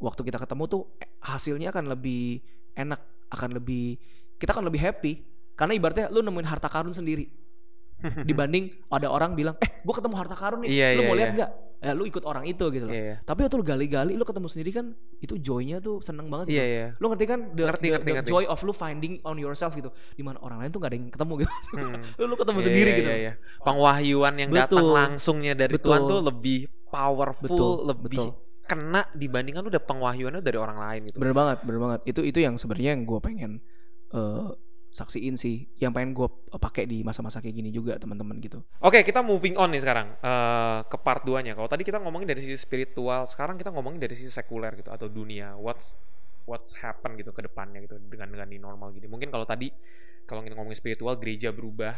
waktu 0.00 0.20
kita 0.24 0.40
ketemu 0.40 0.64
tuh 0.64 0.82
eh, 0.96 1.08
hasilnya 1.20 1.68
akan 1.70 1.92
lebih 1.92 2.40
enak, 2.72 3.00
akan 3.28 3.60
lebih 3.60 4.00
kita 4.40 4.56
akan 4.56 4.64
lebih 4.72 4.80
happy 4.80 5.12
karena 5.54 5.76
ibaratnya 5.76 6.06
lu 6.08 6.24
nemuin 6.24 6.48
harta 6.48 6.72
karun 6.72 6.96
sendiri 6.96 7.28
dibanding 8.28 8.72
ada 8.88 9.12
orang 9.12 9.36
bilang 9.36 9.60
eh 9.60 9.84
gue 9.84 9.94
ketemu 9.94 10.16
harta 10.16 10.32
karun 10.32 10.64
nih 10.64 10.72
Iya, 10.72 10.86
lu 10.96 11.02
iya, 11.04 11.08
mau 11.12 11.16
lihat 11.20 11.28
iya. 11.28 11.36
nggak 11.36 11.50
ya 11.80 11.90
lu 11.90 12.04
ikut 12.04 12.20
orang 12.22 12.44
itu 12.44 12.60
gitu 12.68 12.84
loh 12.84 12.92
Iya, 12.92 13.02
iya. 13.02 13.16
tapi 13.20 13.40
waktu 13.40 13.56
lu 13.56 13.64
gali-gali 13.64 14.12
lu 14.12 14.22
ketemu 14.22 14.46
sendiri 14.46 14.70
kan 14.70 14.86
itu 15.16 15.34
joynya 15.34 15.78
tuh 15.78 15.98
seneng 15.98 16.28
banget 16.28 16.46
gitu 16.46 16.56
Iya, 16.56 16.64
iya. 16.66 16.86
lu 16.94 17.08
ngerti 17.08 17.24
kan 17.24 17.40
the, 17.50 17.64
Ngerti, 17.64 17.80
the- 17.80 17.92
ngerti, 17.94 18.04
the 18.06 18.14
ngerti. 18.16 18.28
joy 18.28 18.44
of 18.44 18.60
lu 18.60 18.72
finding 18.72 19.16
on 19.22 19.34
yourself 19.34 19.72
gitu 19.72 19.88
di 20.12 20.20
mana 20.20 20.36
orang 20.38 20.60
lain 20.60 20.70
tuh 20.70 20.78
gak 20.78 20.92
ada 20.92 20.96
yang 20.96 21.08
ketemu 21.08 21.32
gitu 21.38 21.52
Hmm. 21.72 22.04
lu, 22.14 22.24
lu 22.26 22.36
ketemu 22.36 22.58
Iya, 22.58 22.66
sendiri 22.68 22.90
iya, 22.90 22.98
gitu 22.98 23.10
iya, 23.10 23.18
iya. 23.18 23.32
Pengwahyuan 23.60 24.34
yang 24.36 24.50
datang 24.50 24.76
Betul. 24.78 24.92
langsungnya 24.92 25.52
dari 25.54 25.72
Betul. 25.72 25.86
Tuhan 25.86 26.00
tuh 26.06 26.20
lebih 26.22 26.58
powerful, 26.86 27.46
Betul, 27.48 27.72
lebih 27.86 28.18
betul. 28.18 28.30
kena 28.62 29.02
dibandingkan 29.12 29.64
udah 29.64 29.80
pengwahyuannya 29.80 30.40
dari 30.40 30.54
orang 30.54 30.78
lain 30.78 31.00
gitu. 31.06 31.16
bener 31.16 31.32
banget 31.32 31.58
bener 31.64 31.80
banget 31.80 32.00
itu 32.04 32.20
itu 32.20 32.38
yang 32.38 32.54
sebenarnya 32.54 32.92
yang 32.92 33.02
gue 33.02 33.18
pengen 33.18 33.52
eh, 34.10 34.48
saksiin 34.90 35.38
sih 35.38 35.70
yang 35.78 35.94
pengen 35.94 36.10
gue 36.12 36.26
pakai 36.50 36.82
di 36.82 37.06
masa-masa 37.06 37.38
kayak 37.38 37.54
gini 37.54 37.70
juga 37.70 37.94
teman-teman 37.94 38.42
gitu 38.42 38.58
Oke, 38.82 39.06
kita 39.06 39.22
moving 39.22 39.54
on 39.54 39.70
nih 39.70 39.80
sekarang 39.80 40.18
eh, 40.18 40.78
ke 40.84 40.96
part 40.98 41.22
2-nya. 41.22 41.54
Kalau 41.54 41.70
tadi 41.70 41.86
kita 41.86 42.02
ngomongin 42.02 42.26
dari 42.26 42.42
sisi 42.42 42.58
spiritual, 42.58 43.24
sekarang 43.30 43.54
kita 43.54 43.70
ngomongin 43.70 44.02
dari 44.02 44.18
sisi 44.18 44.34
sekuler 44.34 44.74
gitu 44.74 44.90
atau 44.90 45.06
dunia. 45.06 45.54
What's 45.54 45.94
what's 46.48 46.74
happen 46.82 47.14
gitu 47.14 47.30
ke 47.30 47.46
depannya 47.46 47.78
gitu 47.86 48.02
dengan 48.02 48.34
dengan 48.34 48.48
new 48.50 48.58
normal 48.58 48.90
gini. 48.90 49.06
Mungkin 49.06 49.30
kalau 49.30 49.46
tadi 49.46 49.70
kalau 50.26 50.42
kita 50.42 50.58
ngomongin 50.58 50.78
spiritual, 50.78 51.14
gereja 51.22 51.54
berubah, 51.54 51.94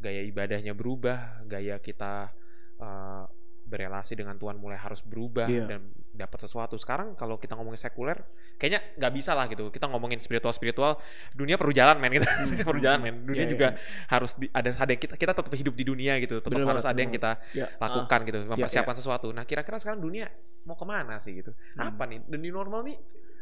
gaya 0.00 0.24
ibadahnya 0.24 0.72
berubah, 0.72 1.44
gaya 1.44 1.76
kita 1.76 2.32
eh, 2.80 3.24
berelasi 3.68 4.16
dengan 4.16 4.34
Tuhan 4.34 4.56
mulai 4.58 4.80
harus 4.80 5.04
berubah 5.04 5.46
Iya. 5.46 5.68
dan 5.76 5.80
dapat 6.10 6.38
sesuatu. 6.46 6.76
Sekarang 6.76 7.14
kalau 7.14 7.38
kita 7.40 7.56
ngomongin 7.56 7.80
sekuler, 7.80 8.20
kayaknya 8.60 8.80
nggak 8.98 9.12
bisa 9.14 9.32
lah 9.32 9.46
gitu. 9.48 9.70
Kita 9.72 9.88
ngomongin 9.88 10.18
spiritual 10.20 10.52
spiritual, 10.52 11.00
dunia 11.32 11.56
perlu 11.56 11.72
jalan 11.72 11.96
men 11.98 12.12
kita, 12.12 12.28
dunia 12.46 12.64
perlu 12.68 12.82
jalan 12.82 13.00
men. 13.00 13.16
Dunia 13.24 13.38
Iya, 13.40 13.46
iya. 13.48 13.52
juga 13.56 13.68
harus 14.12 14.32
di, 14.36 14.46
ada 14.52 14.70
ada 14.76 14.90
yang 14.92 15.00
kita 15.00 15.14
kita 15.16 15.32
tetap 15.32 15.52
hidup 15.54 15.74
di 15.74 15.84
dunia 15.86 16.20
gitu, 16.20 16.44
tetap 16.44 16.52
Bener 16.52 16.68
harus 16.68 16.84
banget, 16.84 16.92
ada 16.92 17.00
yang 17.00 17.12
kita 17.14 17.32
ya 17.56 17.66
lakukan 17.80 18.18
gitu, 18.28 18.38
iya. 18.38 18.48
mempersiapkan 18.52 18.96
sesuatu. 19.00 19.26
Nah, 19.32 19.44
kira-kira 19.48 19.80
sekarang 19.80 20.00
dunia 20.04 20.28
mau 20.68 20.76
ke 20.76 20.84
mana 20.84 21.16
sih 21.22 21.40
gitu? 21.40 21.56
Hmm. 21.78 21.94
Apa 21.94 22.04
nih? 22.04 22.20
Dan 22.28 22.38
new 22.44 22.52
normal 22.52 22.84
nih 22.84 22.96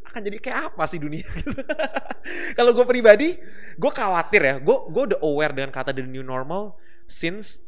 akan 0.08 0.20
jadi 0.24 0.38
kayak 0.38 0.58
apa 0.72 0.84
sih 0.86 0.98
dunia? 1.02 1.26
gitu? 1.26 1.58
Kalau 2.58 2.70
gue 2.72 2.86
pribadi, 2.86 3.34
gue 3.74 3.90
khawatir 3.90 4.40
ya. 4.44 4.54
Gue 4.62 4.86
gue 4.88 5.02
udah 5.14 5.20
aware 5.20 5.52
dengan 5.52 5.74
kata 5.74 5.90
the 5.90 6.04
new 6.06 6.22
normal 6.22 6.78
since 7.08 7.58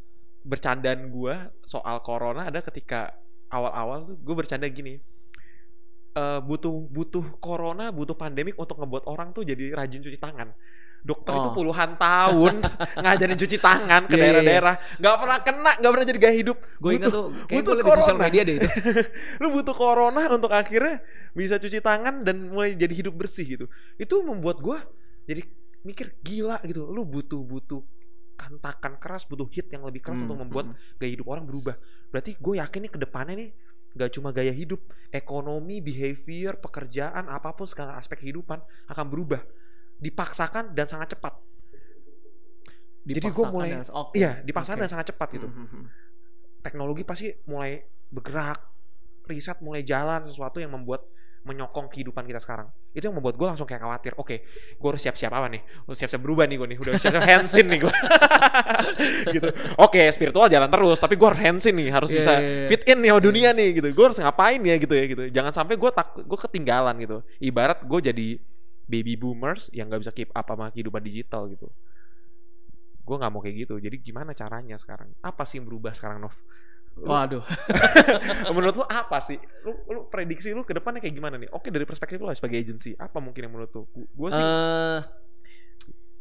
bercandaan 0.40 1.12
gue 1.12 1.34
soal 1.68 2.00
corona 2.00 2.48
ada 2.48 2.64
ketika 2.64 3.12
awal-awal 3.50 4.06
tuh 4.06 4.16
gue 4.16 4.34
bercanda 4.36 4.66
gini. 4.66 4.98
eh, 6.10 6.40
butuh 6.42 6.90
butuh 6.90 7.38
corona, 7.38 7.90
butuh 7.90 8.14
pandemik 8.14 8.58
untuk 8.58 8.74
ngebuat 8.76 9.06
orang 9.06 9.30
tuh 9.30 9.46
jadi 9.46 9.70
rajin 9.70 10.02
cuci 10.02 10.18
tangan. 10.18 10.50
Dokter 11.00 11.32
itu 11.32 11.48
Oh. 11.48 11.54
puluhan 11.54 11.96
tahun 11.96 12.60
ngajarin 13.00 13.38
cuci 13.38 13.56
tangan 13.56 14.04
ke 14.04 14.12
Iya, 14.12 14.18
iya, 14.18 14.18
iya. 14.18 14.24
daerah-daerah, 14.42 14.74
nggak 14.98 15.14
pernah 15.16 15.38
kena, 15.40 15.72
nggak 15.78 15.90
pernah 15.94 16.06
jadi 16.06 16.18
gaya 16.18 16.34
hidup. 16.36 16.58
gue 16.76 16.90
ingat 16.92 17.08
tuh 17.08 17.24
kayak 17.46 17.62
butuh 17.62 17.72
gue 17.72 17.84
di 17.86 17.98
sosial 18.02 18.18
media 18.18 18.42
deh 18.42 18.54
itu 18.58 18.68
lu 19.40 19.48
butuh 19.50 19.72
corona 19.72 20.22
untuk 20.28 20.50
akhirnya 20.50 20.98
bisa 21.32 21.56
cuci 21.56 21.78
tangan 21.78 22.20
dan 22.20 22.50
mulai 22.50 22.74
jadi 22.74 22.90
hidup 22.92 23.14
bersih 23.14 23.46
gitu. 23.46 23.64
Itu 23.94 24.20
membuat 24.20 24.58
gua 24.58 24.82
jadi 25.24 25.46
mikir 25.80 26.18
gila 26.20 26.58
gitu. 26.66 26.84
Lu 26.84 27.06
butuh 27.06 27.38
butuh 27.38 27.80
kantakan 28.40 28.96
keras, 28.96 29.28
butuh 29.28 29.44
hit 29.46 29.68
yang 29.68 29.84
lebih 29.84 30.00
keras 30.00 30.16
Hmm, 30.16 30.24
untuk 30.24 30.38
membuat 30.40 30.66
hmm. 30.72 30.96
gaya 30.96 31.10
hidup 31.12 31.26
orang 31.28 31.44
berubah. 31.44 31.76
Berarti 32.08 32.40
gue 32.40 32.54
yakin 32.56 32.80
nih 32.80 32.92
ke 32.92 32.98
depannya 32.98 33.34
nih 33.36 33.50
gak 33.90 34.10
cuma 34.16 34.30
gaya 34.30 34.48
hidup, 34.50 34.80
ekonomi, 35.10 35.82
behavior, 35.82 36.56
pekerjaan, 36.56 37.28
apa 37.28 37.52
pun 37.52 37.68
segala 37.68 38.00
aspek 38.00 38.24
kehidupan 38.24 38.56
akan 38.88 39.06
berubah. 39.06 39.44
Dipaksakan 39.98 40.72
dan 40.72 40.88
sangat 40.88 41.12
cepat. 41.12 41.36
Jadi 43.00 43.18
gua 43.18 43.28
Dipaksakan 43.28 43.52
mulai- 43.52 43.72
dan- 43.76 43.92
oke. 43.92 44.12
Iya, 44.14 44.32
dipaksakan 44.40 44.76
Oke. 44.76 44.84
dan 44.84 44.90
sangat 44.90 45.06
cepat 45.10 45.28
gitu. 45.32 45.48
Hmm, 45.48 45.56
hmm, 45.56 45.68
hmm. 45.68 45.84
teknologi 46.60 47.02
pasti 47.02 47.32
mulai 47.44 47.80
bergerak, 48.08 48.60
riset 49.24 49.58
mulai 49.60 49.80
jalan 49.80 50.28
sesuatu 50.28 50.60
yang 50.60 50.68
membuat 50.70 51.08
menyokong 51.40 51.88
kehidupan 51.88 52.28
kita 52.28 52.36
sekarang. 52.36 52.68
Itu 52.92 53.08
yang 53.08 53.16
membuat 53.16 53.40
gue 53.40 53.46
langsung 53.48 53.64
kayak 53.64 53.80
khawatir 53.80 54.12
oke 54.20 54.36
gue 54.76 54.88
harus 54.92 55.00
siap-siap 55.00 55.32
apa 55.32 55.48
nih? 55.48 55.62
Harus 55.88 55.96
siap-siap 55.96 56.20
berubah 56.20 56.44
nih 56.44 56.56
gue 56.60 56.68
nih 56.76 56.78
udah 56.84 56.92
siap-siap 57.00 57.24
hansin 57.24 57.66
nih 57.72 57.80
gue 57.80 57.94
gitu. 59.40 59.48
Oke 59.80 60.04
spiritual 60.12 60.52
jalan 60.52 60.68
terus 60.68 61.00
tapi 61.00 61.16
gue 61.16 61.26
harus 61.26 61.40
hansin 61.40 61.72
nih 61.80 61.88
harus 61.88 62.12
Iya, 62.12 62.16
bisa 62.20 62.32
iya, 62.36 62.44
iya. 62.44 62.68
fit 62.68 62.82
in 62.84 62.98
nih 63.00 63.10
sama 63.16 63.20
dunia 63.24 63.50
nih 63.56 63.68
gitu. 63.80 63.88
Gue 63.96 64.04
harus 64.12 64.18
ngapain 64.20 64.60
ya? 64.60 64.76
Gitu 64.76 64.94
ya 64.94 65.04
gitu. 65.08 65.22
Jangan 65.32 65.52
sampai 65.56 65.74
gue 65.80 65.90
tak 65.96 66.08
gue 66.20 66.38
ketinggalan 66.44 66.94
gitu. 67.00 67.16
Ibarat 67.40 67.78
gue 67.88 68.00
jadi 68.12 68.28
baby 68.84 69.14
boomers 69.16 69.72
yang 69.72 69.88
nggak 69.88 70.02
bisa 70.04 70.12
keep 70.12 70.28
up 70.36 70.44
sama 70.44 70.68
kehidupan 70.68 71.00
digital 71.00 71.48
gitu. 71.48 71.72
Gue 73.00 73.16
nggak 73.16 73.32
mau 73.32 73.40
kayak 73.40 73.64
gitu. 73.64 73.80
Jadi 73.80 73.96
gimana 73.96 74.36
caranya 74.36 74.76
sekarang? 74.76 75.08
Apa 75.24 75.48
sih 75.48 75.56
yang 75.56 75.64
berubah 75.64 75.96
sekarang 75.96 76.20
Nov 76.20 76.36
Waduh. 76.96 77.44
menurut 78.56 78.74
lu 78.76 78.84
apa 78.84 79.22
sih 79.22 79.38
lu, 79.64 79.72
lu 79.88 80.00
prediksi 80.10 80.52
lu 80.52 80.66
ke 80.66 80.74
depannya 80.76 81.00
kayak 81.00 81.14
gimana 81.16 81.40
nih 81.40 81.48
oke 81.48 81.70
dari 81.70 81.86
perspektif 81.88 82.20
lu 82.20 82.28
sebagai 82.34 82.60
agency 82.60 82.92
apa 82.98 83.22
mungkin 83.22 83.46
yang 83.48 83.52
menurut 83.54 83.70
lu 83.72 83.82
gue 83.94 84.28
sih 84.32 84.42
Eh 84.42 85.00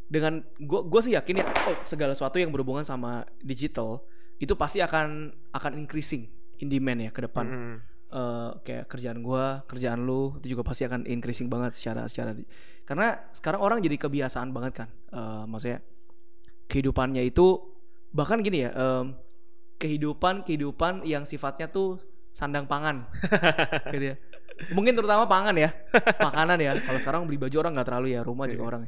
dengan 0.10 0.42
gue 0.58 0.82
gue 0.90 1.02
sih 1.06 1.14
yakin 1.14 1.36
ya 1.38 1.46
oh, 1.46 1.78
segala 1.86 2.18
sesuatu 2.18 2.42
yang 2.42 2.50
berhubungan 2.50 2.82
sama 2.82 3.30
digital 3.46 4.02
itu 4.42 4.58
pasti 4.58 4.82
akan 4.82 5.30
akan 5.54 5.72
increasing 5.78 6.26
in 6.60 6.68
demand 6.68 7.00
ya 7.06 7.12
ke 7.14 7.22
depan. 7.30 7.46
Mm-mm. 7.46 7.76
Eh, 8.10 8.52
kayak 8.66 8.90
kerjaan 8.90 9.22
gua, 9.22 9.62
kerjaan 9.70 10.02
lu 10.02 10.34
itu 10.42 10.58
juga 10.58 10.66
pasti 10.66 10.82
akan 10.82 11.06
increasing 11.06 11.46
banget 11.46 11.78
secara 11.78 12.10
secara 12.10 12.34
di- 12.34 12.48
karena 12.82 13.22
sekarang 13.30 13.62
orang 13.62 13.86
jadi 13.86 14.02
kebiasaan 14.02 14.50
banget 14.50 14.74
kan. 14.82 14.90
Eh, 15.14 15.44
maksudnya 15.46 15.86
kehidupannya 16.66 17.22
itu 17.22 17.70
bahkan 18.10 18.42
gini 18.42 18.66
ya, 18.66 18.74
em, 18.74 19.14
kehidupan 19.80 20.44
kehidupan 20.44 21.02
yang 21.04 21.24
sifatnya 21.24 21.72
tuh 21.72 21.98
sandang 22.30 22.68
pangan, 22.68 23.08
gitu 23.96 24.14
ya. 24.14 24.16
Mungkin 24.76 24.92
terutama 24.92 25.24
pangan 25.24 25.56
ya, 25.56 25.72
makanan 26.20 26.60
ya. 26.60 26.76
Kalau 26.84 27.00
sekarang 27.00 27.22
beli 27.24 27.40
baju 27.40 27.56
orang 27.64 27.80
nggak 27.80 27.88
terlalu 27.88 28.08
ya, 28.12 28.22
rumah 28.22 28.44
juga 28.46 28.60
Iya. 28.60 28.70
orang. 28.70 28.82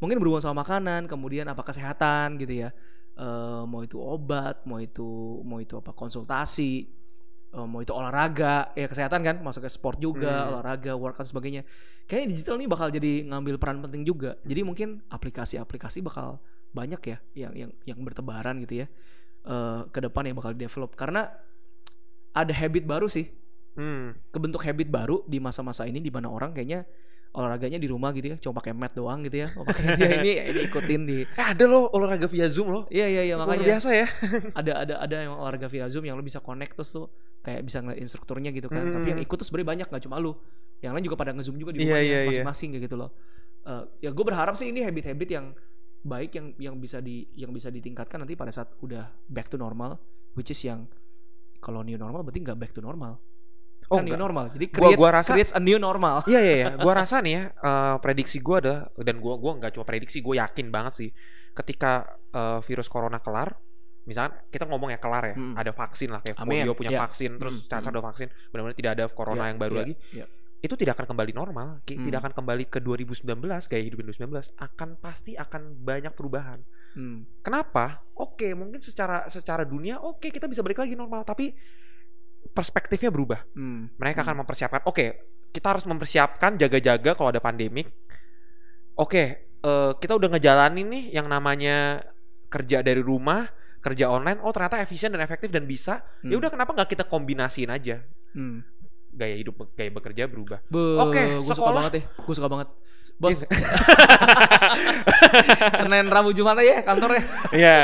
Mungkin 0.00 0.16
berhubungan 0.16 0.40
sama 0.42 0.64
makanan, 0.64 1.04
kemudian 1.04 1.44
apa 1.44 1.60
kesehatan 1.60 2.40
gitu 2.40 2.64
ya. 2.64 2.72
Eh, 3.12 3.62
mau 3.68 3.84
itu 3.84 4.00
obat, 4.00 4.64
mau 4.64 4.80
itu 4.80 5.04
mau 5.44 5.60
itu 5.60 5.76
apa 5.76 5.92
konsultasi, 5.92 6.88
eh, 7.50 7.66
mau 7.68 7.84
itu 7.84 7.92
olahraga, 7.92 8.72
ya 8.72 8.88
kesehatan 8.88 9.20
kan, 9.20 9.36
masuk 9.44 9.68
ke 9.68 9.70
sport 9.70 10.00
juga, 10.00 10.48
Hmm. 10.48 10.48
olahraga, 10.56 10.96
workout 10.96 11.28
sebagainya. 11.28 11.60
Kayaknya 12.08 12.28
digital 12.32 12.56
ini 12.56 12.64
bakal 12.64 12.88
jadi 12.88 13.28
ngambil 13.28 13.60
peran 13.60 13.84
penting 13.84 14.08
juga. 14.08 14.32
Jadi 14.48 14.64
mungkin 14.64 15.04
aplikasi-aplikasi 15.12 16.00
bakal 16.00 16.40
banyak 16.68 17.00
ya 17.04 17.16
yang 17.34 17.52
yang 17.52 17.70
yang 17.84 17.98
bertebaran 18.00 18.60
gitu 18.60 18.84
ya 18.84 18.86
eh, 19.48 19.80
ke 19.88 19.98
depan 19.98 20.22
yang 20.22 20.36
bakal 20.36 20.52
develop 20.52 20.92
karena 20.94 21.32
ada 22.32 22.52
habit 22.52 22.84
baru 22.84 23.08
sih. 23.08 23.32
Hmm. 23.72 24.10
kebentuk 24.34 24.58
habit 24.66 24.90
baru 24.90 25.22
di 25.22 25.38
masa-masa 25.38 25.86
ini 25.86 26.02
di 26.02 26.10
mana 26.10 26.26
orang 26.26 26.50
kayaknya 26.50 26.82
olahraganya 27.30 27.78
di 27.78 27.86
rumah 27.86 28.10
gitu 28.10 28.34
ya. 28.34 28.36
Cuma 28.36 28.58
pakai 28.58 28.74
mat 28.74 28.90
doang 28.90 29.22
gitu 29.22 29.46
ya. 29.46 29.54
Oh, 29.54 29.62
pakai 29.62 29.94
dia 29.94 30.08
ini 30.18 30.30
ini 30.50 30.60
ikutin 30.66 31.00
di 31.06 31.18
Eh, 31.22 31.46
ada 31.46 31.62
loh 31.62 31.86
olahraga 31.94 32.26
via 32.26 32.50
zoom 32.50 32.74
loh. 32.74 32.84
Iya 32.90 33.06
iya 33.06 33.22
iya 33.22 33.34
luar 33.38 33.46
makanya. 33.46 33.78
biasa 33.78 33.88
ya. 33.94 34.06
Ada 34.58 34.72
ada 34.82 34.94
ada 34.98 35.16
yang 35.22 35.30
olahraga 35.32 35.70
via 35.70 35.86
zoom 35.86 36.02
yang 36.02 36.18
lo 36.18 36.26
bisa 36.26 36.42
connect 36.42 36.74
terus 36.74 36.90
tuh 36.90 37.06
kayak 37.38 37.62
bisa 37.62 37.78
ngeliat 37.78 38.02
instrukturnya 38.02 38.50
gitu 38.50 38.66
kan. 38.66 38.82
Tapi 38.82 39.06
yang 39.08 39.20
Hmm. 39.22 39.26
ikut 39.30 39.36
tuh 39.38 39.46
sebenarnya 39.46 39.68
banyak 39.70 39.86
nggak 39.86 40.02
cuma 40.02 40.16
lu 40.18 40.34
yang 40.82 40.90
lain 40.90 41.04
juga 41.06 41.14
pada 41.14 41.30
ngezoom 41.30 41.54
juga 41.56 41.70
di 41.70 41.78
Iya, 41.78 41.86
rumahnya 41.86 42.02
iya, 42.02 42.18
iya. 42.18 42.28
masing-masing 42.34 42.68
kayak 42.74 42.82
gitu 42.90 42.96
loh. 42.98 43.10
Eh, 43.62 43.82
ya 44.02 44.10
gue 44.10 44.24
berharap 44.26 44.58
sih 44.58 44.74
ini 44.74 44.82
habit-habit 44.82 45.28
yang 45.30 45.46
baik 46.00 46.30
yang 46.32 46.46
yang 46.56 46.74
bisa 46.76 46.98
di 46.98 47.26
yang 47.32 47.50
bisa 47.50 47.68
ditingkatkan 47.68 48.18
nanti 48.18 48.34
pada 48.34 48.50
saat 48.50 48.70
udah 48.78 49.08
back 49.24 49.46
to 49.46 49.56
normal 49.56 49.98
which 50.32 50.48
is 50.48 50.60
yang 50.60 50.86
kalau 51.58 51.82
new 51.82 51.96
normal 51.96 52.22
berarti 52.22 52.40
nggak 52.40 52.54
back 52.56 52.70
to 52.70 52.78
normal 52.78 53.18
oh 53.88 53.96
kan 53.96 54.04
new 54.04 54.14
normal 54.14 54.46
jadi 54.48 54.66
Gua- 54.68 54.74
creates, 54.86 54.96
gua 54.96 55.10
rasa- 55.12 55.32
creates 55.32 55.52
a 55.52 55.60
new 55.60 55.76
normal 55.76 56.22
Iya 56.30 56.40
iya 56.40 56.54
iya, 56.56 56.66
gua 56.76 56.92
rasa 57.00 57.18
nih 57.18 57.32
ya 57.32 57.42
eh, 57.50 57.96
prediksi 57.98 58.38
gua 58.38 58.56
ada 58.58 58.74
dan 58.96 59.18
gua 59.18 59.34
gua 59.36 59.56
nggak 59.56 59.74
cuma 59.74 59.84
prediksi, 59.84 60.20
gua 60.20 60.38
yakin 60.40 60.68
banget 60.68 60.92
sih 60.94 61.10
ketika 61.50 62.06
eh, 62.30 62.60
virus 62.62 62.86
corona 62.86 63.18
kelar, 63.18 63.58
misalkan 64.04 64.38
kita 64.46 64.62
ngomong 64.64 64.88
ya 64.88 64.98
kelar 64.98 65.24
ya, 65.26 65.34
Mm. 65.34 65.54
ada 65.56 65.72
vaksin 65.72 66.08
lah 66.08 66.20
kayak 66.20 66.38
Amin, 66.38 66.62
polio 66.62 66.72
punya 66.72 66.92
ya. 66.92 67.00
vaksin, 67.02 67.34
terus 67.34 67.54
Mm, 67.58 67.66
cacar 67.66 67.90
mm. 67.90 67.94
ada 67.94 68.02
vaksin, 68.04 68.28
benar-benar 68.48 68.76
tidak 68.76 68.92
ada 68.94 69.04
corona 69.10 69.42
Iya, 69.42 69.48
yang 69.48 69.58
baru 69.58 69.72
iya, 69.72 69.80
lagi, 69.82 69.94
iya. 70.14 70.26
Itu 70.58 70.74
tidak 70.74 70.96
akan 70.96 71.06
kembali 71.08 71.32
normal, 71.32 71.68
ki- 71.82 71.94
Mm. 71.94 72.04
tidak 72.04 72.18
akan 72.20 72.32
kembali 72.34 72.64
ke 72.66 72.78
2019 72.78 73.30
gaya 73.64 73.78
hidup 73.80 74.02
2019, 74.02 74.50
akan 74.56 74.88
pasti 74.96 75.34
akan 75.34 75.78
banyak 75.78 76.10
perubahan. 76.12 76.58
Hmm. 76.90 77.22
Kenapa? 77.40 78.02
Oke, 78.12 78.50
mungkin 78.52 78.78
secara 78.78 79.28
secara 79.28 79.62
dunia 79.62 79.98
oke 79.98 80.28
kita 80.28 80.44
bisa 80.44 80.60
balik 80.60 80.78
lagi 80.78 80.92
normal, 80.92 81.22
tapi 81.22 81.54
perspektifnya 82.48 83.08
berubah 83.08 83.44
Hmm. 83.52 83.92
mereka 83.94 84.20
Hmm. 84.20 84.26
akan 84.26 84.36
mempersiapkan 84.40 84.80
oke 84.84 85.06
kita 85.48 85.66
harus 85.68 85.84
mempersiapkan 85.84 86.56
jaga-jaga 86.56 87.12
kalau 87.12 87.28
ada 87.28 87.38
pandemik 87.38 87.86
oke 88.94 89.22
eh, 89.58 89.92
kita 89.94 90.12
udah 90.12 90.28
ngejalanin 90.30 90.86
nih 90.86 91.04
yang 91.12 91.26
namanya 91.26 92.02
kerja 92.48 92.80
dari 92.80 92.98
rumah 92.98 93.50
kerja 93.78 94.06
online 94.06 94.38
oh 94.40 94.50
ternyata 94.50 94.78
efisien 94.78 95.10
dan 95.10 95.20
efektif 95.20 95.50
dan 95.50 95.64
bisa 95.64 96.02
ya 96.20 96.30
Hmm. 96.30 96.40
udah 96.40 96.50
kenapa 96.50 96.70
nggak 96.72 96.88
kita 96.88 97.04
kombinasiin 97.04 97.68
aja 97.68 98.02
Hmm. 98.30 98.60
Gaya 99.10 99.34
hidup 99.34 99.54
gaya 99.72 99.90
bekerja 99.90 100.24
berubah 100.26 100.58
Be, 100.66 100.84
Oke, 101.00 101.22
gue 101.38 101.54
suka 101.54 101.70
banget 101.70 101.92
ya. 101.98 102.02
Gue 102.22 102.34
suka 102.34 102.48
banget. 102.48 102.68
Bos. 103.18 103.42
Senin, 105.74 106.06
Rabu, 106.06 106.30
Jumat 106.30 106.54
aja 106.58 106.78
ya 106.78 106.82
kantornya. 106.82 107.24
ya 107.50 107.78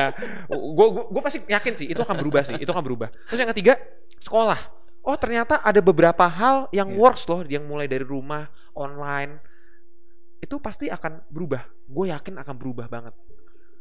gue 0.48 0.86
gue 1.10 1.22
pasti 1.22 1.38
yakin 1.42 1.72
sih 1.74 1.86
itu 1.90 1.98
akan 1.98 2.16
berubah 2.22 2.42
sih 2.46 2.54
itu 2.54 2.70
akan 2.70 2.84
berubah 2.84 3.08
terus 3.26 3.38
yang 3.42 3.50
ketiga 3.50 3.74
sekolah 4.22 4.58
oh 5.02 5.16
ternyata 5.18 5.60
ada 5.60 5.80
beberapa 5.82 6.24
hal 6.26 6.70
yang 6.70 6.94
Iya. 6.94 6.98
works 6.98 7.26
loh 7.26 7.42
yang 7.44 7.66
mulai 7.66 7.90
dari 7.90 8.06
rumah 8.06 8.46
online 8.72 9.42
itu 10.38 10.54
pasti 10.60 10.86
akan 10.86 11.24
berubah 11.28 11.66
gue 11.88 12.06
yakin 12.12 12.38
akan 12.38 12.54
berubah 12.54 12.86
banget 12.86 13.14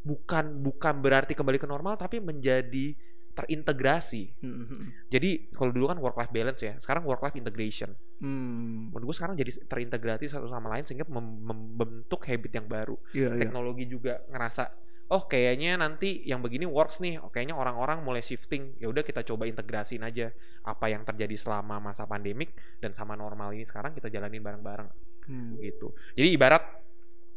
bukan 0.04 0.60
bukan 0.60 1.00
berarti 1.00 1.32
kembali 1.32 1.60
ke 1.60 1.68
normal 1.68 1.96
tapi 1.96 2.20
menjadi 2.20 2.96
terintegrasi 3.34 4.24
Hmm. 4.40 4.94
jadi 5.08 5.50
kalau 5.52 5.70
dulu 5.70 5.90
kan 5.90 5.98
work 5.98 6.16
life 6.16 6.30
balance 6.30 6.62
ya 6.62 6.74
sekarang 6.78 7.04
work 7.04 7.22
life 7.22 7.34
integration 7.34 7.94
Hmm. 8.18 8.90
menurut 8.90 9.10
gue 9.10 9.18
sekarang 9.18 9.36
jadi 9.36 9.52
terintegrasi 9.66 10.26
satu 10.28 10.48
sama 10.48 10.72
lain 10.72 10.84
sehingga 10.84 11.06
mem- 11.06 11.44
membentuk 11.44 12.24
habit 12.24 12.52
yang 12.54 12.66
baru 12.66 12.96
Iya, 13.12 13.34
iya. 13.34 13.40
teknologi 13.40 13.86
juga 13.86 14.24
ngerasa 14.28 14.64
oh 15.06 15.26
kayaknya 15.26 15.76
nanti 15.76 16.24
yang 16.24 16.40
begini 16.40 16.64
works 16.64 16.98
nih 16.98 17.20
oh, 17.20 17.28
kayaknya 17.28 17.54
orang-orang 17.54 18.02
mulai 18.02 18.22
shifting 18.22 18.78
ya 18.78 18.88
udah 18.88 19.02
kita 19.02 19.22
coba 19.24 19.46
integrasiin 19.46 20.02
aja 20.02 20.32
apa 20.64 20.86
yang 20.88 21.04
terjadi 21.04 21.36
selama 21.36 21.78
masa 21.84 22.06
pandemik 22.06 22.54
dan 22.80 22.94
sama 22.94 23.14
normal 23.14 23.52
ini 23.52 23.62
sekarang 23.64 23.92
kita 23.92 24.08
jalanin 24.08 24.42
bareng-bareng 24.42 24.90
Hmm. 25.24 25.56
gitu 25.58 25.92
jadi 26.14 26.32
ibarat 26.32 26.64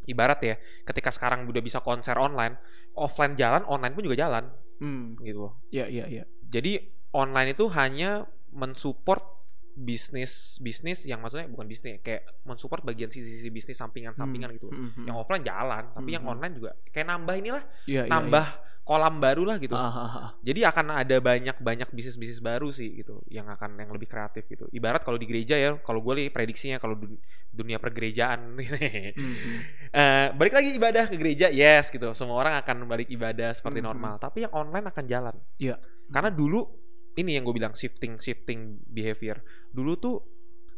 ibarat 0.07 0.39
ya 0.41 0.55
ketika 0.83 1.11
sekarang 1.11 1.45
udah 1.45 1.59
bisa 1.59 1.79
konser 1.79 2.15
online 2.15 2.57
offline 2.95 3.35
jalan 3.35 3.61
online 3.67 3.93
pun 3.93 4.03
juga 4.03 4.17
jalan 4.17 4.49
Hmm. 4.77 5.17
gitu 5.19 5.41
loh 5.41 5.53
Iya, 5.69 5.89
iya, 5.89 6.05
iya. 6.05 6.23
jadi 6.41 6.81
online 7.11 7.53
itu 7.53 7.65
hanya 7.69 8.25
mensupport 8.49 9.36
bisnis 9.77 10.57
bisnis 10.57 11.05
yang 11.05 11.21
maksudnya 11.21 11.45
bukan 11.45 11.69
bisnis 11.69 11.95
ya, 11.95 11.99
kayak 12.01 12.21
mensupport 12.43 12.81
bagian 12.83 13.07
sisi-sisi 13.07 13.47
bisnis 13.47 13.77
sampingan-sampingan 13.77 14.49
gitu 14.57 14.67
Hmm, 14.67 14.89
hmm, 14.91 15.05
yang 15.05 15.13
hmm. 15.13 15.21
offline 15.21 15.45
jalan 15.45 15.93
tapi 15.93 16.09
yang 16.11 16.25
Hmm. 16.25 16.33
online 16.33 16.53
juga 16.53 16.71
kayak 16.89 17.05
nambah 17.05 17.35
inilah 17.37 17.63
Iya, 17.85 18.01
iya, 18.03 18.09
nambah 18.09 18.45
kolam 18.81 19.19
baru 19.19 19.43
lah 19.43 19.59
gitu 19.59 19.75
Ah, 19.75 19.91
ah, 19.91 20.07
ah. 20.07 20.29
jadi 20.39 20.71
akan 20.71 20.95
ada 20.95 21.19
banyak 21.19 21.59
banyak 21.59 21.91
bisnis 21.91 22.15
bisnis 22.15 22.39
baru 22.39 22.71
sih 22.71 22.95
gitu 22.95 23.19
yang 23.27 23.45
akan 23.45 23.75
yang 23.75 23.91
lebih 23.91 24.07
kreatif 24.07 24.47
gitu 24.47 24.65
ibarat 24.71 25.03
kalau 25.03 25.15
di 25.15 25.27
gereja 25.27 25.53
ya 25.53 25.75
kalau 25.77 25.99
gue 25.99 26.13
lihat 26.17 26.31
prediksinya 26.31 26.79
kalau 26.79 26.95
dun- 26.95 27.19
dunia 27.51 27.77
pergerejaan 27.77 28.55
Hmm, 28.57 29.13
hmm. 29.13 29.59
Eh, 29.87 30.27
balik 30.33 30.53
lagi 30.53 30.71
ibadah 30.73 31.03
ke 31.05 31.15
gereja 31.15 31.47
yes 31.47 31.91
gitu 31.91 32.11
semua 32.13 32.39
orang 32.39 32.57
akan 32.57 32.87
balik 32.87 33.07
ibadah 33.07 33.51
seperti 33.51 33.77
Hmm, 33.77 33.87
normal 33.87 34.17
tapi 34.17 34.41
yang 34.41 34.53
online 34.53 34.87
akan 34.87 35.05
jalan 35.05 35.35
Iya. 35.57 35.75
karena 36.07 36.31
dulu 36.31 36.86
ini 37.17 37.35
yang 37.35 37.43
gue 37.43 37.55
bilang 37.57 37.73
shifting 37.73 38.21
shifting 38.21 38.77
behavior. 38.85 39.41
Dulu 39.73 39.91
tuh 39.97 40.15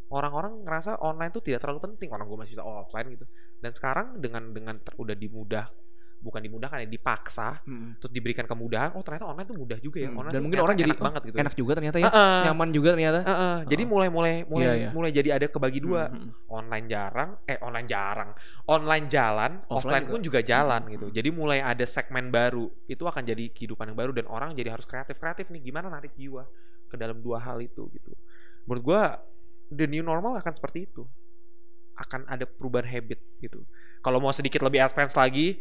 orang-orang 0.10 0.66
ngerasa 0.66 1.04
online 1.04 1.32
tuh 1.36 1.44
tidak 1.44 1.62
terlalu 1.62 1.92
penting 1.92 2.10
orang 2.16 2.26
gue 2.26 2.40
masih 2.40 2.56
offline 2.64 3.12
gitu. 3.14 3.26
Dan 3.60 3.72
sekarang 3.76 4.24
dengan 4.24 4.56
dengan 4.56 4.80
ter- 4.80 4.96
udah 4.96 5.16
dimudah 5.16 5.68
bukan 6.20 6.42
dimudahkan 6.42 6.84
ya 6.84 6.90
dipaksa 6.90 7.64
Hmm. 7.64 7.96
terus 7.96 8.12
diberikan 8.12 8.44
kemudahan 8.44 8.92
oh 8.92 9.00
ternyata 9.00 9.24
online 9.26 9.46
tuh 9.46 9.56
mudah 9.56 9.80
juga 9.80 9.98
ya 9.98 10.08
Hmm. 10.08 10.20
online 10.20 10.34
Dan 10.36 10.42
mungkin 10.44 10.58
enak- 10.58 10.68
orang 10.68 10.78
jadi 10.78 10.90
enak 10.90 11.00
oh, 11.00 11.06
banget 11.08 11.22
gitu 11.24 11.38
enak 11.38 11.54
juga 11.56 11.72
ternyata 11.74 11.98
ya. 11.98 12.06
Heeh. 12.06 12.40
Nyaman 12.46 12.70
juga 12.70 12.90
ternyata. 12.92 13.20
Heeh. 13.22 13.58
jadi 13.66 13.82
Heeh. 13.82 13.90
mulai 13.90 14.10
mulai 14.10 14.34
mulai 14.44 14.66
Iya, 14.66 14.74
iya. 14.76 14.90
mulai 14.92 15.12
jadi 15.12 15.30
ada 15.34 15.46
kebagi 15.46 15.80
dua 15.80 16.02
Hmm, 16.08 16.30
online 16.48 16.86
jarang 16.86 17.30
eh 17.44 17.58
online 17.58 17.88
jarang 17.88 18.30
online 18.66 19.06
jalan 19.08 19.52
Offline 19.62 19.72
offline, 19.72 20.04
juga. 20.04 20.12
pun 20.12 20.22
juga 20.22 20.40
jalan 20.42 20.82
Hmm. 20.82 20.92
gitu 20.94 21.06
jadi 21.10 21.30
mulai 21.32 21.60
ada 21.62 21.86
segmen 21.86 22.28
baru 22.30 22.68
itu 22.86 23.02
akan 23.02 23.24
jadi 23.24 23.44
kehidupan 23.50 23.88
yang 23.88 23.98
baru 23.98 24.12
dan 24.12 24.28
orang 24.28 24.54
jadi 24.54 24.70
harus 24.70 24.84
kreatif 24.84 25.16
kreatif 25.16 25.48
nih 25.48 25.64
gimana 25.64 25.88
narik 25.88 26.12
jiwa 26.14 26.44
ke 26.86 26.96
dalam 26.96 27.18
dua 27.18 27.40
hal 27.40 27.60
itu 27.60 27.88
gitu 27.90 28.12
menurut 28.64 28.84
gua 28.84 29.02
the 29.70 29.86
new 29.86 30.02
normal 30.02 30.36
akan 30.36 30.52
seperti 30.52 30.84
itu 30.84 31.08
akan 31.96 32.24
ada 32.26 32.44
perubahan 32.44 32.86
habit 32.86 33.20
gitu 33.40 33.64
kalau 34.00 34.18
mau 34.18 34.32
sedikit 34.32 34.60
lebih 34.62 34.80
advance 34.80 35.12
lagi 35.14 35.60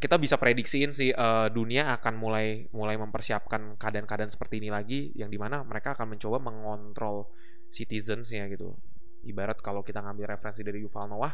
kita 0.00 0.16
bisa 0.16 0.40
prediksiin 0.40 0.90
sih 0.90 1.12
eh, 1.12 1.48
dunia 1.52 1.92
akan 1.94 2.14
mulai 2.16 2.64
mulai 2.72 2.96
mempersiapkan 2.96 3.76
keadaan-keadaan 3.76 4.32
seperti 4.32 4.56
ini 4.58 4.72
lagi 4.72 5.12
yang 5.14 5.28
di 5.28 5.36
mana 5.36 5.60
mereka 5.60 5.92
akan 5.92 6.16
mencoba 6.16 6.40
mengontrol 6.40 7.28
citizensnya 7.68 8.48
gitu. 8.48 8.74
Ibarat 9.22 9.60
kalau 9.60 9.84
kita 9.84 10.00
ngambil 10.00 10.32
referensi 10.32 10.64
dari 10.64 10.80
Yuval 10.80 11.06
Noah 11.06 11.32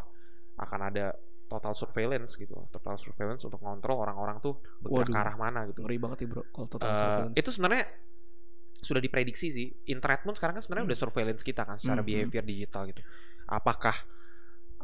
akan 0.58 0.80
ada 0.82 1.14
total 1.46 1.78
surveillance 1.78 2.34
gitu. 2.34 2.66
Total 2.68 2.98
surveillance 2.98 3.46
untuk 3.46 3.62
ngontrol 3.62 4.02
orang-orang 4.02 4.42
tuh 4.42 4.58
bergerak 4.82 5.06
Waduh. 5.06 5.14
ke 5.14 5.18
arah 5.22 5.36
mana 5.38 5.60
gitu. 5.70 5.78
Ngeri 5.86 5.98
banget 6.02 6.18
ya 6.22 6.28
bro 6.28 6.42
kalau 6.50 6.66
total 6.66 6.90
Eh, 6.90 6.96
surveillance. 6.98 7.36
itu 7.38 7.50
sebenarnya 7.54 7.84
sudah 8.76 8.98
diprediksi 9.00 9.46
sih. 9.54 9.66
Internet 9.86 10.26
pun 10.26 10.34
sekarang 10.34 10.58
kan 10.58 10.62
sebenarnya 10.66 10.90
udah 10.90 10.98
surveillance 10.98 11.46
kita 11.46 11.62
kan 11.62 11.78
secara 11.78 12.02
Hmm, 12.02 12.10
behavior 12.10 12.42
digital 12.42 12.90
gitu. 12.90 13.06
Apakah 13.46 13.94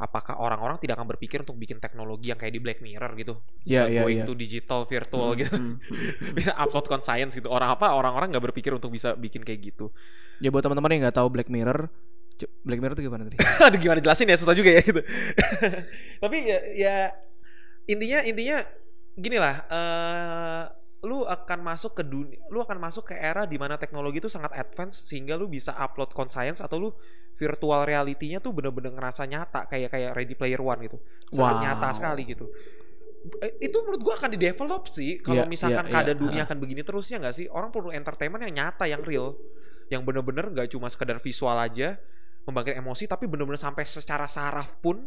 apakah 0.02 0.34
orang-orang 0.36 0.82
tidak 0.82 0.98
akan 0.98 1.06
berpikir 1.14 1.46
untuk 1.46 1.54
bikin 1.54 1.78
teknologi 1.78 2.34
yang 2.34 2.38
kayak 2.42 2.50
di 2.50 2.60
Black 2.60 2.82
Mirror 2.82 3.12
gitu? 3.14 3.34
Iya, 3.62 3.86
Bisa 3.86 3.94
iya, 3.94 4.00
going 4.02 4.18
iya. 4.18 4.26
to 4.26 4.34
digital 4.34 4.80
virtual 4.84 5.30
Hmm, 5.32 5.38
gitu. 5.38 5.54
hmm, 5.54 5.74
hmm. 5.78 6.34
bisa 6.34 6.50
upload 6.62 6.86
conscience 6.90 7.38
gitu. 7.38 7.46
Orang 7.46 7.70
apa? 7.70 7.94
Orang-orang 7.94 8.34
nggak 8.34 8.50
berpikir 8.50 8.74
untuk 8.74 8.90
bisa 8.90 9.14
bikin 9.14 9.46
kayak 9.46 9.72
gitu. 9.72 9.94
Ya 10.42 10.50
buat 10.50 10.66
teman-teman 10.66 10.90
yang 10.98 11.00
nggak 11.06 11.16
tahu 11.22 11.30
Black 11.30 11.46
Mirror, 11.46 11.86
Black 12.66 12.80
Mirror 12.82 12.98
itu 12.98 13.06
gimana 13.06 13.30
tadi? 13.30 13.38
aduh 13.70 13.78
gimana 13.78 14.02
jelasin 14.02 14.26
ya? 14.26 14.34
Susah 14.34 14.58
juga 14.58 14.74
ya 14.74 14.82
gitu. 14.82 15.00
Tapi 16.22 16.36
ya, 16.42 16.58
ya 16.74 16.96
intinya 17.86 18.18
intinya 18.26 18.56
gini 19.14 19.36
lah 19.38 19.54
eh 19.70 20.62
lu 21.02 21.26
akan 21.26 21.58
masuk 21.66 21.98
ke 21.98 22.06
dunia 22.06 22.38
lu 22.46 22.62
akan 22.62 22.78
masuk 22.78 23.10
ke 23.10 23.14
era 23.18 23.42
di 23.42 23.58
mana 23.58 23.74
teknologi 23.74 24.22
itu 24.22 24.30
sangat 24.30 24.54
advance 24.54 25.02
sehingga 25.02 25.34
lu 25.34 25.50
bisa 25.50 25.74
upload 25.74 26.14
conscience 26.14 26.62
atau 26.62 26.78
lu 26.78 26.90
virtual 27.34 27.82
reality-nya 27.82 28.38
tuh 28.38 28.54
bener-bener 28.54 28.94
ngerasa 28.94 29.26
nyata 29.26 29.66
kayak 29.66 29.90
kayak 29.90 30.10
Ready 30.14 30.34
Player 30.38 30.62
One 30.62 30.84
gitu. 30.86 31.02
Sangat 31.32 31.56
Wow. 31.58 31.64
nyata 31.64 31.88
sekali 31.96 32.22
gitu. 32.28 32.46
Eh, 33.42 33.54
itu 33.66 33.76
menurut 33.82 34.02
gua 34.02 34.14
akan 34.18 34.30
di 34.34 34.38
develop 34.38 34.90
sih 34.90 35.18
kalau 35.22 35.46
Iya, 35.46 35.50
misalkan 35.50 35.86
keadaan 35.90 36.18
iya. 36.18 36.22
dunia 36.22 36.42
akan 36.46 36.58
begini 36.58 36.82
terus 36.86 37.06
ya 37.10 37.18
nggak 37.22 37.34
sih? 37.34 37.46
Orang 37.50 37.70
perlu 37.74 37.90
entertainment 37.94 38.42
yang 38.46 38.54
nyata 38.54 38.84
yang 38.86 39.02
real 39.02 39.34
yang 39.90 40.06
bener-bener 40.06 40.50
nggak 40.54 40.70
cuma 40.70 40.86
sekedar 40.90 41.18
visual 41.18 41.54
aja 41.58 41.98
membangkit 42.46 42.78
emosi 42.78 43.06
tapi 43.06 43.30
bener-bener 43.30 43.58
sampai 43.60 43.86
secara 43.86 44.26
saraf 44.26 44.78
pun 44.82 45.06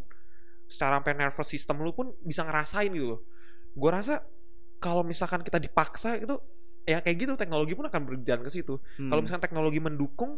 secara 0.65 0.97
sampai 0.99 1.13
nervous 1.13 1.47
system 1.51 1.83
lu 1.83 1.91
pun 1.91 2.15
bisa 2.23 2.41
ngerasain 2.43 2.89
gitu 2.91 3.15
loh. 3.15 3.21
Gue 3.75 3.91
rasa 3.91 4.23
kalau 4.79 5.01
misalkan 5.01 5.41
kita 5.41 5.57
dipaksa 5.57 6.19
itu 6.19 6.35
ya 6.85 7.01
kayak 7.01 7.17
gitu 7.17 7.33
teknologi 7.33 7.73
pun 7.73 7.89
akan 7.89 8.01
berjalan 8.05 8.45
ke 8.45 8.51
situ. 8.53 8.77
Hmm. 9.01 9.09
kalau 9.09 9.21
misalkan 9.25 9.43
teknologi 9.43 9.79
mendukung 9.81 10.37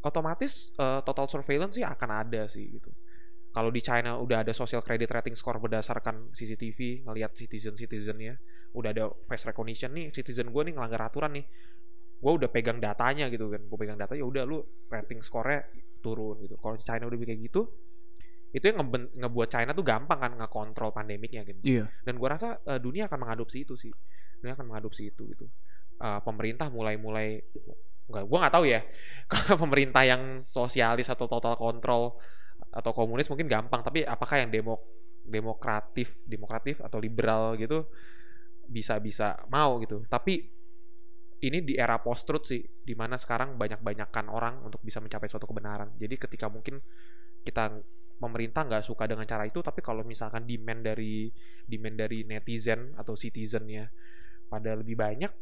otomatis 0.00 0.72
eh, 0.80 1.00
total 1.04 1.28
surveillance 1.28 1.76
sih 1.76 1.84
akan 1.84 2.10
ada 2.10 2.48
sih 2.48 2.72
gitu. 2.72 2.88
Kalau 3.50 3.68
di 3.74 3.82
China 3.82 4.14
udah 4.22 4.46
ada 4.46 4.54
social 4.54 4.80
credit 4.80 5.10
rating 5.10 5.34
score 5.34 5.58
berdasarkan 5.58 6.30
CCTV 6.32 7.02
ngelihat 7.04 7.34
citizen 7.34 7.74
citizennya 7.74 8.38
udah 8.70 8.90
ada 8.94 9.10
face 9.26 9.42
recognition 9.50 9.90
nih 9.90 10.14
citizen 10.14 10.54
gue 10.54 10.62
nih 10.70 10.78
ngelanggar 10.78 11.10
aturan 11.10 11.34
nih 11.34 11.44
gue 12.20 12.32
udah 12.32 12.48
pegang 12.48 12.78
datanya 12.78 13.26
gitu 13.28 13.50
kan. 13.50 13.60
Gue 13.66 13.78
pegang 13.78 13.98
data 13.98 14.14
ya 14.14 14.24
udah 14.24 14.46
lu 14.46 14.62
rating 14.88 15.20
score-nya 15.20 15.66
turun 16.00 16.40
gitu. 16.46 16.56
Kalau 16.56 16.78
di 16.78 16.84
China 16.86 17.04
udah 17.10 17.18
kayak 17.20 17.40
gitu 17.44 17.89
itu 18.50 18.64
yang 18.66 18.82
ngeben- 18.82 19.14
ngebuat 19.14 19.48
China 19.48 19.70
tuh 19.70 19.86
gampang 19.86 20.18
kan 20.18 20.32
ngekontrol 20.34 20.90
pandemiknya 20.90 21.46
gitu. 21.46 21.60
Iya. 21.62 21.84
dan 22.02 22.14
gua 22.18 22.34
rasa 22.34 22.58
eh, 22.66 22.80
dunia 22.82 23.06
akan 23.06 23.18
mengadopsi 23.26 23.62
itu 23.62 23.78
sih. 23.78 23.94
Dunia 24.42 24.58
akan 24.58 24.66
mengadopsi 24.74 25.10
itu 25.10 25.22
gitu. 25.30 25.46
Eh, 26.00 26.20
pemerintah 26.26 26.66
mulai-mulai 26.72 27.38
nggak 28.10 28.24
gua 28.26 28.38
nggak 28.46 28.54
tahu 28.54 28.64
ya. 28.66 28.80
Kalau 29.32 29.54
pemerintah 29.54 30.02
yang 30.02 30.42
sosialis 30.42 31.06
atau 31.06 31.30
total 31.30 31.54
kontrol 31.54 32.18
atau 32.70 32.90
komunis 32.94 33.26
mungkin 33.26 33.50
gampang 33.50 33.82
tapi 33.82 34.06
apakah 34.06 34.46
yang 34.46 34.50
demo 34.50 34.78
demokratif 35.26 36.22
demokratif 36.26 36.78
atau 36.82 37.02
liberal 37.02 37.54
gitu 37.58 37.86
bisa 38.66 38.98
bisa 38.98 39.38
mau 39.50 39.78
gitu. 39.82 40.02
Tapi 40.06 40.58
ini 41.40 41.58
di 41.64 41.74
era 41.74 41.96
post 41.98 42.28
truth 42.28 42.46
sih 42.52 42.62
di 42.62 42.92
mana 42.92 43.16
sekarang 43.16 43.56
banyak 43.56 43.80
banyakkan 43.80 44.28
orang 44.28 44.60
untuk 44.60 44.82
bisa 44.84 45.00
mencapai 45.00 45.26
suatu 45.26 45.48
kebenaran. 45.48 45.96
Jadi 45.96 46.14
ketika 46.20 46.46
mungkin 46.52 46.78
kita 47.40 47.80
pemerintah 48.20 48.68
nggak 48.68 48.84
suka 48.84 49.08
dengan 49.08 49.24
cara 49.24 49.48
itu 49.48 49.64
tapi 49.64 49.80
kalau 49.80 50.04
misalkan 50.04 50.44
demand 50.44 50.84
dari 50.84 51.32
demand 51.64 51.96
dari 51.96 52.28
netizen 52.28 52.92
atau 53.00 53.16
citizennya 53.16 53.88
pada 54.52 54.76
lebih 54.76 54.94
banyak 54.94 55.32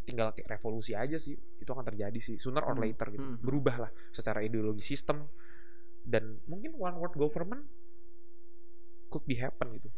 tinggal 0.00 0.32
kayak 0.32 0.56
revolusi 0.56 0.96
aja 0.96 1.20
sih 1.20 1.36
itu 1.36 1.68
akan 1.68 1.84
terjadi 1.84 2.16
sih 2.16 2.40
sooner 2.40 2.64
or 2.64 2.72
Hmm, 2.72 2.84
later 2.88 3.06
gitu 3.12 3.20
hmm, 3.20 3.36
hmm. 3.36 3.44
berubah 3.44 3.76
lah 3.84 3.90
secara 4.08 4.40
ideologi 4.40 4.80
sistem 4.80 5.28
dan 6.02 6.40
mungkin 6.48 6.72
one 6.80 6.96
world 6.96 7.14
government 7.14 7.68
could 9.12 9.22
be 9.28 9.36
happen 9.36 9.76
gitu 9.76 9.92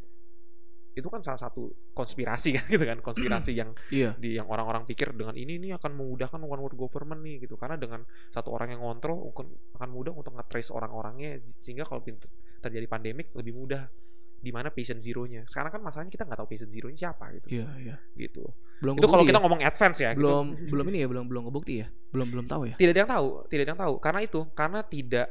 itu 0.94 1.06
kan 1.06 1.18
salah 1.20 1.36
satu 1.36 1.68
konspirasi 1.90 2.54
kan 2.54 2.64
gitu 2.72 2.82
kan 2.82 2.98
konspirasi 2.98 3.50
yang 3.52 3.74
Iya. 3.90 4.14
di 4.14 4.34
yang 4.34 4.46
orang-orang 4.46 4.82
pikir 4.84 5.10
dengan 5.10 5.34
ini 5.34 5.58
nih 5.58 5.74
akan 5.74 5.90
memudahkan 5.92 6.38
one 6.38 6.60
world 6.60 6.74
government 6.74 7.20
nih 7.20 7.42
gitu 7.42 7.54
karena 7.54 7.74
dengan 7.74 8.02
satu 8.30 8.50
orang 8.50 8.70
yang 8.70 8.80
ngontrol 8.80 9.34
akan 9.74 9.88
mudah 9.88 10.10
untuk 10.10 10.32
nge-trace 10.32 10.70
orang-orangnya 10.70 11.42
sehingga 11.58 11.82
kalau 11.82 11.98
pintu 11.98 12.30
terjadi 12.58 12.86
pandemik 12.86 13.34
lebih 13.34 13.52
mudah 13.52 13.90
di 14.38 14.52
mana 14.52 14.68
patient 14.68 15.00
zero-nya 15.00 15.42
sekarang 15.44 15.72
kan 15.72 15.80
masalahnya 15.80 16.12
kita 16.12 16.24
nggak 16.24 16.36
tahu 16.36 16.48
patient 16.48 16.68
zero-nya 16.68 16.98
siapa 17.00 17.32
gitu 17.34 17.46
Iya, 17.50 17.66
iya. 17.80 17.96
gitu 18.14 18.44
Belum 18.78 18.94
itu 18.94 19.06
kalau 19.08 19.24
kita 19.24 19.40
ya? 19.40 19.42
ngomong 19.42 19.60
advance 19.62 19.98
ya 19.98 20.10
gitu. 20.12 20.20
belum 20.20 20.44
belum 20.72 20.84
ini 20.92 20.98
ya, 21.00 21.06
belum 21.08 21.24
belum 21.26 21.42
kebukti 21.48 21.74
ya. 21.80 21.88
Belum 22.12 22.28
belum 22.28 22.44
tahu 22.44 22.62
ya. 22.68 22.74
tidak 22.76 22.92
ada 22.92 23.00
yang 23.02 23.10
tahu 23.10 23.26
tidak 23.48 23.62
ada 23.64 23.70
yang 23.72 23.80
tahu 23.80 23.94
karena 23.98 24.20
itu 24.20 24.40
karena 24.52 24.80
tidak 24.84 25.28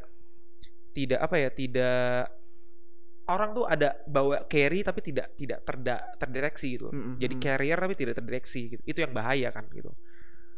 tidak 0.94 1.20
apa 1.22 1.36
ya 1.38 1.50
tidak 1.50 2.20
orang 3.32 3.56
tuh 3.56 3.64
ada 3.64 3.96
bawa 4.04 4.44
carry 4.52 4.84
tapi 4.84 5.00
tidak 5.00 5.32
tidak 5.40 5.64
terda, 5.64 5.96
terdeteksi 6.20 6.68
gitu. 6.76 6.88
Mm-mm, 6.92 7.16
jadi 7.16 7.36
mm. 7.40 7.42
carrier 7.42 7.78
tapi 7.80 7.96
tidak 7.96 8.14
terdeteksi 8.20 8.62
gitu. 8.76 8.82
Itu 8.84 9.00
yang 9.00 9.16
bahaya 9.16 9.48
kan 9.56 9.68
gitu. 9.72 9.92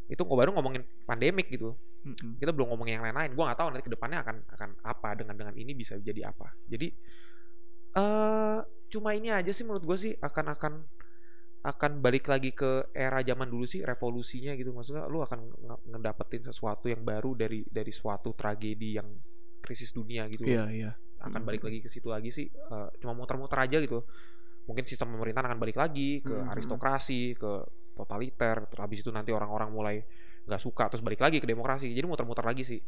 Itu 0.09 0.21
kok 0.25 0.37
baru 0.37 0.53
ngomongin 0.57 0.81
pandemik 1.05 1.49
gitu. 1.53 1.77
Mm-mm. 2.05 2.37
kita 2.37 2.53
belum 2.53 2.69
ngomongin 2.69 3.01
yang 3.01 3.05
lain-lain. 3.09 3.33
Gua 3.33 3.49
nggak 3.49 3.59
tahu 3.61 3.67
nanti 3.73 3.85
ke 3.85 3.93
depannya 3.93 4.21
akan 4.21 4.35
akan 4.53 4.69
apa 4.85 5.09
dengan 5.17 5.35
dengan 5.37 5.55
ini 5.57 5.73
bisa 5.73 5.97
jadi 5.97 6.29
apa. 6.29 6.53
Jadi 6.69 6.87
eh 7.95 8.59
cuma 8.89 9.09
ini 9.13 9.29
aja 9.33 9.49
sih 9.49 9.65
menurut 9.65 9.83
gue 9.85 9.97
sih 9.97 10.13
akan 10.19 10.45
akan 10.53 10.73
akan 11.65 11.91
balik 11.97 12.29
lagi 12.29 12.53
ke 12.53 12.93
era 12.93 13.25
zaman 13.25 13.49
dulu 13.49 13.65
sih 13.65 13.81
revolusinya 13.81 14.53
gitu. 14.53 14.69
Maksudnya 14.73 15.09
lu 15.09 15.21
akan 15.25 15.39
nge- 15.53 15.83
ngedapetin 15.93 16.45
sesuatu 16.45 16.85
yang 16.89 17.01
baru 17.01 17.33
dari 17.33 17.65
dari 17.65 17.89
suatu 17.89 18.37
tragedi 18.37 19.01
yang 19.01 19.09
krisis 19.65 19.89
dunia 19.89 20.29
gitu. 20.29 20.45
Iya, 20.45 20.69
iya. 20.69 20.91
Akan 21.25 21.41
balik 21.41 21.65
lagi 21.65 21.81
ke 21.81 21.89
situ 21.89 22.07
lagi 22.13 22.29
sih. 22.29 22.47
Eh, 22.47 22.89
cuma 23.01 23.17
muter-muter 23.17 23.57
aja 23.57 23.77
gitu. 23.81 24.05
Mungkin 24.69 24.85
sistem 24.85 25.13
pemerintahan 25.13 25.49
akan 25.53 25.59
balik 25.61 25.77
lagi 25.77 26.21
ke 26.25 26.33
Mhm. 26.33 26.51
aristokrasi 26.53 27.37
ke 27.37 27.51
totaliter 27.95 28.67
terus 28.67 28.81
habis 28.83 28.99
itu 29.01 29.09
nanti 29.13 29.31
orang-orang 29.31 29.69
mulai 29.71 29.95
nggak 30.45 30.61
suka 30.61 30.91
terus 30.91 31.01
balik 31.01 31.21
lagi 31.21 31.41
ke 31.41 31.47
demokrasi. 31.49 31.89
Jadi 31.89 32.05
muter-muter 32.05 32.45
lagi 32.45 32.61
sih. 32.65 32.79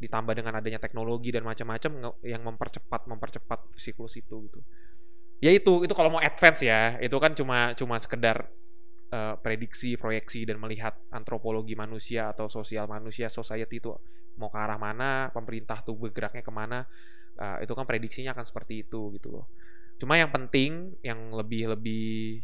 Ditambah 0.00 0.32
dengan 0.34 0.58
adanya 0.58 0.80
teknologi 0.80 1.30
dan 1.30 1.44
macam-macam 1.44 2.16
yang 2.24 2.42
mempercepat 2.42 3.06
mempercepat 3.06 3.70
siklus 3.76 4.16
itu 4.16 4.48
gitu. 4.48 4.60
Ya 5.42 5.50
itu 5.50 5.82
itu 5.82 5.92
kalau 5.92 6.08
mau 6.14 6.22
advance 6.22 6.62
ya. 6.62 6.96
Itu 7.02 7.18
kan 7.20 7.36
cuma 7.36 7.76
cuma 7.76 7.96
sekedar 8.00 8.48
eh, 9.12 9.36
prediksi 9.44 10.00
proyeksi 10.00 10.48
dan 10.48 10.56
melihat 10.56 10.96
antropologi 11.12 11.76
manusia 11.76 12.32
atau 12.32 12.48
sosial 12.48 12.88
manusia 12.88 13.28
society 13.28 13.76
itu 13.76 13.92
mau 14.40 14.48
ke 14.48 14.56
arah 14.56 14.80
mana 14.80 15.28
pemerintah 15.36 15.84
tuh 15.84 15.92
bergeraknya 16.00 16.40
ke 16.40 16.48
mana 16.48 16.88
eh, 17.38 17.58
itu 17.64 17.72
kan 17.72 17.84
prediksinya 17.88 18.36
akan 18.36 18.44
seperti 18.44 18.84
itu 18.84 19.12
gitu 19.16 19.28
loh. 19.32 19.46
Cuma 19.96 20.18
yang 20.18 20.32
penting 20.34 20.98
yang 21.04 21.30
lebih 21.32 21.72
lebih 21.72 22.42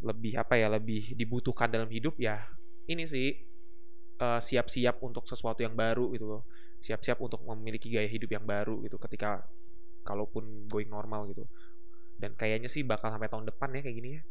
lebih 0.00 0.32
apa 0.40 0.56
ya 0.56 0.72
lebih 0.72 1.12
dibutuhkan 1.12 1.68
dalam 1.68 1.92
hidup 1.92 2.16
ya 2.16 2.40
ini 2.88 3.04
sih 3.04 3.28
eh, 4.18 4.40
siap-siap 4.40 4.98
untuk 5.04 5.28
sesuatu 5.28 5.60
yang 5.60 5.76
baru 5.76 6.10
gitu 6.16 6.26
loh. 6.26 6.42
Siap-siap 6.80 7.20
untuk 7.20 7.44
memiliki 7.44 7.92
gaya 7.92 8.08
hidup 8.08 8.32
yang 8.32 8.44
baru 8.48 8.80
gitu 8.88 8.96
ketika 8.96 9.44
kalaupun 10.02 10.66
going 10.66 10.88
normal 10.88 11.28
gitu. 11.28 11.44
Dan 12.16 12.36
kayaknya 12.36 12.68
sih 12.68 12.84
bakal 12.84 13.12
sampai 13.12 13.28
tahun 13.28 13.48
depan 13.48 13.68
ya 13.76 13.80
kayak 13.84 13.96
gini 13.96 14.10
ya. 14.16 14.22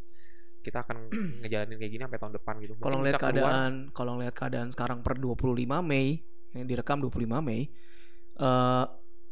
Kita 0.65 0.81
akan 0.85 0.97
ngejalanin 1.45 1.77
kayak 1.77 1.91
gini 1.93 2.03
sampai 2.05 2.19
tahun 2.19 2.33
depan 2.41 2.53
gitu. 2.65 2.73
Kalau 2.81 2.97
keluar- 3.05 3.21
keadaan, 3.21 3.73
kalau 3.93 4.11
ngeliat 4.17 4.35
keadaan 4.35 4.69
sekarang 4.73 4.99
per 5.05 5.17
25 5.21 5.85
Mei, 5.85 6.25
yang 6.57 6.65
direkam 6.65 6.97
25 6.97 7.45
Mei, 7.45 7.69
eh 8.41 8.85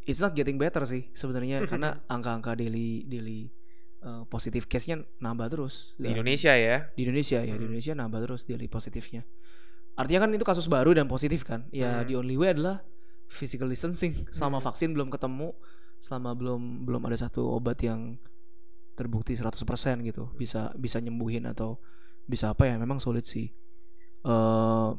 it's 0.07 0.17
not 0.17 0.31
getting 0.31 0.55
better 0.55 0.81
sih 0.83 1.11
sebenarnya 1.11 1.67
karena 1.67 1.99
angka-angka 2.07 2.55
daily 2.55 3.03
daily 3.03 3.51
eh, 3.99 4.23
positive 4.25 4.65
case-nya 4.65 5.03
nambah 5.19 5.51
terus. 5.51 5.93
Di 5.99 6.09
Indonesia 6.09 6.55
ya? 6.55 6.87
di 6.95 7.03
Indonesia 7.03 7.39
ya 7.39 7.53
di 7.53 7.59
Hmm. 7.59 7.67
Indonesia 7.67 7.93
nambah 7.93 8.19
terus 8.23 8.41
daily 8.45 8.65
positifnya 8.67 9.27
artinya 9.97 10.23
kan 10.23 10.31
itu 10.31 10.45
kasus 10.45 10.69
baru 10.69 10.93
dan 10.93 11.09
positif 11.09 11.41
kan? 11.43 11.65
Ya 11.69 12.01
Hmm. 12.01 12.07
the 12.07 12.15
only 12.15 12.37
way 12.37 12.53
adalah 12.53 12.85
physical 13.27 13.67
distancing. 13.67 14.23
Selama 14.29 14.61
Hmm. 14.61 14.65
vaksin 14.65 14.93
belum 14.93 15.09
ketemu 15.09 15.51
selama 15.97 16.37
belum 16.37 16.85
belum 16.85 17.01
ada 17.03 17.17
satu 17.19 17.41
obat 17.49 17.81
yang 17.81 18.21
terbukti 18.93 19.33
100% 19.33 19.65
gitu 20.05 20.29
bisa 20.33 20.69
bisa 20.77 21.01
nyembuhin 21.01 21.49
atau 21.49 21.81
bisa 22.23 22.53
apa 22.53 22.69
ya 22.69 22.77
memang 22.77 23.01
sulit 23.01 23.25
sih. 23.25 23.49
Eh 24.23 24.89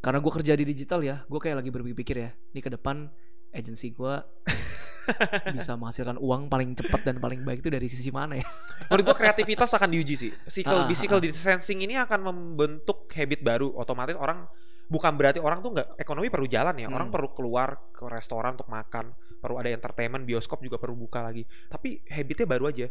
karena 0.00 0.22
gue 0.22 0.32
kerja 0.32 0.54
di 0.54 0.64
digital 0.64 1.00
ya 1.02 1.26
gue 1.26 1.36
kayak 1.36 1.60
lagi 1.60 1.70
berpikir 1.70 2.16
ya 2.16 2.30
ini 2.54 2.60
ke 2.62 2.70
depan 2.70 3.10
agensi 3.52 3.92
gua 3.92 4.22
bisa 5.54 5.78
menghasilkan 5.78 6.18
uang 6.18 6.50
paling 6.50 6.74
cepat 6.74 7.06
dan 7.06 7.22
paling 7.22 7.46
baik 7.46 7.62
itu 7.62 7.70
dari 7.70 7.86
sisi 7.86 8.10
mana 8.10 8.34
ya? 8.38 8.46
Menurut 8.90 9.12
gua 9.12 9.16
kreativitas 9.16 9.70
akan 9.74 9.88
diuji 9.90 10.14
sih. 10.18 10.30
Physical 10.46 10.82
Ah, 10.82 10.86
physical 10.90 11.18
ah. 11.18 11.22
distancing 11.22 11.78
ini 11.86 11.94
akan 11.94 12.20
membentuk 12.26 13.06
habit 13.14 13.40
baru. 13.42 13.70
Otomatis 13.78 14.18
orang 14.18 14.46
bukan 14.86 15.12
berarti 15.14 15.38
orang 15.38 15.62
tuh 15.62 15.70
nggak 15.74 15.88
ekonomi 15.98 16.26
perlu 16.26 16.46
jalan 16.50 16.74
ya. 16.74 16.90
Orang 16.90 17.10
Hmm. 17.10 17.14
perlu 17.14 17.28
keluar 17.34 17.90
ke 17.94 18.02
restoran 18.10 18.58
untuk 18.58 18.66
makan, 18.66 19.14
perlu 19.38 19.62
ada 19.62 19.70
entertainment, 19.70 20.26
bioskop 20.26 20.58
juga 20.58 20.78
perlu 20.78 20.98
buka 20.98 21.22
lagi. 21.22 21.46
Tapi 21.70 22.02
habitnya 22.10 22.46
baru 22.46 22.64
aja. 22.70 22.86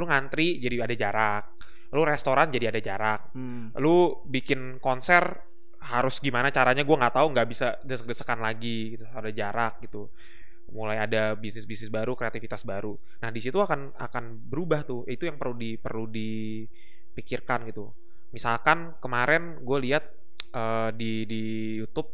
Lu 0.00 0.08
ngantri 0.08 0.60
jadi 0.60 0.86
ada 0.88 0.94
jarak. 0.96 1.44
Lu 1.90 2.06
restoran 2.06 2.48
jadi 2.48 2.70
ada 2.72 2.80
jarak. 2.80 3.34
Hmm. 3.36 3.74
Lu 3.76 4.22
bikin 4.24 4.78
konser 4.80 5.49
harus 5.80 6.20
gimana 6.20 6.52
caranya 6.52 6.84
gue 6.84 6.96
nggak 6.96 7.14
tahu 7.16 7.26
nggak 7.32 7.48
bisa 7.48 7.80
desek-desekan 7.80 8.38
lagi 8.44 8.96
gitu 8.96 9.04
ada 9.08 9.30
jarak 9.32 9.80
gitu. 9.84 10.12
Mulai 10.70 11.02
ada 11.02 11.34
bisnis-bisnis 11.34 11.90
baru 11.90 12.14
kreativitas 12.14 12.62
baru. 12.62 12.94
Nah 13.24 13.30
di 13.34 13.40
situ 13.42 13.58
akan 13.58 13.96
akan 13.98 14.24
berubah 14.46 14.86
tuh. 14.86 15.02
Itu 15.08 15.26
yang 15.26 15.40
perlu 15.40 15.56
di 15.58 15.74
perlu 15.80 16.06
dipikirkan 16.06 17.66
gitu. 17.66 17.90
Misalkan 18.30 19.00
kemarin 19.02 19.58
gue 19.66 19.78
lihat 19.82 20.04
eh, 20.54 20.90
di 20.94 21.26
di 21.26 21.42
YouTube 21.82 22.08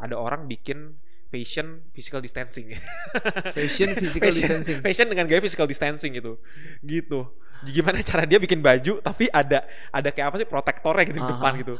ada 0.00 0.16
orang 0.16 0.48
bikin 0.48 0.96
fashion 1.30 1.86
physical 1.94 2.18
distancing. 2.18 2.74
Fashion 3.56 3.94
physical 3.94 4.28
Fashion- 4.28 4.58
distancing. 4.58 4.78
fashion 4.82 5.06
dengan 5.06 5.24
gaya 5.24 5.38
physical 5.38 5.64
distancing 5.64 6.10
gitu. 6.12 6.42
Gitu. 6.82 7.22
Gimana 7.60 8.00
cara 8.00 8.24
dia 8.24 8.40
bikin 8.40 8.58
baju 8.58 8.98
tapi 8.98 9.28
ada 9.28 9.62
ada 9.92 10.08
kayak 10.08 10.32
apa 10.32 10.36
sih 10.40 10.48
protektornya 10.48 11.04
gitu 11.06 11.20
di 11.20 11.24
Aha. 11.24 11.32
depan 11.36 11.52
gitu. 11.60 11.74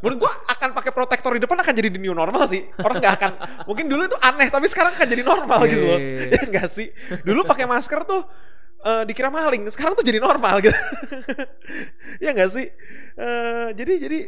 Menurut 0.00 0.18
gua 0.22 0.32
akan 0.48 0.68
pakai 0.72 0.92
protektor 0.94 1.34
di 1.34 1.42
depan 1.42 1.58
akan 1.58 1.74
jadi 1.74 1.88
the 1.90 2.00
new 2.00 2.14
normal 2.14 2.46
sih. 2.46 2.64
Orang 2.78 2.96
nggak 2.96 3.14
akan 3.18 3.30
mungkin 3.66 3.90
dulu 3.90 4.06
itu 4.06 4.16
aneh 4.22 4.48
tapi 4.48 4.70
sekarang 4.70 4.94
akan 4.94 5.04
jadi 5.04 5.20
normal 5.20 5.60
Iya, 5.66 5.68
gitu 5.68 5.84
loh. 5.84 5.98
iya, 5.98 6.08
iya. 6.08 6.26
ya 6.38 6.40
enggak 6.48 6.68
sih? 6.70 6.86
Dulu 7.26 7.44
pakai 7.44 7.66
masker 7.66 8.00
tuh 8.06 8.22
eh, 8.80 9.02
dikira 9.04 9.28
maling 9.28 9.68
sekarang 9.68 9.92
tuh 9.92 10.06
jadi 10.06 10.16
normal 10.16 10.62
gitu. 10.62 10.72
Ya 12.24 12.30
enggak 12.30 12.54
sih? 12.54 12.66
Eh, 13.18 13.68
jadi 13.74 13.92
jadi 14.00 14.18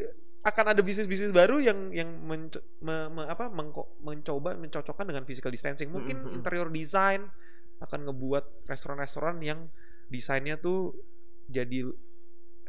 akan 0.47 0.65
ada 0.71 0.79
bisnis-bisnis 0.79 1.35
baru 1.35 1.59
yang 1.59 1.91
yang 1.91 2.07
menco- 2.23 2.63
me- 2.79 3.11
me- 3.11 3.27
apa 3.27 3.51
mengko- 3.51 3.99
mencoba 3.99 4.55
mencocokkan 4.55 5.03
dengan 5.11 5.27
physical 5.27 5.51
distancing 5.51 5.91
mungkin 5.91 6.23
Mhm. 6.23 6.39
interior 6.39 6.71
design 6.71 7.27
akan 7.83 8.07
ngebuat 8.07 8.71
restoran-restoran 8.71 9.43
yang 9.43 9.67
desainnya 10.07 10.55
tuh 10.55 10.95
jadi 11.51 11.91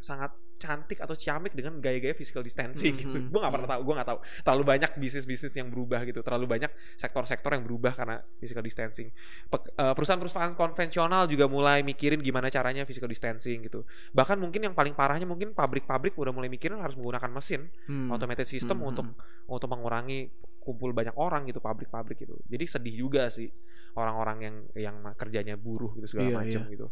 sangat 0.01 0.33
cantik 0.57 0.97
atau 0.99 1.13
ciamik 1.13 1.53
dengan 1.53 1.77
gaya-gaya 1.77 2.17
physical 2.17 2.41
distancing 2.41 2.97
gitu. 2.97 3.17
Mhm. 3.17 3.29
Gue 3.29 3.39
gak 3.39 3.53
pernah 3.53 3.69
tahu, 3.69 3.81
gue 3.85 3.95
gak 4.01 4.09
tahu. 4.09 4.19
Terlalu 4.41 4.63
banyak 4.65 4.91
bisnis-bisnis 4.97 5.53
yang 5.53 5.69
berubah 5.69 6.01
gitu, 6.03 6.19
terlalu 6.25 6.45
banyak 6.49 6.71
sektor-sektor 6.97 7.53
yang 7.53 7.63
berubah 7.63 7.93
karena 7.93 8.17
physical 8.41 8.65
distancing. 8.65 9.13
Eh, 9.53 9.93
Perusahaan-perusahaan 9.93 10.57
konvensional 10.57 11.29
juga 11.29 11.45
mulai 11.45 11.85
mikirin 11.85 12.19
gimana 12.19 12.49
caranya 12.49 12.83
physical 12.83 13.07
distancing 13.07 13.63
gitu. 13.63 13.85
Bahkan 14.11 14.37
mungkin 14.41 14.65
yang 14.65 14.73
paling 14.73 14.97
parahnya 14.97 15.29
mungkin 15.29 15.53
pabrik-pabrik 15.53 16.17
udah 16.17 16.33
mulai 16.33 16.49
mikirin 16.49 16.81
harus 16.81 16.97
menggunakan 16.97 17.29
mesin 17.29 17.69
Hmm. 17.85 18.09
automated 18.09 18.49
system 18.49 18.81
Hmm, 18.81 18.89
untuk 18.89 19.05
untuk 19.47 19.69
mengurangi 19.69 20.27
kumpul 20.59 20.91
banyak 20.91 21.15
orang 21.15 21.47
gitu 21.47 21.63
pabrik-pabrik 21.63 22.19
gitu. 22.19 22.35
Jadi 22.43 22.65
sedih 22.67 22.95
juga 23.07 23.31
sih 23.31 23.47
orang-orang 23.95 24.37
yang 24.43 24.55
yang 24.75 24.95
kerjanya 25.15 25.55
buruh 25.55 25.95
gitu 25.95 26.11
segala 26.11 26.27
Iya, 26.27 26.37
macam 26.43 26.61
iya. 26.67 26.73
gitu. 26.75 26.87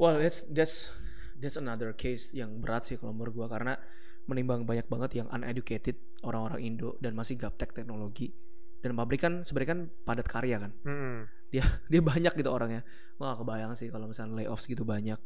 Well, 0.00 0.16
that's 0.16 0.48
that's 0.48 0.96
that's 1.40 1.56
another 1.56 1.96
case 1.96 2.36
yang 2.36 2.60
berat 2.60 2.86
sih 2.86 3.00
kalau 3.00 3.16
menurut 3.16 3.34
gua 3.34 3.48
karena 3.48 3.74
menimbang 4.30 4.62
banyak 4.62 4.86
banget 4.86 5.24
yang 5.24 5.28
uneducated 5.34 5.98
orang-orang 6.22 6.62
Indo 6.62 6.94
dan 7.02 7.16
masih 7.18 7.34
gaptek 7.34 7.74
teknologi. 7.74 8.30
Dan 8.80 8.96
pabrik 8.96 9.20
kan 9.20 9.42
sebenarnya 9.44 9.70
kan 9.74 9.80
padat 10.06 10.26
karya 10.30 10.56
kan. 10.62 10.72
Hmm. 10.86 11.20
dia 11.50 11.66
dia 11.92 11.98
banyak 11.98 12.30
gitu 12.38 12.46
orangnya. 12.46 12.86
Gak 13.18 13.42
kebayang 13.42 13.74
sih 13.74 13.90
kalau 13.90 14.06
misalnya 14.06 14.38
layoffs 14.38 14.70
gitu 14.70 14.86
banyak 14.86 15.18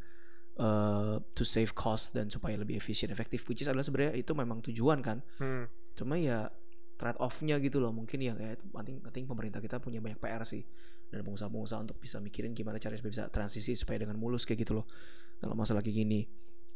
eh, 0.57 1.15
to 1.21 1.45
save 1.45 1.71
cost 1.77 2.17
dan 2.17 2.33
supaya 2.33 2.57
lebih 2.57 2.81
efisien 2.81 3.13
efektif 3.13 3.45
which 3.45 3.61
is 3.61 3.69
adalah 3.69 3.85
sebenarnya 3.85 4.17
itu 4.17 4.31
memang 4.33 4.59
tujuan 4.65 4.99
kan. 5.05 5.21
Hmm. 5.37 5.69
cuma 5.95 6.19
ya 6.19 6.51
trade 6.99 7.15
off-nya 7.23 7.55
gitu 7.63 7.79
loh 7.79 7.95
mungkin 7.95 8.19
ya 8.19 8.35
kayak 8.35 8.59
penting 8.67 8.99
penting 8.99 9.23
pemerintah 9.23 9.63
kita 9.63 9.79
punya 9.79 10.01
banyak 10.03 10.19
PR 10.19 10.43
sih. 10.43 10.65
Dan 11.05 11.21
pengusaha-pengusaha 11.21 11.79
untuk 11.85 12.01
bisa 12.01 12.17
mikirin 12.19 12.51
gimana 12.51 12.81
caranya 12.81 12.99
supaya 12.99 13.13
bisa 13.13 13.25
transisi 13.29 13.77
supaya 13.77 14.01
dengan 14.01 14.17
mulus 14.17 14.43
kayak 14.43 14.65
gitu 14.65 14.81
loh 14.81 14.89
dalam 15.37 15.55
masalah 15.55 15.79
kayak 15.79 15.97
gini. 15.97 16.21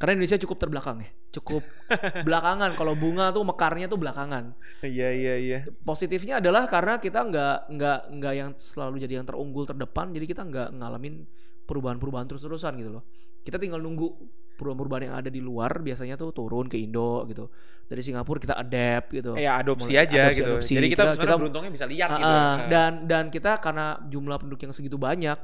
Karena 0.00 0.16
Indonesia 0.16 0.40
cukup 0.40 0.56
terbelakang 0.56 1.04
ya. 1.04 1.10
Cukup 1.30 1.60
belakangan. 2.26 2.72
Kalau 2.72 2.96
bunga 2.96 3.28
tuh 3.30 3.44
mekarnya 3.44 3.84
tuh 3.84 4.00
belakangan. 4.00 4.56
Iya 4.80 5.08
iya 5.12 5.34
iya. 5.36 5.58
positifnya 5.84 6.40
adalah 6.40 6.64
karena 6.64 6.96
kita 6.96 7.20
nggak 7.20 7.56
nggak 7.68 7.98
nggak 8.16 8.32
yang 8.32 8.50
selalu 8.56 8.96
jadi 8.98 9.20
yang 9.20 9.26
terunggul 9.28 9.68
terdepan. 9.68 10.08
Jadi 10.16 10.24
kita 10.24 10.42
nggak 10.42 10.68
ngalamin 10.72 11.28
perubahan-perubahan 11.68 12.26
terus-terusan 12.26 12.80
gitu 12.80 12.90
loh. 12.96 13.04
Kita 13.44 13.60
tinggal 13.60 13.76
nunggu 13.78 14.08
perubahan-perubahan 14.56 15.04
yang 15.08 15.16
ada 15.16 15.28
di 15.28 15.40
luar 15.40 15.80
biasanya 15.80 16.16
tuh 16.16 16.32
turun 16.32 16.64
ke 16.64 16.80
Indo 16.80 17.28
gitu. 17.28 17.52
Dari 17.84 18.00
Singapura 18.00 18.40
kita 18.40 18.56
adapt 18.56 19.12
gitu. 19.12 19.36
Ya 19.36 19.60
adopsi 19.60 19.92
Mulai 19.92 20.00
aja 20.00 20.16
adopsi, 20.28 20.40
gitu. 20.40 20.48
adopsi. 20.48 20.72
Jadi 20.80 20.86
kita, 20.88 21.04
Kita- 21.12 21.20
kita- 21.20 21.36
beruntungnya 21.36 21.72
bisa 21.72 21.84
lihat 21.84 22.08
Ah, 22.08 22.16
gitu. 22.16 22.32
ah, 22.32 22.56
dan 22.68 22.92
dan 23.04 23.24
kita 23.28 23.60
karena 23.60 24.00
jumlah 24.08 24.36
penduduk 24.36 24.64
yang 24.64 24.72
segitu 24.72 24.96
banyak 24.96 25.36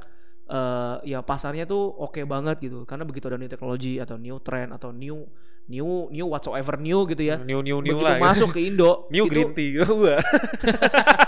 eh 0.47 0.95
ya 1.03 1.19
pasarnya 1.19 1.67
tuh 1.67 1.91
oke 1.91 2.23
banget 2.23 2.63
gitu 2.63 2.87
karena 2.87 3.03
begitu 3.03 3.27
ada 3.27 3.35
new 3.35 3.51
teknologi 3.51 3.99
atau 3.99 4.15
new 4.15 4.39
trend 4.39 4.71
atau 4.71 4.95
new 4.95 5.27
new 5.67 6.07
new 6.07 6.27
whatsoever 6.31 6.79
new 6.79 7.03
gitu 7.03 7.23
ya 7.27 7.35
new 7.43 7.59
new 7.59 7.83
new 7.83 7.99
begitu 7.99 8.07
lah. 8.07 8.15
gitu. 8.15 8.27
masuk 8.31 8.49
ke 8.55 8.59
Indo 8.63 8.91
new 9.13 9.27
itu 9.27 9.31
green 9.31 9.51
tea 9.51 9.69
gua. 9.83 10.15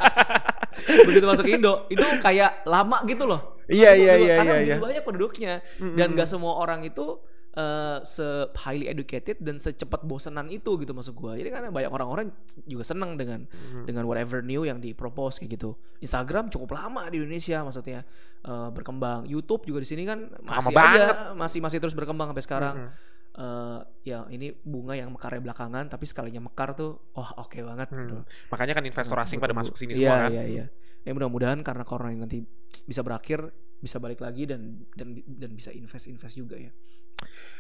begitu 1.12 1.26
masuk 1.28 1.44
ke 1.44 1.52
Indo 1.60 1.74
itu 1.92 2.06
kayak 2.24 2.64
lama 2.64 3.04
gitu 3.04 3.28
loh 3.28 3.60
Iya 3.70 3.94
iya 3.94 4.14
iya 4.18 4.34
karena 4.42 4.50
iya. 4.50 4.60
begitu 4.66 4.74
iya. 4.74 4.82
banyak 4.82 5.04
penduduknya 5.06 5.54
dan 5.94 6.18
gak 6.18 6.26
semua 6.26 6.58
orang 6.58 6.82
itu 6.82 7.22
eh, 7.60 8.00
se 8.02 8.24
highly 8.56 8.88
educated 8.88 9.36
dan 9.38 9.60
secepat 9.60 10.02
bosenan 10.02 10.48
itu 10.48 10.80
gitu 10.80 10.92
maksud 10.92 11.12
gua 11.12 11.36
jadi 11.36 11.52
karena 11.52 11.68
banyak 11.70 11.92
orang-orang 11.92 12.32
juga 12.64 12.84
seneng 12.84 13.20
dengan 13.20 13.44
Hmm. 13.44 13.84
dengan 13.84 14.08
whatever 14.08 14.40
new 14.40 14.64
yang 14.64 14.80
dipropose 14.80 15.38
kayak 15.38 15.60
gitu 15.60 15.76
Instagram 16.00 16.48
cukup 16.48 16.74
lama 16.74 17.12
di 17.12 17.20
Indonesia 17.20 17.60
maksudnya 17.60 18.08
eh, 18.42 18.70
berkembang 18.72 19.26
YouTube 19.26 19.68
juga 19.68 19.84
di 19.84 19.88
sini 19.88 20.04
kan 20.04 20.32
masih 20.42 20.72
banget. 20.72 21.12
aja 21.12 21.36
masih 21.36 21.60
masih 21.60 21.78
terus 21.78 21.92
berkembang 21.92 22.32
sampai 22.32 22.46
sekarang 22.46 22.76
Mm-mm. 22.80 23.08
Eh, 23.30 23.80
ya 24.04 24.28
ini 24.28 24.52
bunga 24.52 24.92
yang 24.94 25.16
mekarnya 25.16 25.40
belakangan 25.40 25.88
tapi 25.88 26.04
sekalinya 26.04 26.44
mekar 26.44 26.76
tuh 26.76 27.00
wah 27.14 27.40
oke 27.40 27.56
banget 27.56 27.88
Hmm. 27.88 28.00
gitu. 28.02 28.16
Makanya 28.52 28.74
kan 28.76 28.84
investor 28.84 29.16
asing 29.18 29.40
pada 29.40 29.54
masuk 29.54 29.76
sini 29.76 29.96
iya, 29.96 30.12
semua 30.12 30.18
kan. 30.20 30.32
Iya 30.34 30.44
iya 30.46 30.66
Ya 31.00 31.12
mudah-mudahan 31.16 31.64
karena 31.64 31.88
corona 31.88 32.12
ini 32.12 32.20
nanti 32.20 32.44
bisa 32.84 33.00
berakhir, 33.00 33.48
bisa 33.80 33.96
balik 33.96 34.20
lagi 34.20 34.44
dan 34.44 34.84
dan 34.92 35.16
dan 35.24 35.56
bisa 35.56 35.72
invest 35.72 36.12
invest 36.12 36.36
juga 36.36 36.60
ya. 36.60 36.74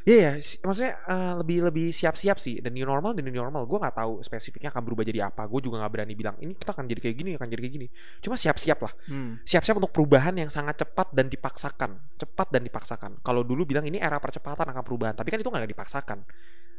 Iya 0.08 0.16
ya, 0.16 0.32
si- 0.40 0.58
maksudnya 0.64 0.96
eh, 1.06 1.34
lebih 1.44 1.58
lebih 1.70 1.88
siap-siap 1.92 2.40
sih. 2.40 2.64
Dan 2.64 2.72
new 2.74 2.88
normal 2.88 3.14
dan 3.14 3.28
new 3.28 3.36
normal, 3.36 3.68
gue 3.68 3.78
nggak 3.78 3.96
tahu 4.00 4.24
spesifiknya 4.24 4.72
akan 4.72 4.82
berubah 4.82 5.04
jadi 5.04 5.28
apa. 5.28 5.44
Gue 5.46 5.60
juga 5.62 5.84
nggak 5.84 5.92
berani 5.92 6.14
bilang 6.16 6.36
ini 6.40 6.56
kita 6.56 6.72
akan 6.72 6.88
jadi 6.88 7.00
kayak 7.04 7.16
gini, 7.20 7.30
akan 7.36 7.48
jadi 7.52 7.62
kayak 7.62 7.74
gini. 7.78 7.88
Cuma 8.24 8.40
siap-siap 8.40 8.80
lah. 8.80 8.94
Hmm. 9.12 9.44
Siap-siap 9.44 9.76
untuk 9.76 9.92
perubahan 9.92 10.34
yang 10.40 10.48
sangat 10.50 10.82
cepat 10.82 11.12
dan 11.12 11.28
dipaksakan. 11.28 12.16
Cepat 12.16 12.48
dan 12.50 12.64
dipaksakan. 12.64 13.12
Kalau 13.22 13.44
dulu 13.44 13.68
bilang 13.68 13.84
ini 13.86 14.00
era 14.00 14.18
percepatan 14.18 14.66
akan 14.66 14.84
perubahan, 14.88 15.14
tapi 15.14 15.30
kan 15.30 15.40
itu 15.44 15.50
nggak 15.52 15.68
dipaksakan. 15.68 16.20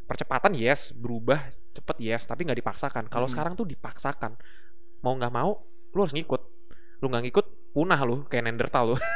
Percepatan 0.09 0.52
yes, 0.59 0.90
berubah 0.90 1.39
cepet 1.70 1.97
yes, 2.02 2.27
tapi 2.27 2.48
nggak 2.48 2.59
dipaksakan. 2.59 3.07
Kalau 3.07 3.28
Hmm. 3.28 3.35
sekarang 3.36 3.52
tuh 3.55 3.69
dipaksakan. 3.69 4.35
Mau 5.05 5.15
nggak 5.15 5.31
mau, 5.31 5.61
lu 5.93 6.01
harus 6.02 6.16
ngikut. 6.16 6.43
Lu 7.01 7.09
nggak 7.09 7.23
ngikut, 7.29 7.47
punah 7.73 8.01
lu 8.05 8.29
kayak 8.29 8.45
Neanderthal 8.45 8.95
lu. 8.95 8.97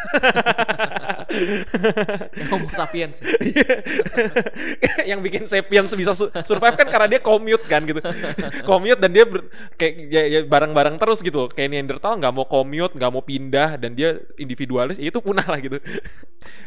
Yang 2.39 2.49
homo 2.53 2.69
sapiens. 2.71 3.17
ya. 3.21 3.67
yang 5.11 5.21
bikin 5.21 5.45
sapiens 5.45 5.91
bisa 5.93 6.13
su- 6.17 6.31
survive 6.47 6.77
kan 6.79 6.89
karena 6.89 7.07
dia 7.17 7.21
commute 7.21 7.65
kan 7.67 7.85
gitu 7.85 8.01
commute 8.69 9.01
dan 9.01 9.11
dia 9.13 9.25
ber- 9.27 9.49
kayak 9.77 9.95
ya, 10.11 10.23
ya 10.29 10.41
bareng-bareng 10.47 10.97
terus 11.01 11.21
gitu 11.21 11.51
kayak 11.51 11.71
Neanderthal 11.75 12.17
nggak 12.21 12.33
mau 12.35 12.47
commute 12.47 12.95
nggak 12.97 13.11
mau 13.13 13.23
pindah 13.25 13.77
dan 13.81 13.97
dia 13.97 14.21
individualis 14.39 14.97
ya 15.01 15.11
itu 15.11 15.21
punah 15.21 15.45
lah 15.45 15.59
gitu 15.61 15.79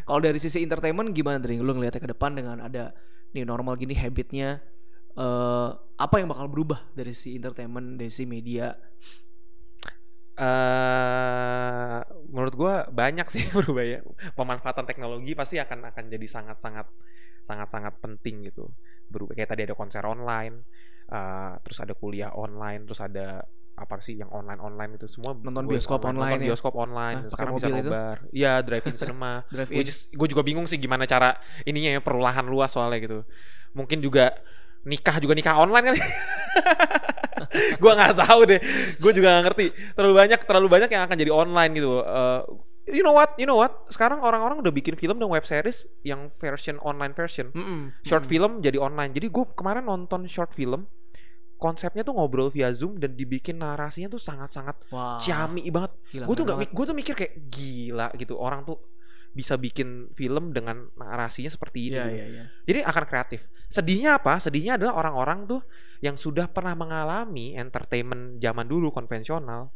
Kalau 0.08 0.20
dari 0.24 0.40
sisi 0.42 0.64
entertainment 0.64 1.12
gimana 1.14 1.38
dari 1.42 1.60
lu 1.60 1.72
ngeliatnya 1.74 2.02
ke 2.02 2.10
depan 2.12 2.36
dengan 2.36 2.58
ada 2.64 2.94
new 3.36 3.46
normal 3.46 3.76
gini 3.78 3.96
habitnya 3.98 4.62
eh 5.18 5.70
apa 5.98 6.16
yang 6.22 6.30
bakal 6.30 6.46
berubah 6.46 6.80
dari 6.94 7.14
si 7.18 7.34
entertainment 7.38 7.98
dari 7.98 8.14
si 8.14 8.30
media? 8.30 8.74
Eh 10.38 12.00
menurut 12.30 12.54
gua 12.54 12.74
banyak 12.94 13.28
sih 13.28 13.44
berubah 13.58 13.86
ya. 13.86 14.00
Pemanfaatan 14.38 14.86
teknologi 14.86 15.34
pasti 15.34 15.58
akan 15.58 15.90
akan 15.90 16.04
jadi 16.14 16.28
sangat 16.30 16.58
sangat 16.62 16.88
sangat 17.50 17.68
sangat 17.74 17.94
penting 17.98 18.48
gitu. 18.54 18.70
Berubah 19.10 19.34
kayak 19.34 19.50
tadi 19.50 19.62
ada 19.66 19.76
konser 19.76 20.06
online 20.06 20.64
eh, 21.10 21.54
terus 21.66 21.78
ada 21.82 21.94
kuliah 21.98 22.32
online 22.38 22.86
terus 22.86 23.02
ada 23.02 23.42
apa 23.78 24.02
sih 24.02 24.18
yang 24.18 24.34
online 24.34 24.58
online 24.58 24.92
itu 24.98 25.06
semua 25.06 25.38
Nonton 25.38 25.70
gue 25.70 25.78
bioskop 25.78 26.02
nonton 26.02 26.18
online 26.18 26.42
ya? 26.42 26.48
bioskop 26.50 26.74
online. 26.74 27.18
Hah, 27.22 27.30
sekarang 27.30 27.52
bisa 27.62 27.70
nobar. 27.70 28.18
Iya 28.34 28.54
drive-in 28.66 28.96
cinema. 29.02 29.46
Drive 29.54 29.70
in. 29.70 29.86
gue 30.18 30.28
juga 30.34 30.42
bingung 30.42 30.66
sih 30.66 30.82
gimana 30.82 31.06
cara 31.06 31.38
ininya 31.62 31.98
ya 31.98 32.02
perlahan 32.02 32.50
luas 32.50 32.74
soalnya 32.74 32.98
gitu. 33.06 33.20
Mungkin 33.78 34.02
juga 34.02 34.34
nikah 34.86 35.18
juga 35.18 35.34
nikah 35.34 35.58
online 35.58 35.86
kali 35.94 36.00
gua 37.82 37.92
nggak 37.98 38.16
tahu 38.18 38.40
deh. 38.50 38.60
Gue 38.98 39.12
juga 39.14 39.28
nggak 39.38 39.44
ngerti. 39.50 39.66
Terlalu 39.94 40.14
banyak, 40.14 40.40
terlalu 40.46 40.68
banyak 40.68 40.90
yang 40.92 41.04
akan 41.06 41.18
jadi 41.18 41.32
online 41.32 41.72
gitu. 41.78 42.02
Eh, 42.02 42.42
you 42.98 43.04
know 43.06 43.14
what? 43.16 43.36
You 43.38 43.46
know 43.46 43.60
what? 43.60 43.88
Sekarang 43.94 44.22
orang-orang 44.24 44.60
udah 44.62 44.74
bikin 44.74 44.98
film 44.98 45.20
dan 45.22 45.30
web 45.30 45.46
series 45.46 45.86
yang 46.02 46.32
version 46.32 46.82
online 46.82 47.14
version. 47.14 47.52
Mm-mm. 47.54 47.94
Short 48.04 48.26
Mm-mm. 48.26 48.32
film 48.32 48.52
jadi 48.64 48.78
online. 48.82 49.14
Jadi 49.14 49.28
gue 49.30 49.46
kemarin 49.54 49.86
nonton 49.86 50.26
short 50.26 50.52
film. 50.54 50.88
Konsepnya 51.58 52.06
tuh 52.06 52.14
ngobrol 52.14 52.54
via 52.54 52.70
Zoom 52.70 53.02
dan 53.02 53.18
dibikin 53.18 53.58
narasinya 53.58 54.14
tuh 54.14 54.22
sangat-sangat 54.22 54.94
Wah. 54.94 55.18
ciami 55.18 55.66
banget. 55.74 55.90
Gue 56.14 56.36
tuh 56.38 56.46
nggak, 56.46 56.70
gue 56.70 56.86
tuh 56.86 56.94
mikir 56.94 57.14
kayak 57.18 57.34
gila 57.50 58.08
gitu. 58.14 58.38
Orang 58.38 58.62
tuh 58.62 58.78
bisa 59.38 59.54
bikin 59.54 60.10
film 60.18 60.50
dengan 60.50 60.90
narasinya 60.98 61.54
seperti 61.54 61.94
ini. 61.94 61.96
Iya, 61.96 62.06
gitu. 62.10 62.18
iya, 62.18 62.26
iya. 62.26 62.44
Jadi 62.66 62.80
akan 62.82 63.04
kreatif. 63.06 63.42
Sedihnya 63.70 64.18
apa? 64.18 64.42
Sedihnya 64.42 64.82
adalah 64.82 64.98
orang-orang 64.98 65.46
tuh 65.46 65.62
yang 66.02 66.18
sudah 66.18 66.50
pernah 66.50 66.74
mengalami 66.74 67.54
entertainment 67.54 68.42
zaman 68.42 68.66
dulu 68.66 68.90
konvensional, 68.90 69.70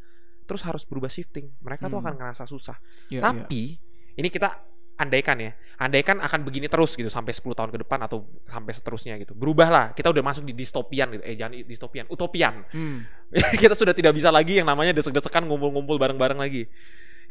terus 0.50 0.66
harus 0.66 0.82
berubah 0.90 1.14
shifting. 1.14 1.54
Mereka 1.62 1.86
tuh 1.86 2.02
Hmm. 2.02 2.10
akan 2.10 2.14
ngerasa 2.18 2.50
susah. 2.50 2.82
Iya, 3.14 3.22
iya. 3.22 3.24
Tapi 3.30 3.78
ini 4.18 4.30
kita 4.34 4.50
andaikan 4.98 5.38
ya, 5.42 5.58
andaikan 5.82 6.22
akan 6.22 6.46
begini 6.46 6.70
terus 6.70 6.94
gitu 6.94 7.10
sampai 7.10 7.34
10 7.34 7.58
tahun 7.58 7.74
ke 7.74 7.82
depan 7.82 8.06
atau 8.06 8.22
sampai 8.46 8.74
seterusnya 8.74 9.18
gitu. 9.18 9.34
Berubahlah. 9.34 9.94
Kita 9.94 10.10
udah 10.14 10.22
masuk 10.22 10.46
di 10.46 10.54
distopian 10.54 11.10
gitu. 11.14 11.24
Eh 11.26 11.38
jangan 11.38 11.58
distopian, 11.66 12.06
utopian. 12.10 12.66
Hmm. 12.70 13.06
kita 13.62 13.74
sudah 13.78 13.94
tidak 13.94 14.14
bisa 14.18 14.30
lagi 14.30 14.62
yang 14.62 14.70
namanya 14.70 14.94
desek-desekan 14.94 15.46
ngumpul-ngumpul 15.46 15.98
bareng-bareng 15.98 16.38
lagi. 16.38 16.70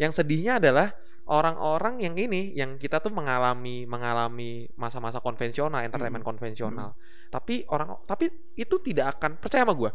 Yang 0.01 0.25
sedihnya 0.25 0.57
adalah 0.57 0.97
orang-orang 1.31 2.03
yang 2.03 2.19
ini 2.19 2.51
yang 2.59 2.75
kita 2.75 2.99
tuh 2.99 3.15
mengalami 3.15 3.87
mengalami 3.87 4.67
masa-masa 4.75 5.23
konvensional, 5.23 5.87
entertainment 5.87 6.27
konvensional. 6.27 6.99
Tapi 7.31 7.63
orang 7.71 8.03
tapi 8.03 8.27
itu 8.59 8.77
tidak 8.83 9.17
akan 9.17 9.39
percaya 9.39 9.63
sama 9.63 9.79
gua. 9.79 9.95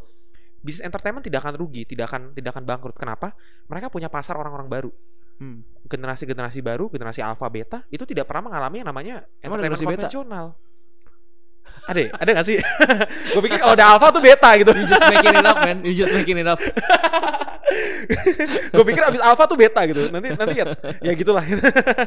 Bisnis 0.63 0.81
entertainment 0.81 1.21
tidak 1.27 1.43
akan 1.43 1.59
rugi, 1.59 1.83
tidak 1.83 2.09
akan 2.09 2.31
tidak 2.31 2.55
akan 2.55 2.63
bangkrut. 2.63 2.95
Kenapa? 2.95 3.35
Mereka 3.67 3.91
punya 3.91 4.07
pasar 4.07 4.39
orang-orang 4.39 4.71
baru. 4.71 4.91
Hmm. 5.35 5.67
Generasi-generasi 5.91 6.63
baru, 6.63 6.87
generasi 6.87 7.19
alpha 7.19 7.51
beta 7.51 7.83
itu 7.91 8.07
tidak 8.07 8.31
pernah 8.31 8.47
mengalami 8.49 8.79
yang 8.79 8.87
namanya 8.87 9.15
Emang 9.43 9.59
entertainment 9.59 9.75
generasi 9.75 9.85
beta? 9.91 10.07
Ada, 11.85 11.99
ya? 12.01 12.09
ada 12.17 12.29
gak 12.41 12.45
sih? 12.49 12.57
gue 13.37 13.41
pikir 13.45 13.57
kalau 13.61 13.77
ada 13.77 13.85
alpha 13.93 14.09
tuh 14.09 14.21
beta 14.23 14.49
gitu. 14.57 14.71
You 14.73 14.85
just 14.85 15.05
making 15.05 15.35
it 15.37 15.45
up, 15.45 15.57
man. 15.61 15.77
You 15.87 15.93
just 15.93 16.13
making 16.13 16.37
it 16.41 16.47
up. 16.49 16.57
gue 18.71 18.85
pikir 18.85 19.01
abis 19.01 19.21
alpha 19.21 19.49
tuh 19.49 19.57
beta 19.57 19.81
gitu 19.89 20.07
nanti 20.13 20.31
nanti 20.37 20.55
ya 20.61 20.65
ya 21.01 21.11
gitulah 21.17 21.41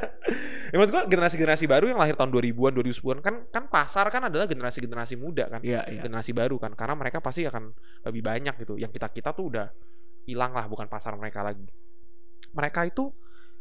ya 0.70 0.74
menurut 0.78 0.90
gue 0.94 1.02
generasi-generasi 1.10 1.64
baru 1.66 1.90
yang 1.90 1.98
lahir 1.98 2.14
tahun 2.14 2.30
2000-an 2.30 2.72
2010-an 2.78 3.18
kan 3.20 3.34
kan 3.50 3.64
pasar 3.66 4.06
kan 4.08 4.30
adalah 4.30 4.46
generasi-generasi 4.46 5.18
muda 5.18 5.50
kan 5.50 5.60
Iya, 5.60 5.82
iya. 5.90 6.02
generasi 6.06 6.30
baru 6.32 6.56
kan 6.62 6.72
karena 6.78 6.94
mereka 6.94 7.18
pasti 7.18 7.44
akan 7.44 7.74
lebih 8.06 8.22
banyak 8.22 8.54
gitu 8.62 8.78
yang 8.78 8.94
kita 8.94 9.10
kita 9.10 9.34
tuh 9.34 9.50
udah 9.50 9.66
hilang 10.24 10.54
lah 10.54 10.70
bukan 10.70 10.86
pasar 10.86 11.18
mereka 11.18 11.42
lagi 11.42 11.66
mereka 12.54 12.86
itu 12.86 13.10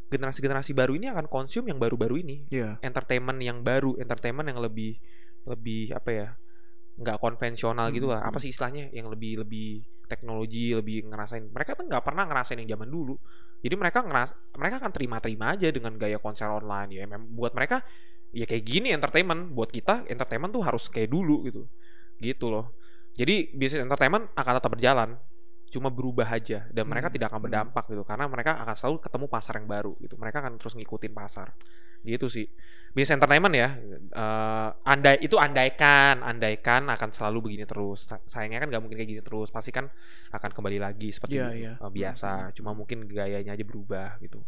generasi-generasi 0.07 0.72
baru 0.72 0.95
ini 0.95 1.11
akan 1.11 1.26
konsum 1.28 1.68
yang 1.68 1.82
baru-baru 1.82 2.22
ini 2.24 2.48
Iya. 2.48 2.80
entertainment 2.86 3.40
yang 3.41 3.65
baru 3.65 3.98
entertainment 3.99 4.48
yang 4.48 4.60
lebih 4.61 5.02
lebih 5.48 5.95
apa 5.95 6.10
ya 6.11 6.28
nggak 6.98 7.18
konvensional 7.22 7.94
gitu 7.94 8.10
lah. 8.10 8.26
Hmm, 8.26 8.30
apa 8.34 8.38
sih 8.41 8.49
istilahnya 8.49 8.90
yang 8.91 9.07
lebih 9.07 9.45
lebih 9.45 9.86
teknologi 10.10 10.74
lebih 10.74 11.07
ngerasain? 11.07 11.45
Mereka 11.48 11.78
tuh 11.78 11.86
nggak 11.86 12.03
pernah 12.03 12.26
ngerasain 12.26 12.57
yang 12.65 12.78
zaman 12.78 12.90
dulu. 12.90 13.15
Jadi 13.61 13.76
mereka 13.78 14.02
ngeras 14.02 14.34
mereka 14.57 14.76
akan 14.82 14.91
terima-terima 14.91 15.45
aja 15.53 15.68
dengan 15.69 15.94
gaya 15.95 16.18
konser 16.18 16.49
online. 16.49 16.90
Ya 16.98 17.06
memang 17.06 17.30
buat 17.32 17.53
mereka 17.53 17.86
ya 18.34 18.49
kayak 18.49 18.64
gini 18.65 18.91
entertainment. 18.91 19.53
Buat 19.53 19.69
kita 19.72 20.10
entertainment 20.10 20.52
tuh 20.52 20.65
harus 20.65 20.90
kayak 20.90 21.14
dulu 21.14 21.45
gitu. 21.45 21.69
Gitu 22.18 22.45
loh. 22.49 22.74
Jadi 23.18 23.53
bisnis 23.53 23.82
entertainment 23.82 24.34
akan 24.34 24.53
tetap 24.57 24.72
berjalan 24.74 25.18
cuma 25.68 25.91
berubah 25.91 26.27
aja 26.31 26.64
dan 26.72 26.88
mereka 26.88 27.11
Hmm, 27.11 27.15
tidak 27.19 27.27
akan 27.31 27.39
hmm. 27.39 27.48
berdampak 27.52 27.84
gitu 27.91 28.03
karena 28.07 28.26
mereka 28.31 28.52
akan 28.64 28.76
selalu 28.76 28.98
ketemu 29.03 29.26
pasar 29.27 29.53
yang 29.60 29.68
baru 29.68 29.94
gitu. 29.99 30.15
Mereka 30.15 30.38
akan 30.44 30.53
terus 30.60 30.73
ngikutin 30.80 31.14
pasar. 31.14 31.48
Gitu 32.02 32.27
sih. 32.31 32.48
Bisnis 32.95 33.14
entertainment 33.19 33.52
ya 33.53 33.69
eh, 34.15 34.69
andai 34.88 35.19
itu 35.22 35.35
andaikan 35.38 36.23
andaikan 36.23 36.88
akan 36.88 37.10
selalu 37.11 37.52
begini 37.52 37.65
terus. 37.68 38.07
Sa- 38.07 38.23
sayangnya 38.26 38.64
kan 38.64 38.68
nggak 38.72 38.81
mungkin 38.84 38.98
kayak 38.98 39.10
gini 39.11 39.22
terus. 39.26 39.52
Pasti 39.52 39.69
kan 39.76 39.91
akan 40.31 40.49
kembali 40.56 40.80
lagi 40.80 41.11
seperti 41.11 41.35
Iya, 41.38 41.48
iya. 41.53 41.73
eh, 41.77 41.91
biasa. 41.91 42.56
Cuma 42.56 42.72
mungkin 42.72 43.03
gayanya 43.06 43.53
aja 43.53 43.65
berubah 43.68 44.18
gitu 44.23 44.39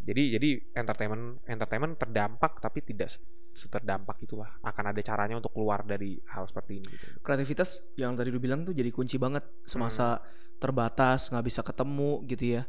jadi 0.00 0.40
jadi 0.40 0.48
entertainment 0.80 1.44
entertainment 1.44 1.94
terdampak 2.00 2.56
tapi 2.56 2.80
tidak 2.80 3.12
se- 3.12 3.20
seterdampak 3.52 4.16
itulah 4.24 4.48
akan 4.64 4.94
ada 4.94 5.00
caranya 5.04 5.36
untuk 5.36 5.52
keluar 5.52 5.84
dari 5.84 6.16
hal 6.32 6.48
seperti 6.48 6.80
ini 6.80 6.86
gitu. 6.88 7.06
Kreativitas 7.20 7.84
yang 7.98 8.16
tadi 8.16 8.32
lu 8.32 8.40
bilang 8.40 8.64
tuh 8.64 8.72
jadi 8.72 8.88
kunci 8.88 9.20
banget 9.20 9.44
semasa 9.66 10.22
terbatas, 10.62 11.28
nggak 11.28 11.44
bisa 11.44 11.60
ketemu 11.60 12.24
gitu 12.30 12.44
ya. 12.60 12.62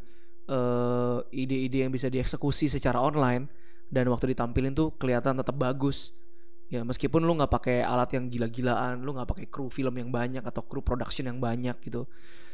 Eh 0.49 1.19
ide-ide 1.45 1.87
yang 1.87 1.93
bisa 1.93 2.11
dieksekusi 2.11 2.67
secara 2.67 2.99
online 2.99 3.47
dan 3.87 4.09
waktu 4.11 4.35
ditampilin 4.35 4.73
tuh 4.75 4.91
kelihatan 4.97 5.39
tetap 5.39 5.55
bagus. 5.55 6.17
Ya 6.71 6.87
meskipun 6.87 7.23
lu 7.23 7.35
nggak 7.35 7.51
pakai 7.51 7.77
alat 7.83 8.15
yang 8.15 8.31
gila-gilaan, 8.31 9.03
lu 9.03 9.11
nggak 9.15 9.27
pakai 9.27 9.45
kru 9.51 9.67
film 9.67 9.91
yang 9.99 10.07
banyak 10.07 10.43
atau 10.43 10.63
kru 10.63 10.79
production 10.79 11.27
yang 11.27 11.39
banyak 11.39 11.75
gitu. 11.83 12.07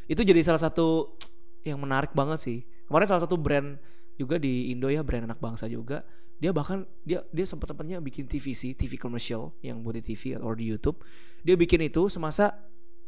Itu 0.10 0.26
jadi 0.26 0.42
salah 0.42 0.62
satu 0.62 1.18
yang 1.62 1.78
menarik 1.78 2.14
banget 2.18 2.42
sih. 2.42 2.60
Kemarin 2.90 3.08
salah 3.08 3.24
satu 3.24 3.38
brand 3.38 3.78
juga 4.18 4.42
di 4.42 4.74
Indo 4.74 4.90
ya 4.90 5.06
brand 5.06 5.30
anak 5.30 5.40
bangsa 5.40 5.70
juga. 5.70 6.02
Dia 6.38 6.54
bahkan 6.54 6.86
dia 7.02 7.26
dia 7.34 7.46
sempat 7.50 7.70
sempatnya 7.70 7.98
bikin 7.98 8.30
TVC 8.30 8.78
TV 8.78 8.98
commercial 8.98 9.54
yang 9.66 9.82
buat 9.82 9.98
di 9.98 10.04
TV 10.06 10.38
atau 10.38 10.54
di 10.54 10.70
YouTube. 10.70 11.02
Dia 11.42 11.58
bikin 11.58 11.86
itu 11.86 12.10
semasa 12.10 12.54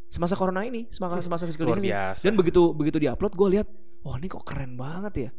semasa 0.09 0.33
corona 0.33 0.65
ini 0.65 0.89
semasa 0.89 1.21
semasa 1.21 1.45
physical 1.45 1.69
Luar 1.69 1.77
distancing 1.77 1.93
biasa. 1.93 2.23
dan 2.25 2.33
begitu 2.33 2.61
begitu 2.73 2.97
diupload 2.97 3.33
gue 3.37 3.49
lihat 3.53 3.67
wah 4.01 4.17
ini 4.17 4.25
kok 4.25 4.41
keren 4.45 4.73
banget 4.73 5.13
ya. 5.13 5.29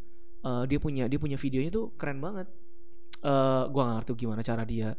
Eh, 0.41 0.65
dia 0.71 0.79
punya 0.79 1.05
dia 1.11 1.19
punya 1.19 1.35
videonya 1.35 1.71
tuh 1.75 1.91
keren 1.99 2.23
banget. 2.23 2.47
Eh 3.27 3.63
gue 3.67 3.81
gak 3.83 3.97
ngerti 4.03 4.11
gimana 4.15 4.43
cara 4.47 4.63
dia 4.63 4.95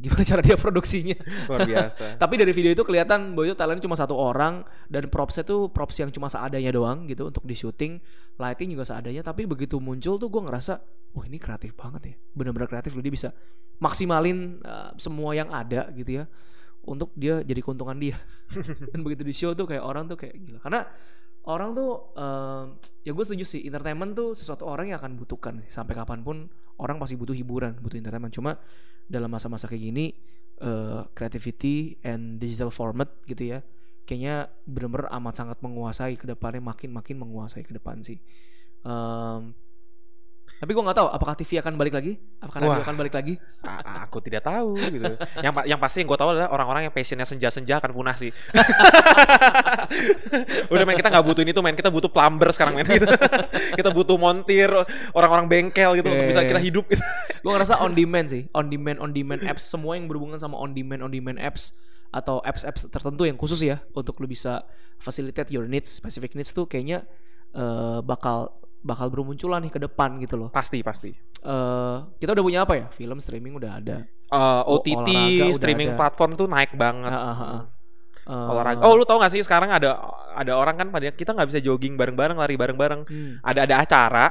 gimana 0.00 0.24
cara 0.24 0.40
dia 0.40 0.56
produksinya 0.56 1.16
luar 1.44 1.68
biasa 1.68 2.04
tapi 2.22 2.34
dari 2.40 2.52
video 2.56 2.72
itu 2.72 2.82
kelihatan 2.82 3.36
bahwa 3.36 3.44
itu 3.52 3.56
talentnya 3.56 3.84
cuma 3.84 3.96
satu 4.00 4.16
orang 4.16 4.64
dan 4.88 5.06
propsnya 5.12 5.44
tuh 5.44 5.68
props 5.68 6.00
yang 6.00 6.10
cuma 6.10 6.28
seadanya 6.32 6.72
doang 6.72 7.04
gitu 7.06 7.28
untuk 7.28 7.44
di 7.44 7.56
syuting, 7.56 8.00
lighting 8.36 8.72
juga 8.72 8.84
seadanya. 8.88 9.20
Tapi 9.20 9.44
begitu 9.44 9.76
muncul 9.78 10.16
tuh 10.16 10.28
gue 10.28 10.42
ngerasa, 10.44 10.80
wah 11.16 11.24
ini 11.26 11.36
kreatif 11.36 11.76
banget 11.76 12.14
ya, 12.14 12.14
bener-bener 12.32 12.68
kreatif 12.70 12.96
loh 12.96 13.04
dia 13.04 13.12
bisa 13.12 13.28
maksimalin 13.80 14.60
uh, 14.64 14.92
semua 15.00 15.32
yang 15.32 15.48
ada 15.48 15.88
gitu 15.96 16.20
ya 16.20 16.24
untuk 16.84 17.12
dia 17.16 17.44
jadi 17.44 17.60
keuntungan 17.60 17.96
dia. 17.96 18.16
dan 18.92 19.00
begitu 19.04 19.22
di 19.24 19.34
show 19.34 19.52
tuh 19.52 19.68
kayak 19.68 19.84
orang 19.84 20.08
tuh 20.08 20.16
kayak 20.16 20.36
gila 20.40 20.58
karena 20.60 20.80
orang 21.48 21.72
tuh 21.72 22.12
um, 22.16 22.76
ya 23.00 23.16
gue 23.16 23.24
setuju 23.24 23.44
sih 23.48 23.60
entertainment 23.64 24.12
tuh 24.12 24.36
sesuatu 24.36 24.68
orang 24.68 24.92
yang 24.92 24.98
akan 25.00 25.16
butuhkan 25.16 25.64
sampai 25.72 25.96
kapan 25.96 26.20
pun 26.20 26.52
orang 26.76 27.00
pasti 27.00 27.16
butuh 27.16 27.32
hiburan 27.32 27.80
butuh 27.80 27.96
entertainment. 27.96 28.32
Cuma 28.34 28.60
dalam 29.08 29.32
masa-masa 29.32 29.66
kayak 29.66 29.82
gini 29.90 30.12
eh, 30.60 31.00
creativity 31.16 31.98
and 32.04 32.38
digital 32.38 32.70
format 32.70 33.10
gitu 33.26 33.56
ya 33.56 33.60
kayaknya 34.10 34.50
bener-bener 34.66 35.06
amat 35.22 35.34
sangat 35.38 35.58
menguasai 35.62 36.18
ke 36.18 36.26
depannya 36.26 36.58
makin 36.58 36.90
makin 36.90 37.16
menguasai 37.22 37.62
ke 37.62 37.70
depan 37.70 38.02
sih. 38.02 38.18
Em, 38.82 39.54
tapi 40.60 40.70
gue 40.70 40.82
nggak 40.84 40.92
tahu 40.92 41.08
apakah 41.08 41.34
TV 41.34 41.56
akan 41.56 41.72
balik 41.74 41.96
lagi 41.96 42.20
apakah 42.36 42.60
radio 42.60 42.76
Wah. 42.76 42.84
akan 42.84 42.94
balik 42.94 43.14
lagi 43.16 43.34
A- 43.64 44.04
aku 44.04 44.20
tidak 44.20 44.44
tahu 44.44 44.76
gitu. 44.76 45.16
Yang 45.40 45.52
yang 45.64 45.80
pasti 45.80 46.04
yang 46.04 46.08
gue 46.12 46.18
tahu 46.20 46.36
adalah 46.36 46.52
orang-orang 46.52 46.84
yang 46.84 46.92
passionnya 46.92 47.24
senja-senja 47.24 47.80
akan 47.80 47.90
punah 47.90 48.12
sih. 48.12 48.28
Udah 50.72 50.84
main 50.84 50.96
kita 50.96 51.08
nggak 51.08 51.24
butuh 51.24 51.42
ini 51.42 51.50
tuh 51.50 51.64
main 51.64 51.72
kita 51.72 51.88
butuh 51.88 52.12
plumber 52.12 52.52
sekarang 52.52 52.76
main 52.76 52.86
gitu. 52.86 53.08
kita 53.78 53.88
butuh 53.90 54.16
montir 54.16 54.68
orang-orang 55.16 55.48
bengkel 55.48 55.96
gitu 55.96 56.06
untuk 56.06 56.20
Iya, 56.20 56.30
bisa 56.30 56.42
iya, 56.44 56.48
kita 56.52 56.60
iya. 56.60 56.66
hidup 56.68 56.84
gitu. 56.92 57.02
gue 57.40 57.50
ngerasa 57.50 57.80
on 57.80 57.92
demand 57.96 58.26
sih 58.28 58.42
on 58.52 58.68
demand 58.68 58.98
on 59.00 59.10
demand 59.10 59.40
apps 59.42 59.64
semua 59.64 59.96
yang 59.96 60.06
berhubungan 60.06 60.36
sama 60.36 60.60
on 60.60 60.76
demand 60.76 61.00
on 61.00 61.10
demand 61.10 61.40
apps 61.40 61.72
atau 62.10 62.42
apps-apps 62.42 62.90
tertentu 62.90 63.22
yang 63.22 63.38
khusus 63.38 63.62
ya 63.62 63.78
untuk 63.94 64.18
lu 64.18 64.26
bisa 64.26 64.66
facilitate 64.98 65.54
your 65.54 65.64
needs 65.64 65.94
specific 65.94 66.34
needs 66.34 66.50
tuh 66.50 66.66
kayaknya 66.66 67.06
eh, 67.54 67.98
bakal 68.02 68.50
bakal 68.80 69.08
bermunculan 69.08 69.60
nih 69.60 69.68
ke 69.68 69.78
depan 69.78 70.16
gitu 70.18 70.36
loh 70.36 70.48
Pasti 70.48 70.80
pasti. 70.80 71.12
eh 71.40 71.96
kita 72.16 72.32
udah 72.32 72.44
punya 72.44 72.60
apa 72.62 72.74
ya 72.74 72.86
film 72.88 73.16
streaming 73.16 73.54
udah 73.54 73.72
ada 73.76 73.96
Eh, 74.26 74.62
O- 74.62 74.78
OTT 74.78 74.94
olahraga 74.94 75.42
udah 75.44 75.58
streaming 75.58 75.90
ada. 75.90 75.98
platform 75.98 76.30
tuh 76.34 76.46
naik 76.46 76.70
banget. 76.72 77.10
Ah, 77.10 77.18
ah, 77.26 77.40
ah. 77.42 77.62
Eh, 78.22 78.46
Olahraga. 78.46 78.80
Oh, 78.80 78.94
lu 78.94 79.02
tau 79.02 79.18
gak 79.18 79.32
sih 79.32 79.42
sekarang 79.42 79.68
ada 79.68 79.98
ada 80.30 80.52
orang 80.54 80.76
kan 80.76 80.88
pada 80.88 81.10
kita 81.10 81.34
nggak 81.34 81.48
bisa 81.48 81.58
jogging 81.58 81.98
bareng-bareng, 81.98 82.38
lari 82.38 82.54
bareng-bareng. 82.54 83.00
hmm. 83.04 83.42
Ada 83.42 83.66
ada 83.66 83.74
acara 83.80 84.26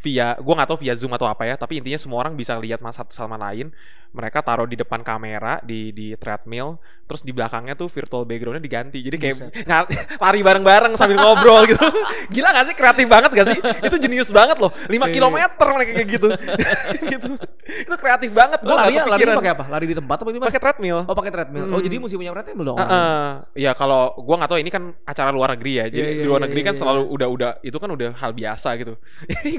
via 0.00 0.32
gua 0.38 0.54
nggak 0.56 0.68
tahu 0.68 0.78
via 0.80 0.94
zoom 0.94 1.12
atau 1.12 1.24
apa 1.24 1.44
ya 1.44 1.54
tapi 1.54 1.76
intinya 1.76 1.96
semua 1.96 2.18
orang 2.20 2.32
bisa 2.32 2.56
lihat 2.56 2.80
mas 2.80 2.96
satu 2.96 3.12
sama 3.12 3.36
lain 3.36 3.68
mereka 4.10 4.42
taruh 4.42 4.66
di 4.66 4.74
depan 4.74 5.00
kamera 5.00 5.62
di 5.62 5.92
di 5.92 6.18
treadmill 6.18 6.80
terus 7.06 7.22
di 7.22 7.30
belakangnya 7.30 7.74
tuh 7.74 7.86
virtual 7.86 8.24
backgroundnya 8.24 8.58
diganti 8.58 8.98
jadi 8.98 9.16
kayak 9.16 9.36
ngal- 9.70 9.86
lari 10.18 10.40
bareng-bareng 10.40 10.92
sambil 10.96 11.14
ngobrol 11.16 11.62
gitu 11.62 11.78
gila 12.34 12.50
gak 12.50 12.66
sih 12.66 12.74
kreatif 12.74 13.06
banget 13.06 13.30
gak 13.30 13.46
sih 13.46 13.58
itu 13.60 13.96
jenius 14.00 14.30
banget 14.30 14.58
loh 14.58 14.74
5 14.74 14.90
Iya, 14.90 15.06
kilometer 15.14 15.66
mereka 15.70 15.90
kayak 15.94 16.08
gitu 16.10 16.28
gitu 17.12 17.30
itu 17.70 17.94
kreatif 17.94 18.30
banget 18.34 18.58
gua 18.66 18.82
lari 18.82 18.94
nggak 18.98 19.08
lari 19.10 19.22
pakai 19.30 19.52
apa? 19.54 19.64
Lari 19.70 19.86
di 19.86 19.94
tempat 19.94 20.16
apa 20.18 20.28
gimana? 20.30 20.48
pakai 20.50 20.60
treadmill 20.60 20.98
Oh 21.06 21.14
pakai 21.14 21.30
treadmill. 21.30 21.64
Oh 21.66 21.78
Hmm. 21.78 21.86
jadi 21.86 21.94
mesti 21.96 22.16
punya 22.18 22.32
treadmill 22.34 22.66
dong. 22.66 22.78
Heeh. 22.78 23.26
ya 23.56 23.72
kalau 23.78 24.14
gua 24.18 24.42
nggak 24.42 24.50
tahu 24.50 24.58
ini 24.58 24.70
kan 24.70 24.90
acara 25.06 25.30
luar 25.30 25.54
negeri 25.54 25.72
ya. 25.78 25.84
Jadi 25.86 25.98
Iya, 26.02 26.10
iya, 26.10 26.22
di 26.22 26.26
luar 26.26 26.40
iya, 26.40 26.46
negeri 26.50 26.60
kan 26.62 26.74
iya, 26.74 26.80
selalu 26.82 27.02
udah-udah 27.10 27.50
itu 27.62 27.76
kan 27.78 27.90
udah 27.90 28.10
hal 28.18 28.30
biasa 28.34 28.68
gitu. 28.74 28.94
Ini 29.30 29.50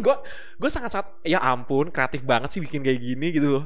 gua 0.58 0.70
gua 0.70 0.70
sangat-sangat 0.70 1.08
ya 1.26 1.42
ampun 1.42 1.90
kreatif 1.90 2.22
banget 2.26 2.54
sih 2.54 2.62
bikin 2.62 2.82
kayak 2.86 3.02
gini 3.02 3.28
gitu 3.34 3.48
loh. 3.50 3.66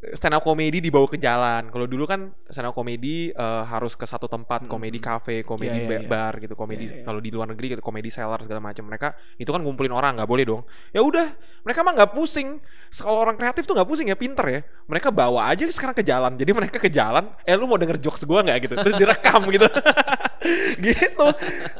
Stand 0.00 0.32
up 0.32 0.40
comedy 0.40 0.80
dibawa 0.80 1.04
ke 1.04 1.20
jalan. 1.20 1.68
Kalau 1.68 1.84
dulu 1.84 2.08
kan 2.08 2.32
stand 2.48 2.64
up 2.64 2.72
comedy 2.72 3.28
eh, 3.30 3.62
harus 3.68 3.92
ke 3.92 4.08
satu 4.08 4.24
tempat, 4.24 4.64
Hmm. 4.64 4.72
komedi 4.72 4.96
cafe, 4.96 5.44
komedi 5.44 5.76
Iya, 5.76 5.88
ba- 5.88 6.00
iya. 6.00 6.08
bar 6.08 6.34
gitu, 6.40 6.56
komedi 6.56 6.88
Iya, 6.88 6.94
iya. 6.96 7.04
kalau 7.04 7.20
di 7.20 7.28
luar 7.28 7.52
negeri 7.52 7.76
gitu, 7.76 7.84
komedi 7.84 8.08
seller 8.08 8.40
segala 8.40 8.64
macam. 8.64 8.88
Mereka 8.88 9.12
itu 9.36 9.46
kan 9.46 9.60
ngumpulin 9.60 9.92
orang 9.92 10.16
nggak 10.16 10.24
boleh 10.24 10.48
dong. 10.48 10.62
Ya 10.90 11.04
udah, 11.04 11.36
mereka 11.60 11.84
mah 11.84 11.92
nggak 11.92 12.16
pusing. 12.16 12.64
Kalau 12.90 13.20
orang 13.20 13.36
kreatif 13.36 13.68
tuh 13.68 13.76
nggak 13.76 13.84
pusing 13.84 14.08
ya, 14.08 14.16
pinter 14.16 14.46
ya. 14.48 14.60
Mereka 14.88 15.12
bawa 15.12 15.52
aja 15.52 15.68
sekarang 15.68 15.92
ke 15.92 16.00
jalan. 16.00 16.32
Jadi 16.34 16.50
mereka 16.50 16.80
ke 16.80 16.88
jalan, 16.88 17.28
eh 17.44 17.52
lu 17.52 17.68
mau 17.68 17.76
denger 17.76 18.00
jokes 18.00 18.24
gua 18.24 18.40
nggak 18.40 18.56
gitu? 18.64 18.74
Terus 18.80 18.96
direkam 18.96 19.44
gitu. 19.52 19.68
gitu. 20.88 21.26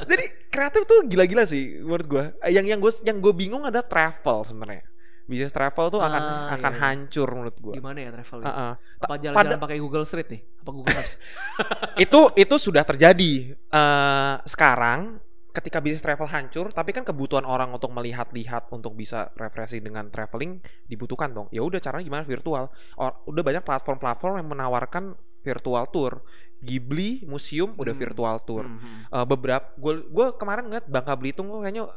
Jadi 0.05 0.25
kreatif 0.53 0.83
tuh 0.85 1.09
gila-gila 1.09 1.49
sih 1.49 1.81
menurut 1.81 2.05
gua. 2.05 2.25
Eh, 2.43 2.53
Yang 2.53 2.67
yang 2.69 2.81
gue 2.81 2.93
yang 3.01 3.17
gue 3.17 3.33
bingung 3.33 3.65
ada 3.65 3.81
travel 3.81 4.45
sebenarnya. 4.45 4.85
Bisnis 5.31 5.49
travel 5.49 5.87
tuh 5.89 6.01
akan 6.01 6.19
Ah, 6.21 6.51
akan 6.51 6.59
iya, 6.67 6.75
iya. 6.75 6.83
hancur 6.85 7.29
menurut 7.31 7.57
gua. 7.57 7.73
Gimana 7.73 7.99
ya 8.01 8.11
travel? 8.11 8.39
Heeh. 8.43 8.73
ya? 8.75 8.99
Apa 8.99 9.07
pada- 9.07 9.23
jalan-jalan 9.23 9.61
pakai 9.61 9.79
Google 9.79 10.03
Street 10.03 10.29
nih? 10.29 10.43
Apa 10.59 10.71
Google 10.73 10.91
Maps? 10.93 11.15
itu 12.05 12.21
itu 12.35 12.55
sudah 12.57 12.83
terjadi 12.83 13.33
Eh 13.55 14.35
sekarang 14.45 15.23
ketika 15.51 15.79
bisnis 15.79 15.99
travel 16.01 16.27
hancur 16.27 16.71
tapi 16.71 16.91
kan 16.91 17.03
kebutuhan 17.03 17.43
orang 17.43 17.71
untuk 17.71 17.91
melihat-lihat 17.91 18.71
untuk 18.71 18.95
bisa 18.95 19.31
refreshing 19.35 19.83
dengan 19.83 20.07
traveling 20.07 20.59
dibutuhkan 20.85 21.27
dong 21.29 21.47
ya 21.49 21.59
udah 21.61 21.79
caranya 21.79 22.05
gimana 22.05 22.23
virtual 22.23 22.71
Or- 22.95 23.19
udah 23.25 23.43
banyak 23.45 23.63
platform-platform 23.63 24.35
yang 24.37 24.49
menawarkan 24.49 25.05
virtual 25.41 25.87
tour 25.89 26.23
Ghibli 26.57 27.25
museum 27.25 27.75
udah 27.75 27.91
Hmm. 27.91 27.99
virtual 28.01 28.37
tour 28.41 28.63
Mhm. 28.65 29.11
Eh, 29.11 29.27
beberapa 29.27 29.67
gue 29.75 29.95
gue 30.05 30.27
kemarin 30.35 30.65
ngeliat 30.67 30.87
Bangka 30.87 31.15
Belitung 31.15 31.49
tuh 31.49 31.61
kayaknya 31.61 31.91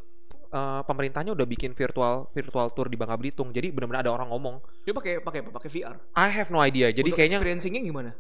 eh, 0.53 0.81
pemerintahnya 0.83 1.31
udah 1.31 1.43
bikin 1.43 1.73
virtual 1.73 2.29
virtual 2.29 2.69
tour 2.69 2.85
di 2.85 2.93
Bangka 2.93 3.15
Belitung 3.15 3.49
jadi 3.49 3.67
benar-benar 3.67 4.01
ada 4.01 4.13
orang 4.13 4.29
ngomong 4.29 4.61
Dia 4.83 4.93
pakai 4.93 5.17
pakai? 5.19 5.39
Pakai 5.43 5.69
VR. 5.71 5.95
I 6.13 6.29
have 6.29 6.47
no 6.47 6.59
idea 6.59 6.87
jadi 6.87 7.01
Untuk 7.03 7.17
kayaknya 7.17 7.37
experiencingnya 7.37 7.81
gimana? 7.81 8.11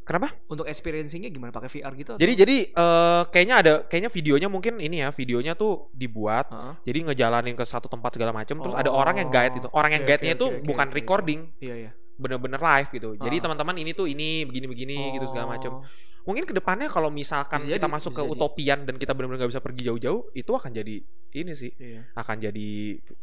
kenapa 0.00 0.32
Untuk 0.46 0.64
experiencingnya 0.64 1.28
gimana? 1.28 1.50
Pakai 1.50 1.68
VR 1.70 1.92
gitu? 1.94 2.10
atau- 2.12 2.18
Jadi 2.18 2.32
jadi 2.34 2.56
eh, 2.66 3.22
kayaknya 3.28 3.54
ada 3.56 3.72
kayaknya 3.82 4.10
videonya 4.10 4.48
mungkin 4.48 4.74
ini 4.78 4.96
ya 4.98 5.08
videonya 5.10 5.52
tuh 5.52 5.92
dibuat 5.92 6.48
Heeh. 6.48 6.74
jadi 6.84 6.98
ngejalanin 7.06 7.52
ke 7.52 7.62
satu 7.62 7.86
tempat 7.86 8.10
segala 8.12 8.32
macam 8.32 8.56
terus 8.58 8.72
ada 8.72 8.88
Oh, 8.88 8.96
orang 8.96 9.16
yang 9.16 9.28
guide 9.28 9.54
itu 9.56 9.68
orang 9.70 9.92
yang 9.92 10.02
oke, 10.02 10.10
guide-nya 10.10 10.32
oke, 10.32 10.38
itu 10.38 10.46
oke, 10.50 10.58
bukan 10.64 10.86
oke. 10.86 10.96
recording 10.96 11.40
Iya 11.58 11.74
iya. 11.78 11.90
bener-bener 12.16 12.58
live 12.58 12.88
gitu 12.90 13.08
jadi 13.16 13.36
Ah. 13.36 13.42
teman-teman 13.44 13.76
ini 13.76 13.90
tuh 13.92 14.06
ini 14.06 14.42
begini-begini 14.42 15.14
gitu 15.14 15.28
segala 15.28 15.46
macam 15.50 15.72
Oh. 15.78 15.84
Mungkin 16.22 16.42
ke 16.42 16.52
depannya 16.52 16.86
kalau 16.86 17.08
misalkan 17.08 17.56
Bisa 17.56 17.72
kita 17.72 17.80
jadi, 17.80 17.90
masuk 17.90 18.12
ke 18.12 18.20
jadi. 18.20 18.30
utopian 18.30 18.78
dan 18.82 18.94
kita 18.94 19.12
benar-benar 19.12 19.38
nggak 19.40 19.52
bisa 19.52 19.60
pergi 19.60 19.82
jauh-jauh 19.84 20.30
itu 20.32 20.50
akan 20.50 20.70
jadi 20.72 20.96
ini 21.28 21.52
sih 21.52 21.68
Iya. 21.72 22.08
akan 22.14 22.36
jadi 22.40 22.68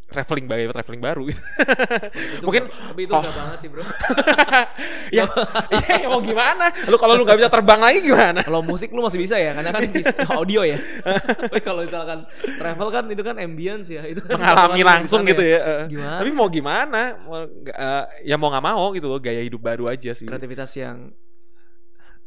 traveling 0.06 0.46
baru 0.46 0.70
traveling 0.70 1.02
baru 1.02 1.22
gitu. 1.26 1.42
Itu 2.38 2.44
Mungkin- 2.48 2.66
enggak- 2.66 2.88
tapi 2.88 3.02
itu 3.02 3.12
oh. 3.12 3.20
enggak 3.20 3.36
banget 3.36 3.58
sih, 3.58 3.70
Bro. 3.70 3.82
ya, 5.18 5.24
ya 5.72 5.96
ya 5.98 6.08
mau 6.08 6.22
gimana 6.22 6.66
lu 6.86 6.96
kalau 6.96 7.14
lu 7.14 7.24
nggak 7.24 7.40
bisa 7.40 7.50
terbang 7.50 7.80
lagi 7.80 8.00
gimana 8.02 8.40
Kalau 8.42 8.62
musik 8.62 8.90
lu 8.90 9.02
masih 9.02 9.18
bisa 9.18 9.36
ya, 9.36 9.54
karena 9.54 9.70
kan 9.70 9.82
audio 10.38 10.62
ya. 10.62 10.78
Tapi 11.42 11.62
kalau 11.62 11.82
misalkan 11.82 12.26
travel 12.56 12.88
kan 12.90 13.04
itu 13.08 13.22
kan 13.22 13.36
ambience 13.36 13.90
ya, 13.90 14.04
itu 14.04 14.20
kan 14.20 14.38
mengalami 14.38 14.82
langsung 14.82 15.22
gitu 15.24 15.42
ya. 15.42 15.60
eh. 15.62 15.84
Gimana? 15.88 16.18
Tapi 16.22 16.30
mau 16.32 16.48
gimana? 16.48 17.02
Mau, 17.20 17.42
eh, 17.66 18.04
ya 18.24 18.36
mau 18.36 18.50
nggak 18.50 18.66
mau 18.66 18.86
gitu 18.92 19.08
loh, 19.08 19.18
gaya 19.18 19.42
hidup 19.42 19.60
baru 19.60 19.86
aja 19.88 20.12
sih. 20.12 20.26
Kreativitas 20.26 20.70
yang 20.76 21.10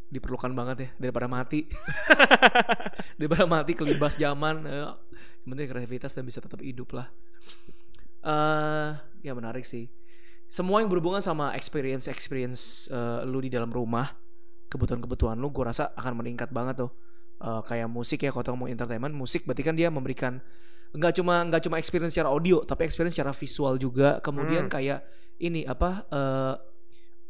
diperlukan 0.08 0.52
banget 0.52 0.76
ya 0.78 0.88
daripada 0.98 1.28
mati. 1.28 1.68
daripada 3.20 3.44
mati 3.44 3.72
kelibas 3.72 4.16
zaman. 4.16 4.64
eh, 4.64 4.88
Yang 5.44 5.48
penting 5.48 5.68
kreativitas 5.68 6.12
dan 6.12 6.24
bisa 6.24 6.40
tetap 6.40 6.60
hidup 6.60 6.92
lah. 6.92 7.08
eh 8.20 8.90
ya 9.22 9.32
menarik 9.32 9.62
sih. 9.62 9.88
Semua 10.48 10.80
yang 10.80 10.88
berhubungan 10.88 11.20
sama 11.20 11.52
experience 11.52 12.08
experience 12.08 12.88
eh, 12.88 13.20
lu 13.28 13.38
di 13.38 13.52
dalam 13.52 13.68
rumah, 13.68 14.16
kebutuhan-kebutuhan 14.68 15.36
lu, 15.36 15.52
gue 15.52 15.64
rasa 15.64 15.92
akan 15.94 16.24
meningkat 16.24 16.48
banget 16.50 16.88
tuh. 16.88 16.90
Eh, 17.38 17.60
kayak 17.68 17.86
musik 17.86 18.24
ya, 18.24 18.32
kalau 18.32 18.56
ngomong 18.56 18.72
entertainment, 18.72 19.12
musik 19.14 19.44
berarti 19.44 19.62
kan 19.62 19.76
dia 19.76 19.92
memberikan 19.92 20.40
nggak 20.88 21.20
cuma 21.20 21.44
nggak 21.44 21.68
cuma 21.68 21.76
experience 21.76 22.16
secara 22.16 22.32
audio, 22.32 22.64
tapi 22.64 22.88
experience 22.88 23.12
secara 23.14 23.36
visual 23.36 23.76
juga. 23.76 24.18
Kemudian 24.24 24.66
Hmm. 24.66 24.72
kayak 24.72 25.00
ini 25.38 25.62
apa 25.62 26.08
eh, 26.08 26.54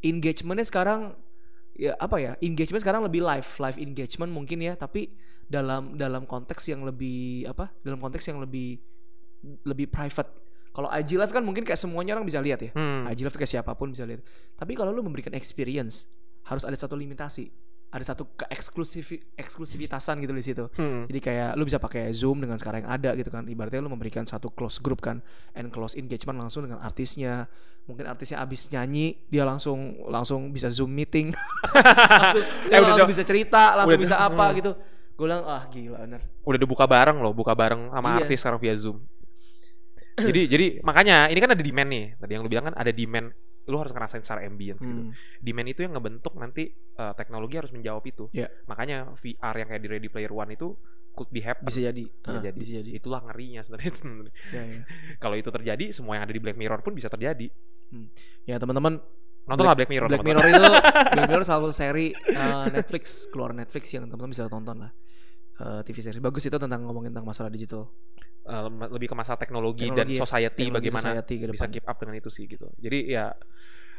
engagementnya 0.06 0.62
sekarang 0.64 1.18
ya 1.78 1.94
apa 1.94 2.18
ya 2.18 2.34
engagement 2.42 2.82
sekarang 2.82 3.06
lebih 3.06 3.22
live 3.22 3.46
live 3.46 3.78
engagement 3.78 4.34
mungkin 4.34 4.58
ya 4.58 4.74
tapi 4.74 5.14
dalam 5.46 5.94
dalam 5.94 6.26
konteks 6.26 6.66
yang 6.68 6.82
lebih 6.82 7.46
apa 7.46 7.70
dalam 7.80 8.02
konteks 8.02 8.26
yang 8.28 8.42
lebih 8.42 8.82
lebih 9.62 9.86
private. 9.86 10.28
Kalau 10.74 10.90
IG 10.90 11.18
live 11.18 11.32
kan 11.32 11.42
mungkin 11.42 11.62
kayak 11.62 11.78
semuanya 11.78 12.18
orang 12.18 12.26
bisa 12.26 12.42
lihat 12.42 12.60
ya. 12.62 12.70
Hmm. 12.74 13.06
IG 13.08 13.22
live 13.24 13.34
tuh 13.34 13.40
kayak 13.40 13.52
siapa 13.58 13.72
pun 13.78 13.90
bisa 13.94 14.04
lihat. 14.04 14.22
Tapi 14.58 14.74
kalau 14.74 14.90
lu 14.90 15.02
memberikan 15.02 15.32
experience 15.34 16.10
harus 16.46 16.66
ada 16.66 16.74
satu 16.74 16.98
limitasi 16.98 17.50
ada 17.88 18.04
satu 18.04 18.28
keeksklusif 18.36 19.08
eksklusivitasan 19.32 20.20
gitu 20.20 20.30
di 20.30 20.44
situ 20.44 20.64
Hmm. 20.76 21.08
jadi 21.08 21.20
kayak 21.20 21.50
lu 21.56 21.64
bisa 21.64 21.76
pakai 21.76 22.12
Zoom 22.12 22.38
dengan 22.38 22.56
sekarang 22.56 22.84
yang 22.84 22.92
ada 22.92 23.10
gitu 23.14 23.28
kan. 23.28 23.44
Ibaratnya 23.44 23.80
lu 23.80 23.88
memberikan 23.88 24.22
satu 24.22 24.48
close 24.48 24.76
group 24.76 25.00
kan 25.00 25.24
and 25.52 25.68
close 25.68 25.94
engagement 25.94 26.36
langsung 26.36 26.68
dengan 26.68 26.78
artisnya. 26.78 27.48
Mungkin 27.88 28.04
artisnya 28.04 28.38
abis 28.38 28.68
nyanyi 28.68 29.16
dia 29.26 29.42
langsung 29.42 30.04
langsung 30.04 30.52
bisa 30.52 30.68
Zoom 30.68 30.92
meeting. 30.92 31.32
langsung, 32.20 32.44
Eh, 32.68 32.76
udah 32.76 32.88
langsung 32.92 33.08
bisa 33.08 33.24
cerita, 33.24 33.72
langsung 33.72 33.96
udah- 33.96 34.04
bisa 34.04 34.16
apa 34.18 34.44
hmm. 34.44 34.56
gitu. 34.60 34.70
Gue 35.16 35.24
bilang 35.24 35.42
ah 35.48 35.64
gila 35.66 35.98
bener. 36.04 36.20
Udah 36.44 36.58
dibuka 36.60 36.84
bareng 36.84 37.18
loh, 37.18 37.32
buka 37.32 37.56
bareng 37.56 37.88
sama 37.88 38.08
Iya. 38.12 38.16
artis 38.22 38.38
sekarang 38.38 38.60
via 38.60 38.76
Zoom. 38.76 39.00
jadi 40.18 40.40
jadi 40.44 40.66
makanya 40.82 41.30
ini 41.30 41.38
kan 41.38 41.50
ada 41.54 41.62
demand 41.62 41.88
nih. 41.88 42.04
Tadi 42.18 42.30
yang 42.36 42.42
lu 42.44 42.50
bilang 42.50 42.66
kan 42.68 42.76
ada 42.76 42.92
demand 42.92 43.32
lu 43.68 43.76
harus 43.76 43.92
ngerasain 43.92 44.24
secara 44.24 44.48
ambience 44.48 44.80
gitu. 44.80 45.02
Hmm. 45.06 45.12
Demand 45.38 45.68
itu 45.68 45.80
yang 45.84 45.92
ngebentuk 45.92 46.32
nanti 46.40 46.72
eh, 46.72 47.12
teknologi 47.14 47.54
harus 47.60 47.70
menjawab 47.70 48.00
itu. 48.08 48.32
Iya. 48.32 48.48
Makanya 48.64 49.12
VR 49.14 49.54
yang 49.60 49.68
kayak 49.68 49.82
di 49.84 49.88
Ready 49.92 50.08
Player 50.08 50.32
One 50.32 50.56
itu 50.56 50.72
could 51.12 51.28
be 51.28 51.44
happen. 51.44 51.68
Bisa 51.68 51.84
jadi. 51.92 52.04
Bisa 52.08 52.38
Ah, 52.38 52.42
jadi. 52.42 52.56
Bisa 52.56 52.72
jadi. 52.80 52.90
Itulah 52.96 53.20
ngerinya 53.28 53.60
sebenarnya. 53.66 53.92
Ya, 54.50 54.62
ya. 54.64 54.82
Kalau 55.20 55.36
itu 55.36 55.50
terjadi, 55.52 55.84
semua 55.92 56.16
yang 56.16 56.24
ada 56.24 56.32
di 56.32 56.40
Black 56.40 56.56
Mirror 56.56 56.80
pun 56.80 56.96
bisa 56.96 57.12
terjadi. 57.12 57.52
Ya, 58.48 58.56
teman-teman 58.56 59.00
Nontonlah 59.48 59.72
Black 59.76 59.88
Mirror. 59.88 60.08
Black 60.12 60.20
teman-teman. 60.20 60.44
Mirror 60.44 60.60
itu 60.60 60.72
Black 61.16 61.28
Mirror 61.28 61.44
salah 61.44 61.60
satu 61.64 61.72
seri 61.72 62.12
eh, 62.12 62.66
Netflix 62.68 63.28
keluar 63.32 63.56
Netflix 63.56 63.84
yang 63.96 64.04
teman-teman 64.04 64.32
bisa 64.32 64.44
tonton 64.48 64.76
lah. 64.84 64.92
Eh, 65.58 65.80
TV 65.82 65.98
series 65.98 66.22
bagus 66.22 66.46
itu 66.46 66.54
tentang 66.54 66.86
ngomongin 66.86 67.10
tentang 67.10 67.26
masalah 67.26 67.50
digital. 67.50 67.90
Eh, 68.46 68.68
lebih 68.94 69.10
ke 69.10 69.16
masalah 69.18 69.34
teknologi, 69.34 69.90
Teknologi 69.90 70.14
dan 70.14 70.22
society 70.22 70.70
Teknologi 70.70 70.76
bagaimana 70.78 71.08
society 71.18 71.34
bisa 71.50 71.66
keep 71.66 71.86
up 71.90 71.98
dengan 71.98 72.14
itu 72.14 72.30
sih 72.30 72.46
gitu. 72.46 72.70
Jadi 72.78 73.10
ya 73.10 73.34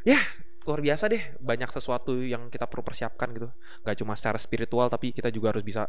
ya 0.08 0.20
luar 0.64 0.80
biasa 0.80 1.12
deh 1.12 1.36
banyak 1.44 1.68
sesuatu 1.68 2.16
yang 2.16 2.48
kita 2.48 2.64
perlu 2.64 2.80
persiapkan 2.88 3.36
gitu. 3.36 3.52
Gak 3.84 4.00
cuma 4.00 4.16
secara 4.16 4.40
spiritual 4.40 4.88
tapi 4.88 5.12
kita 5.12 5.28
juga 5.36 5.52
harus 5.52 5.68
bisa 5.68 5.84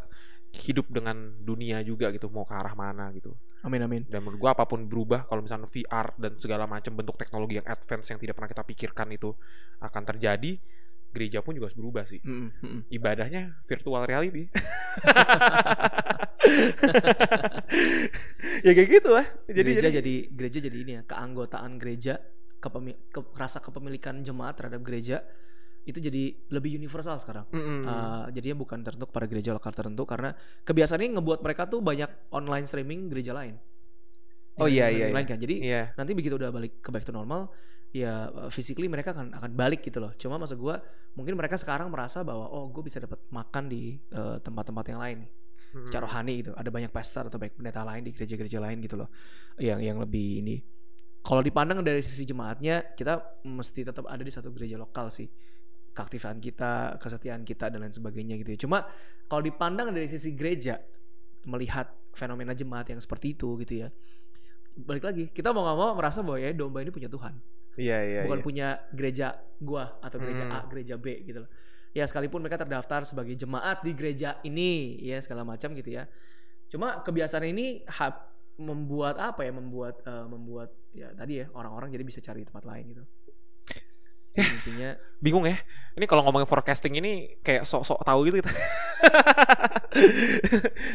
hidup 0.51 0.91
dengan 0.91 1.39
dunia 1.39 1.79
juga 1.87 2.11
gitu 2.11 2.27
mau 2.35 2.43
ke 2.43 2.55
arah 2.59 2.75
mana 2.75 3.15
gitu. 3.15 3.31
Amin 3.63 3.87
amin. 3.87 4.03
Dan 4.11 4.27
menurut 4.27 4.43
gua 4.43 4.59
apa 4.59 4.67
pun 4.67 4.91
berubah 4.91 5.31
kalau 5.31 5.47
misalnya 5.47 5.71
VR 5.71 6.19
dan 6.19 6.35
segala 6.43 6.67
macam 6.67 6.99
bentuk 6.99 7.15
teknologi 7.15 7.63
yang 7.63 7.69
advance 7.71 8.11
yang 8.11 8.19
tidak 8.19 8.35
pernah 8.35 8.51
kita 8.51 8.67
pikirkan 8.67 9.07
itu 9.15 9.31
akan 9.79 10.03
terjadi, 10.03 10.59
gereja 11.11 11.43
pun 11.43 11.59
juga 11.59 11.67
harus 11.71 11.79
berubah 11.79 12.07
sih. 12.07 12.23
Mm, 12.23 12.51
mm, 12.51 12.51
mm. 12.63 12.81
Ibadahnya 12.95 13.43
virtual 13.67 14.07
reality. 14.07 14.47
ya 18.67 18.73
kayak 18.75 18.89
gitu 18.89 19.11
lah. 19.11 19.27
Jadi 19.51 19.59
gereja 19.59 19.89
jadi, 19.91 19.99
jadi 19.99 20.15
gereja 20.31 20.59
jadi 20.63 20.77
ini 20.79 20.93
ya 21.01 21.03
keanggotaan 21.07 21.79
gereja 21.83 22.19
kepemi, 22.61 22.95
ke, 23.11 23.21
rasa 23.35 23.59
kepemilikan 23.59 24.23
jemaat 24.23 24.55
terhadap 24.61 24.85
gereja 24.85 25.25
itu 25.89 25.97
jadi 25.97 26.37
lebih 26.53 26.77
universal 26.77 27.17
sekarang. 27.19 27.49
Mm-mm. 27.51 27.89
Uh, 27.89 28.29
jadinya 28.31 28.61
bukan 28.61 28.85
tertentu 28.85 29.09
kepada 29.09 29.27
gereja 29.27 29.51
lokal 29.57 29.73
tertentu 29.73 30.05
karena 30.05 30.37
kebiasaannya 30.63 31.17
ngebuat 31.19 31.41
mereka 31.41 31.67
tuh 31.67 31.81
banyak 31.81 32.31
online 32.31 32.69
streaming 32.69 33.09
gereja 33.09 33.33
lain. 33.33 33.57
Oh, 34.61 34.69
iya, 34.69 34.93
iya, 34.93 35.09
lain 35.09 35.25
iya. 35.25 35.31
kan. 35.33 35.39
Jadi 35.41 35.55
Iya. 35.65 35.83
nanti 35.97 36.13
begitu 36.13 36.37
udah 36.37 36.53
balik 36.53 36.85
ke 36.85 36.93
back 36.93 37.09
to 37.09 37.17
normal 37.17 37.49
ya 37.91 38.31
uh, 38.31 38.51
physically 38.51 38.87
mereka 38.87 39.11
akan 39.15 39.35
akan 39.35 39.51
balik 39.55 39.83
gitu 39.83 39.99
loh. 39.99 40.15
Cuma 40.15 40.39
maksud 40.39 40.59
gua 40.59 40.79
mungkin 41.19 41.35
mereka 41.35 41.59
sekarang 41.59 41.91
merasa 41.91 42.23
bahwa 42.23 42.47
oh 42.47 42.71
gue 42.71 42.87
bisa 42.87 43.03
dapat 43.03 43.19
makan 43.35 43.67
di 43.67 43.99
uh, 44.15 44.39
tempat-tempat 44.39 44.87
yang 44.95 45.01
lain. 45.03 45.21
Mm-mm. 45.71 45.87
secara 45.87 46.07
rohani 46.07 46.43
gitu. 46.43 46.51
Ada 46.55 46.71
banyak 46.71 46.91
pastor 46.91 47.31
atau 47.31 47.39
baik 47.39 47.55
pendeta 47.55 47.87
lain 47.87 48.03
di 48.03 48.11
gereja-gereja 48.11 48.59
lain 48.59 48.83
gitu 48.83 48.99
loh. 48.99 49.09
Yang 49.59 49.81
yang 49.87 49.99
lebih 50.03 50.43
ini. 50.43 50.57
Kalau 51.21 51.45
dipandang 51.45 51.85
dari 51.85 52.01
sisi 52.01 52.25
jemaatnya, 52.25 52.97
kita 52.97 53.45
mesti 53.45 53.85
tetap 53.85 54.09
ada 54.09 54.23
di 54.25 54.33
satu 54.33 54.51
gereja 54.51 54.81
lokal 54.81 55.13
sih. 55.13 55.29
Keaktifan 55.93 56.41
kita, 56.41 56.97
kesetiaan 56.97 57.45
kita 57.45 57.69
dan 57.69 57.85
lain 57.85 57.93
sebagainya 57.93 58.41
gitu. 58.41 58.57
ya. 58.57 58.59
Cuma 58.67 58.79
kalau 59.29 59.43
dipandang 59.45 59.93
dari 59.93 60.09
sisi 60.09 60.33
gereja, 60.33 60.81
melihat 61.45 61.93
fenomena 62.17 62.57
jemaat 62.57 62.89
yang 62.91 62.99
seperti 62.99 63.37
itu 63.37 63.55
gitu 63.63 63.87
ya. 63.87 63.89
Balik 64.77 65.05
lagi, 65.05 65.25
kita 65.31 65.51
mau 65.51 65.67
nggak 65.67 65.79
mau 65.79 65.93
merasa 65.99 66.23
bahwa 66.23 66.39
ya 66.39 66.51
domba 66.55 66.81
ini 66.81 66.91
punya 66.95 67.11
Tuhan 67.11 67.35
Iya 67.79 67.99
iya. 68.03 68.21
bukan 68.27 68.41
iya. 68.43 68.45
punya 68.45 68.69
gereja 68.93 69.27
gua 69.63 69.97
atau 70.03 70.19
gereja 70.21 70.45
Hmm. 70.45 70.57
A, 70.57 70.59
gereja 70.69 70.95
B 70.99 71.23
gitu 71.25 71.47
loh. 71.47 71.51
Ya 71.91 72.07
sekalipun 72.07 72.43
mereka 72.43 72.61
terdaftar 72.61 73.03
sebagai 73.03 73.35
jemaat 73.35 73.83
di 73.83 73.95
gereja 73.95 74.39
ini 74.47 74.99
ya 75.03 75.19
segala 75.23 75.43
macam 75.47 75.75
gitu 75.75 75.91
ya. 75.91 76.07
Cuma 76.71 77.03
kebiasaan 77.03 77.51
ini 77.51 77.83
membuat 78.61 79.19
apa 79.19 79.43
ya? 79.43 79.53
Membuat 79.55 80.03
eh, 80.07 80.27
membuat 80.27 80.71
ya 80.95 81.11
tadi 81.15 81.43
ya 81.43 81.47
orang-orang 81.55 81.91
jadi 81.91 82.05
bisa 82.07 82.21
cari 82.23 82.43
tempat 82.47 82.63
lain 82.67 82.85
gitu. 82.95 83.05
Ya. 84.39 84.47
Intinya 84.47 84.91
Bingung 85.21 85.45
ya. 85.45 85.61
Ini 86.01 86.09
kalau 86.09 86.25
ngomongin 86.25 86.49
forecasting 86.49 86.97
ini 86.97 87.37
kayak 87.45 87.69
sok-sok 87.69 88.01
tahu 88.09 88.25
gitu 88.25 88.41
kita. 88.41 88.49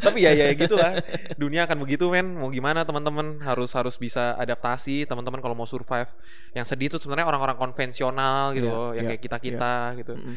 Tapi 0.06 0.18
ya 0.26 0.34
ya 0.34 0.49
gitulah. 0.57 0.98
Dunia 1.38 1.70
akan 1.70 1.86
begitu 1.86 2.10
men. 2.10 2.34
Mau 2.34 2.49
gimana 2.49 2.82
teman-teman 2.82 3.38
harus 3.45 3.70
harus 3.78 4.02
bisa 4.02 4.34
adaptasi. 4.34 5.06
Teman-teman 5.06 5.45
kalau 5.45 5.53
mau 5.53 5.70
survive. 5.70 6.10
Yang 6.57 6.74
sedih 6.74 6.88
tuh 6.98 6.99
sebenarnya 7.06 7.30
orang-orang 7.30 7.53
konvensional 7.53 8.57
gitu 8.57 8.66
Iya, 8.66 8.74
loh, 8.74 8.90
yang 8.98 9.06
iya, 9.06 9.10
kayak 9.14 9.22
kita-kita 9.22 9.74
gitu. 10.02 10.14
mm-mm. 10.18 10.36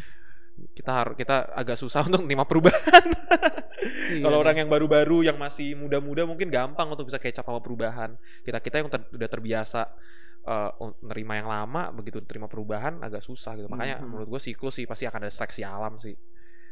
Kita 0.75 0.91
harus 0.91 1.15
kita 1.15 1.37
agak 1.55 1.79
susah 1.79 2.03
untuk 2.05 2.29
terima 2.29 2.45
perubahan. 2.45 3.05
Iya, 4.11 4.27
Kalau 4.27 4.37
iya. 4.37 4.45
orang 4.45 4.57
yang 4.59 4.69
baru-baru 4.69 5.33
yang 5.33 5.39
masih 5.39 5.79
muda-muda 5.79 6.29
mungkin 6.29 6.51
gampang 6.51 6.93
untuk 6.93 7.09
bisa 7.09 7.17
kecap 7.17 7.47
sama 7.47 7.63
perubahan. 7.63 8.19
Kita-kita 8.45 8.85
yang 8.85 8.91
ter- 8.91 9.09
udah 9.15 9.29
terbiasa 9.31 9.87
eh, 10.49 10.71
un- 10.81 10.97
nerima 11.03 11.37
yang 11.37 11.47
lama 11.47 11.93
begitu 11.93 12.19
terima 12.23 12.47
perubahan 12.47 12.99
agak 12.99 13.21
susah 13.21 13.53
gitu. 13.55 13.69
Makanya 13.69 14.01
Mhm. 14.01 14.07
menurut 14.07 14.29
gue 14.29 14.41
siklus 14.41 14.75
sih 14.75 14.85
pasti 14.85 15.05
akan 15.05 15.21
ada 15.21 15.31
seleksi 15.31 15.61
alam 15.63 15.95
sih. 15.97 16.17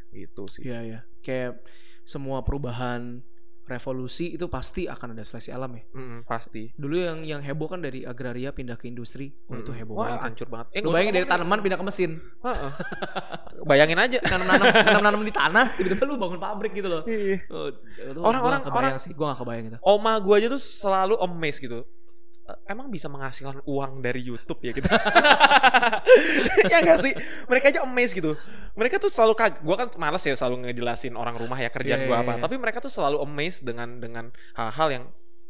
Gitu 0.09 0.43
sih. 0.47 0.63
Iya 0.63 0.79
ya. 0.81 0.99
Kayak 1.19 1.61
semua 2.03 2.41
perubahan 2.41 3.21
revolusi 3.65 4.31
itu 4.31 4.47
pasti 4.47 4.87
akan 4.87 5.11
ada 5.11 5.21
seleksi 5.21 5.51
alam 5.51 5.67
ya. 5.69 5.83
Mm-mm, 5.91 6.23
pasti. 6.23 6.71
Dulu 6.73 6.95
yang 6.95 7.19
yang 7.21 7.41
heboh 7.41 7.67
kan 7.67 7.83
dari 7.83 8.01
agraria 8.01 8.49
pindah 8.49 8.73
ke 8.73 8.87
industri. 8.87 9.35
Oh 9.45 9.53
itu 9.53 9.67
Mm-mm. 9.67 9.77
heboh 9.77 9.93
Wah, 9.93 10.07
banget. 10.07 10.15
tuh. 10.15 10.23
hancur 10.23 10.47
banget. 10.47 10.67
Eh, 10.71 10.81
Lu 10.81 10.89
bayangin 10.89 11.13
dari 11.13 11.27
tanaman 11.27 11.59
pindah 11.59 11.75
ke 11.75 11.83
mesin. 11.83 12.11
Heeh. 12.41 12.71
Bayangin 13.67 13.99
aja. 13.99 14.19
nanam-nanam 14.23 14.65
nanam-nanam 14.87 15.21
di 15.21 15.33
tanah 15.33 15.65
tiba-tiba 15.73 16.05
lu 16.05 16.15
bangun 16.15 16.39
pabrik 16.39 16.71
gitu 16.71 16.87
loh 16.87 17.03
Oh, 17.49 17.67
itu 17.67 18.15
Orang-orang- 18.17 18.63
kebayang 18.63 18.95
orang- 18.95 19.01
sih 19.01 19.11
gua 19.11 19.33
gak 19.33 19.39
kebayang 19.41 19.63
gitu 19.67 19.77
Oma 19.81 20.13
gue 20.15 20.33
aja 20.33 20.47
tuh 20.47 20.61
selalu 20.61 21.15
amazed 21.19 21.59
gitu. 21.59 21.83
"Eh, 22.47 22.71
Emang 22.71 22.87
bisa 22.87 23.11
menghasilkan 23.11 23.59
uang 23.67 23.99
dari 23.99 24.23
YouTube 24.23 24.59
ya 24.63 24.71
gitu. 24.71 24.87
ya 26.71 26.77
gak 26.83 26.99
sih? 27.03 27.13
Mereka 27.47 27.65
aja 27.75 27.79
amazed 27.83 28.15
gitu. 28.15 28.35
Mereka 28.73 28.97
tuh 28.97 29.11
selalu 29.11 29.33
kaget. 29.35 29.59
Gue 29.61 29.75
kan 29.75 29.87
males 29.99 30.23
ya 30.23 30.35
selalu 30.35 30.67
ngejelasin 30.67 31.13
orang 31.13 31.35
rumah 31.35 31.57
ya 31.57 31.67
kerjaan 31.67 32.03
Iya, 32.03 32.07
gue 32.07 32.15
iya, 32.15 32.23
apa. 32.23 32.31
iya. 32.37 32.41
Tapi 32.43 32.55
mereka 32.55 32.79
tuh 32.79 32.91
selalu 32.91 33.19
amazed 33.21 33.67
dengan 33.67 33.99
dengan 33.99 34.25
hal-hal 34.55 34.87
yang 34.91 35.03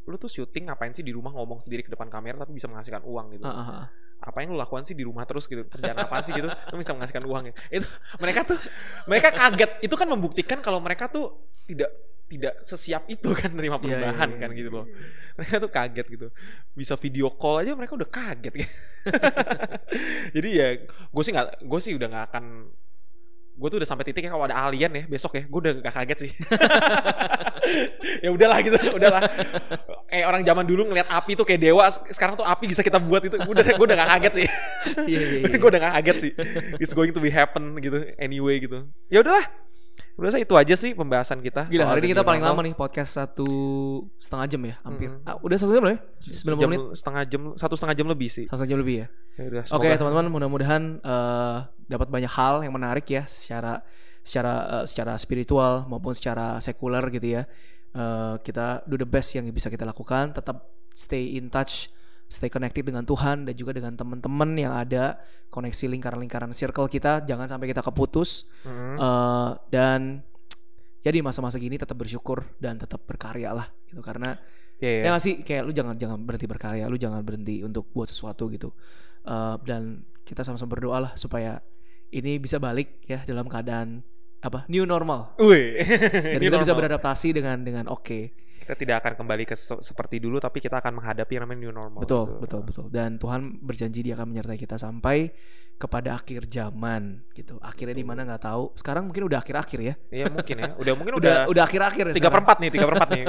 lu 0.08 0.16
tuh 0.16 0.32
syuting 0.32 0.72
ngapain 0.72 0.96
sih 0.96 1.04
di 1.04 1.12
rumah 1.12 1.36
ngomong 1.36 1.68
sendiri 1.68 1.84
ke 1.84 1.92
depan 1.92 2.08
kamera 2.08 2.40
tapi 2.40 2.56
bisa 2.56 2.66
menghasilkan 2.66 3.04
uang 3.04 3.26
gitu. 3.36 3.44
Ah, 3.44 3.84
ah. 3.84 3.86
apa 4.18 4.42
yang 4.42 4.50
lu 4.50 4.58
lakukan 4.58 4.82
sih 4.82 4.98
di 4.98 5.06
rumah 5.06 5.30
terus 5.30 5.46
gitu 5.46 5.62
kerjaan 5.70 5.94
apaan 5.94 6.26
sih 6.26 6.34
gitu 6.34 6.50
lu 6.50 6.76
bisa 6.82 6.90
menghasilkan 6.90 7.22
uang 7.22 7.44
ya 7.48 7.54
itu 7.70 7.86
mereka 8.18 8.50
tuh 8.50 8.58
mereka 9.06 9.30
kaget 9.30 9.78
itu 9.86 9.94
kan 9.94 10.10
membuktikan 10.10 10.58
kalau 10.58 10.82
mereka 10.82 11.06
tuh 11.06 11.38
tidak 11.70 11.94
tidak 12.28 12.54
sesiap 12.68 13.08
itu 13.08 13.32
kan 13.32 13.52
Iya, 13.52 13.58
nerima 13.58 13.78
iya, 13.80 13.84
perubahan 13.84 14.30
iya, 14.30 14.40
kan 14.40 14.50
iya. 14.52 14.60
gitu 14.60 14.70
loh. 14.70 14.86
Mereka 15.40 15.56
tuh 15.64 15.72
kaget 15.72 16.08
gitu. 16.12 16.28
Bisa 16.76 16.94
video 17.00 17.28
call 17.32 17.64
aja 17.64 17.72
mereka 17.74 17.96
udah 17.96 18.10
kaget. 18.10 18.54
Gitu. 18.54 18.72
jadi 20.36 20.50
ya 20.52 20.68
gue 20.88 21.24
sih 21.24 21.32
nggak 21.32 21.64
gue 21.64 21.80
sih 21.80 21.94
udah 21.96 22.08
nggak 22.12 22.26
akan 22.32 22.44
gue 23.58 23.68
tuh 23.74 23.78
udah 23.82 23.90
sampai 23.90 24.06
titik 24.06 24.30
ya 24.30 24.30
kalau 24.30 24.46
ada 24.46 24.54
alien 24.70 24.94
ya 24.94 25.04
besok 25.10 25.34
ya 25.34 25.44
gue 25.50 25.60
udah 25.60 25.74
gak 25.82 25.96
kaget 26.04 26.18
sih. 26.30 26.32
Ya 28.24 28.32
udahlah 28.32 28.64
gitu 28.64 28.80
udahlah. 28.96 29.28
Kayak 30.08 30.26
orang 30.32 30.42
zaman 30.48 30.64
dulu 30.64 30.88
ngeliat 30.88 31.12
api 31.12 31.36
tuh 31.36 31.44
kayak 31.44 31.68
dewa 31.68 31.84
sekarang 32.16 32.40
tuh 32.40 32.48
api 32.48 32.64
bisa 32.64 32.80
kita 32.80 32.96
buat 32.96 33.20
itu. 33.28 33.36
Udah 33.36 33.76
gue 33.76 33.86
udah 33.92 33.98
gak 33.98 34.12
kaget 34.16 34.34
sih. 34.40 34.48
Iya 35.04 35.20
iya 35.20 35.38
iya. 35.44 35.58
Gue 35.60 35.68
udah 35.68 35.82
gak 35.84 35.94
kaget 36.00 36.18
sih. 36.24 36.32
It's 36.80 36.96
going 36.96 37.12
to 37.12 37.20
be 37.20 37.28
happen 37.28 37.76
gitu 37.84 38.08
anyway 38.16 38.64
gitu. 38.64 38.88
Ya 39.12 39.20
udahlah 39.20 39.67
udah 40.18 40.34
itu 40.34 40.54
aja 40.58 40.74
sih 40.74 40.98
pembahasan 40.98 41.38
kita 41.40 41.70
Gila 41.70 41.86
hari 41.86 42.02
ini 42.02 42.18
kita 42.18 42.26
paling 42.26 42.42
lama 42.42 42.66
nih 42.66 42.74
podcast 42.74 43.22
satu 43.22 43.46
setengah 44.18 44.46
jam 44.50 44.62
ya 44.66 44.76
hampir. 44.82 45.14
Mm-mm. 45.14 45.30
Ah, 45.30 45.38
udah 45.38 45.58
satu 45.62 45.78
jam 45.78 45.86
belum 45.86 45.94
ya? 45.94 46.00
90 46.18 46.34
Sejam- 46.34 46.58
menit? 46.66 46.82
setengah 46.98 47.24
jam 47.30 47.42
satu 47.54 47.74
setengah 47.78 47.96
jam 48.02 48.08
lebih 48.10 48.30
sih. 48.34 48.46
Satu 48.50 48.66
jam 48.66 48.82
lebih 48.82 49.06
ya? 49.06 49.08
Ya 49.38 49.62
Oke 49.78 49.88
teman-teman 49.94 50.34
mudah-mudahan 50.34 50.84
eh, 50.98 51.58
dapat 51.86 52.08
banyak 52.10 52.32
hal 52.34 52.66
yang 52.66 52.74
menarik 52.74 53.06
ya 53.06 53.30
secara 53.30 53.86
secara 54.26 54.54
eh, 54.82 54.86
secara 54.90 55.14
spiritual 55.22 55.86
maupun 55.86 56.18
secara 56.18 56.58
sekuler 56.66 57.06
gitu 57.14 57.38
ya. 57.38 57.46
Eh, 57.94 58.36
kita 58.42 58.90
do 58.90 58.98
the 58.98 59.06
best 59.06 59.38
yang 59.38 59.46
bisa 59.54 59.70
kita 59.70 59.86
lakukan, 59.86 60.34
tetap 60.34 60.66
stay 60.98 61.38
in 61.38 61.54
touch, 61.54 61.94
stay 62.28 62.52
connected 62.52 62.84
dengan 62.84 63.08
Tuhan 63.08 63.48
dan 63.48 63.54
juga 63.56 63.72
dengan 63.76 63.96
teman-teman 63.96 64.50
yang 64.60 64.76
ada 64.76 65.20
koneksi 65.48 65.88
lingkaran-lingkaran 65.96 66.52
circle 66.52 66.92
kita, 66.92 67.24
jangan 67.24 67.48
sampai 67.48 67.72
kita 67.72 67.80
keputus 67.80 68.48
Mm. 68.68 68.96
Eh, 69.00 69.50
dan 69.72 70.00
ya 71.04 71.12
di 71.16 71.24
masa-masa 71.24 71.56
gini 71.56 71.80
tetap 71.80 71.96
bersyukur 71.96 72.44
dan 72.60 72.76
tetap 72.76 73.00
berkarya 73.08 73.56
lah 73.56 73.68
gitu 73.88 74.04
karena 74.04 74.36
Iya, 74.78 74.92
iya. 74.92 75.04
ya 75.08 75.10
nggak 75.16 75.24
sih 75.24 75.34
kayak 75.42 75.62
lu 75.66 75.72
jangan 75.74 75.96
jangan 75.98 76.22
berhenti 76.22 76.46
berkarya 76.46 76.86
lu 76.86 77.02
jangan 77.02 77.26
berhenti 77.26 77.66
untuk 77.66 77.90
buat 77.96 78.12
sesuatu 78.12 78.46
gitu 78.52 78.70
Eh, 79.28 79.56
dan 79.68 80.08
kita 80.24 80.44
sama-sama 80.44 80.72
berdoa 80.72 80.98
lah 81.04 81.12
supaya 81.20 81.60
ini 82.16 82.40
bisa 82.40 82.64
balik 82.64 83.04
ya 83.04 83.28
dalam 83.28 83.52
keadaan 83.52 84.00
apa? 84.42 84.70
New 84.70 84.86
normal. 84.86 85.34
Wih. 85.42 85.82
dan 86.36 86.42
kita 86.46 86.58
bisa 86.62 86.72
normal. 86.74 86.80
beradaptasi 86.86 87.28
dengan 87.34 87.58
dengan 87.62 87.86
oke. 87.90 88.20
Kita 88.68 88.76
tidak 88.76 88.96
akan 89.00 89.14
kembali 89.24 89.44
ke 89.48 89.56
se- 89.56 89.80
seperti 89.80 90.20
dulu 90.20 90.44
tapi 90.44 90.60
kita 90.60 90.84
akan 90.84 91.00
menghadapi 91.00 91.40
yang 91.40 91.48
namanya 91.48 91.62
new 91.64 91.74
normal. 91.74 92.04
Betul 92.04 92.26
gitu. 92.28 92.40
betul 92.44 92.62
betul. 92.68 92.86
Dan 92.92 93.16
Tuhan 93.16 93.64
berjanji 93.64 94.04
dia 94.04 94.14
akan 94.20 94.28
menyertai 94.28 94.60
kita 94.60 94.76
sampai 94.76 95.32
kepada 95.78 96.18
akhir 96.18 96.50
zaman 96.52 97.24
gitu. 97.32 97.62
Akhirnya 97.64 97.96
di 97.96 98.04
mana 98.04 98.28
nggak 98.28 98.44
tahu. 98.44 98.76
Sekarang 98.76 99.08
mungkin 99.08 99.30
udah 99.30 99.40
akhir-akhir 99.40 99.80
ya. 99.80 99.94
Iya 100.12 100.26
mungkin 100.28 100.56
ya. 100.58 100.70
Udah 100.76 100.94
mungkin 101.00 101.14
udah 101.22 101.36
udah 101.48 101.64
akhir-akhir 101.64 102.12
ya 102.12 102.14
tiga 102.18 102.28
perempat 102.34 102.58
nih 102.60 102.70
tiga 102.74 102.86
perempat 102.92 103.10
nih. 103.14 103.24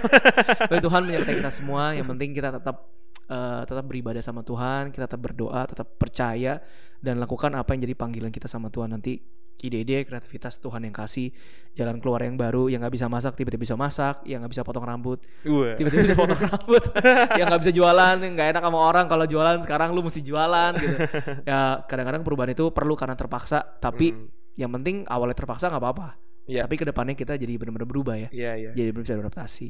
Tapi 0.68 0.80
Tuhan 0.82 1.02
menyertai 1.08 1.34
kita 1.40 1.50
semua. 1.54 1.94
Yang 1.96 2.06
penting 2.12 2.30
kita 2.36 2.52
tetap 2.52 2.76
eh, 3.26 3.62
tetap 3.62 3.84
beribadah 3.84 4.20
sama 4.20 4.40
Tuhan, 4.40 4.90
kita 4.90 5.06
tetap 5.06 5.20
berdoa, 5.20 5.66
tetap 5.66 5.94
percaya 5.94 6.62
dan 6.98 7.18
lakukan 7.18 7.52
apa 7.52 7.72
yang 7.72 7.84
jadi 7.84 7.94
panggilan 7.94 8.30
kita 8.30 8.46
sama 8.46 8.68
Tuhan 8.68 8.90
nanti. 8.90 9.18
Ide-ide, 9.56 10.04
kreativitas 10.04 10.60
Tuhan 10.60 10.84
yang 10.84 10.92
kasih 10.92 11.32
jalan 11.72 11.96
keluar 11.96 12.20
yang 12.20 12.36
baru, 12.36 12.68
yang 12.68 12.84
nggak 12.84 12.92
bisa 12.92 13.08
masak 13.08 13.40
tiba-tiba 13.40 13.64
bisa 13.64 13.72
masak, 13.72 14.20
yang 14.28 14.44
nggak 14.44 14.52
bisa 14.52 14.60
potong 14.60 14.84
rambut 14.84 15.16
tiba-tiba 15.80 16.04
bisa 16.04 16.12
potong 16.12 16.36
rambut, 16.52 16.84
yang 17.40 17.48
nggak 17.48 17.62
bisa 17.64 17.72
jualan, 17.72 18.20
yang 18.20 18.36
nggak 18.36 18.48
enak 18.52 18.60
sama 18.60 18.78
orang 18.84 19.08
kalau 19.08 19.24
jualan 19.24 19.56
sekarang 19.64 19.96
lu 19.96 20.04
mesti 20.04 20.20
jualan 20.20 20.76
gitu. 20.76 20.96
Ya 21.48 21.80
kadang-kadang 21.88 22.20
perubahan 22.20 22.52
itu 22.52 22.68
perlu 22.68 22.92
karena 23.00 23.16
terpaksa, 23.16 23.64
tapi 23.80 24.12
Mm. 24.12 24.28
yang 24.60 24.70
penting 24.76 24.96
awalnya 25.08 25.32
terpaksa 25.32 25.72
nggak 25.72 25.80
apa-apa. 25.80 26.08
Iya. 26.44 26.68
Tapi 26.68 26.74
ke 26.76 26.84
depannya 26.84 27.16
kita 27.16 27.34
jadi 27.34 27.56
benar-benar 27.56 27.88
berubah 27.88 28.14
ya 28.14 28.28
Iya 28.30 28.52
iya. 28.60 28.70
jadi 28.76 28.92
bisa 28.92 29.16
beradaptasi. 29.16 29.66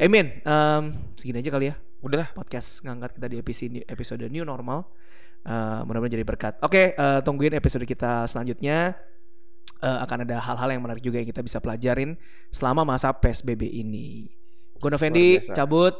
Amin. 0.00 0.38
Em, 0.40 0.82
segini 1.18 1.42
aja 1.42 1.50
kali 1.50 1.66
ya 1.68 1.74
Udah 2.06 2.30
podcast 2.30 2.86
ngangkat 2.86 3.18
kita 3.18 3.26
di 3.26 3.36
episode 3.42 3.82
episode 3.90 4.22
new 4.30 4.46
normal. 4.46 4.86
Eh, 5.42 5.80
mudah-mudahan 5.82 6.14
jadi 6.14 6.26
berkat. 6.26 6.54
Oke, 6.62 6.94
eh, 6.94 7.20
tungguin 7.26 7.58
episode 7.58 7.82
kita 7.82 8.30
selanjutnya. 8.30 8.94
Eh, 9.82 9.98
akan 10.06 10.22
ada 10.22 10.38
hal-hal 10.38 10.70
yang 10.70 10.82
menarik 10.86 11.02
juga 11.02 11.18
yang 11.18 11.28
kita 11.28 11.42
bisa 11.42 11.58
pelajarin 11.58 12.14
selama 12.54 12.86
masa 12.86 13.10
PSBB 13.10 13.66
ini. 13.66 14.30
Gue 14.78 14.88
Novendi, 14.88 15.36
Luar 15.36 15.42
biasa. 15.42 15.56
cabut. 15.58 15.94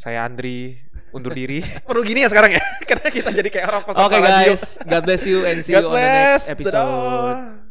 Saya 0.00 0.24
Andri 0.24 0.80
undur 1.12 1.36
diri. 1.36 1.60
Perlu 1.88 2.02
gini 2.08 2.24
ya 2.24 2.28
sekarang 2.32 2.56
ya? 2.56 2.62
Karena 2.88 3.08
kita 3.12 3.30
jadi 3.30 3.48
kayak 3.52 3.66
orang 3.68 3.82
pesan 3.84 4.00
Oke 4.00 4.16
radio. 4.16 4.32
guys, 4.32 4.62
God 4.80 5.02
bless 5.04 5.24
you 5.28 5.38
and 5.44 5.60
see 5.60 5.76
God 5.76 5.84
you 5.84 5.88
on 5.92 5.96
the 6.00 6.08
next 6.08 6.46
episode. 6.48 6.72
Dadah. 6.72 7.67